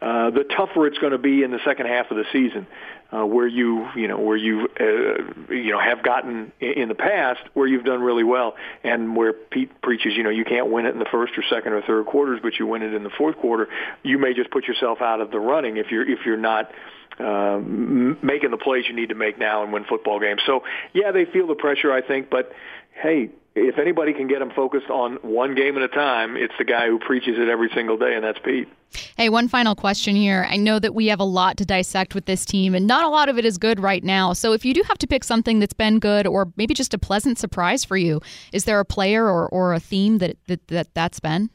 uh, 0.00 0.30
the 0.30 0.44
tougher 0.44 0.86
it's 0.86 0.98
going 0.98 1.10
to 1.10 1.18
be 1.18 1.42
in 1.42 1.50
the 1.50 1.58
second 1.64 1.86
half 1.86 2.12
of 2.12 2.16
the 2.16 2.24
season, 2.32 2.68
uh, 3.12 3.26
where 3.26 3.48
you, 3.48 3.88
you 3.96 4.06
know, 4.06 4.20
where 4.20 4.36
you, 4.36 4.68
uh, 4.78 5.52
you 5.52 5.72
know, 5.72 5.80
have 5.80 6.04
gotten 6.04 6.52
in 6.60 6.88
the 6.88 6.94
past 6.94 7.40
where 7.54 7.66
you've 7.66 7.84
done 7.84 8.00
really 8.00 8.22
well, 8.22 8.54
and 8.84 9.16
where 9.16 9.32
Pete 9.32 9.82
preaches, 9.82 10.16
you 10.16 10.22
know, 10.22 10.30
you 10.30 10.44
can't 10.44 10.70
win 10.70 10.86
it 10.86 10.90
in 10.90 11.00
the 11.00 11.08
first 11.10 11.36
or 11.36 11.42
second 11.50 11.72
or 11.72 11.82
third 11.82 12.06
quarters, 12.06 12.38
but 12.40 12.56
you 12.56 12.68
win 12.68 12.82
it 12.82 12.94
in 12.94 13.02
the 13.02 13.10
fourth 13.10 13.36
quarter. 13.38 13.68
You 14.04 14.18
may 14.18 14.32
just 14.32 14.52
put 14.52 14.68
yourself 14.68 15.02
out 15.02 15.20
of 15.20 15.32
the 15.32 15.40
running 15.40 15.76
if 15.76 15.90
you're 15.90 16.08
if 16.08 16.20
you're 16.24 16.36
not 16.36 16.70
uh, 17.18 17.58
making 17.58 18.52
the 18.52 18.58
plays 18.58 18.84
you 18.88 18.94
need 18.94 19.08
to 19.08 19.16
make 19.16 19.38
now 19.38 19.64
and 19.64 19.72
win 19.72 19.84
football 19.84 20.20
games. 20.20 20.40
So 20.46 20.62
yeah, 20.92 21.10
they 21.10 21.24
feel 21.24 21.48
the 21.48 21.56
pressure, 21.56 21.92
I 21.92 22.00
think, 22.00 22.30
but 22.30 22.52
hey, 22.92 23.30
if 23.54 23.78
anybody 23.78 24.12
can 24.12 24.26
get 24.26 24.40
them 24.40 24.50
focused 24.50 24.90
on 24.90 25.14
one 25.22 25.54
game 25.54 25.76
at 25.76 25.82
a 25.82 25.88
time, 25.88 26.36
it's 26.36 26.54
the 26.58 26.64
guy 26.64 26.86
who 26.86 26.98
preaches 26.98 27.38
it 27.38 27.48
every 27.48 27.70
single 27.72 27.96
day, 27.96 28.14
and 28.14 28.24
that's 28.24 28.38
Pete. 28.40 28.68
Hey, 29.16 29.28
one 29.28 29.48
final 29.48 29.74
question 29.74 30.16
here. 30.16 30.46
I 30.48 30.56
know 30.56 30.78
that 30.78 30.94
we 30.94 31.06
have 31.06 31.20
a 31.20 31.24
lot 31.24 31.56
to 31.58 31.64
dissect 31.64 32.14
with 32.14 32.26
this 32.26 32.44
team, 32.44 32.74
and 32.74 32.86
not 32.86 33.04
a 33.04 33.08
lot 33.08 33.28
of 33.28 33.38
it 33.38 33.44
is 33.44 33.58
good 33.58 33.78
right 33.78 34.02
now. 34.02 34.32
So, 34.32 34.52
if 34.52 34.64
you 34.64 34.74
do 34.74 34.82
have 34.88 34.98
to 34.98 35.06
pick 35.06 35.22
something 35.22 35.60
that's 35.60 35.72
been 35.72 36.00
good, 36.00 36.26
or 36.26 36.52
maybe 36.56 36.74
just 36.74 36.94
a 36.94 36.98
pleasant 36.98 37.38
surprise 37.38 37.84
for 37.84 37.96
you, 37.96 38.20
is 38.52 38.64
there 38.64 38.80
a 38.80 38.84
player 38.84 39.28
or, 39.28 39.48
or 39.48 39.72
a 39.72 39.80
theme 39.80 40.18
that, 40.18 40.36
that, 40.46 40.66
that 40.68 40.94
that's 40.94 41.20
been? 41.20 41.50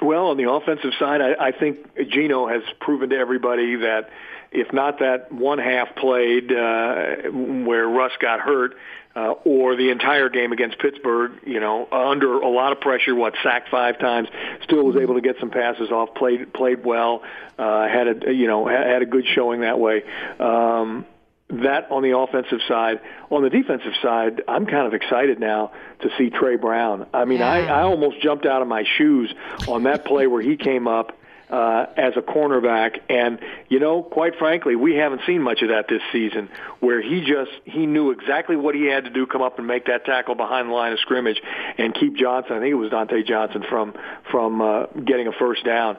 Well, 0.00 0.28
on 0.28 0.38
the 0.38 0.50
offensive 0.50 0.92
side, 0.98 1.20
I, 1.20 1.48
I 1.48 1.52
think 1.52 1.78
Geno 2.08 2.48
has 2.48 2.62
proven 2.80 3.10
to 3.10 3.16
everybody 3.16 3.76
that 3.76 4.08
if 4.52 4.72
not 4.72 4.98
that 4.98 5.30
one 5.30 5.58
half 5.58 5.94
played 5.96 6.52
uh, 6.52 7.30
where 7.30 7.86
Russ 7.86 8.12
got 8.20 8.40
hurt, 8.40 8.74
uh, 9.16 9.32
or 9.44 9.76
the 9.76 9.90
entire 9.90 10.28
game 10.28 10.52
against 10.52 10.78
Pittsburgh, 10.78 11.32
you 11.44 11.58
know, 11.58 11.88
under 11.90 12.34
a 12.34 12.48
lot 12.48 12.72
of 12.72 12.80
pressure, 12.80 13.14
what 13.14 13.34
sacked 13.42 13.68
five 13.68 13.98
times, 13.98 14.28
still 14.62 14.84
was 14.84 14.96
able 14.96 15.14
to 15.14 15.20
get 15.20 15.36
some 15.40 15.50
passes 15.50 15.90
off, 15.90 16.14
played 16.14 16.52
played 16.52 16.84
well, 16.84 17.22
uh, 17.58 17.88
had 17.88 18.06
a 18.08 18.32
you 18.32 18.46
know 18.46 18.66
had 18.66 19.02
a 19.02 19.06
good 19.06 19.26
showing 19.34 19.62
that 19.62 19.78
way. 19.78 20.04
Um, 20.38 21.06
that 21.48 21.90
on 21.90 22.02
the 22.02 22.16
offensive 22.16 22.60
side. 22.68 23.00
On 23.30 23.42
the 23.42 23.50
defensive 23.50 23.92
side, 24.02 24.42
I'm 24.46 24.66
kind 24.66 24.86
of 24.86 24.94
excited 24.94 25.40
now 25.40 25.72
to 26.00 26.10
see 26.16 26.30
Tre 26.30 26.56
Brown. 26.56 27.06
I 27.12 27.24
mean, 27.24 27.40
yeah. 27.40 27.50
I, 27.50 27.60
I 27.62 27.82
almost 27.82 28.20
jumped 28.20 28.46
out 28.46 28.62
of 28.62 28.68
my 28.68 28.84
shoes 28.96 29.34
on 29.66 29.84
that 29.84 30.04
play 30.04 30.26
where 30.28 30.42
he 30.42 30.56
came 30.56 30.86
up 30.86 31.16
uh, 31.50 31.86
as 31.96 32.14
a 32.16 32.22
cornerback. 32.22 33.00
And 33.08 33.40
you 33.68 33.80
know, 33.80 34.02
quite 34.02 34.36
frankly, 34.38 34.76
we 34.76 34.94
haven't 34.94 35.22
seen 35.26 35.42
much 35.42 35.62
of 35.62 35.68
that 35.68 35.86
this 35.88 36.02
season, 36.12 36.48
where 36.80 37.02
he 37.02 37.20
just 37.20 37.50
he 37.64 37.86
knew 37.86 38.10
exactly 38.10 38.56
what 38.56 38.74
he 38.74 38.86
had 38.86 39.04
to 39.04 39.10
do, 39.10 39.26
come 39.26 39.42
up 39.42 39.58
and 39.58 39.66
make 39.66 39.86
that 39.86 40.04
tackle 40.04 40.34
behind 40.34 40.68
the 40.68 40.72
line 40.72 40.92
of 40.92 41.00
scrimmage, 41.00 41.40
and 41.78 41.94
keep 41.94 42.16
Johnson. 42.16 42.56
I 42.56 42.60
think 42.60 42.72
it 42.72 42.74
was 42.74 42.90
Diontae 42.90 43.26
Johnson 43.26 43.64
from 43.68 43.94
from 44.30 44.60
uh, 44.60 44.86
getting 44.86 45.26
a 45.26 45.32
first 45.32 45.64
down. 45.64 45.96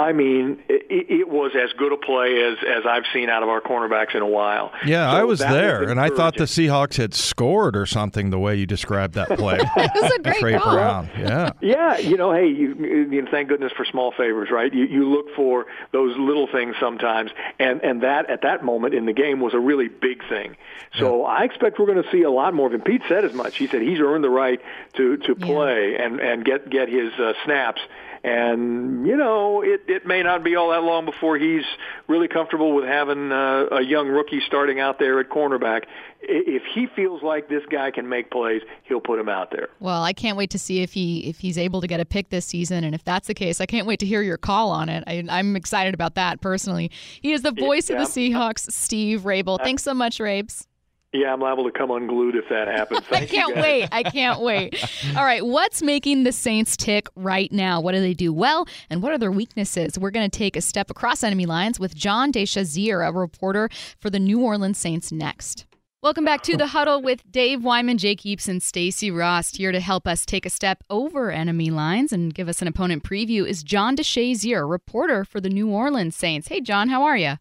I 0.00 0.12
mean, 0.12 0.62
it, 0.68 1.06
it, 1.10 1.28
was 1.28 1.52
as 1.54 1.72
good 1.74 1.92
a 1.92 1.96
play 1.96 2.42
as, 2.42 2.58
as 2.66 2.86
I've 2.86 3.04
seen 3.12 3.28
out 3.28 3.42
of 3.42 3.48
our 3.48 3.60
cornerbacks 3.60 4.14
in 4.14 4.22
a 4.22 4.26
while. 4.26 4.72
Yeah, 4.84 5.10
so 5.10 5.16
I 5.16 5.24
was 5.24 5.38
there, 5.38 5.80
was 5.80 5.90
and 5.90 6.00
I 6.00 6.08
thought 6.08 6.36
the 6.36 6.44
Seahawks 6.44 6.96
had 6.96 7.14
scored 7.14 7.76
or 7.76 7.86
something 7.86 8.30
the 8.30 8.38
way 8.38 8.56
you 8.56 8.66
described 8.66 9.14
that 9.14 9.28
play. 9.28 9.58
it 9.76 9.90
was 9.94 10.12
a 10.12 10.22
great 10.22 10.40
Tre 10.40 10.58
call. 10.58 10.74
Brown. 10.74 11.10
Yeah. 11.18 11.52
Yeah, 11.60 11.98
you 11.98 12.16
know, 12.16 12.32
hey, 12.32 12.48
you, 12.48 12.74
you 12.74 13.22
know, 13.22 13.30
thank 13.30 13.48
goodness 13.48 13.72
for 13.76 13.84
small 13.84 14.12
favors, 14.12 14.50
right? 14.50 14.72
You, 14.72 14.84
you 14.84 15.08
look 15.08 15.26
for 15.36 15.66
those 15.92 16.16
little 16.18 16.48
things 16.50 16.76
sometimes, 16.80 17.30
and, 17.58 17.82
and 17.82 18.02
that 18.02 18.30
at 18.30 18.42
that 18.42 18.64
moment 18.64 18.94
in 18.94 19.06
the 19.06 19.12
game 19.12 19.40
was 19.40 19.54
a 19.54 19.60
really 19.60 19.88
big 19.88 20.26
thing. 20.28 20.56
So 20.98 21.20
yeah. 21.20 21.34
I 21.34 21.44
expect 21.44 21.78
we're 21.78 21.86
going 21.86 22.02
to 22.02 22.10
see 22.10 22.22
a 22.22 22.30
lot 22.30 22.54
more 22.54 22.66
of 22.66 22.74
him. 22.74 22.80
Pete 22.80 23.02
said 23.08 23.24
as 23.24 23.34
much. 23.34 23.58
He 23.58 23.66
said 23.66 23.82
he's 23.82 24.00
earned 24.00 24.24
the 24.24 24.30
right 24.30 24.60
to, 24.94 25.18
to 25.18 25.34
play 25.34 25.92
yeah. 25.92 26.06
and, 26.06 26.20
and 26.20 26.44
get, 26.44 26.70
get 26.70 26.88
his 26.88 27.12
uh, 27.14 27.34
snaps 27.44 27.80
and 28.22 29.06
you 29.06 29.16
know 29.16 29.62
it 29.62 29.82
it 29.88 30.06
may 30.06 30.22
not 30.22 30.44
be 30.44 30.54
all 30.54 30.70
that 30.70 30.82
long 30.82 31.06
before 31.06 31.38
he's 31.38 31.64
really 32.06 32.28
comfortable 32.28 32.74
with 32.74 32.84
having 32.84 33.32
uh, 33.32 33.66
a 33.72 33.82
young 33.82 34.08
rookie 34.08 34.40
starting 34.46 34.78
out 34.78 34.98
there 34.98 35.20
at 35.20 35.30
cornerback. 35.30 35.84
If 36.22 36.62
he 36.74 36.86
feels 36.94 37.22
like 37.22 37.48
this 37.48 37.62
guy 37.70 37.90
can 37.90 38.08
make 38.08 38.30
plays, 38.30 38.60
he'll 38.82 39.00
put 39.00 39.18
him 39.18 39.30
out 39.30 39.50
there. 39.50 39.68
Well, 39.80 40.02
I 40.02 40.12
can't 40.12 40.36
wait 40.36 40.50
to 40.50 40.58
see 40.58 40.82
if 40.82 40.92
he 40.92 41.20
if 41.28 41.38
he's 41.38 41.56
able 41.56 41.80
to 41.80 41.86
get 41.86 41.98
a 42.00 42.04
pick 42.04 42.28
this 42.28 42.44
season, 42.44 42.84
and 42.84 42.94
if 42.94 43.04
that's 43.04 43.26
the 43.26 43.34
case, 43.34 43.60
I 43.60 43.66
can't 43.66 43.86
wait 43.86 44.00
to 44.00 44.06
hear 44.06 44.20
your 44.20 44.36
call 44.36 44.70
on 44.70 44.88
it. 44.90 45.02
I, 45.06 45.38
am 45.38 45.56
excited 45.56 45.94
about 45.94 46.16
that 46.16 46.40
personally. 46.42 46.90
He 47.22 47.32
is 47.32 47.42
the 47.42 47.52
voice 47.52 47.88
yeah. 47.88 47.96
of 47.96 48.06
the 48.06 48.30
Seahawks, 48.30 48.70
Steve 48.70 49.22
Raible. 49.22 49.58
Thanks 49.62 49.82
so 49.82 49.94
much, 49.94 50.20
Rabes. 50.20 50.66
Yeah, 51.12 51.32
I'm 51.32 51.40
liable 51.40 51.64
to 51.64 51.76
come 51.76 51.90
unglued 51.90 52.36
if 52.36 52.44
that 52.50 52.68
happens. 52.68 53.00
I 53.10 53.26
can't 53.26 53.56
wait. 53.56 53.88
I 53.90 54.04
can't 54.04 54.40
wait. 54.40 54.80
All 55.16 55.24
right, 55.24 55.44
what's 55.44 55.82
making 55.82 56.22
the 56.22 56.30
Saints 56.30 56.76
tick 56.76 57.08
right 57.16 57.50
now? 57.50 57.80
What 57.80 57.92
do 57.92 58.00
they 58.00 58.14
do 58.14 58.32
well, 58.32 58.68
and 58.88 59.02
what 59.02 59.10
are 59.10 59.18
their 59.18 59.32
weaknesses? 59.32 59.98
We're 59.98 60.12
going 60.12 60.30
to 60.30 60.38
take 60.38 60.54
a 60.54 60.60
step 60.60 60.88
across 60.88 61.24
enemy 61.24 61.46
lines 61.46 61.80
with 61.80 61.96
John 61.96 62.30
DeShazier, 62.30 63.04
a 63.08 63.12
reporter 63.12 63.68
for 63.98 64.08
the 64.08 64.20
New 64.20 64.40
Orleans 64.40 64.78
Saints, 64.78 65.10
next. 65.10 65.66
Welcome 66.00 66.24
back 66.24 66.42
to 66.44 66.56
the 66.56 66.68
huddle 66.68 67.02
with 67.02 67.28
Dave 67.30 67.64
Wyman, 67.64 67.98
Jake 67.98 68.20
Heaps, 68.20 68.46
and 68.46 68.62
Stacy 68.62 69.10
Rost. 69.10 69.56
Here 69.56 69.72
to 69.72 69.80
help 69.80 70.06
us 70.06 70.24
take 70.24 70.46
a 70.46 70.50
step 70.50 70.84
over 70.88 71.32
enemy 71.32 71.70
lines 71.70 72.12
and 72.12 72.32
give 72.32 72.48
us 72.48 72.62
an 72.62 72.68
opponent 72.68 73.02
preview 73.02 73.44
is 73.44 73.64
John 73.64 73.96
DeShazier, 73.96 74.70
reporter 74.70 75.24
for 75.24 75.40
the 75.40 75.50
New 75.50 75.68
Orleans 75.70 76.14
Saints. 76.14 76.46
Hey, 76.46 76.60
John, 76.60 76.88
how 76.88 77.02
are 77.02 77.16
you? 77.16 77.34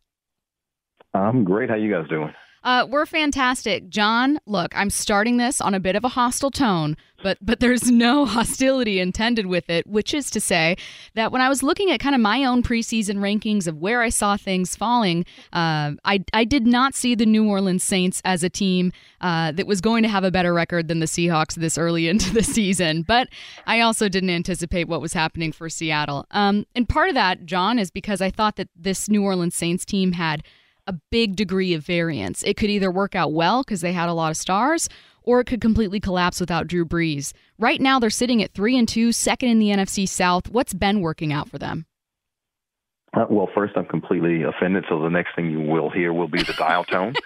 I'm 1.14 1.44
great. 1.44 1.70
How 1.70 1.76
you 1.76 1.94
guys 1.94 2.10
doing? 2.10 2.34
Uh, 2.70 2.86
we're 2.86 3.08
fantastic, 3.08 3.90
John. 3.90 4.40
Look, 4.46 4.78
I'm 4.78 4.92
starting 4.92 5.38
this 5.38 5.60
on 5.60 5.74
a 5.74 5.80
bit 5.80 5.96
of 5.96 6.04
a 6.04 6.10
hostile 6.10 6.52
tone, 6.52 6.98
but 7.24 7.40
but 7.42 7.62
there's 7.62 7.90
no 7.92 8.26
hostility 8.28 9.00
intended 9.00 9.48
with 9.48 9.72
it. 9.72 9.88
Which 9.88 10.14
is 10.14 10.30
to 10.30 10.40
say 10.40 10.78
that 11.16 11.32
when 11.32 11.42
I 11.42 11.50
was 11.50 11.64
looking 11.64 11.90
at 11.90 12.00
kind 12.00 12.14
of 12.14 12.22
my 12.22 12.44
own 12.44 12.62
preseason 12.62 13.16
rankings 13.16 13.66
of 13.66 13.80
where 13.80 14.04
I 14.04 14.10
saw 14.10 14.38
things 14.38 14.76
falling, 14.76 15.26
uh, 15.52 15.94
I 16.06 16.24
I 16.32 16.46
did 16.46 16.68
not 16.68 16.94
see 16.94 17.16
the 17.16 17.26
New 17.26 17.50
Orleans 17.50 17.84
Saints 17.84 18.22
as 18.24 18.44
a 18.44 18.52
team 18.52 18.92
uh, 19.20 19.52
that 19.54 19.66
was 19.66 19.82
going 19.82 20.04
to 20.04 20.10
have 20.10 20.24
a 20.24 20.30
better 20.30 20.54
record 20.54 20.90
than 20.90 21.00
the 21.00 21.08
Seahawks 21.08 21.56
this 21.56 21.76
early 21.76 22.08
into 22.14 22.32
the 22.32 22.44
season. 22.44 23.02
But 23.02 23.30
I 23.66 23.80
also 23.80 24.08
didn't 24.10 24.30
anticipate 24.30 24.88
what 24.88 25.02
was 25.02 25.14
happening 25.14 25.54
for 25.54 25.70
Seattle. 25.70 26.28
Um, 26.30 26.68
and 26.76 26.88
part 26.88 27.10
of 27.10 27.16
that, 27.16 27.48
John, 27.48 27.80
is 27.80 27.90
because 27.90 28.22
I 28.22 28.30
thought 28.30 28.58
that 28.58 28.70
this 28.76 29.10
New 29.10 29.24
Orleans 29.24 29.56
Saints 29.56 29.86
team 29.86 30.12
had 30.12 30.44
a 30.90 30.94
big 31.12 31.36
degree 31.36 31.74
of 31.76 31.86
variance. 31.86 32.42
It 32.44 32.58
could 32.58 32.72
either 32.72 32.90
work 32.90 33.16
out 33.16 33.32
well 33.32 33.62
because 33.64 33.82
they 33.82 33.94
had 33.94 34.10
a 34.10 34.14
lot 34.14 34.32
of 34.32 34.38
stars, 34.38 34.90
or 35.22 35.40
it 35.40 35.46
could 35.46 35.62
completely 35.62 36.00
collapse 36.00 36.40
without 36.40 36.68
Drew 36.68 36.84
Brees. 36.84 37.32
Right 37.60 37.80
now, 37.80 38.00
they're 38.00 38.10
sitting 38.10 38.42
at 38.42 38.54
three 38.54 38.76
and 38.76 38.88
two, 38.88 39.12
second 39.12 39.50
in 39.50 39.60
the 39.60 39.70
NFC 39.70 40.10
South. 40.10 40.50
What's 40.50 40.74
been 40.74 41.02
working 41.02 41.32
out 41.32 41.48
for 41.48 41.60
them? 41.60 41.86
Uh, 43.14 43.26
well, 43.30 43.50
first, 43.54 43.74
I'm 43.76 43.86
completely 43.86 44.44
offended, 44.44 44.86
so 44.90 45.02
the 45.02 45.10
next 45.10 45.36
thing 45.36 45.50
you 45.50 45.62
will 45.62 45.90
hear 45.90 46.12
will 46.14 46.28
be 46.28 46.44
the 46.44 46.54
dial 46.54 46.84
tone. 46.84 47.14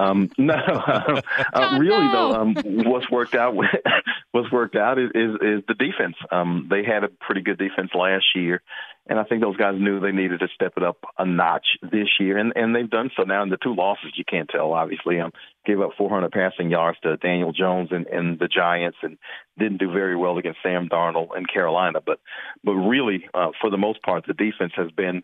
Um, 0.00 0.30
no, 0.38 0.54
uh, 0.76 1.20
uh, 1.52 1.78
really 1.80 2.06
though, 2.12 2.32
um, 2.32 2.54
what's 2.64 3.10
worked 3.10 3.34
out 3.34 3.56
what's 4.30 4.50
worked 4.52 4.76
out 4.76 4.96
is, 4.96 5.10
is 5.12 5.34
is 5.34 5.62
the 5.66 5.74
defense. 5.74 6.14
Um, 6.30 6.68
they 6.70 6.84
had 6.84 7.02
a 7.02 7.08
pretty 7.08 7.40
good 7.40 7.58
defense 7.58 7.90
last 7.94 8.24
year, 8.36 8.62
and 9.08 9.18
I 9.18 9.24
think 9.24 9.42
those 9.42 9.56
guys 9.56 9.74
knew 9.78 10.00
they 10.00 10.12
needed 10.12 10.40
to 10.40 10.48
step 10.54 10.74
it 10.76 10.82
up 10.82 10.98
a 11.16 11.24
notch 11.24 11.66
this 11.82 12.08
year, 12.20 12.36
and 12.36 12.52
and 12.54 12.74
they've 12.74 12.88
done 12.88 13.10
so. 13.16 13.22
Now 13.22 13.42
in 13.42 13.48
the 13.48 13.56
two 13.56 13.74
losses, 13.74 14.12
you 14.16 14.24
can't 14.24 14.48
tell. 14.48 14.72
Obviously, 14.72 15.18
um, 15.20 15.32
gave 15.64 15.80
up 15.80 15.92
400 15.96 16.30
passing 16.30 16.70
yards 16.70 16.98
to 17.02 17.16
Daniel 17.16 17.52
Jones 17.52 17.88
and, 17.90 18.06
and 18.06 18.38
the 18.38 18.48
Giants, 18.48 18.98
and 19.02 19.18
didn't 19.58 19.78
do 19.78 19.90
very 19.92 20.16
well 20.16 20.38
against 20.38 20.58
Sam 20.62 20.88
Darnold 20.88 21.36
and 21.36 21.50
Carolina. 21.50 22.00
But 22.04 22.20
but 22.62 22.74
really, 22.74 23.28
uh, 23.32 23.50
for 23.60 23.70
the 23.70 23.78
most 23.78 24.02
part, 24.02 24.26
the 24.26 24.34
defense 24.34 24.72
has 24.76 24.90
been 24.90 25.22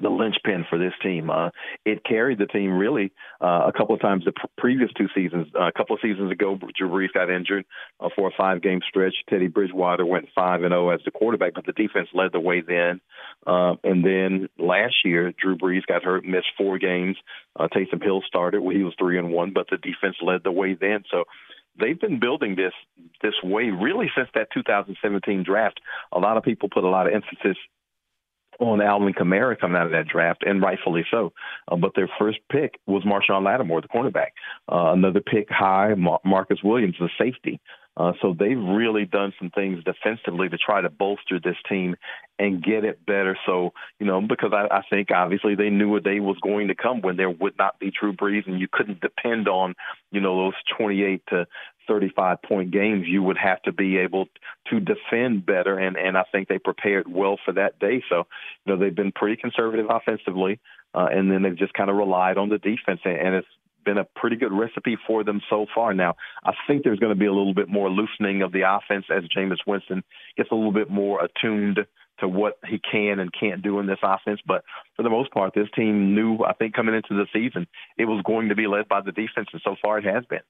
the 0.00 0.08
linchpin 0.08 0.64
for 0.68 0.78
this 0.78 0.92
team. 1.02 1.30
Uh, 1.30 1.50
it 1.84 2.04
carried 2.04 2.38
the 2.38 2.46
team 2.46 2.72
really 2.72 3.12
uh, 3.40 3.66
a 3.66 3.72
couple 3.76 3.94
of 3.94 4.00
times 4.00 4.24
the 4.24 4.32
pr- 4.32 4.46
previous 4.58 4.90
two 4.96 5.08
seasons. 5.14 5.46
Uh, 5.58 5.66
a 5.66 5.72
couple 5.72 5.94
of 5.94 6.00
seasons 6.02 6.30
ago, 6.32 6.58
Drew 6.76 6.88
Brees 6.88 7.12
got 7.12 7.30
injured 7.30 7.64
uh, 8.00 8.08
for 8.14 8.28
a 8.28 8.32
five-game 8.36 8.80
stretch. 8.88 9.14
Teddy 9.28 9.48
Bridgewater 9.48 10.06
went 10.06 10.28
five 10.34 10.62
and 10.62 10.72
zero 10.72 10.88
oh 10.88 10.90
as 10.90 11.00
the 11.04 11.10
quarterback, 11.10 11.54
but 11.54 11.66
the 11.66 11.72
defense 11.72 12.08
led 12.14 12.32
the 12.32 12.40
way 12.40 12.60
then. 12.60 13.00
Uh, 13.46 13.74
and 13.84 14.04
then 14.04 14.48
last 14.58 14.94
year, 15.04 15.32
Drew 15.32 15.56
Brees 15.56 15.86
got 15.86 16.04
hurt, 16.04 16.24
missed 16.24 16.52
four 16.56 16.78
games. 16.78 17.16
Uh, 17.58 17.68
Taysom 17.68 18.02
Hill 18.02 18.22
started 18.26 18.60
where 18.60 18.76
he 18.76 18.82
was 18.82 18.94
three 18.98 19.18
and 19.18 19.30
one, 19.30 19.52
but 19.52 19.66
the 19.70 19.76
defense 19.76 20.16
led 20.22 20.42
the 20.44 20.52
way 20.52 20.74
then. 20.74 21.04
So 21.10 21.24
they've 21.78 22.00
been 22.00 22.20
building 22.20 22.56
this 22.56 22.72
this 23.22 23.34
way 23.42 23.70
really 23.70 24.10
since 24.16 24.28
that 24.34 24.48
2017 24.52 25.42
draft. 25.42 25.80
A 26.12 26.18
lot 26.18 26.36
of 26.36 26.42
people 26.42 26.68
put 26.68 26.84
a 26.84 26.88
lot 26.88 27.06
of 27.06 27.12
emphasis 27.12 27.56
on 28.60 28.80
Alvin 28.82 29.14
Kamara 29.14 29.58
coming 29.58 29.76
out 29.76 29.86
of 29.86 29.92
that 29.92 30.06
draft, 30.06 30.44
and 30.46 30.62
rightfully 30.62 31.04
so. 31.10 31.32
Uh, 31.68 31.76
but 31.76 31.92
their 31.96 32.10
first 32.18 32.38
pick 32.50 32.78
was 32.86 33.04
Marshon 33.04 33.44
Lattimore, 33.44 33.80
the 33.80 33.88
cornerback. 33.88 34.32
Uh, 34.70 34.92
another 34.92 35.20
pick 35.20 35.48
high, 35.50 35.94
Mar- 35.94 36.20
Marcus 36.24 36.58
Williams, 36.62 36.96
the 37.00 37.08
safety. 37.18 37.60
Uh, 37.96 38.12
so 38.22 38.34
they've 38.38 38.56
really 38.56 39.04
done 39.04 39.32
some 39.38 39.50
things 39.50 39.82
defensively 39.84 40.48
to 40.48 40.56
try 40.56 40.80
to 40.80 40.88
bolster 40.88 41.40
this 41.42 41.56
team 41.68 41.96
and 42.38 42.62
get 42.62 42.84
it 42.84 43.04
better. 43.04 43.36
So, 43.44 43.72
you 43.98 44.06
know, 44.06 44.20
because 44.20 44.52
I, 44.54 44.74
I 44.74 44.82
think 44.88 45.10
obviously 45.10 45.54
they 45.54 45.70
knew 45.70 45.96
a 45.96 46.00
day 46.00 46.20
was 46.20 46.38
going 46.42 46.68
to 46.68 46.74
come 46.74 47.02
when 47.02 47.16
there 47.16 47.28
would 47.28 47.58
not 47.58 47.78
be 47.78 47.90
Drew 47.90 48.12
Brees 48.12 48.46
and 48.46 48.60
you 48.60 48.68
couldn't 48.72 49.00
depend 49.00 49.48
on, 49.48 49.74
you 50.12 50.20
know, 50.20 50.44
those 50.44 50.54
28 50.78 51.22
to 51.28 51.46
35 51.90 52.42
point 52.42 52.70
games. 52.70 53.06
You 53.08 53.22
would 53.24 53.36
have 53.36 53.60
to 53.62 53.72
be 53.72 53.98
able 53.98 54.26
to 54.70 54.80
defend 54.80 55.44
better. 55.44 55.76
And, 55.76 55.96
and 55.96 56.16
I 56.16 56.22
think 56.30 56.48
they 56.48 56.58
prepared 56.58 57.12
well 57.12 57.36
for 57.44 57.52
that 57.54 57.80
day. 57.80 58.02
So, 58.08 58.26
you 58.64 58.72
know, 58.72 58.78
they've 58.78 58.94
been 58.94 59.12
pretty 59.12 59.36
conservative 59.36 59.86
offensively. 59.90 60.60
Uh, 60.94 61.08
and 61.10 61.30
then 61.30 61.42
they've 61.42 61.56
just 61.56 61.74
kind 61.74 61.90
of 61.90 61.96
relied 61.96 62.38
on 62.38 62.48
the 62.48 62.58
defense. 62.58 63.00
And, 63.04 63.16
and 63.16 63.34
it's 63.34 63.48
been 63.84 63.98
a 63.98 64.04
pretty 64.04 64.36
good 64.36 64.52
recipe 64.52 64.96
for 65.06 65.24
them 65.24 65.40
so 65.50 65.66
far. 65.74 65.92
Now, 65.94 66.14
I 66.44 66.52
think 66.68 66.84
there's 66.84 67.00
going 67.00 67.12
to 67.12 67.18
be 67.18 67.26
a 67.26 67.32
little 67.32 67.54
bit 67.54 67.68
more 67.68 67.90
loosening 67.90 68.42
of 68.42 68.52
the 68.52 68.62
offense 68.62 69.06
as 69.10 69.24
Jameis 69.36 69.66
Winston 69.66 70.04
gets 70.36 70.50
a 70.52 70.54
little 70.54 70.72
bit 70.72 70.90
more 70.90 71.24
attuned 71.24 71.80
to 72.20 72.28
what 72.28 72.58
he 72.68 72.78
can 72.78 73.18
and 73.18 73.32
can't 73.32 73.62
do 73.62 73.80
in 73.80 73.86
this 73.86 73.98
offense. 74.02 74.40
But 74.46 74.62
for 74.94 75.02
the 75.02 75.10
most 75.10 75.32
part, 75.32 75.54
this 75.54 75.68
team 75.74 76.14
knew, 76.14 76.38
I 76.44 76.52
think, 76.52 76.74
coming 76.74 76.94
into 76.94 77.14
the 77.14 77.26
season, 77.32 77.66
it 77.98 78.04
was 78.04 78.22
going 78.24 78.50
to 78.50 78.54
be 78.54 78.66
led 78.66 78.88
by 78.88 79.00
the 79.00 79.12
defense, 79.12 79.48
and 79.52 79.62
so 79.64 79.74
far 79.82 79.98
it 79.98 80.04
has 80.04 80.24
been. 80.26 80.40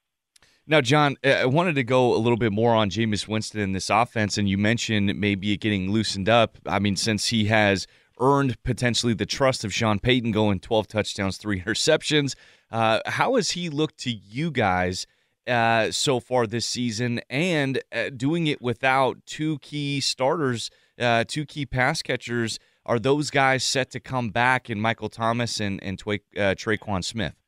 Now, 0.70 0.80
John, 0.80 1.16
uh, 1.24 1.30
I 1.30 1.46
wanted 1.46 1.74
to 1.74 1.82
go 1.82 2.14
a 2.14 2.18
little 2.18 2.36
bit 2.36 2.52
more 2.52 2.76
on 2.76 2.90
Jameis 2.90 3.26
Winston 3.26 3.60
in 3.60 3.72
this 3.72 3.90
offense, 3.90 4.38
and 4.38 4.48
you 4.48 4.56
mentioned 4.56 5.12
maybe 5.18 5.52
it 5.52 5.56
getting 5.56 5.90
loosened 5.90 6.28
up. 6.28 6.58
I 6.64 6.78
mean, 6.78 6.94
since 6.94 7.26
he 7.26 7.46
has 7.46 7.88
earned 8.20 8.62
potentially 8.62 9.12
the 9.12 9.26
trust 9.26 9.64
of 9.64 9.74
Sean 9.74 9.98
Payton 9.98 10.30
going 10.30 10.60
12 10.60 10.86
touchdowns, 10.86 11.38
three 11.38 11.60
interceptions, 11.66 12.36
uh, 12.70 13.00
how 13.06 13.34
has 13.34 13.50
he 13.50 13.68
looked 13.68 13.98
to 14.02 14.12
you 14.12 14.52
guys 14.52 15.08
uh, 15.48 15.90
so 15.90 16.20
far 16.20 16.46
this 16.46 16.66
season 16.66 17.20
and 17.28 17.82
uh, 17.90 18.10
doing 18.10 18.46
it 18.46 18.62
without 18.62 19.26
two 19.26 19.58
key 19.58 20.00
starters, 20.00 20.70
uh, 21.00 21.24
two 21.26 21.46
key 21.46 21.66
pass 21.66 22.00
catchers? 22.00 22.60
Are 22.86 23.00
those 23.00 23.30
guys 23.30 23.64
set 23.64 23.90
to 23.90 23.98
come 23.98 24.28
back 24.28 24.70
in 24.70 24.80
Michael 24.80 25.08
Thomas 25.08 25.58
and, 25.58 25.82
and 25.82 25.98
Twa- 25.98 26.20
uh, 26.36 26.54
Tre'Quan 26.54 27.02
Smith? 27.02 27.39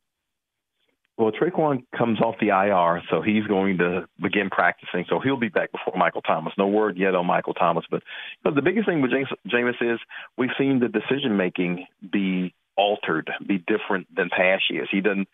Well, 1.19 1.31
Tre'Quan 1.31 1.85
comes 1.97 2.21
off 2.21 2.37
the 2.41 2.49
IR, 2.49 3.03
so 3.11 3.21
he's 3.21 3.47
going 3.47 3.79
to 3.79 4.07
begin 4.21 4.49
practicing. 4.51 5.05
So 5.09 5.21
he'll 5.21 5.39
be 5.39 5.51
back 5.51 5.71
before 5.71 5.95
Michael 5.97 6.23
Thomas. 6.23 6.55
No 6.57 6.69
word 6.69 6.97
yet 6.97 7.15
on 7.15 7.27
Michael 7.27 7.55
Thomas, 7.55 7.85
but, 7.91 8.03
but 8.43 8.55
the 8.55 8.63
biggest 8.63 8.89
thing 8.89 9.03
with 9.03 9.11
James, 9.11 9.29
Jameis 9.47 9.95
is 9.95 10.01
we've 10.39 10.51
seen 10.59 10.81
the 10.81 10.89
decision 10.89 11.37
making 11.37 11.87
be 12.11 12.55
altered, 12.77 13.31
be 13.47 13.59
different 13.59 14.07
than 14.15 14.31
past 14.31 14.65
years. 14.71 14.89
He 14.91 15.01
doesn't 15.01 15.29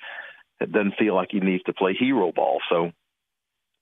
doesn't 0.60 0.96
feel 0.98 1.14
like 1.14 1.28
he 1.30 1.38
needs 1.38 1.62
to 1.64 1.72
play 1.72 1.94
hero 1.94 2.32
ball, 2.32 2.58
so 2.68 2.90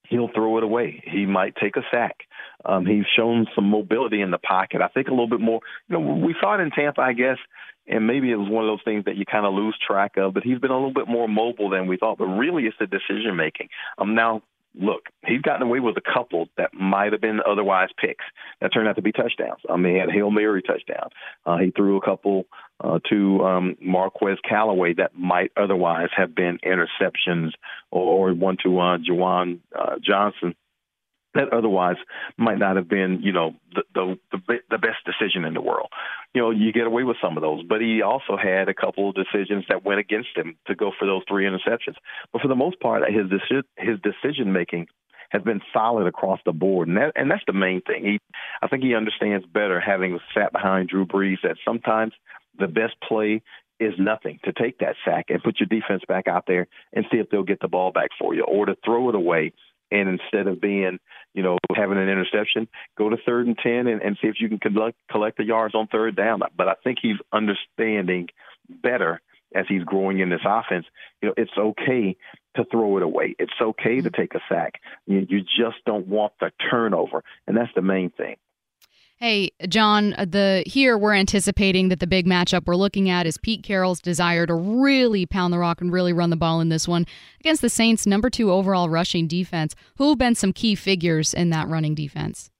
he'll 0.09 0.30
throw 0.34 0.59
it 0.59 0.64
away. 0.64 1.03
He 1.11 1.26
might 1.26 1.55
take 1.57 1.76
a 1.76 1.82
sack. 1.90 2.16
Um, 2.64 2.86
he's 2.86 3.05
shown 3.16 3.47
some 3.55 3.70
mobility 3.70 4.20
in 4.20 4.30
the 4.30 4.38
pocket. 4.38 4.82
I 4.82 4.88
think 4.88 5.09
a 5.09 5.11
little 5.11 5.28
bit 5.28 5.40
more. 5.40 5.61
You 5.88 5.99
know, 5.99 6.14
we 6.14 6.34
saw 6.40 6.55
it 6.55 6.61
in 6.61 6.70
Tampa, 6.70 7.01
I 7.01 7.12
guess, 7.12 7.38
and 7.87 8.07
maybe 8.07 8.30
it 8.30 8.37
was 8.37 8.49
one 8.49 8.64
of 8.64 8.68
those 8.68 8.84
things 8.84 9.05
that 9.05 9.16
you 9.16 9.24
kind 9.24 9.47
of 9.47 9.55
lose 9.55 9.76
track 9.84 10.16
of. 10.16 10.34
But 10.34 10.43
he's 10.43 10.59
been 10.59 10.70
a 10.70 10.74
little 10.74 10.93
bit 10.93 11.09
more 11.09 11.28
mobile 11.28 11.70
than 11.70 11.87
we 11.87 11.97
thought. 11.97 12.18
But 12.18 12.26
really, 12.26 12.64
it's 12.64 12.76
the 12.78 12.87
decision 12.87 13.37
making. 13.37 13.68
Um, 13.99 14.14
now 14.14 14.43
look, 14.78 15.07
he's 15.26 15.41
gotten 15.41 15.62
away 15.62 15.80
with 15.80 15.97
a 15.97 16.01
couple 16.01 16.49
that 16.57 16.74
might 16.74 17.12
have 17.12 17.20
been 17.20 17.41
otherwise 17.49 17.89
picks 17.99 18.24
that 18.61 18.72
turned 18.72 18.89
out 18.89 18.97
to 18.97 19.03
be 19.03 19.12
touchdowns. 19.12 19.61
I 19.68 19.76
mean, 19.76 19.95
he 19.95 19.99
had 19.99 20.09
a 20.09 20.12
Hail 20.12 20.30
Mary 20.30 20.62
touchdown. 20.62 21.09
Uh, 21.45 21.59
he 21.59 21.70
threw 21.70 21.97
a 21.97 22.05
couple 22.05 22.45
uh, 22.82 22.99
to 23.09 23.45
um, 23.45 23.76
Marquez 23.80 24.39
Callaway 24.47 24.95
that 24.95 25.14
might 25.16 25.51
otherwise 25.57 26.09
have 26.16 26.34
been 26.34 26.59
interceptions, 26.64 27.53
or, 27.91 28.30
or 28.30 28.34
one 28.34 28.59
to 28.64 28.78
uh, 28.78 28.99
Juwan 28.99 29.61
uh, 29.78 29.97
Johnson 30.05 30.55
that 31.37 31.53
otherwise 31.53 31.97
might 32.37 32.59
not 32.59 32.76
have 32.76 32.89
been, 32.89 33.20
you 33.22 33.32
know, 33.32 33.55
the, 33.74 33.82
the 33.95 34.18
the 34.32 34.59
the 34.70 34.78
best 34.78 34.99
decision 35.05 35.45
in 35.45 35.55
the 35.55 35.61
world. 35.61 35.89
You 36.34 36.43
know, 36.43 36.51
you 36.51 36.72
get 36.72 36.87
away 36.87 37.05
with 37.05 37.16
some 37.22 37.37
of 37.37 37.43
those, 37.43 37.62
but 37.68 37.80
he 37.80 38.03
also 38.03 38.37
had 38.37 38.68
a 38.68 38.74
couple 38.74 39.09
of 39.09 39.14
decisions 39.14 39.64
that 39.68 39.84
went 39.84 40.01
against 40.01 40.37
him 40.37 40.57
to 40.66 40.74
go 40.74 40.93
for 40.99 41.07
those 41.07 41.22
three 41.28 41.45
interceptions. 41.45 41.97
But 42.32 42.43
for 42.43 42.49
the 42.49 42.55
most 42.55 42.80
part, 42.80 43.03
his 43.11 43.30
his 43.76 43.99
decision 44.01 44.53
making 44.53 44.89
has 45.30 45.43
been 45.43 45.61
solid 45.72 46.07
across 46.07 46.41
the 46.45 46.53
board, 46.53 46.89
and 46.89 46.97
that 46.97 47.12
and 47.16 47.30
that's 47.30 47.45
the 47.47 47.53
main 47.53 47.82
thing. 47.82 48.05
He, 48.05 48.20
I 48.62 48.68
think 48.68 48.82
he 48.82 48.95
understands 48.95 49.47
better 49.47 49.80
having 49.80 50.18
sat 50.34 50.53
behind 50.53 50.89
Drew 50.89 51.07
Brees 51.07 51.43
that 51.43 51.57
sometimes 51.64 52.12
the 52.59 52.68
best 52.68 52.95
play 53.07 53.43
is 53.78 53.93
nothing 53.99 54.39
to 54.45 54.53
take 54.53 54.78
that 54.78 54.97
sack 55.05 55.26
and 55.28 55.43
put 55.43 55.61
your 55.61 55.66
defense 55.66 56.03
back 56.09 56.26
out 56.26 56.45
there 56.47 56.66
and 56.95 57.05
see 57.11 57.18
if 57.18 57.28
they'll 57.28 57.43
get 57.43 57.61
the 57.61 57.68
ball 57.68 57.93
back 57.93 58.11
for 58.18 58.34
you, 58.34 58.43
or 58.43 58.66
to 58.66 58.76
throw 58.84 59.09
it 59.11 59.14
away 59.14 59.53
and 59.91 60.09
instead 60.09 60.47
of 60.47 60.61
being, 60.61 60.99
you 61.37 61.43
know, 61.43 61.59
having 61.76 61.99
an 61.99 62.09
interception, 62.09 62.66
go 62.97 63.11
to 63.11 63.16
third 63.24 63.47
and 63.47 63.59
ten 63.59 63.87
and, 63.87 64.01
and 64.01 64.16
see 64.20 64.26
if 64.26 64.37
you 64.41 64.49
can 64.49 64.59
collect 64.59 64.97
collect 65.11 65.37
the 65.37 65.45
yards 65.45 65.74
on 65.74 65.87
third 65.87 66.16
down. 66.16 66.41
But 66.57 66.66
I 66.66 66.74
think 66.82 66.99
he's 67.01 67.18
understanding 67.32 68.28
better 68.68 69.20
as 69.55 69.66
he's 69.68 69.84
growing 69.84 70.18
in 70.18 70.30
this 70.30 70.41
offense. 70.45 70.87
You 71.22 71.28
know, 71.28 71.34
it's 71.37 71.57
okay 71.57 72.16
to 72.57 72.64
throw 72.64 72.97
it 72.97 73.03
away. 73.03 73.37
It's 73.39 73.53
okay 73.61 74.01
to 74.01 74.11
mm-hmm. 74.11 74.20
take 74.20 74.34
a 74.34 74.41
sack. 74.49 74.80
You, 75.07 75.26
you 75.28 75.41
just 75.43 75.76
don't 75.84 76.09
want 76.09 76.32
the 76.41 76.51
turnover, 76.70 77.22
and 77.47 77.57
that's 77.57 77.72
the 77.74 77.82
main 77.82 78.11
thing. 78.11 78.37
Hey, 79.18 79.52
John, 79.66 80.12
uh, 80.18 80.26
the 80.28 80.62
here 80.66 80.98
we're 80.98 81.14
anticipating 81.14 81.88
that 81.88 82.00
the 82.00 82.06
big 82.06 82.26
matchup 82.26 82.66
we're 82.66 82.76
looking 82.76 83.08
at 83.08 83.26
is 83.26 83.38
Pete 83.38 83.62
Carroll's 83.62 84.02
desire 84.02 84.44
to 84.44 84.54
really 84.54 85.24
pound 85.24 85.54
the 85.54 85.58
rock 85.58 85.80
and 85.80 85.90
really 85.90 86.12
run 86.12 86.28
the 86.28 86.36
ball 86.36 86.60
in 86.60 86.68
this 86.68 86.86
one 86.86 87.06
against 87.40 87.62
the 87.62 87.70
Saints' 87.70 88.04
number 88.06 88.28
two 88.28 88.52
overall 88.52 88.90
rushing 88.90 89.26
defense. 89.26 89.74
Who 89.96 90.10
have 90.10 90.18
been 90.18 90.34
some 90.34 90.52
key 90.52 90.74
figures 90.74 91.32
in 91.32 91.48
that 91.48 91.66
running 91.66 91.94
defense? 91.94 92.50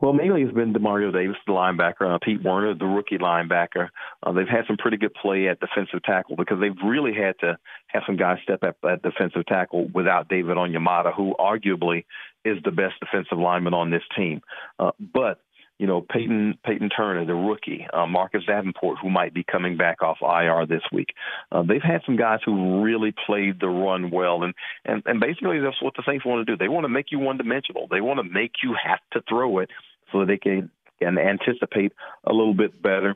Well, 0.00 0.12
mainly 0.12 0.42
it's 0.42 0.52
been 0.52 0.72
Demario 0.72 1.12
Davis, 1.12 1.36
the 1.46 1.52
linebacker, 1.52 2.14
uh, 2.14 2.18
Pete 2.22 2.42
Werner, 2.42 2.74
the 2.74 2.84
rookie 2.84 3.18
linebacker. 3.18 3.88
Uh, 4.22 4.32
they've 4.32 4.48
had 4.48 4.66
some 4.66 4.76
pretty 4.76 4.96
good 4.96 5.14
play 5.14 5.48
at 5.48 5.60
defensive 5.60 6.02
tackle 6.02 6.36
because 6.36 6.60
they've 6.60 6.76
really 6.84 7.14
had 7.14 7.38
to 7.40 7.58
have 7.88 8.02
some 8.06 8.16
guys 8.16 8.38
step 8.42 8.62
up 8.62 8.76
at 8.88 9.02
defensive 9.02 9.46
tackle 9.46 9.88
without 9.94 10.28
David 10.28 10.56
Onyemata, 10.56 11.14
who 11.14 11.34
arguably 11.38 12.04
is 12.44 12.58
the 12.64 12.70
best 12.70 12.94
defensive 13.00 13.38
lineman 13.38 13.74
on 13.74 13.90
this 13.90 14.02
team. 14.16 14.42
Uh, 14.78 14.90
but 15.12 15.40
you 15.84 15.88
know, 15.88 16.00
Peyton 16.00 16.56
Peyton 16.64 16.88
Turner, 16.88 17.26
the 17.26 17.34
rookie, 17.34 17.86
uh, 17.92 18.06
Marcus 18.06 18.42
Davenport, 18.46 18.96
who 19.02 19.10
might 19.10 19.34
be 19.34 19.44
coming 19.44 19.76
back 19.76 20.00
off 20.00 20.16
IR 20.22 20.64
this 20.64 20.80
week. 20.90 21.10
Uh, 21.52 21.62
they've 21.62 21.82
had 21.82 22.00
some 22.06 22.16
guys 22.16 22.38
who 22.42 22.82
really 22.82 23.12
played 23.26 23.60
the 23.60 23.68
run 23.68 24.10
well, 24.10 24.44
and 24.44 24.54
and 24.86 25.02
and 25.04 25.20
basically 25.20 25.60
that's 25.60 25.82
what 25.82 25.92
the 25.94 26.02
Saints 26.06 26.24
want 26.24 26.46
to 26.46 26.50
do. 26.50 26.56
They 26.56 26.68
want 26.68 26.84
to 26.84 26.88
make 26.88 27.12
you 27.12 27.18
one 27.18 27.36
dimensional. 27.36 27.86
They 27.90 28.00
want 28.00 28.18
to 28.18 28.24
make 28.24 28.52
you 28.62 28.74
have 28.82 29.00
to 29.12 29.20
throw 29.28 29.58
it 29.58 29.68
so 30.10 30.20
that 30.20 30.26
they 30.26 30.38
can 30.38 30.70
can 31.02 31.18
anticipate 31.18 31.92
a 32.24 32.32
little 32.32 32.54
bit 32.54 32.80
better 32.80 33.14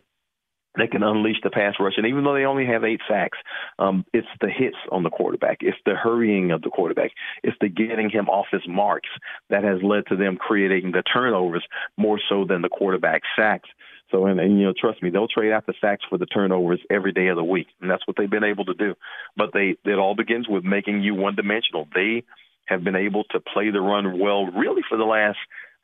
they 0.81 0.87
can 0.87 1.03
unleash 1.03 1.41
the 1.43 1.51
pass 1.51 1.75
rush. 1.81 1.95
And 1.97 2.07
even 2.07 2.25
though 2.25 2.35
they 2.35 2.45
only 2.45 2.67
have 2.67 2.85
eight 2.85 3.01
sacks, 3.09 3.39
um, 3.79 4.05
it's 4.13 4.29
the 4.41 4.49
hits 4.49 4.77
on 4.91 5.03
the 5.03 5.11
quarterback. 5.11 5.59
It's 5.61 5.79
the 5.85 5.95
hurrying 5.95 6.51
of 6.51 6.63
the 6.63 6.71
quarterback. 6.71 7.13
It's 7.43 7.57
the 7.61 7.69
getting 7.69 8.11
him 8.11 8.29
off 8.29 8.47
his 8.51 8.67
marks 8.69 9.09
that 9.51 9.65
has 9.65 9.83
led 9.83 10.07
to 10.07 10.17
them 10.17 10.37
creating 10.37 10.93
the 10.93 11.03
turnovers 11.03 11.65
more 11.97 12.21
so 12.29 12.45
than 12.45 12.63
the 12.63 12.69
quarterback 12.69 13.23
sacks. 13.37 13.69
So, 14.11 14.25
and, 14.27 14.41
and 14.41 14.59
you 14.59 14.65
know, 14.65 14.73
trust 14.79 15.03
me, 15.03 15.11
they'll 15.11 15.29
trade 15.29 15.53
out 15.53 15.67
the 15.67 15.75
sacks 15.81 16.05
for 16.09 16.17
the 16.17 16.27
turnovers 16.27 16.81
every 16.89 17.13
day 17.13 17.29
of 17.29 17.37
the 17.37 17.45
week, 17.45 17.67
and 17.81 17.91
that's 17.91 18.07
what 18.07 18.17
they've 18.17 18.31
been 18.31 18.45
able 18.45 18.65
to 18.65 18.75
do. 18.75 18.95
But 19.37 19.51
they, 19.53 19.77
it 19.85 19.99
all 19.99 20.15
begins 20.15 20.49
with 20.49 20.65
making 20.65 21.03
you 21.03 21.15
one-dimensional. 21.15 21.89
They 21.95 22.25
have 22.65 22.83
been 22.83 22.97
able 22.97 23.25
to 23.25 23.41
play 23.41 23.71
the 23.71 23.81
run 23.81 24.19
well, 24.19 24.47
really, 24.47 24.83
for 24.89 24.97
the 24.97 25.05
last, 25.05 25.39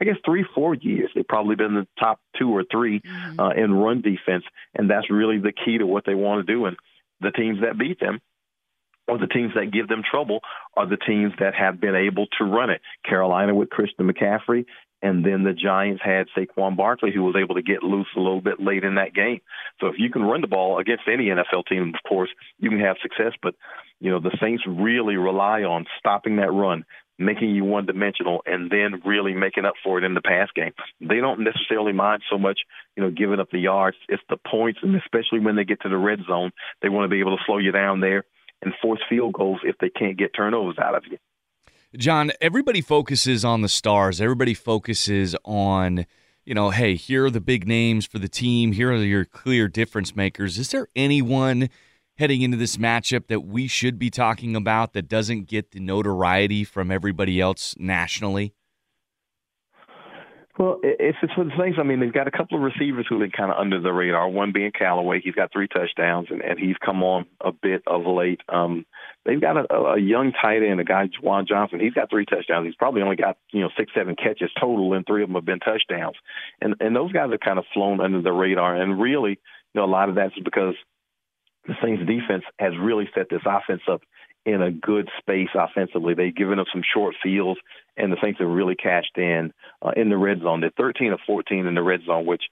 I 0.04 0.12
guess, 0.12 0.20
three, 0.22 0.44
four 0.54 0.74
years. 0.74 1.10
They've 1.14 1.26
probably 1.26 1.56
been 1.56 1.74
the 1.74 1.86
top 1.98 2.20
two 2.38 2.50
or 2.50 2.62
3 2.70 3.00
uh, 3.38 3.50
in 3.56 3.72
run 3.72 4.02
defense, 4.02 4.44
and 4.74 4.90
that's 4.90 5.10
really 5.10 5.38
the 5.38 5.52
key 5.52 5.78
to 5.78 5.86
what 5.86 6.04
they 6.04 6.14
want 6.14 6.46
to 6.46 6.52
do. 6.52 6.66
And 6.66 6.76
the 7.20 7.30
teams 7.30 7.60
that 7.62 7.78
beat 7.78 8.00
them 8.00 8.20
or 9.08 9.16
the 9.18 9.26
teams 9.26 9.52
that 9.54 9.72
give 9.72 9.88
them 9.88 10.02
trouble 10.08 10.40
are 10.76 10.86
the 10.86 10.98
teams 10.98 11.32
that 11.38 11.54
have 11.54 11.80
been 11.80 11.94
able 11.94 12.26
to 12.38 12.44
run 12.44 12.68
it. 12.68 12.82
Carolina 13.08 13.54
with 13.54 13.70
Christian 13.70 14.10
McCaffrey, 14.10 14.66
and 15.00 15.24
then 15.24 15.42
the 15.42 15.54
Giants 15.54 16.02
had 16.04 16.26
Saquon 16.36 16.76
Barkley, 16.76 17.12
who 17.12 17.22
was 17.22 17.36
able 17.36 17.54
to 17.54 17.62
get 17.62 17.82
loose 17.82 18.06
a 18.16 18.20
little 18.20 18.40
bit 18.42 18.60
late 18.60 18.84
in 18.84 18.96
that 18.96 19.14
game. 19.14 19.40
So 19.80 19.86
if 19.86 19.96
you 19.98 20.10
can 20.10 20.22
run 20.22 20.42
the 20.42 20.48
ball 20.48 20.78
against 20.78 21.04
any 21.10 21.26
NFL 21.26 21.66
team, 21.66 21.92
of 21.94 22.08
course, 22.08 22.30
you 22.58 22.70
can 22.70 22.80
have 22.80 22.96
success. 23.02 23.32
But, 23.42 23.54
you 24.00 24.10
know, 24.10 24.20
the 24.20 24.36
Saints 24.40 24.64
really 24.66 25.16
rely 25.16 25.62
on 25.62 25.86
stopping 25.98 26.36
that 26.36 26.52
run, 26.52 26.84
making 27.18 27.54
you 27.54 27.64
one 27.64 27.86
dimensional, 27.86 28.42
and 28.46 28.70
then 28.70 29.00
really 29.04 29.34
making 29.34 29.64
up 29.64 29.74
for 29.84 29.98
it 29.98 30.04
in 30.04 30.14
the 30.14 30.20
pass 30.20 30.48
game. 30.54 30.72
They 31.00 31.20
don't 31.20 31.44
necessarily 31.44 31.92
mind 31.92 32.22
so 32.30 32.38
much, 32.38 32.60
you 32.96 33.02
know, 33.02 33.10
giving 33.10 33.40
up 33.40 33.50
the 33.50 33.60
yards. 33.60 33.96
It's 34.08 34.22
the 34.28 34.36
points, 34.36 34.80
and 34.82 34.96
especially 34.96 35.40
when 35.40 35.56
they 35.56 35.64
get 35.64 35.80
to 35.82 35.88
the 35.88 35.96
red 35.96 36.20
zone, 36.26 36.50
they 36.82 36.88
want 36.88 37.04
to 37.04 37.08
be 37.08 37.20
able 37.20 37.36
to 37.36 37.42
slow 37.46 37.58
you 37.58 37.72
down 37.72 38.00
there 38.00 38.24
and 38.62 38.72
force 38.82 39.00
field 39.08 39.34
goals 39.34 39.60
if 39.64 39.76
they 39.78 39.90
can't 39.90 40.18
get 40.18 40.32
turnovers 40.34 40.78
out 40.78 40.94
of 40.94 41.04
you. 41.10 41.18
John, 41.96 42.32
everybody 42.40 42.80
focuses 42.80 43.44
on 43.44 43.62
the 43.62 43.68
stars. 43.68 44.20
Everybody 44.20 44.54
focuses 44.54 45.36
on, 45.44 46.06
you 46.44 46.54
know, 46.54 46.70
hey, 46.70 46.96
here 46.96 47.26
are 47.26 47.30
the 47.30 47.40
big 47.40 47.68
names 47.68 48.04
for 48.04 48.18
the 48.18 48.28
team. 48.28 48.72
Here 48.72 48.90
are 48.90 48.96
your 48.96 49.24
clear 49.24 49.68
difference 49.68 50.16
makers. 50.16 50.58
Is 50.58 50.70
there 50.70 50.88
anyone 50.96 51.68
heading 52.16 52.42
into 52.42 52.56
this 52.56 52.76
matchup 52.76 53.26
that 53.28 53.40
we 53.40 53.66
should 53.66 53.98
be 53.98 54.10
talking 54.10 54.54
about 54.54 54.92
that 54.92 55.08
doesn't 55.08 55.48
get 55.48 55.72
the 55.72 55.80
notoriety 55.80 56.64
from 56.64 56.90
everybody 56.90 57.40
else 57.40 57.74
nationally? 57.78 58.54
Well, 60.56 60.78
it's 60.84 61.18
just 61.20 61.36
one 61.36 61.50
of 61.50 61.56
the 61.56 61.62
things. 61.64 61.76
I 61.80 61.82
mean, 61.82 61.98
they've 61.98 62.12
got 62.12 62.28
a 62.28 62.30
couple 62.30 62.56
of 62.56 62.62
receivers 62.62 63.06
who've 63.08 63.18
been 63.18 63.32
kind 63.32 63.50
of 63.50 63.58
under 63.58 63.80
the 63.80 63.92
radar. 63.92 64.28
One 64.28 64.52
being 64.52 64.70
Callaway, 64.70 65.20
he's 65.20 65.34
got 65.34 65.50
three 65.52 65.66
touchdowns, 65.66 66.28
and, 66.30 66.42
and 66.42 66.60
he's 66.60 66.76
come 66.76 67.02
on 67.02 67.26
a 67.40 67.50
bit 67.50 67.82
of 67.88 68.06
late. 68.06 68.40
Um, 68.48 68.86
they've 69.26 69.40
got 69.40 69.56
a, 69.56 69.74
a 69.74 70.00
young 70.00 70.30
tight 70.30 70.62
end, 70.62 70.78
a 70.78 70.84
guy 70.84 71.08
Juwan 71.08 71.48
Johnson. 71.48 71.80
He's 71.80 71.92
got 71.92 72.08
three 72.08 72.24
touchdowns. 72.24 72.66
He's 72.66 72.76
probably 72.76 73.02
only 73.02 73.16
got 73.16 73.36
you 73.52 73.62
know 73.62 73.70
six, 73.76 73.90
seven 73.96 74.14
catches 74.14 74.50
total, 74.60 74.92
and 74.92 75.04
three 75.04 75.24
of 75.24 75.28
them 75.28 75.34
have 75.34 75.44
been 75.44 75.58
touchdowns. 75.58 76.14
And 76.60 76.76
and 76.78 76.94
those 76.94 77.10
guys 77.10 77.32
have 77.32 77.40
kind 77.40 77.58
of 77.58 77.64
flown 77.74 78.00
under 78.00 78.22
the 78.22 78.30
radar. 78.30 78.76
And 78.76 79.00
really, 79.00 79.30
you 79.30 79.80
know, 79.80 79.84
a 79.84 79.90
lot 79.90 80.08
of 80.08 80.14
that's 80.14 80.38
because 80.38 80.76
the 81.66 81.74
Saints 81.82 82.04
defense 82.06 82.44
has 82.58 82.72
really 82.78 83.08
set 83.14 83.28
this 83.30 83.42
offense 83.46 83.82
up 83.90 84.02
in 84.46 84.60
a 84.60 84.70
good 84.70 85.08
space 85.18 85.48
offensively. 85.54 86.14
They've 86.14 86.34
given 86.34 86.58
up 86.58 86.66
some 86.72 86.82
short 86.94 87.14
fields, 87.22 87.60
and 87.96 88.12
the 88.12 88.18
Saints 88.22 88.40
have 88.40 88.48
really 88.48 88.74
cashed 88.74 89.16
in 89.16 89.52
uh, 89.82 89.92
in 89.96 90.10
the 90.10 90.18
red 90.18 90.40
zone. 90.40 90.60
They're 90.60 90.70
13 90.76 91.12
of 91.12 91.20
14 91.26 91.66
in 91.66 91.74
the 91.74 91.82
red 91.82 92.00
zone, 92.04 92.26
which 92.26 92.44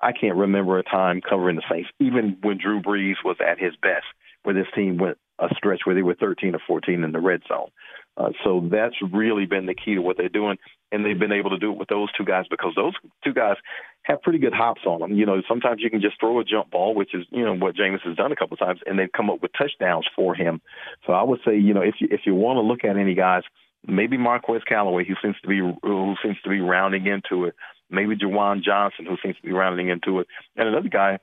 I 0.00 0.12
can't 0.12 0.36
remember 0.36 0.78
a 0.78 0.82
time 0.82 1.20
covering 1.20 1.56
the 1.56 1.62
Saints, 1.70 1.90
even 1.98 2.38
when 2.42 2.58
Drew 2.58 2.80
Brees 2.80 3.16
was 3.24 3.36
at 3.44 3.58
his 3.58 3.74
best, 3.82 4.06
where 4.44 4.54
this 4.54 4.68
team 4.74 4.96
went 4.96 5.18
a 5.38 5.48
stretch 5.56 5.80
where 5.84 5.94
they 5.94 6.02
were 6.02 6.14
13 6.14 6.54
or 6.54 6.60
14 6.66 7.02
in 7.02 7.12
the 7.12 7.18
red 7.18 7.42
zone. 7.48 7.70
Uh, 8.16 8.30
so 8.44 8.68
that's 8.70 8.96
really 9.12 9.46
been 9.46 9.66
the 9.66 9.74
key 9.74 9.94
to 9.94 10.02
what 10.02 10.16
they're 10.16 10.28
doing, 10.28 10.58
and 10.92 11.04
they've 11.04 11.18
been 11.18 11.32
able 11.32 11.50
to 11.50 11.58
do 11.58 11.72
it 11.72 11.78
with 11.78 11.88
those 11.88 12.08
two 12.12 12.24
guys 12.24 12.44
because 12.50 12.72
those 12.76 12.92
two 13.24 13.32
guys 13.32 13.56
have 14.02 14.20
pretty 14.22 14.38
good 14.38 14.52
hops 14.52 14.82
on 14.86 15.00
them. 15.00 15.12
You 15.12 15.26
know, 15.26 15.40
sometimes 15.48 15.80
you 15.82 15.90
can 15.90 16.00
just 16.00 16.18
throw 16.18 16.40
a 16.40 16.44
jump 16.44 16.70
ball, 16.70 16.94
which 16.94 17.14
is 17.14 17.24
you 17.30 17.44
know 17.44 17.54
what 17.54 17.76
Jameis 17.76 18.02
has 18.04 18.16
done 18.16 18.32
a 18.32 18.36
couple 18.36 18.54
of 18.54 18.58
times, 18.58 18.80
and 18.86 18.98
they've 18.98 19.12
come 19.12 19.30
up 19.30 19.40
with 19.42 19.52
touchdowns 19.56 20.06
for 20.14 20.34
him. 20.34 20.60
So 21.06 21.12
I 21.12 21.22
would 21.22 21.40
say, 21.46 21.56
you 21.56 21.72
know, 21.72 21.82
if 21.82 21.94
you 22.00 22.08
if 22.10 22.22
you 22.26 22.34
want 22.34 22.56
to 22.56 22.62
look 22.62 22.84
at 22.84 22.98
any 22.98 23.14
guys, 23.14 23.42
maybe 23.86 24.16
Marquez 24.16 24.62
Callaway, 24.68 25.04
who 25.04 25.14
seems 25.22 25.36
to 25.42 25.48
be 25.48 25.58
who 25.58 26.14
seems 26.22 26.36
to 26.42 26.50
be 26.50 26.60
rounding 26.60 27.06
into 27.06 27.44
it. 27.44 27.54
Maybe 27.88 28.16
Juwan 28.16 28.62
Johnson, 28.62 29.06
who 29.06 29.16
seems 29.22 29.36
to 29.36 29.42
be 29.42 29.52
rounding 29.52 29.88
into 29.88 30.20
it, 30.20 30.26
and 30.56 30.68
another 30.68 30.88
guy 30.88 31.18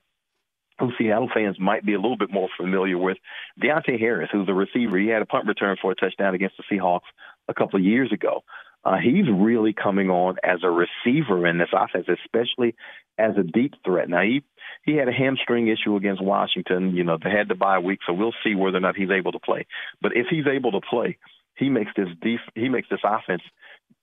who 0.79 0.91
Seattle 0.97 1.29
fans 1.33 1.57
might 1.59 1.85
be 1.85 1.93
a 1.93 1.99
little 1.99 2.17
bit 2.17 2.31
more 2.31 2.49
familiar 2.57 2.97
with, 2.97 3.17
Deonte 3.61 3.99
Harris, 3.99 4.29
who's 4.31 4.49
a 4.49 4.53
receiver. 4.53 4.97
He 4.97 5.07
had 5.07 5.21
a 5.21 5.25
punt 5.25 5.47
return 5.47 5.77
for 5.81 5.91
a 5.91 5.95
touchdown 5.95 6.35
against 6.35 6.55
the 6.57 6.63
Seahawks 6.71 7.07
a 7.47 7.53
couple 7.53 7.79
of 7.79 7.85
years 7.85 8.11
ago. 8.11 8.43
Uh, 8.83 8.97
he's 8.97 9.25
really 9.29 9.73
coming 9.73 10.09
on 10.09 10.37
as 10.43 10.59
a 10.63 10.69
receiver 10.69 11.45
in 11.47 11.57
this 11.57 11.69
offense, 11.73 12.07
especially 12.07 12.75
as 13.17 13.31
a 13.37 13.43
deep 13.43 13.73
threat. 13.83 14.07
Now 14.07 14.21
he 14.21 14.43
he 14.83 14.95
had 14.95 15.09
a 15.09 15.11
hamstring 15.11 15.67
issue 15.67 15.95
against 15.95 16.23
Washington. 16.23 16.95
You 16.95 17.03
know 17.03 17.17
they 17.21 17.31
had 17.31 17.49
the 17.49 17.55
bye 17.55 17.79
week, 17.79 17.99
so 18.05 18.13
we'll 18.13 18.35
see 18.43 18.55
whether 18.55 18.77
or 18.77 18.81
not 18.81 18.95
he's 18.95 19.09
able 19.09 19.31
to 19.33 19.39
play. 19.39 19.65
But 20.01 20.15
if 20.15 20.27
he's 20.29 20.47
able 20.47 20.71
to 20.71 20.81
play, 20.81 21.17
he 21.55 21.69
makes 21.69 21.91
this 21.97 22.07
def- 22.21 22.53
he 22.55 22.69
makes 22.69 22.87
this 22.89 23.01
offense 23.03 23.41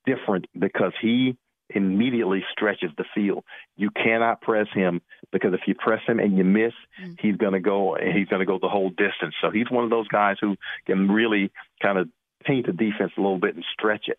different 0.05 0.47
because 0.59 0.93
he 1.01 1.37
immediately 1.71 2.45
stretches 2.53 2.91
the 2.97 3.05
field. 3.15 3.45
You 3.77 3.91
cannot 3.91 4.41
press 4.41 4.67
him 4.73 5.01
because 5.33 5.55
if 5.55 5.61
you 5.67 5.75
press 5.75 6.01
him 6.07 6.19
and 6.19 6.37
you 6.37 6.45
miss, 6.45 6.73
mm. 7.03 7.19
he's 7.21 7.37
going 7.37 7.53
to 7.53 7.61
go 7.61 7.95
and 7.95 8.17
he's 8.17 8.29
going 8.29 8.41
to 8.41 8.47
go 8.47 8.59
the 8.61 8.69
whole 8.69 8.91
distance. 8.91 9.35
So 9.41 9.51
he's 9.51 9.71
one 9.71 9.85
of 9.85 9.91
those 9.91 10.09
guys 10.09 10.37
who 10.41 10.57
can 10.87 11.11
really 11.11 11.51
kind 11.83 11.99
of 11.99 12.09
paint 12.45 12.67
the 12.67 12.73
defense 12.73 13.13
a 13.17 13.21
little 13.21 13.39
bit 13.39 13.55
and 13.55 13.65
stretch 13.73 14.09
it. 14.09 14.19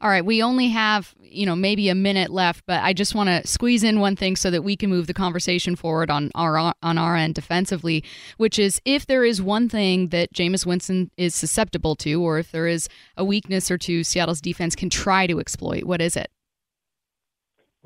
All 0.00 0.10
right, 0.10 0.24
we 0.24 0.42
only 0.42 0.68
have, 0.68 1.14
you 1.20 1.46
know, 1.46 1.56
maybe 1.56 1.88
a 1.88 1.94
minute 1.94 2.30
left, 2.30 2.64
but 2.66 2.82
I 2.82 2.92
just 2.92 3.14
want 3.14 3.28
to 3.28 3.46
squeeze 3.46 3.82
in 3.82 4.00
one 4.00 4.16
thing 4.16 4.36
so 4.36 4.50
that 4.50 4.62
we 4.62 4.76
can 4.76 4.90
move 4.90 5.06
the 5.06 5.14
conversation 5.14 5.76
forward 5.76 6.10
on 6.10 6.30
our 6.34 6.74
on 6.82 6.98
our 6.98 7.16
end 7.16 7.34
defensively, 7.34 8.04
which 8.36 8.58
is 8.58 8.80
if 8.84 9.06
there 9.06 9.24
is 9.24 9.40
one 9.40 9.68
thing 9.68 10.08
that 10.08 10.32
Jameis 10.32 10.66
Winston 10.66 11.10
is 11.16 11.34
susceptible 11.34 11.96
to 11.96 12.22
or 12.22 12.38
if 12.38 12.52
there 12.52 12.66
is 12.66 12.88
a 13.16 13.24
weakness 13.24 13.70
or 13.70 13.78
two 13.78 14.04
Seattle's 14.04 14.40
defense 14.40 14.76
can 14.76 14.90
try 14.90 15.26
to 15.26 15.40
exploit, 15.40 15.84
what 15.84 16.00
is 16.00 16.16
it? 16.16 16.30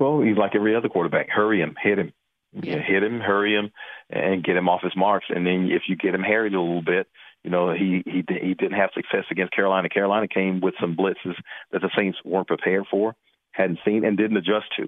Well, 0.01 0.21
he's 0.21 0.35
like 0.35 0.55
every 0.55 0.75
other 0.75 0.89
quarterback. 0.89 1.29
Hurry 1.29 1.61
him, 1.61 1.75
hit 1.79 1.99
him, 1.99 2.11
yeah. 2.53 2.79
hit 2.81 3.03
him, 3.03 3.19
hurry 3.19 3.53
him, 3.53 3.69
and 4.09 4.43
get 4.43 4.57
him 4.57 4.67
off 4.67 4.81
his 4.81 4.95
marks. 4.95 5.27
And 5.29 5.45
then 5.45 5.69
if 5.71 5.83
you 5.87 5.95
get 5.95 6.15
him 6.15 6.23
harried 6.23 6.55
a 6.55 6.59
little 6.59 6.81
bit, 6.81 7.07
you 7.43 7.51
know 7.51 7.71
he 7.71 8.01
he 8.05 8.23
he 8.27 8.55
didn't 8.55 8.79
have 8.79 8.89
success 8.95 9.25
against 9.29 9.53
Carolina. 9.53 9.89
Carolina 9.89 10.27
came 10.27 10.59
with 10.59 10.73
some 10.81 10.95
blitzes 10.95 11.35
that 11.71 11.81
the 11.81 11.91
Saints 11.95 12.17
weren't 12.25 12.47
prepared 12.47 12.85
for, 12.89 13.15
hadn't 13.51 13.77
seen, 13.85 14.03
and 14.03 14.17
didn't 14.17 14.37
adjust 14.37 14.65
to. 14.77 14.87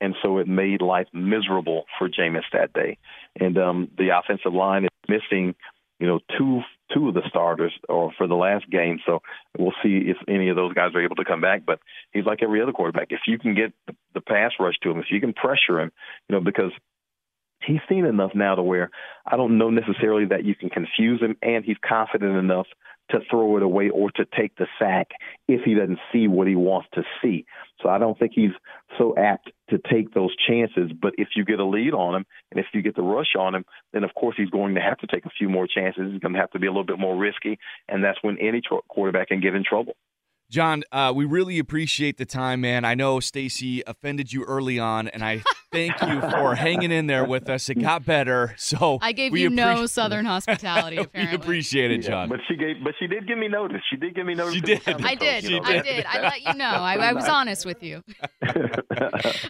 And 0.00 0.14
so 0.22 0.38
it 0.38 0.48
made 0.48 0.80
life 0.80 1.08
miserable 1.12 1.84
for 1.98 2.08
Jameis 2.08 2.42
that 2.54 2.72
day. 2.72 2.96
And 3.38 3.58
um, 3.58 3.90
the 3.98 4.18
offensive 4.18 4.54
line 4.54 4.84
is 4.84 4.90
missing, 5.08 5.54
you 6.04 6.10
know, 6.10 6.20
two 6.36 6.60
two 6.92 7.08
of 7.08 7.14
the 7.14 7.22
starters 7.30 7.72
or 7.88 8.12
for 8.18 8.26
the 8.26 8.34
last 8.34 8.68
game. 8.68 9.00
So 9.06 9.22
we'll 9.58 9.72
see 9.82 10.02
if 10.06 10.18
any 10.28 10.50
of 10.50 10.56
those 10.56 10.74
guys 10.74 10.94
are 10.94 11.02
able 11.02 11.16
to 11.16 11.24
come 11.24 11.40
back. 11.40 11.62
But 11.64 11.80
he's 12.12 12.26
like 12.26 12.42
every 12.42 12.60
other 12.60 12.72
quarterback. 12.72 13.06
If 13.08 13.20
you 13.26 13.38
can 13.38 13.54
get 13.54 13.72
the 14.12 14.20
pass 14.20 14.52
rush 14.60 14.74
to 14.82 14.90
him, 14.90 14.98
if 14.98 15.06
you 15.10 15.18
can 15.18 15.32
pressure 15.32 15.80
him, 15.80 15.92
you 16.28 16.34
know, 16.34 16.42
because 16.42 16.72
he's 17.66 17.80
seen 17.88 18.04
enough 18.04 18.32
now 18.34 18.54
to 18.54 18.62
where 18.62 18.90
I 19.24 19.38
don't 19.38 19.56
know 19.56 19.70
necessarily 19.70 20.26
that 20.26 20.44
you 20.44 20.54
can 20.54 20.68
confuse 20.68 21.22
him, 21.22 21.38
and 21.40 21.64
he's 21.64 21.78
confident 21.82 22.36
enough 22.36 22.66
to 23.10 23.20
throw 23.30 23.56
it 23.56 23.62
away 23.62 23.90
or 23.90 24.10
to 24.12 24.24
take 24.36 24.56
the 24.56 24.66
sack 24.78 25.08
if 25.48 25.62
he 25.64 25.74
doesn't 25.74 25.98
see 26.12 26.26
what 26.26 26.46
he 26.46 26.56
wants 26.56 26.88
to 26.94 27.02
see. 27.22 27.44
So 27.82 27.88
I 27.88 27.98
don't 27.98 28.18
think 28.18 28.32
he's 28.34 28.52
so 28.98 29.14
apt 29.16 29.50
to 29.70 29.78
take 29.90 30.14
those 30.14 30.34
chances. 30.36 30.90
But 31.00 31.14
if 31.18 31.28
you 31.36 31.44
get 31.44 31.60
a 31.60 31.64
lead 31.64 31.92
on 31.92 32.14
him 32.14 32.26
and 32.50 32.60
if 32.60 32.66
you 32.72 32.82
get 32.82 32.96
the 32.96 33.02
rush 33.02 33.34
on 33.38 33.54
him, 33.54 33.64
then 33.92 34.04
of 34.04 34.14
course 34.14 34.36
he's 34.36 34.50
going 34.50 34.74
to 34.74 34.80
have 34.80 34.98
to 34.98 35.06
take 35.06 35.26
a 35.26 35.30
few 35.30 35.48
more 35.48 35.66
chances. 35.66 36.12
He's 36.12 36.20
going 36.20 36.34
to 36.34 36.40
have 36.40 36.50
to 36.52 36.58
be 36.58 36.66
a 36.66 36.70
little 36.70 36.84
bit 36.84 36.98
more 36.98 37.16
risky, 37.16 37.58
and 37.88 38.02
that's 38.02 38.18
when 38.22 38.38
any 38.38 38.62
quarterback 38.88 39.28
can 39.28 39.40
get 39.40 39.54
in 39.54 39.64
trouble. 39.64 39.96
John, 40.54 40.84
uh, 40.92 41.12
we 41.12 41.24
really 41.24 41.58
appreciate 41.58 42.16
the 42.16 42.24
time, 42.24 42.60
man. 42.60 42.84
I 42.84 42.94
know 42.94 43.18
Stacy 43.18 43.82
offended 43.88 44.32
you 44.32 44.44
early 44.44 44.78
on, 44.78 45.08
and 45.08 45.24
I 45.24 45.42
thank 45.72 46.00
you 46.00 46.20
for 46.20 46.54
hanging 46.54 46.92
in 46.92 47.08
there 47.08 47.24
with 47.24 47.50
us. 47.50 47.68
It 47.68 47.80
got 47.80 48.06
better, 48.06 48.54
so 48.56 49.00
I 49.02 49.10
gave 49.10 49.36
you 49.36 49.50
no 49.50 49.86
Southern 49.86 50.24
hospitality. 50.24 50.96
Apparently, 50.98 51.36
we 51.36 51.42
appreciate 51.42 51.90
it, 51.90 52.02
John. 52.02 52.28
Yeah, 52.30 52.36
but 52.36 52.40
she 52.46 52.54
gave, 52.54 52.76
but 52.84 52.94
she 53.00 53.08
did 53.08 53.26
give 53.26 53.36
me 53.36 53.48
notice. 53.48 53.80
She 53.90 53.96
did 53.96 54.14
give 54.14 54.26
me 54.26 54.34
notice. 54.34 54.54
She 54.54 54.60
did. 54.60 54.80
I 54.86 55.16
did. 55.16 55.42
She 55.42 55.58
I 55.58 55.82
did. 55.82 56.06
I 56.06 56.20
let 56.20 56.42
you 56.42 56.54
know. 56.54 56.66
I, 56.66 56.98
I 56.98 57.12
was 57.14 57.24
honest 57.28 57.66
with 57.66 57.82
you. 57.82 58.04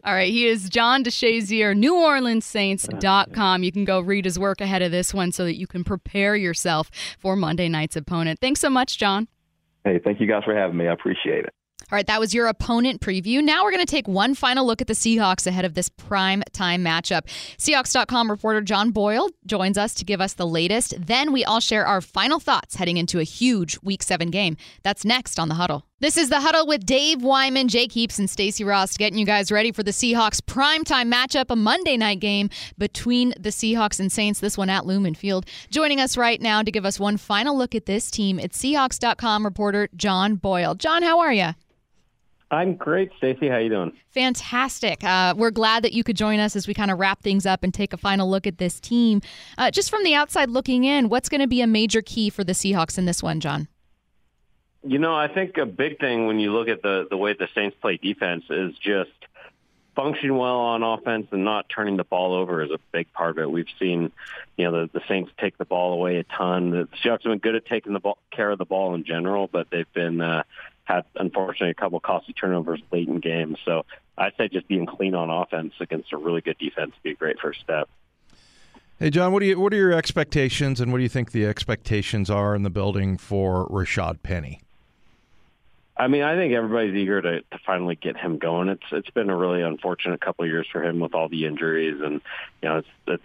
All 0.05 0.15
right. 0.15 0.33
He 0.33 0.47
is 0.47 0.71
John 0.71 1.05
DeShazier, 1.05 1.77
NewOrleansSaints.com. 1.77 3.63
You 3.63 3.73
can 3.73 3.85
go 3.85 4.01
read 4.01 4.25
his 4.25 4.39
work 4.39 4.63
ahead 4.63 4.81
of 4.81 4.91
this 4.91 5.13
one 5.13 5.33
so 5.33 5.45
that 5.45 5.59
you 5.59 5.67
can 5.67 5.85
prepare 5.85 6.35
yourself 6.35 6.91
for 7.19 7.37
Monday 7.37 7.69
night's 7.69 7.95
opponent. 7.95 8.41
Thanks 8.41 8.61
so 8.61 8.71
much, 8.71 8.97
John. 8.97 9.29
Hey, 9.85 10.01
thank 10.03 10.21
you 10.21 10.27
guys 10.27 10.43
for 10.45 10.55
having 10.55 10.77
me. 10.77 10.89
I 10.89 10.93
appreciate 10.93 11.45
it. 11.45 11.55
All 11.93 11.97
right, 11.97 12.07
that 12.07 12.19
was 12.19 12.33
your 12.33 12.47
opponent 12.47 13.03
preview. 13.03 13.43
Now 13.43 13.63
we're 13.63 13.71
going 13.71 13.85
to 13.85 13.91
take 13.91 14.09
one 14.09 14.35
final 14.35 14.67
look 14.67 14.81
at 14.81 14.87
the 14.87 14.95
Seahawks 14.95 15.47
ahead 15.47 15.67
of 15.67 15.75
this 15.75 15.91
prime 15.91 16.43
time 16.53 16.83
matchup. 16.83 17.23
Seahawks.com 17.59 18.31
reporter 18.31 18.63
John 18.63 18.91
Boyle 18.91 19.29
joins 19.45 19.77
us 19.77 19.93
to 19.95 20.05
give 20.05 20.21
us 20.21 20.33
the 20.33 20.47
latest. 20.47 20.95
Then 20.99 21.31
we 21.31 21.45
all 21.45 21.61
share 21.61 21.87
our 21.87 22.01
final 22.01 22.41
thoughts 22.41 22.77
heading 22.77 22.97
into 22.97 23.21
a 23.21 23.25
huge 23.25 23.79
Week 23.83 24.03
7 24.03 24.31
game. 24.31 24.57
That's 24.83 25.05
next 25.05 25.39
on 25.39 25.49
The 25.49 25.57
Huddle. 25.57 25.85
This 26.01 26.17
is 26.17 26.29
the 26.29 26.41
huddle 26.41 26.67
with 26.67 26.85
Dave 26.85 27.23
Wyman, 27.23 27.69
Jake 27.69 27.93
Heaps, 27.93 28.19
and 28.19 28.29
Stacy 28.29 28.65
Rost, 28.65 28.99
getting 28.99 29.17
you 29.17 29.25
guys 29.25 29.53
ready 29.53 29.71
for 29.71 29.85
the 29.85 29.93
Seahawks 29.93 30.41
primetime 30.41 31.11
matchup, 31.11 31.47
a 31.51 31.57
Monday 31.57 31.97
night 31.97 32.19
game 32.19 32.51
between 32.77 33.33
the 33.39 33.51
Seahawks 33.51 34.01
and 34.01 34.11
Saints. 34.11 34.41
This 34.41 34.59
one 34.59 34.69
at 34.69 34.87
Lumen 34.87 35.15
Field. 35.15 35.47
Joining 35.71 36.01
us 36.01 36.17
right 36.17 36.43
now 36.43 36.63
to 36.63 36.73
give 36.73 36.85
us 36.85 36.99
one 36.99 37.17
final 37.17 37.57
look 37.57 37.77
at 37.77 37.87
this 37.87 38.11
team, 38.11 38.41
it's 38.41 38.61
Seahawks.com 38.61 39.45
reporter 39.45 39.89
John 39.95 40.35
Boyle. 40.35 40.75
John, 40.75 41.05
how 41.05 41.21
are 41.21 41.33
you? 41.33 41.51
I'm 42.51 42.75
great, 42.75 43.11
Stacy. 43.19 43.49
How 43.49 43.59
you 43.59 43.69
doing? 43.69 43.93
Fantastic. 44.11 45.03
Uh, 45.05 45.35
we're 45.37 45.53
glad 45.53 45.85
that 45.85 45.93
you 45.93 46.03
could 46.03 46.17
join 46.17 46.41
us 46.41 46.57
as 46.57 46.67
we 46.67 46.75
kind 46.75 46.91
of 46.91 46.99
wrap 46.99 47.23
things 47.23 47.47
up 47.47 47.63
and 47.63 47.73
take 47.73 47.93
a 47.93 47.97
final 47.97 48.29
look 48.29 48.49
at 48.49 48.59
this 48.59 48.81
team. 48.81 49.23
Uh, 49.57 49.71
just 49.71 49.91
from 49.91 50.03
the 50.03 50.15
outside 50.15 50.51
looking 50.51 50.83
in, 50.83 51.09
what's 51.09 51.29
going 51.29 51.41
to 51.41 51.47
be 51.47 51.61
a 51.63 51.69
major 51.69 52.03
key 52.03 52.31
for 52.31 52.43
the 52.43 52.53
Seahawks 52.53 52.99
in 52.99 53.07
this 53.07 53.23
one, 53.23 53.39
John? 53.39 53.69
You 54.87 54.99
know, 54.99 55.15
I 55.15 55.29
think 55.29 55.57
a 55.57 55.67
big 55.67 55.99
thing 55.99 56.27
when 56.27 56.39
you 56.39 56.53
look 56.53 56.69
at 56.69 56.83
the 56.83 57.07
the 57.09 57.17
way 57.17 57.33
the 57.33 57.49
Saints 57.55 57.77
play 57.81 57.97
defense 57.97 58.45
is 58.51 58.75
just 58.79 59.11
function 59.95 60.37
well 60.37 60.57
on 60.57 60.83
offense 60.83 61.29
and 61.31 61.45
not 61.45 61.69
turning 61.69 61.97
the 61.97 62.05
ball 62.05 62.35
over 62.35 62.63
is 62.63 62.71
a 62.71 62.79
big 62.93 63.13
part 63.13 63.31
of 63.31 63.39
it. 63.39 63.51
We've 63.51 63.67
seen, 63.79 64.13
you 64.57 64.65
know, 64.65 64.87
the, 64.87 64.99
the 64.99 65.01
Saints 65.09 65.31
take 65.39 65.57
the 65.57 65.65
ball 65.65 65.93
away 65.93 66.17
a 66.17 66.25
ton. 66.25 66.71
The 66.71 66.89
Seahawks 67.03 67.23
have 67.23 67.31
been 67.31 67.39
good 67.39 67.55
at 67.55 67.67
taking 67.67 67.93
the 67.93 68.01
ball, 68.01 68.19
care 68.31 68.51
of 68.51 68.59
the 68.59 68.65
ball 68.65 68.95
in 68.95 69.05
general, 69.05 69.49
but 69.51 69.69
they've 69.71 69.93
been 69.93 70.21
uh, 70.21 70.43
had 70.85 71.05
unfortunately 71.15 71.71
a 71.71 71.75
couple 71.75 72.01
costly 72.01 72.35
turnovers 72.35 72.81
late 72.93 73.09
in 73.09 73.21
games. 73.21 73.59
So 73.65 73.87
I'd 74.19 74.33
say 74.37 74.49
just 74.49 74.69
being 74.69 74.87
clean 74.87 75.15
on 75.15 75.31
offense 75.31 75.75
against 75.81 76.13
a 76.13 76.17
really 76.17 76.41
good 76.41 76.59
defense 76.59 76.93
would 76.93 77.03
be 77.03 77.11
a 77.13 77.15
great 77.15 77.39
first 77.41 77.61
step. 77.61 77.89
Hey 78.99 79.11
John, 79.11 79.33
what 79.33 79.41
do 79.41 79.47
you 79.47 79.59
what 79.59 79.73
are 79.73 79.77
your 79.77 79.93
expectations 79.93 80.81
and 80.81 80.93
what 80.93 80.99
do 80.99 81.03
you 81.03 81.09
think 81.09 81.33
the 81.33 81.47
expectations 81.47 82.31
are 82.31 82.55
in 82.55 82.63
the 82.63 82.71
building 82.71 83.19
for 83.19 83.67
Rashaad 83.69 84.23
Penny? 84.23 84.61
I 85.97 86.09
mean, 86.09 86.23
I 86.23 86.37
think 86.37 86.53
everybody's 86.55 86.95
eager 86.95 87.23
to, 87.23 87.41
to 87.41 87.59
finally 87.65 87.95
get 87.95 88.17
him 88.17 88.39
going. 88.39 88.69
It's 88.69 88.85
it's 88.91 89.11
been 89.11 89.31
a 89.31 89.37
really 89.37 89.63
unfortunate 89.63 90.21
couple 90.21 90.45
of 90.45 90.51
years 90.51 90.67
for 90.71 90.83
him 90.83 90.99
with 90.99 91.15
all 91.15 91.29
the 91.29 91.47
injuries, 91.47 92.01
and 92.03 92.21
you 92.63 92.69
know, 92.69 92.79
it's 92.79 92.89
it's 93.07 93.23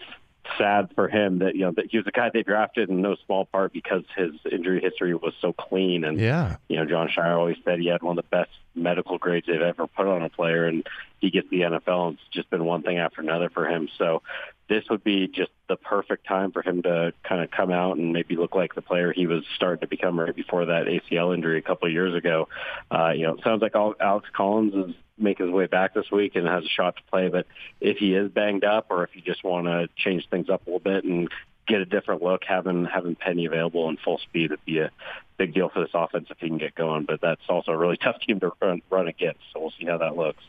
sad 0.58 0.90
for 0.96 1.08
him 1.08 1.40
that 1.40 1.56
you 1.56 1.62
know 1.62 1.72
that 1.72 1.88
he 1.90 1.98
was 1.98 2.06
a 2.08 2.12
guy 2.12 2.30
they 2.32 2.44
drafted 2.44 2.90
in 2.90 3.02
no 3.02 3.16
small 3.26 3.46
part 3.46 3.74
because 3.74 4.04
his 4.16 4.32
injury 4.52 4.82
history 4.82 5.16
was 5.16 5.34
so 5.41 5.52
clean. 5.52 6.04
And 6.04 6.20
yeah, 6.20 6.58
you 6.68 6.78
know, 6.78 6.86
John 6.86 7.10
Schneider 7.10 7.38
always 7.38 7.58
said 7.66 7.80
he 7.80 7.88
had 7.88 8.04
one 8.04 8.18
of 8.18 8.24
the 8.24 8.30
best 8.30 8.52
medical 8.76 9.18
grades 9.18 9.48
they've 9.48 9.62
ever 9.62 9.88
put 9.88 10.06
on 10.06 10.22
a 10.22 10.30
player, 10.30 10.66
and 10.66 10.88
he 11.20 11.32
gets 11.32 11.50
the 11.50 11.62
NFL, 11.62 12.10
and 12.10 12.18
it's 12.18 12.28
just 12.32 12.52
been 12.52 12.66
one 12.66 12.84
thing 12.84 13.00
after 13.00 13.22
another 13.22 13.50
for 13.50 13.68
him. 13.68 13.90
So 13.98 14.22
this 14.70 14.84
would 14.90 15.04
be 15.04 15.28
just 15.28 15.52
the 15.68 15.76
perfect 15.76 16.28
time 16.28 16.52
for 16.52 16.62
him 16.62 16.84
to 16.84 17.12
kind 17.24 17.41
of 17.41 17.50
come 17.50 17.72
out 17.72 17.98
and 17.98 18.14
maybe 18.14 18.36
look 18.36 18.56
like 18.56 18.76
the 18.76 18.82
player 18.82 19.12
he 19.12 19.26
was 19.26 19.44
starting 19.56 19.82
to 19.82 19.88
become 19.88 20.20
right 20.20 20.36
before 20.36 20.66
that 20.66 20.86
ACL 20.86 21.34
injury 21.34 21.58
a 21.58 21.62
couple 21.62 21.88
of 21.88 21.94
years 21.94 22.14
ago. 22.14 22.48
Uh, 22.91 23.10
you 23.10 23.24
know, 23.24 23.34
it 23.34 23.44
sounds 23.44 23.62
like 23.64 23.76
Alex 23.76 24.30
Collins 24.32 24.74
is 24.76 24.96
making 25.18 25.48
his 25.48 25.54
way 25.54 25.66
back 25.66 25.94
this 25.94 26.10
week 26.12 26.36
and 26.36 26.48
has 26.48 26.64
a 26.64 26.70
shot 26.70 26.96
to 26.96 27.02
play. 27.10 27.30
But 27.30 27.48
if 27.82 27.98
he 27.98 28.14
is 28.14 28.32
banged 28.32 28.64
up, 28.64 28.88
or 28.90 29.04
if 29.04 29.16
you 29.16 29.22
just 29.22 29.44
want 29.44 29.66
to 29.66 29.90
change 29.98 30.28
things 30.30 30.50
up 30.50 30.66
a 30.66 30.70
little 30.70 30.80
bit 30.80 31.04
and 31.04 31.30
get 31.68 31.82
a 31.82 31.86
different 31.86 32.22
look, 32.22 32.44
having 32.48 32.86
having 32.86 33.16
Penny 33.16 33.46
available 33.46 33.90
in 33.90 33.98
full 33.98 34.20
speed 34.20 34.52
would 34.52 34.66
be 34.66 34.80
a 34.80 34.91
big 35.38 35.54
deal 35.54 35.70
for 35.70 35.82
this 35.82 35.91
offense 35.94 36.28
if 36.30 36.38
he 36.38 36.48
can 36.48 36.60
get 36.60 36.76
going. 36.76 37.06
But 37.06 37.22
that's 37.22 37.41
also 37.50 37.72
a 37.72 37.78
really 37.78 37.98
tough 38.04 38.20
team 38.22 38.40
to 38.41 38.52
run, 38.62 38.82
run 38.90 39.08
against. 39.08 39.41
So 39.52 39.62
we'll 39.62 39.74
see 39.80 39.86
how 39.86 39.98
that 39.98 40.16
looks. 40.16 40.44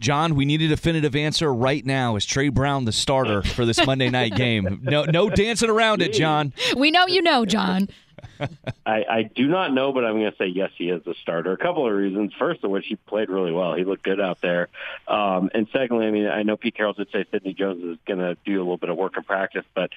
John, 0.00 0.34
we 0.34 0.46
need 0.46 0.62
a 0.62 0.68
definitive 0.68 1.14
answer 1.14 1.52
right 1.52 1.84
now. 1.84 2.16
Is 2.16 2.24
Tre 2.24 2.48
Brown 2.48 2.86
the 2.86 2.92
starter 2.92 3.42
for 3.42 3.66
this 3.66 3.84
Monday 3.84 4.08
night 4.08 4.34
game? 4.34 4.80
No, 4.82 5.04
no 5.04 5.28
dancing 5.28 5.68
around 5.68 6.00
it, 6.02 6.14
John. 6.14 6.54
We 6.76 6.90
know 6.90 7.06
you 7.06 7.20
know, 7.20 7.44
John. 7.44 7.88
I, 8.86 9.04
I 9.08 9.22
do 9.34 9.46
not 9.46 9.72
know, 9.74 9.92
but 9.92 10.04
I'm 10.04 10.14
going 10.14 10.30
to 10.30 10.36
say 10.36 10.46
yes, 10.46 10.70
he 10.76 10.88
is 10.88 11.02
the 11.04 11.14
starter. 11.20 11.52
A 11.52 11.58
couple 11.58 11.86
of 11.86 11.92
reasons. 11.92 12.32
First 12.38 12.64
of 12.64 12.70
which, 12.70 12.86
he 12.86 12.96
played 12.96 13.28
really 13.28 13.52
well. 13.52 13.74
He 13.74 13.84
looked 13.84 14.02
good 14.02 14.20
out 14.20 14.40
there. 14.40 14.68
Um, 15.06 15.50
and 15.52 15.68
secondly, 15.72 16.06
I 16.06 16.10
mean, 16.10 16.26
I 16.26 16.42
know 16.42 16.56
Pete 16.56 16.74
Carroll 16.74 16.94
did 16.94 17.08
say 17.12 17.24
Sidney 17.30 17.52
Jones 17.52 17.84
is 17.84 17.98
going 18.06 18.20
to 18.20 18.36
do 18.44 18.56
a 18.58 18.62
little 18.62 18.78
bit 18.78 18.88
of 18.88 18.96
work 18.96 19.16
in 19.16 19.22
practice, 19.22 19.64
but 19.74 19.90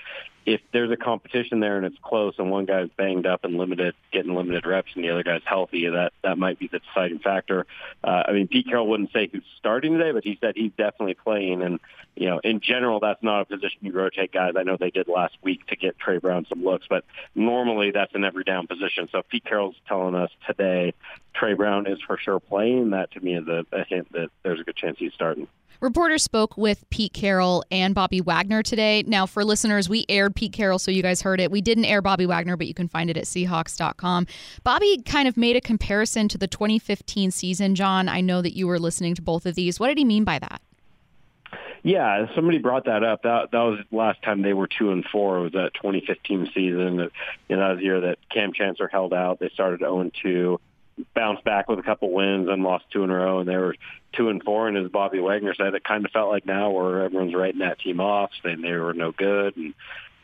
if 0.45 0.61
there's 0.71 0.91
a 0.91 0.97
competition 0.97 1.59
there 1.59 1.77
and 1.77 1.85
it's 1.85 1.97
close 2.01 2.35
and 2.37 2.51
one 2.51 2.65
guy's 2.65 2.89
banged 2.97 3.25
up 3.25 3.43
and 3.43 3.57
limited, 3.57 3.95
getting 4.11 4.35
limited 4.35 4.65
reps, 4.65 4.91
and 4.95 5.03
the 5.03 5.09
other 5.09 5.23
guy's 5.23 5.41
healthy, 5.45 5.87
that 5.87 6.13
that 6.23 6.37
might 6.37 6.59
be 6.59 6.67
the 6.67 6.79
deciding 6.79 7.19
factor. 7.19 7.65
Uh, 8.03 8.23
I 8.27 8.31
mean, 8.33 8.47
Pete 8.47 8.67
Carroll 8.67 8.87
wouldn't 8.87 9.11
say 9.11 9.29
who's 9.31 9.43
starting 9.57 9.97
today, 9.97 10.11
but 10.11 10.23
he 10.23 10.37
said 10.41 10.53
he's 10.55 10.71
definitely 10.77 11.13
playing. 11.13 11.61
And 11.61 11.79
you 12.15 12.27
know, 12.27 12.39
in 12.39 12.59
general, 12.59 12.99
that's 12.99 13.23
not 13.23 13.41
a 13.41 13.45
position 13.45 13.79
you 13.81 13.93
rotate 13.93 14.31
guys. 14.31 14.53
I 14.57 14.63
know 14.63 14.77
they 14.77 14.91
did 14.91 15.07
last 15.07 15.35
week 15.41 15.65
to 15.67 15.75
get 15.75 15.97
Tre 15.97 16.17
Brown 16.17 16.45
some 16.49 16.63
looks, 16.63 16.87
but 16.89 17.05
normally 17.35 17.91
that's 17.91 18.13
an 18.13 18.23
every 18.23 18.43
down 18.43 18.67
position. 18.67 19.07
So 19.11 19.19
if 19.19 19.29
Pete 19.29 19.45
Carroll's 19.45 19.75
telling 19.87 20.15
us 20.15 20.29
today 20.45 20.93
Tre 21.33 21.53
Brown 21.53 21.87
is 21.87 21.99
for 22.05 22.17
sure 22.17 22.39
playing, 22.39 22.91
that 22.91 23.11
to 23.11 23.19
me 23.19 23.35
is 23.35 23.47
a, 23.47 23.65
a 23.71 23.83
hint 23.85 24.11
that 24.11 24.29
there's 24.43 24.59
a 24.59 24.63
good 24.63 24.75
chance 24.75 24.97
he's 24.99 25.13
starting. 25.13 25.47
Reporters 25.83 26.23
spoke 26.23 26.55
with 26.55 26.89
Pete 26.91 27.11
Carroll 27.11 27.61
and 27.69 27.93
Bobby 27.93 28.21
Wagner 28.21 28.63
today. 28.63 29.03
Now, 29.05 29.25
for 29.25 29.43
listeners, 29.43 29.89
we 29.89 30.05
aired 30.07 30.33
Pete 30.33 30.53
Carroll, 30.53 30.79
so 30.79 30.91
you 30.91 31.03
guys 31.03 31.21
heard 31.21 31.41
it. 31.41 31.51
We 31.51 31.59
didn't 31.59 31.83
air 31.83 32.01
Bobby 32.01 32.25
Wagner, 32.25 32.55
but 32.55 32.67
you 32.67 32.73
can 32.73 32.87
find 32.87 33.09
it 33.09 33.17
at 33.17 33.25
Seahawks.com. 33.25 34.27
Bobby 34.63 35.01
kind 35.05 35.27
of 35.27 35.35
made 35.35 35.57
a 35.57 35.61
comparison 35.61 36.29
to 36.29 36.37
the 36.37 36.47
2015 36.47 37.31
season. 37.31 37.75
John, 37.75 38.07
I 38.07 38.21
know 38.21 38.41
that 38.41 38.55
you 38.55 38.65
were 38.65 38.79
listening 38.79 39.13
to 39.15 39.21
both 39.21 39.45
of 39.45 39.55
these. 39.55 39.77
What 39.77 39.89
did 39.89 39.97
he 39.97 40.05
mean 40.05 40.23
by 40.23 40.39
that? 40.39 40.61
Yeah, 41.83 42.27
somebody 42.33 42.59
brought 42.59 42.85
that 42.85 43.03
up. 43.03 43.23
That 43.23 43.51
that 43.51 43.59
was 43.59 43.79
the 43.91 43.97
last 43.97 44.23
time 44.23 44.41
they 44.41 44.53
were 44.53 44.67
two 44.67 44.93
and 44.93 45.03
four. 45.11 45.39
It 45.39 45.41
was 45.41 45.51
that 45.51 45.73
2015 45.73 46.51
season. 46.53 47.09
You 47.49 47.57
know, 47.57 47.59
that 47.59 47.69
was 47.71 47.77
the 47.79 47.83
year 47.83 47.99
that 47.99 48.19
Kam 48.33 48.53
Chancellor 48.53 48.87
held 48.87 49.13
out. 49.13 49.39
They 49.39 49.49
started 49.49 49.81
0 49.81 49.99
and 49.99 50.13
two, 50.13 50.61
bounced 51.13 51.43
back 51.43 51.67
with 51.67 51.79
a 51.79 51.83
couple 51.83 52.11
wins, 52.11 52.47
and 52.49 52.63
lost 52.63 52.85
two 52.91 53.03
in 53.03 53.09
a 53.09 53.15
row, 53.15 53.39
and 53.39 53.49
they 53.49 53.57
were 53.57 53.75
two 54.13 54.29
and 54.29 54.43
four. 54.43 54.67
And 54.67 54.77
as 54.77 54.91
Bobby 54.91 55.19
Wagner 55.19 55.55
said, 55.55 55.73
it 55.73 55.83
kind 55.83 56.05
of 56.05 56.11
felt 56.11 56.29
like 56.29 56.45
now 56.45 56.71
where 56.71 57.03
everyone's 57.03 57.33
writing 57.33 57.59
that 57.59 57.79
team 57.79 57.99
off, 57.99 58.31
saying 58.43 58.61
they 58.61 58.73
were 58.73 58.93
no 58.93 59.11
good, 59.11 59.57
and 59.57 59.73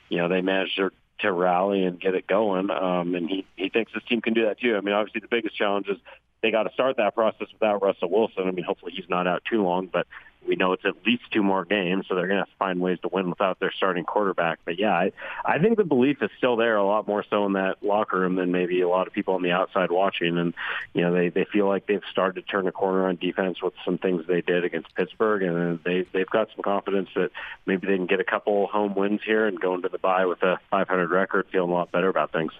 you 0.09 0.17
know 0.17 0.29
they 0.29 0.41
managed 0.41 0.77
to 0.77 0.91
to 1.19 1.31
rally 1.31 1.83
and 1.83 1.99
get 1.99 2.15
it 2.15 2.27
going. 2.27 2.69
Um, 2.69 3.15
and 3.15 3.29
he 3.29 3.45
he 3.55 3.69
thinks 3.69 3.93
this 3.93 4.03
team 4.03 4.21
can 4.21 4.33
do 4.33 4.45
that 4.45 4.59
too. 4.59 4.75
I 4.75 4.81
mean, 4.81 4.93
obviously 4.93 5.21
the 5.21 5.27
biggest 5.27 5.55
challenge 5.55 5.87
is 5.87 5.97
they 6.41 6.51
got 6.51 6.63
to 6.63 6.73
start 6.73 6.97
that 6.97 7.15
process 7.15 7.47
without 7.51 7.81
Russell 7.81 8.09
Wilson. 8.09 8.47
I 8.47 8.51
mean, 8.51 8.65
hopefully 8.65 8.93
he's 8.95 9.09
not 9.09 9.27
out 9.27 9.43
too 9.49 9.63
long, 9.63 9.87
but 9.87 10.07
we 10.47 10.55
know 10.55 10.73
it's 10.73 10.85
at 10.85 11.05
least 11.05 11.23
two 11.31 11.43
more 11.43 11.65
games, 11.65 12.05
so 12.07 12.15
they're 12.15 12.27
going 12.27 12.37
to 12.37 12.41
have 12.41 12.49
to 12.49 12.57
find 12.57 12.79
ways 12.79 12.99
to 13.01 13.09
win 13.09 13.29
without 13.29 13.59
their 13.59 13.71
starting 13.71 14.03
quarterback. 14.03 14.59
But 14.65 14.79
yeah, 14.79 14.93
I, 14.93 15.11
I 15.45 15.59
think 15.59 15.77
the 15.77 15.83
belief 15.83 16.21
is 16.21 16.29
still 16.37 16.55
there 16.55 16.77
a 16.77 16.85
lot 16.85 17.07
more 17.07 17.23
so 17.29 17.45
in 17.45 17.53
that 17.53 17.83
locker 17.83 18.19
room 18.19 18.35
than 18.35 18.51
maybe 18.51 18.81
a 18.81 18.89
lot 18.89 19.07
of 19.07 19.13
people 19.13 19.35
on 19.35 19.43
the 19.43 19.51
outside 19.51 19.91
watching. 19.91 20.37
And, 20.37 20.53
you 20.93 21.01
know, 21.01 21.13
they, 21.13 21.29
they 21.29 21.45
feel 21.45 21.67
like 21.67 21.85
they've 21.85 22.01
started 22.11 22.41
to 22.41 22.51
turn 22.51 22.67
a 22.67 22.71
corner 22.71 23.07
on 23.07 23.17
defense 23.17 23.61
with 23.61 23.73
some 23.85 23.97
things 23.97 24.25
they 24.27 24.41
did 24.41 24.63
against 24.63 24.95
Pittsburgh. 24.95 25.43
And 25.43 25.79
they, 25.83 26.05
they've 26.13 26.29
got 26.29 26.49
some 26.55 26.63
confidence 26.63 27.09
that 27.15 27.31
maybe 27.65 27.87
they 27.87 27.97
can 27.97 28.07
get 28.07 28.19
a 28.19 28.25
couple 28.25 28.67
home 28.67 28.95
wins 28.95 29.21
here 29.25 29.45
and 29.45 29.59
go 29.59 29.75
into 29.75 29.89
the 29.89 29.99
bye 29.99 30.25
with 30.25 30.41
a 30.43 30.59
500 30.71 31.11
record, 31.11 31.47
feeling 31.51 31.71
a 31.71 31.73
lot 31.73 31.91
better 31.91 32.09
about 32.09 32.31
things. 32.31 32.53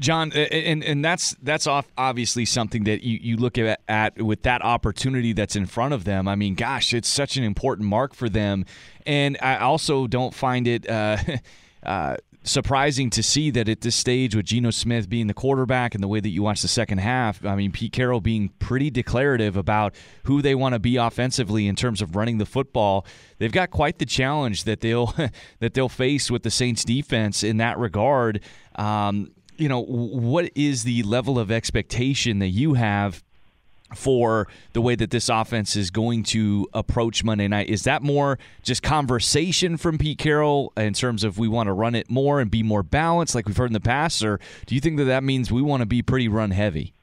John, 0.00 0.32
and 0.32 0.82
and 0.82 1.04
that's 1.04 1.36
that's 1.42 1.66
off 1.66 1.86
obviously 1.96 2.46
something 2.46 2.84
that 2.84 3.02
you, 3.02 3.18
you 3.20 3.36
look 3.36 3.58
at, 3.58 3.80
at 3.86 4.20
with 4.20 4.42
that 4.42 4.62
opportunity 4.62 5.34
that's 5.34 5.56
in 5.56 5.66
front 5.66 5.92
of 5.92 6.04
them. 6.04 6.26
I 6.26 6.36
mean, 6.36 6.54
gosh, 6.54 6.94
it's 6.94 7.08
such 7.08 7.36
an 7.36 7.44
important 7.44 7.86
mark 7.86 8.14
for 8.14 8.30
them, 8.30 8.64
and 9.04 9.36
I 9.42 9.58
also 9.58 10.06
don't 10.06 10.34
find 10.34 10.66
it. 10.66 10.88
Uh, 10.88 11.18
uh, 11.82 12.16
surprising 12.42 13.10
to 13.10 13.22
see 13.22 13.50
that 13.50 13.68
at 13.68 13.82
this 13.82 13.94
stage 13.94 14.34
with 14.34 14.46
Geno 14.46 14.70
Smith 14.70 15.10
being 15.10 15.26
the 15.26 15.34
quarterback 15.34 15.94
and 15.94 16.02
the 16.02 16.08
way 16.08 16.20
that 16.20 16.30
you 16.30 16.42
watch 16.42 16.62
the 16.62 16.68
second 16.68 16.98
half, 16.98 17.44
I 17.44 17.54
mean 17.54 17.70
Pete 17.70 17.92
Carroll 17.92 18.20
being 18.20 18.48
pretty 18.58 18.90
declarative 18.90 19.56
about 19.56 19.94
who 20.24 20.40
they 20.40 20.54
want 20.54 20.72
to 20.72 20.78
be 20.78 20.96
offensively 20.96 21.66
in 21.66 21.76
terms 21.76 22.00
of 22.00 22.16
running 22.16 22.38
the 22.38 22.46
football. 22.46 23.04
They've 23.38 23.52
got 23.52 23.70
quite 23.70 23.98
the 23.98 24.06
challenge 24.06 24.64
that 24.64 24.80
they'll 24.80 25.14
that 25.58 25.74
they'll 25.74 25.90
face 25.90 26.30
with 26.30 26.42
the 26.42 26.50
Saints 26.50 26.84
defense 26.84 27.42
in 27.42 27.58
that 27.58 27.78
regard. 27.78 28.40
Um, 28.76 29.32
you 29.60 29.68
know, 29.68 29.82
what 29.82 30.50
is 30.54 30.84
the 30.84 31.02
level 31.02 31.38
of 31.38 31.50
expectation 31.50 32.38
that 32.38 32.48
you 32.48 32.74
have 32.74 33.22
for 33.94 34.46
the 34.72 34.80
way 34.80 34.94
that 34.94 35.10
this 35.10 35.28
offense 35.28 35.74
is 35.76 35.90
going 35.90 36.22
to 36.22 36.68
approach 36.72 37.24
Monday 37.24 37.48
night? 37.48 37.68
Is 37.68 37.84
that 37.84 38.02
more 38.02 38.38
just 38.62 38.82
conversation 38.82 39.76
from 39.76 39.98
Pete 39.98 40.18
Carroll 40.18 40.72
in 40.76 40.94
terms 40.94 41.24
of 41.24 41.38
we 41.38 41.48
want 41.48 41.66
to 41.66 41.72
run 41.72 41.94
it 41.94 42.08
more 42.10 42.40
and 42.40 42.50
be 42.50 42.62
more 42.62 42.82
balanced 42.82 43.34
like 43.34 43.46
we've 43.46 43.56
heard 43.56 43.70
in 43.70 43.74
the 43.74 43.80
past? 43.80 44.24
Or 44.24 44.38
do 44.66 44.74
you 44.74 44.80
think 44.80 44.96
that 44.98 45.04
that 45.04 45.24
means 45.24 45.50
we 45.50 45.62
want 45.62 45.80
to 45.80 45.86
be 45.86 46.02
pretty 46.02 46.28
run 46.28 46.52
heavy? 46.52 46.94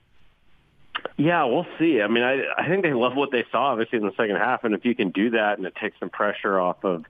Yeah, 1.18 1.46
we'll 1.46 1.68
see. 1.80 2.02
I 2.02 2.08
mean, 2.08 2.24
I, 2.24 2.44
I 2.58 2.68
think 2.68 2.84
they 2.84 2.94
love 2.94 3.16
what 3.16 3.32
they 3.32 3.44
saw, 3.52 3.72
obviously, 3.72 3.98
in 3.98 4.06
the 4.06 4.16
second 4.16 4.36
half. 4.38 4.64
And 4.64 4.74
if 4.74 4.86
you 4.86 4.96
can 4.96 5.10
do 5.10 5.32
that 5.32 5.58
and 5.58 5.66
it 5.66 5.76
takes 5.76 6.00
some 6.00 6.10
pressure 6.10 6.60
off 6.60 6.84
of 6.84 7.06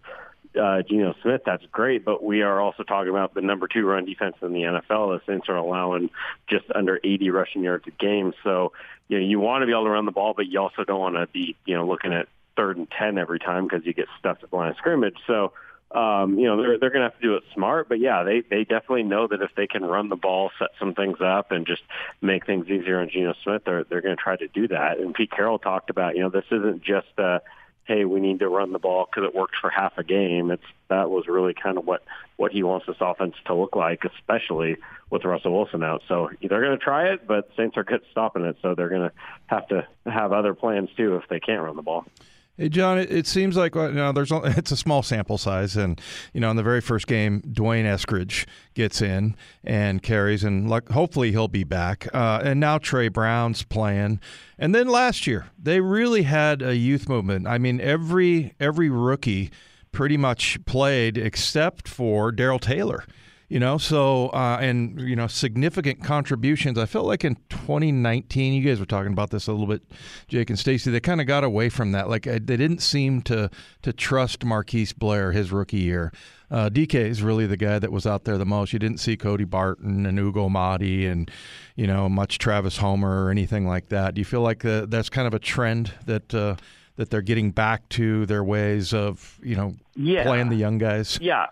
uh, 0.59 0.81
Geno 0.83 1.15
Smith, 1.21 1.41
that's 1.45 1.65
great. 1.71 2.05
But 2.05 2.23
we 2.23 2.41
are 2.41 2.59
also 2.59 2.83
talking 2.83 3.09
about 3.09 3.33
the 3.33 3.41
number 3.41 3.67
two 3.67 3.85
run 3.85 4.05
defense 4.05 4.35
in 4.41 4.53
the 4.53 4.61
NFL. 4.61 5.19
The 5.19 5.21
Saints 5.25 5.49
are 5.49 5.55
allowing 5.55 6.09
just 6.49 6.65
under 6.73 6.99
80 7.03 7.29
rushing 7.31 7.63
yards 7.63 7.85
a 7.87 7.91
game. 7.91 8.33
So, 8.43 8.73
you 9.07 9.19
know, 9.19 9.25
you 9.25 9.39
want 9.39 9.61
to 9.61 9.65
be 9.65 9.71
able 9.71 9.85
to 9.85 9.89
run 9.89 10.05
the 10.05 10.11
ball, 10.11 10.33
but 10.35 10.47
you 10.47 10.59
also 10.59 10.83
don't 10.83 10.99
want 10.99 11.15
to 11.15 11.27
be, 11.27 11.55
you 11.65 11.75
know, 11.75 11.87
looking 11.87 12.13
at 12.13 12.27
third 12.55 12.77
and 12.77 12.87
10 12.89 13.17
every 13.17 13.39
time 13.39 13.67
because 13.67 13.85
you 13.85 13.93
get 13.93 14.07
stuffed 14.19 14.43
at 14.43 14.49
the 14.49 14.55
line 14.55 14.71
of 14.71 14.77
scrimmage. 14.77 15.17
So 15.25 15.53
um, 15.91 16.37
you 16.37 16.47
know, 16.47 16.57
they're 16.61 16.77
they're 16.77 16.89
going 16.89 17.03
to 17.03 17.09
have 17.09 17.19
to 17.19 17.25
do 17.25 17.35
it 17.35 17.43
smart. 17.53 17.87
But 17.87 17.99
yeah, 17.99 18.23
they 18.23 18.41
they 18.41 18.63
definitely 18.63 19.03
know 19.03 19.27
that 19.27 19.41
if 19.41 19.51
they 19.55 19.67
can 19.67 19.85
run 19.85 20.09
the 20.09 20.17
ball, 20.17 20.51
set 20.59 20.69
some 20.79 20.93
things 20.93 21.19
up, 21.21 21.51
and 21.51 21.65
just 21.65 21.81
make 22.21 22.45
things 22.45 22.67
easier 22.67 22.99
on 22.99 23.09
Geno 23.09 23.33
Smith, 23.43 23.61
they're 23.65 23.85
they're 23.85 24.01
going 24.01 24.15
to 24.15 24.21
try 24.21 24.35
to 24.35 24.47
do 24.49 24.67
that. 24.67 24.99
And 24.99 25.13
Pete 25.13 25.31
Carroll 25.31 25.59
talked 25.59 25.89
about, 25.89 26.15
you 26.15 26.23
know, 26.23 26.29
this 26.29 26.45
isn't 26.51 26.83
just 26.83 27.07
a 27.17 27.41
hey, 27.87 28.03
we 28.03 28.19
need 28.19 28.39
to 28.39 28.49
run 28.49 28.73
the 28.73 28.79
ball 28.79 29.05
because 29.09 29.27
it 29.27 29.33
worked 29.33 29.55
for 29.55 29.69
half 29.69 29.97
a 29.97 30.03
game. 30.03 30.51
It's 30.51 30.63
that 30.89 31.09
was 31.09 31.27
really 31.27 31.53
kind 31.53 31.77
of 31.77 31.85
what 31.85 32.03
what 32.35 32.51
he 32.51 32.61
wants 32.61 32.85
this 32.85 32.97
offense 32.99 33.35
to 33.45 33.53
look 33.53 33.75
like, 33.75 34.03
especially 34.03 34.77
with 35.09 35.23
Russell 35.23 35.53
Wilson 35.53 35.83
out. 35.83 36.03
So 36.07 36.29
they're 36.41 36.61
going 36.61 36.77
to 36.77 36.83
try 36.83 37.09
it, 37.09 37.25
but 37.25 37.49
Saints 37.55 37.77
are 37.77 37.83
good 37.83 38.01
stopping 38.11 38.43
it, 38.43 38.57
so 38.61 38.75
they're 38.75 38.89
going 38.89 39.09
to 39.09 39.11
have 39.47 39.67
to 39.69 39.87
have 40.05 40.33
other 40.33 40.53
plans 40.53 40.89
too 40.95 41.15
if 41.15 41.27
they 41.29 41.39
can't 41.39 41.63
run 41.63 41.75
the 41.75 41.81
ball. 41.81 42.05
Hey 42.59 42.69
John, 42.69 42.97
it, 42.97 43.27
seems 43.27 43.55
like 43.55 43.75
you 43.75 43.91
know, 43.91 44.11
there's 44.11 44.31
it's 44.33 44.71
a 44.71 44.77
small 44.77 45.03
sample 45.03 45.37
size, 45.37 45.77
and 45.77 46.01
you 46.33 46.41
know 46.41 46.49
in 46.49 46.55
the 46.55 46.63
very 46.63 46.81
first 46.81 47.05
game, 47.05 47.41
D'Wayne 47.41 47.85
Eskridge 47.85 48.47
gets 48.73 48.99
in 48.99 49.35
and 49.63 50.01
carries, 50.01 50.43
and 50.43 50.67
like, 50.67 50.89
hopefully 50.89 51.29
he'll 51.29 51.47
be 51.47 51.63
back. 51.63 52.07
Uh, 52.15 52.41
and 52.43 52.59
now 52.59 52.79
Tre 52.79 53.09
Brown's 53.09 53.61
playing, 53.61 54.19
and 54.57 54.73
then 54.73 54.87
last 54.87 55.27
year 55.27 55.45
they 55.61 55.81
really 55.81 56.23
had 56.23 56.63
a 56.63 56.75
youth 56.75 57.07
movement. 57.07 57.45
I 57.45 57.59
mean, 57.59 57.79
every 57.79 58.55
every 58.59 58.89
rookie 58.89 59.51
pretty 59.91 60.17
much 60.17 60.57
played 60.65 61.15
except 61.15 61.87
for 61.87 62.31
Darrell 62.31 62.59
Taylor 62.59 63.05
you 63.49 63.59
know 63.59 63.77
so 63.77 64.27
uh, 64.29 64.57
and 64.59 64.99
you 64.99 65.15
know 65.15 65.27
significant 65.27 66.03
contributions. 66.03 66.77
I 66.77 66.85
felt 66.85 67.05
like 67.05 67.23
in 67.23 67.35
2019 67.49 68.53
you 68.53 68.67
guys 68.67 68.79
were 68.79 68.85
talking 68.85 69.13
about 69.13 69.29
this 69.29 69.47
a 69.47 69.51
little 69.51 69.67
bit 69.67 69.83
jake 70.27 70.49
and 70.49 70.59
stacy 70.59 70.91
they 70.91 70.99
kind 70.99 71.21
of 71.21 71.27
got 71.27 71.43
away 71.43 71.69
from 71.69 71.91
that. 71.93 72.09
Like 72.09 72.23
they 72.23 72.39
didn't 72.39 72.79
seem 72.79 73.21
to 73.23 73.49
to 73.83 73.93
trust 73.93 74.43
marquise 74.43 74.93
blair 74.93 75.31
his 75.31 75.51
rookie 75.51 75.77
year. 75.77 76.11
Uh, 76.49 76.69
dk 76.69 76.95
is 76.95 77.21
really 77.21 77.45
the 77.45 77.57
guy 77.57 77.79
that 77.79 77.91
was 77.91 78.05
out 78.05 78.25
there 78.25 78.37
the 78.37 78.45
most. 78.45 78.73
You 78.73 78.79
didn't 78.79 78.99
see 78.99 79.15
cody 79.15 79.45
barton 79.45 80.05
and 80.05 80.19
ugo 80.19 80.45
amadi 80.45 81.05
and 81.05 81.31
you 81.75 81.87
know 81.87 82.09
much 82.09 82.39
travis 82.39 82.77
homer 82.77 83.25
or 83.25 83.31
anything 83.31 83.65
like 83.67 83.89
that. 83.89 84.15
Do 84.15 84.19
you 84.19 84.25
feel 84.25 84.41
like 84.41 84.65
uh, 84.65 84.87
that's 84.87 85.09
kind 85.09 85.27
of 85.27 85.33
a 85.33 85.39
trend 85.39 85.93
that 86.05 86.33
uh, 86.33 86.55
that 86.97 87.11
they're 87.11 87.21
getting 87.21 87.51
back 87.51 87.87
to 87.89 88.25
their 88.25 88.43
ways 88.43 88.93
of 88.93 89.39
you 89.41 89.55
know 89.55 89.75
yeah. 89.95 90.23
playing 90.23 90.49
the 90.49 90.57
young 90.57 90.77
guys? 90.77 91.17
Yeah 91.21 91.47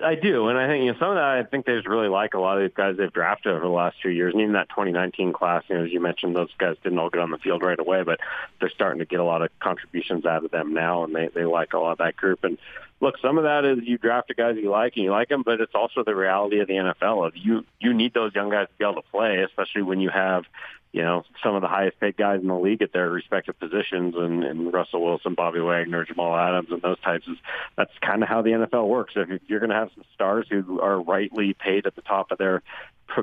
I 0.00 0.14
do, 0.14 0.46
and 0.46 0.56
I 0.56 0.68
think 0.68 0.84
you 0.84 0.92
know 0.92 0.98
some 0.98 1.10
of 1.10 1.16
that. 1.16 1.24
I 1.24 1.42
think 1.42 1.66
they 1.66 1.74
just 1.74 1.88
really 1.88 2.08
like 2.08 2.34
a 2.34 2.38
lot 2.38 2.56
of 2.56 2.62
these 2.62 2.74
guys 2.74 2.96
they've 2.96 3.12
drafted 3.12 3.52
over 3.52 3.64
the 3.64 3.70
last 3.70 3.96
few 4.00 4.12
years, 4.12 4.32
and 4.32 4.40
even 4.40 4.52
that 4.52 4.68
2019 4.68 5.32
class. 5.32 5.64
You 5.68 5.76
know, 5.76 5.84
as 5.84 5.90
you 5.90 6.00
mentioned, 6.00 6.36
those 6.36 6.50
guys 6.56 6.76
didn't 6.84 7.00
all 7.00 7.10
get 7.10 7.20
on 7.20 7.32
the 7.32 7.38
field 7.38 7.62
right 7.62 7.78
away, 7.78 8.04
but 8.04 8.20
they're 8.60 8.70
starting 8.70 9.00
to 9.00 9.04
get 9.04 9.18
a 9.18 9.24
lot 9.24 9.42
of 9.42 9.50
contributions 9.58 10.24
out 10.24 10.44
of 10.44 10.52
them 10.52 10.72
now, 10.72 11.02
and 11.02 11.14
they 11.14 11.28
they 11.34 11.44
like 11.44 11.72
a 11.72 11.78
lot 11.78 11.92
of 11.92 11.98
that 11.98 12.16
group. 12.16 12.44
And 12.44 12.58
look, 13.00 13.16
some 13.20 13.38
of 13.38 13.44
that 13.44 13.64
is 13.64 13.78
you 13.82 13.98
draft 13.98 14.28
the 14.28 14.34
guys 14.34 14.56
you 14.56 14.70
like 14.70 14.94
and 14.94 15.04
you 15.04 15.10
like 15.10 15.30
them, 15.30 15.42
but 15.42 15.60
it's 15.60 15.74
also 15.74 16.04
the 16.04 16.14
reality 16.14 16.60
of 16.60 16.68
the 16.68 16.74
NFL. 16.74 17.26
Of 17.26 17.36
you 17.36 17.64
you 17.80 17.92
need 17.92 18.14
those 18.14 18.32
young 18.36 18.50
guys 18.50 18.68
to 18.68 18.74
be 18.78 18.84
able 18.84 19.02
to 19.02 19.08
play, 19.10 19.42
especially 19.42 19.82
when 19.82 20.00
you 20.00 20.10
have 20.10 20.44
you 20.92 21.02
know, 21.02 21.24
some 21.42 21.54
of 21.54 21.62
the 21.62 21.68
highest 21.68 22.00
paid 22.00 22.16
guys 22.16 22.40
in 22.40 22.48
the 22.48 22.58
league 22.58 22.82
at 22.82 22.92
their 22.92 23.10
respective 23.10 23.58
positions 23.58 24.14
and, 24.16 24.42
and 24.42 24.72
Russell 24.72 25.04
Wilson, 25.04 25.34
Bobby 25.34 25.60
Wagner, 25.60 26.04
Jamal 26.04 26.34
Adams, 26.34 26.68
and 26.70 26.80
those 26.80 26.98
types. 27.00 27.26
Is, 27.28 27.36
that's 27.76 27.92
kind 28.00 28.22
of 28.22 28.28
how 28.28 28.42
the 28.42 28.50
NFL 28.50 28.88
works. 28.88 29.12
If 29.16 29.42
you're 29.46 29.60
going 29.60 29.70
to 29.70 29.76
have 29.76 29.90
some 29.94 30.04
stars 30.14 30.46
who 30.48 30.80
are 30.80 31.00
rightly 31.00 31.54
paid 31.54 31.86
at 31.86 31.94
the 31.94 32.02
top 32.02 32.30
of 32.30 32.38
their 32.38 32.62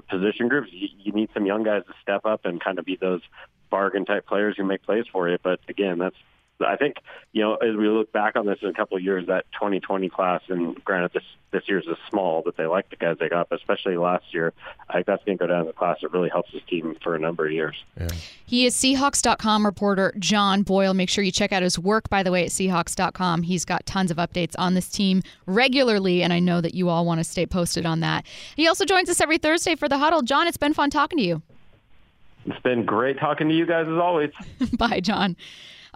position 0.10 0.48
groups, 0.48 0.70
you, 0.72 0.90
you 1.00 1.12
need 1.12 1.30
some 1.34 1.46
young 1.46 1.64
guys 1.64 1.84
to 1.88 1.94
step 2.02 2.26
up 2.26 2.46
and 2.46 2.62
kind 2.62 2.78
of 2.78 2.86
be 2.86 2.98
those 2.98 3.22
bargain 3.70 4.06
type 4.06 4.28
players 4.28 4.56
who 4.58 4.64
make 4.64 4.84
plays 4.84 5.06
for 5.12 5.28
you. 5.28 5.38
But 5.42 5.60
again, 5.68 5.98
that's 5.98 6.16
I 6.62 6.78
think, 6.78 6.98
you 7.34 7.42
know, 7.42 7.56
as 7.56 7.76
we 7.76 7.88
look 7.90 8.12
back 8.12 8.36
on 8.36 8.46
this 8.46 8.60
in 8.62 8.70
a 8.70 8.74
couple 8.74 8.98
of 8.98 9.04
years, 9.04 9.28
that 9.28 9.46
2020 9.54 10.10
class, 10.10 10.42
and 10.48 10.82
granted 10.84 11.12
this 11.14 11.24
this 11.52 11.64
year's 11.68 11.86
is 11.88 11.98
small, 12.10 12.42
but 12.44 12.58
they 12.58 12.66
like 12.66 12.90
the 12.90 12.98
guys 12.98 13.16
they 13.18 13.30
got, 13.30 13.48
But 13.50 13.60
especially 13.60 13.96
last 13.96 14.34
year. 14.34 14.52
I 14.90 14.94
think 14.94 15.06
that's 15.06 15.24
going 15.24 15.38
to 15.38 15.42
go 15.42 15.48
down 15.48 15.62
in 15.62 15.68
the 15.68 15.74
class. 15.74 15.98
It 16.02 16.12
really 16.12 16.30
helps 16.30 16.52
this 16.52 16.62
team 16.70 16.98
for 17.02 17.16
a 17.16 17.20
number 17.20 17.46
of 17.46 17.54
years. 17.54 17.76
Yeah. 17.98 18.10
He 18.46 18.66
is 18.66 18.76
Seahawks.com 18.76 19.66
reporter 19.66 20.14
John 20.20 20.64
Boyle. 20.64 20.94
Make 20.94 21.10
sure 21.10 21.24
you 21.24 21.32
check 21.32 21.54
out 21.54 21.64
his 21.64 21.80
work, 21.80 22.10
by 22.10 22.24
the 22.24 22.32
way, 22.32 22.44
at 22.44 22.50
Seahawks.com. 22.50 23.44
He's 23.44 23.64
got 23.64 23.86
tons 23.86 24.12
of 24.12 24.18
updates 24.18 24.54
on 24.58 24.74
this 24.74 24.90
team 24.90 25.24
regularly, 25.46 26.24
and 26.24 26.34
I 26.34 26.40
know 26.40 26.60
that 26.60 26.74
you 26.74 26.90
all 26.90 27.06
want 27.06 27.20
to 27.20 27.24
stay 27.24 27.46
posted 27.46 27.86
on 27.86 28.02
that. 28.02 28.26
He 28.58 28.68
also 28.68 28.84
joins 28.84 29.10
us 29.10 29.22
every 29.22 29.38
Thursday 29.38 29.76
for 29.76 29.88
the 29.88 29.98
huddle. 29.98 30.24
John, 30.24 30.48
it's 30.48 30.58
been 30.58 30.74
fun 30.74 30.90
talking 30.90 31.18
to 31.20 31.24
you. 31.24 31.42
It's 32.46 32.62
been 32.62 32.86
great 32.86 33.18
talking 33.18 33.48
to 33.48 33.56
you 33.56 33.66
guys 33.66 33.88
as 33.88 33.98
always. 33.98 34.32
Bye, 34.78 35.00
John. 35.00 35.36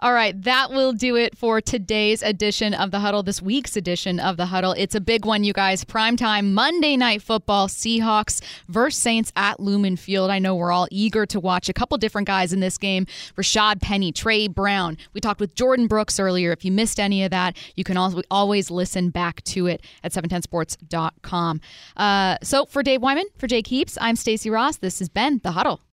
All 0.02 0.14
right, 0.14 0.40
that 0.44 0.70
will 0.70 0.94
do 0.94 1.14
it 1.16 1.36
for 1.36 1.60
today's 1.60 2.22
edition 2.22 2.72
of 2.72 2.90
the 2.90 3.00
Huddle, 3.00 3.22
this 3.22 3.42
week's 3.42 3.76
edition 3.76 4.18
of 4.18 4.38
the 4.38 4.46
Huddle. 4.46 4.72
It's 4.72 4.94
a 4.94 5.00
big 5.00 5.26
one, 5.26 5.44
you 5.44 5.52
guys. 5.52 5.84
Primetime 5.84 6.52
Monday 6.52 6.96
Night 6.96 7.20
Football, 7.20 7.68
Seahawks 7.68 8.40
versus 8.66 8.98
Saints 8.98 9.30
at 9.36 9.60
Lumen 9.60 9.96
Field. 9.96 10.30
I 10.30 10.38
know 10.38 10.54
we're 10.54 10.72
all 10.72 10.88
eager 10.90 11.26
to 11.26 11.38
watch 11.38 11.68
a 11.68 11.74
couple 11.74 11.98
different 11.98 12.26
guys 12.26 12.54
in 12.54 12.60
this 12.60 12.78
game 12.78 13.04
Rashaad 13.36 13.82
Penny, 13.82 14.10
Tre 14.10 14.48
Brown. 14.48 14.96
We 15.12 15.20
talked 15.20 15.38
with 15.38 15.54
Jordyn 15.54 15.86
Brooks 15.86 16.18
earlier. 16.18 16.50
If 16.50 16.64
you 16.64 16.72
missed 16.72 16.98
any 16.98 17.22
of 17.22 17.30
that, 17.32 17.54
you 17.76 17.84
can 17.84 17.98
also 17.98 18.22
always 18.30 18.70
listen 18.70 19.10
back 19.10 19.44
to 19.44 19.66
it 19.66 19.84
at 20.02 20.12
710sports.com. 20.12 21.60
Uh, 21.98 22.38
so 22.42 22.64
for 22.64 22.82
Dave 22.82 23.02
Wyman, 23.02 23.26
for 23.36 23.46
Jake 23.46 23.66
Heaps, 23.66 23.98
I'm 24.00 24.16
Stacy 24.16 24.48
Rost. 24.48 24.80
This 24.80 24.98
has 25.00 25.10
been 25.10 25.40
The 25.42 25.52
Huddle. 25.52 25.82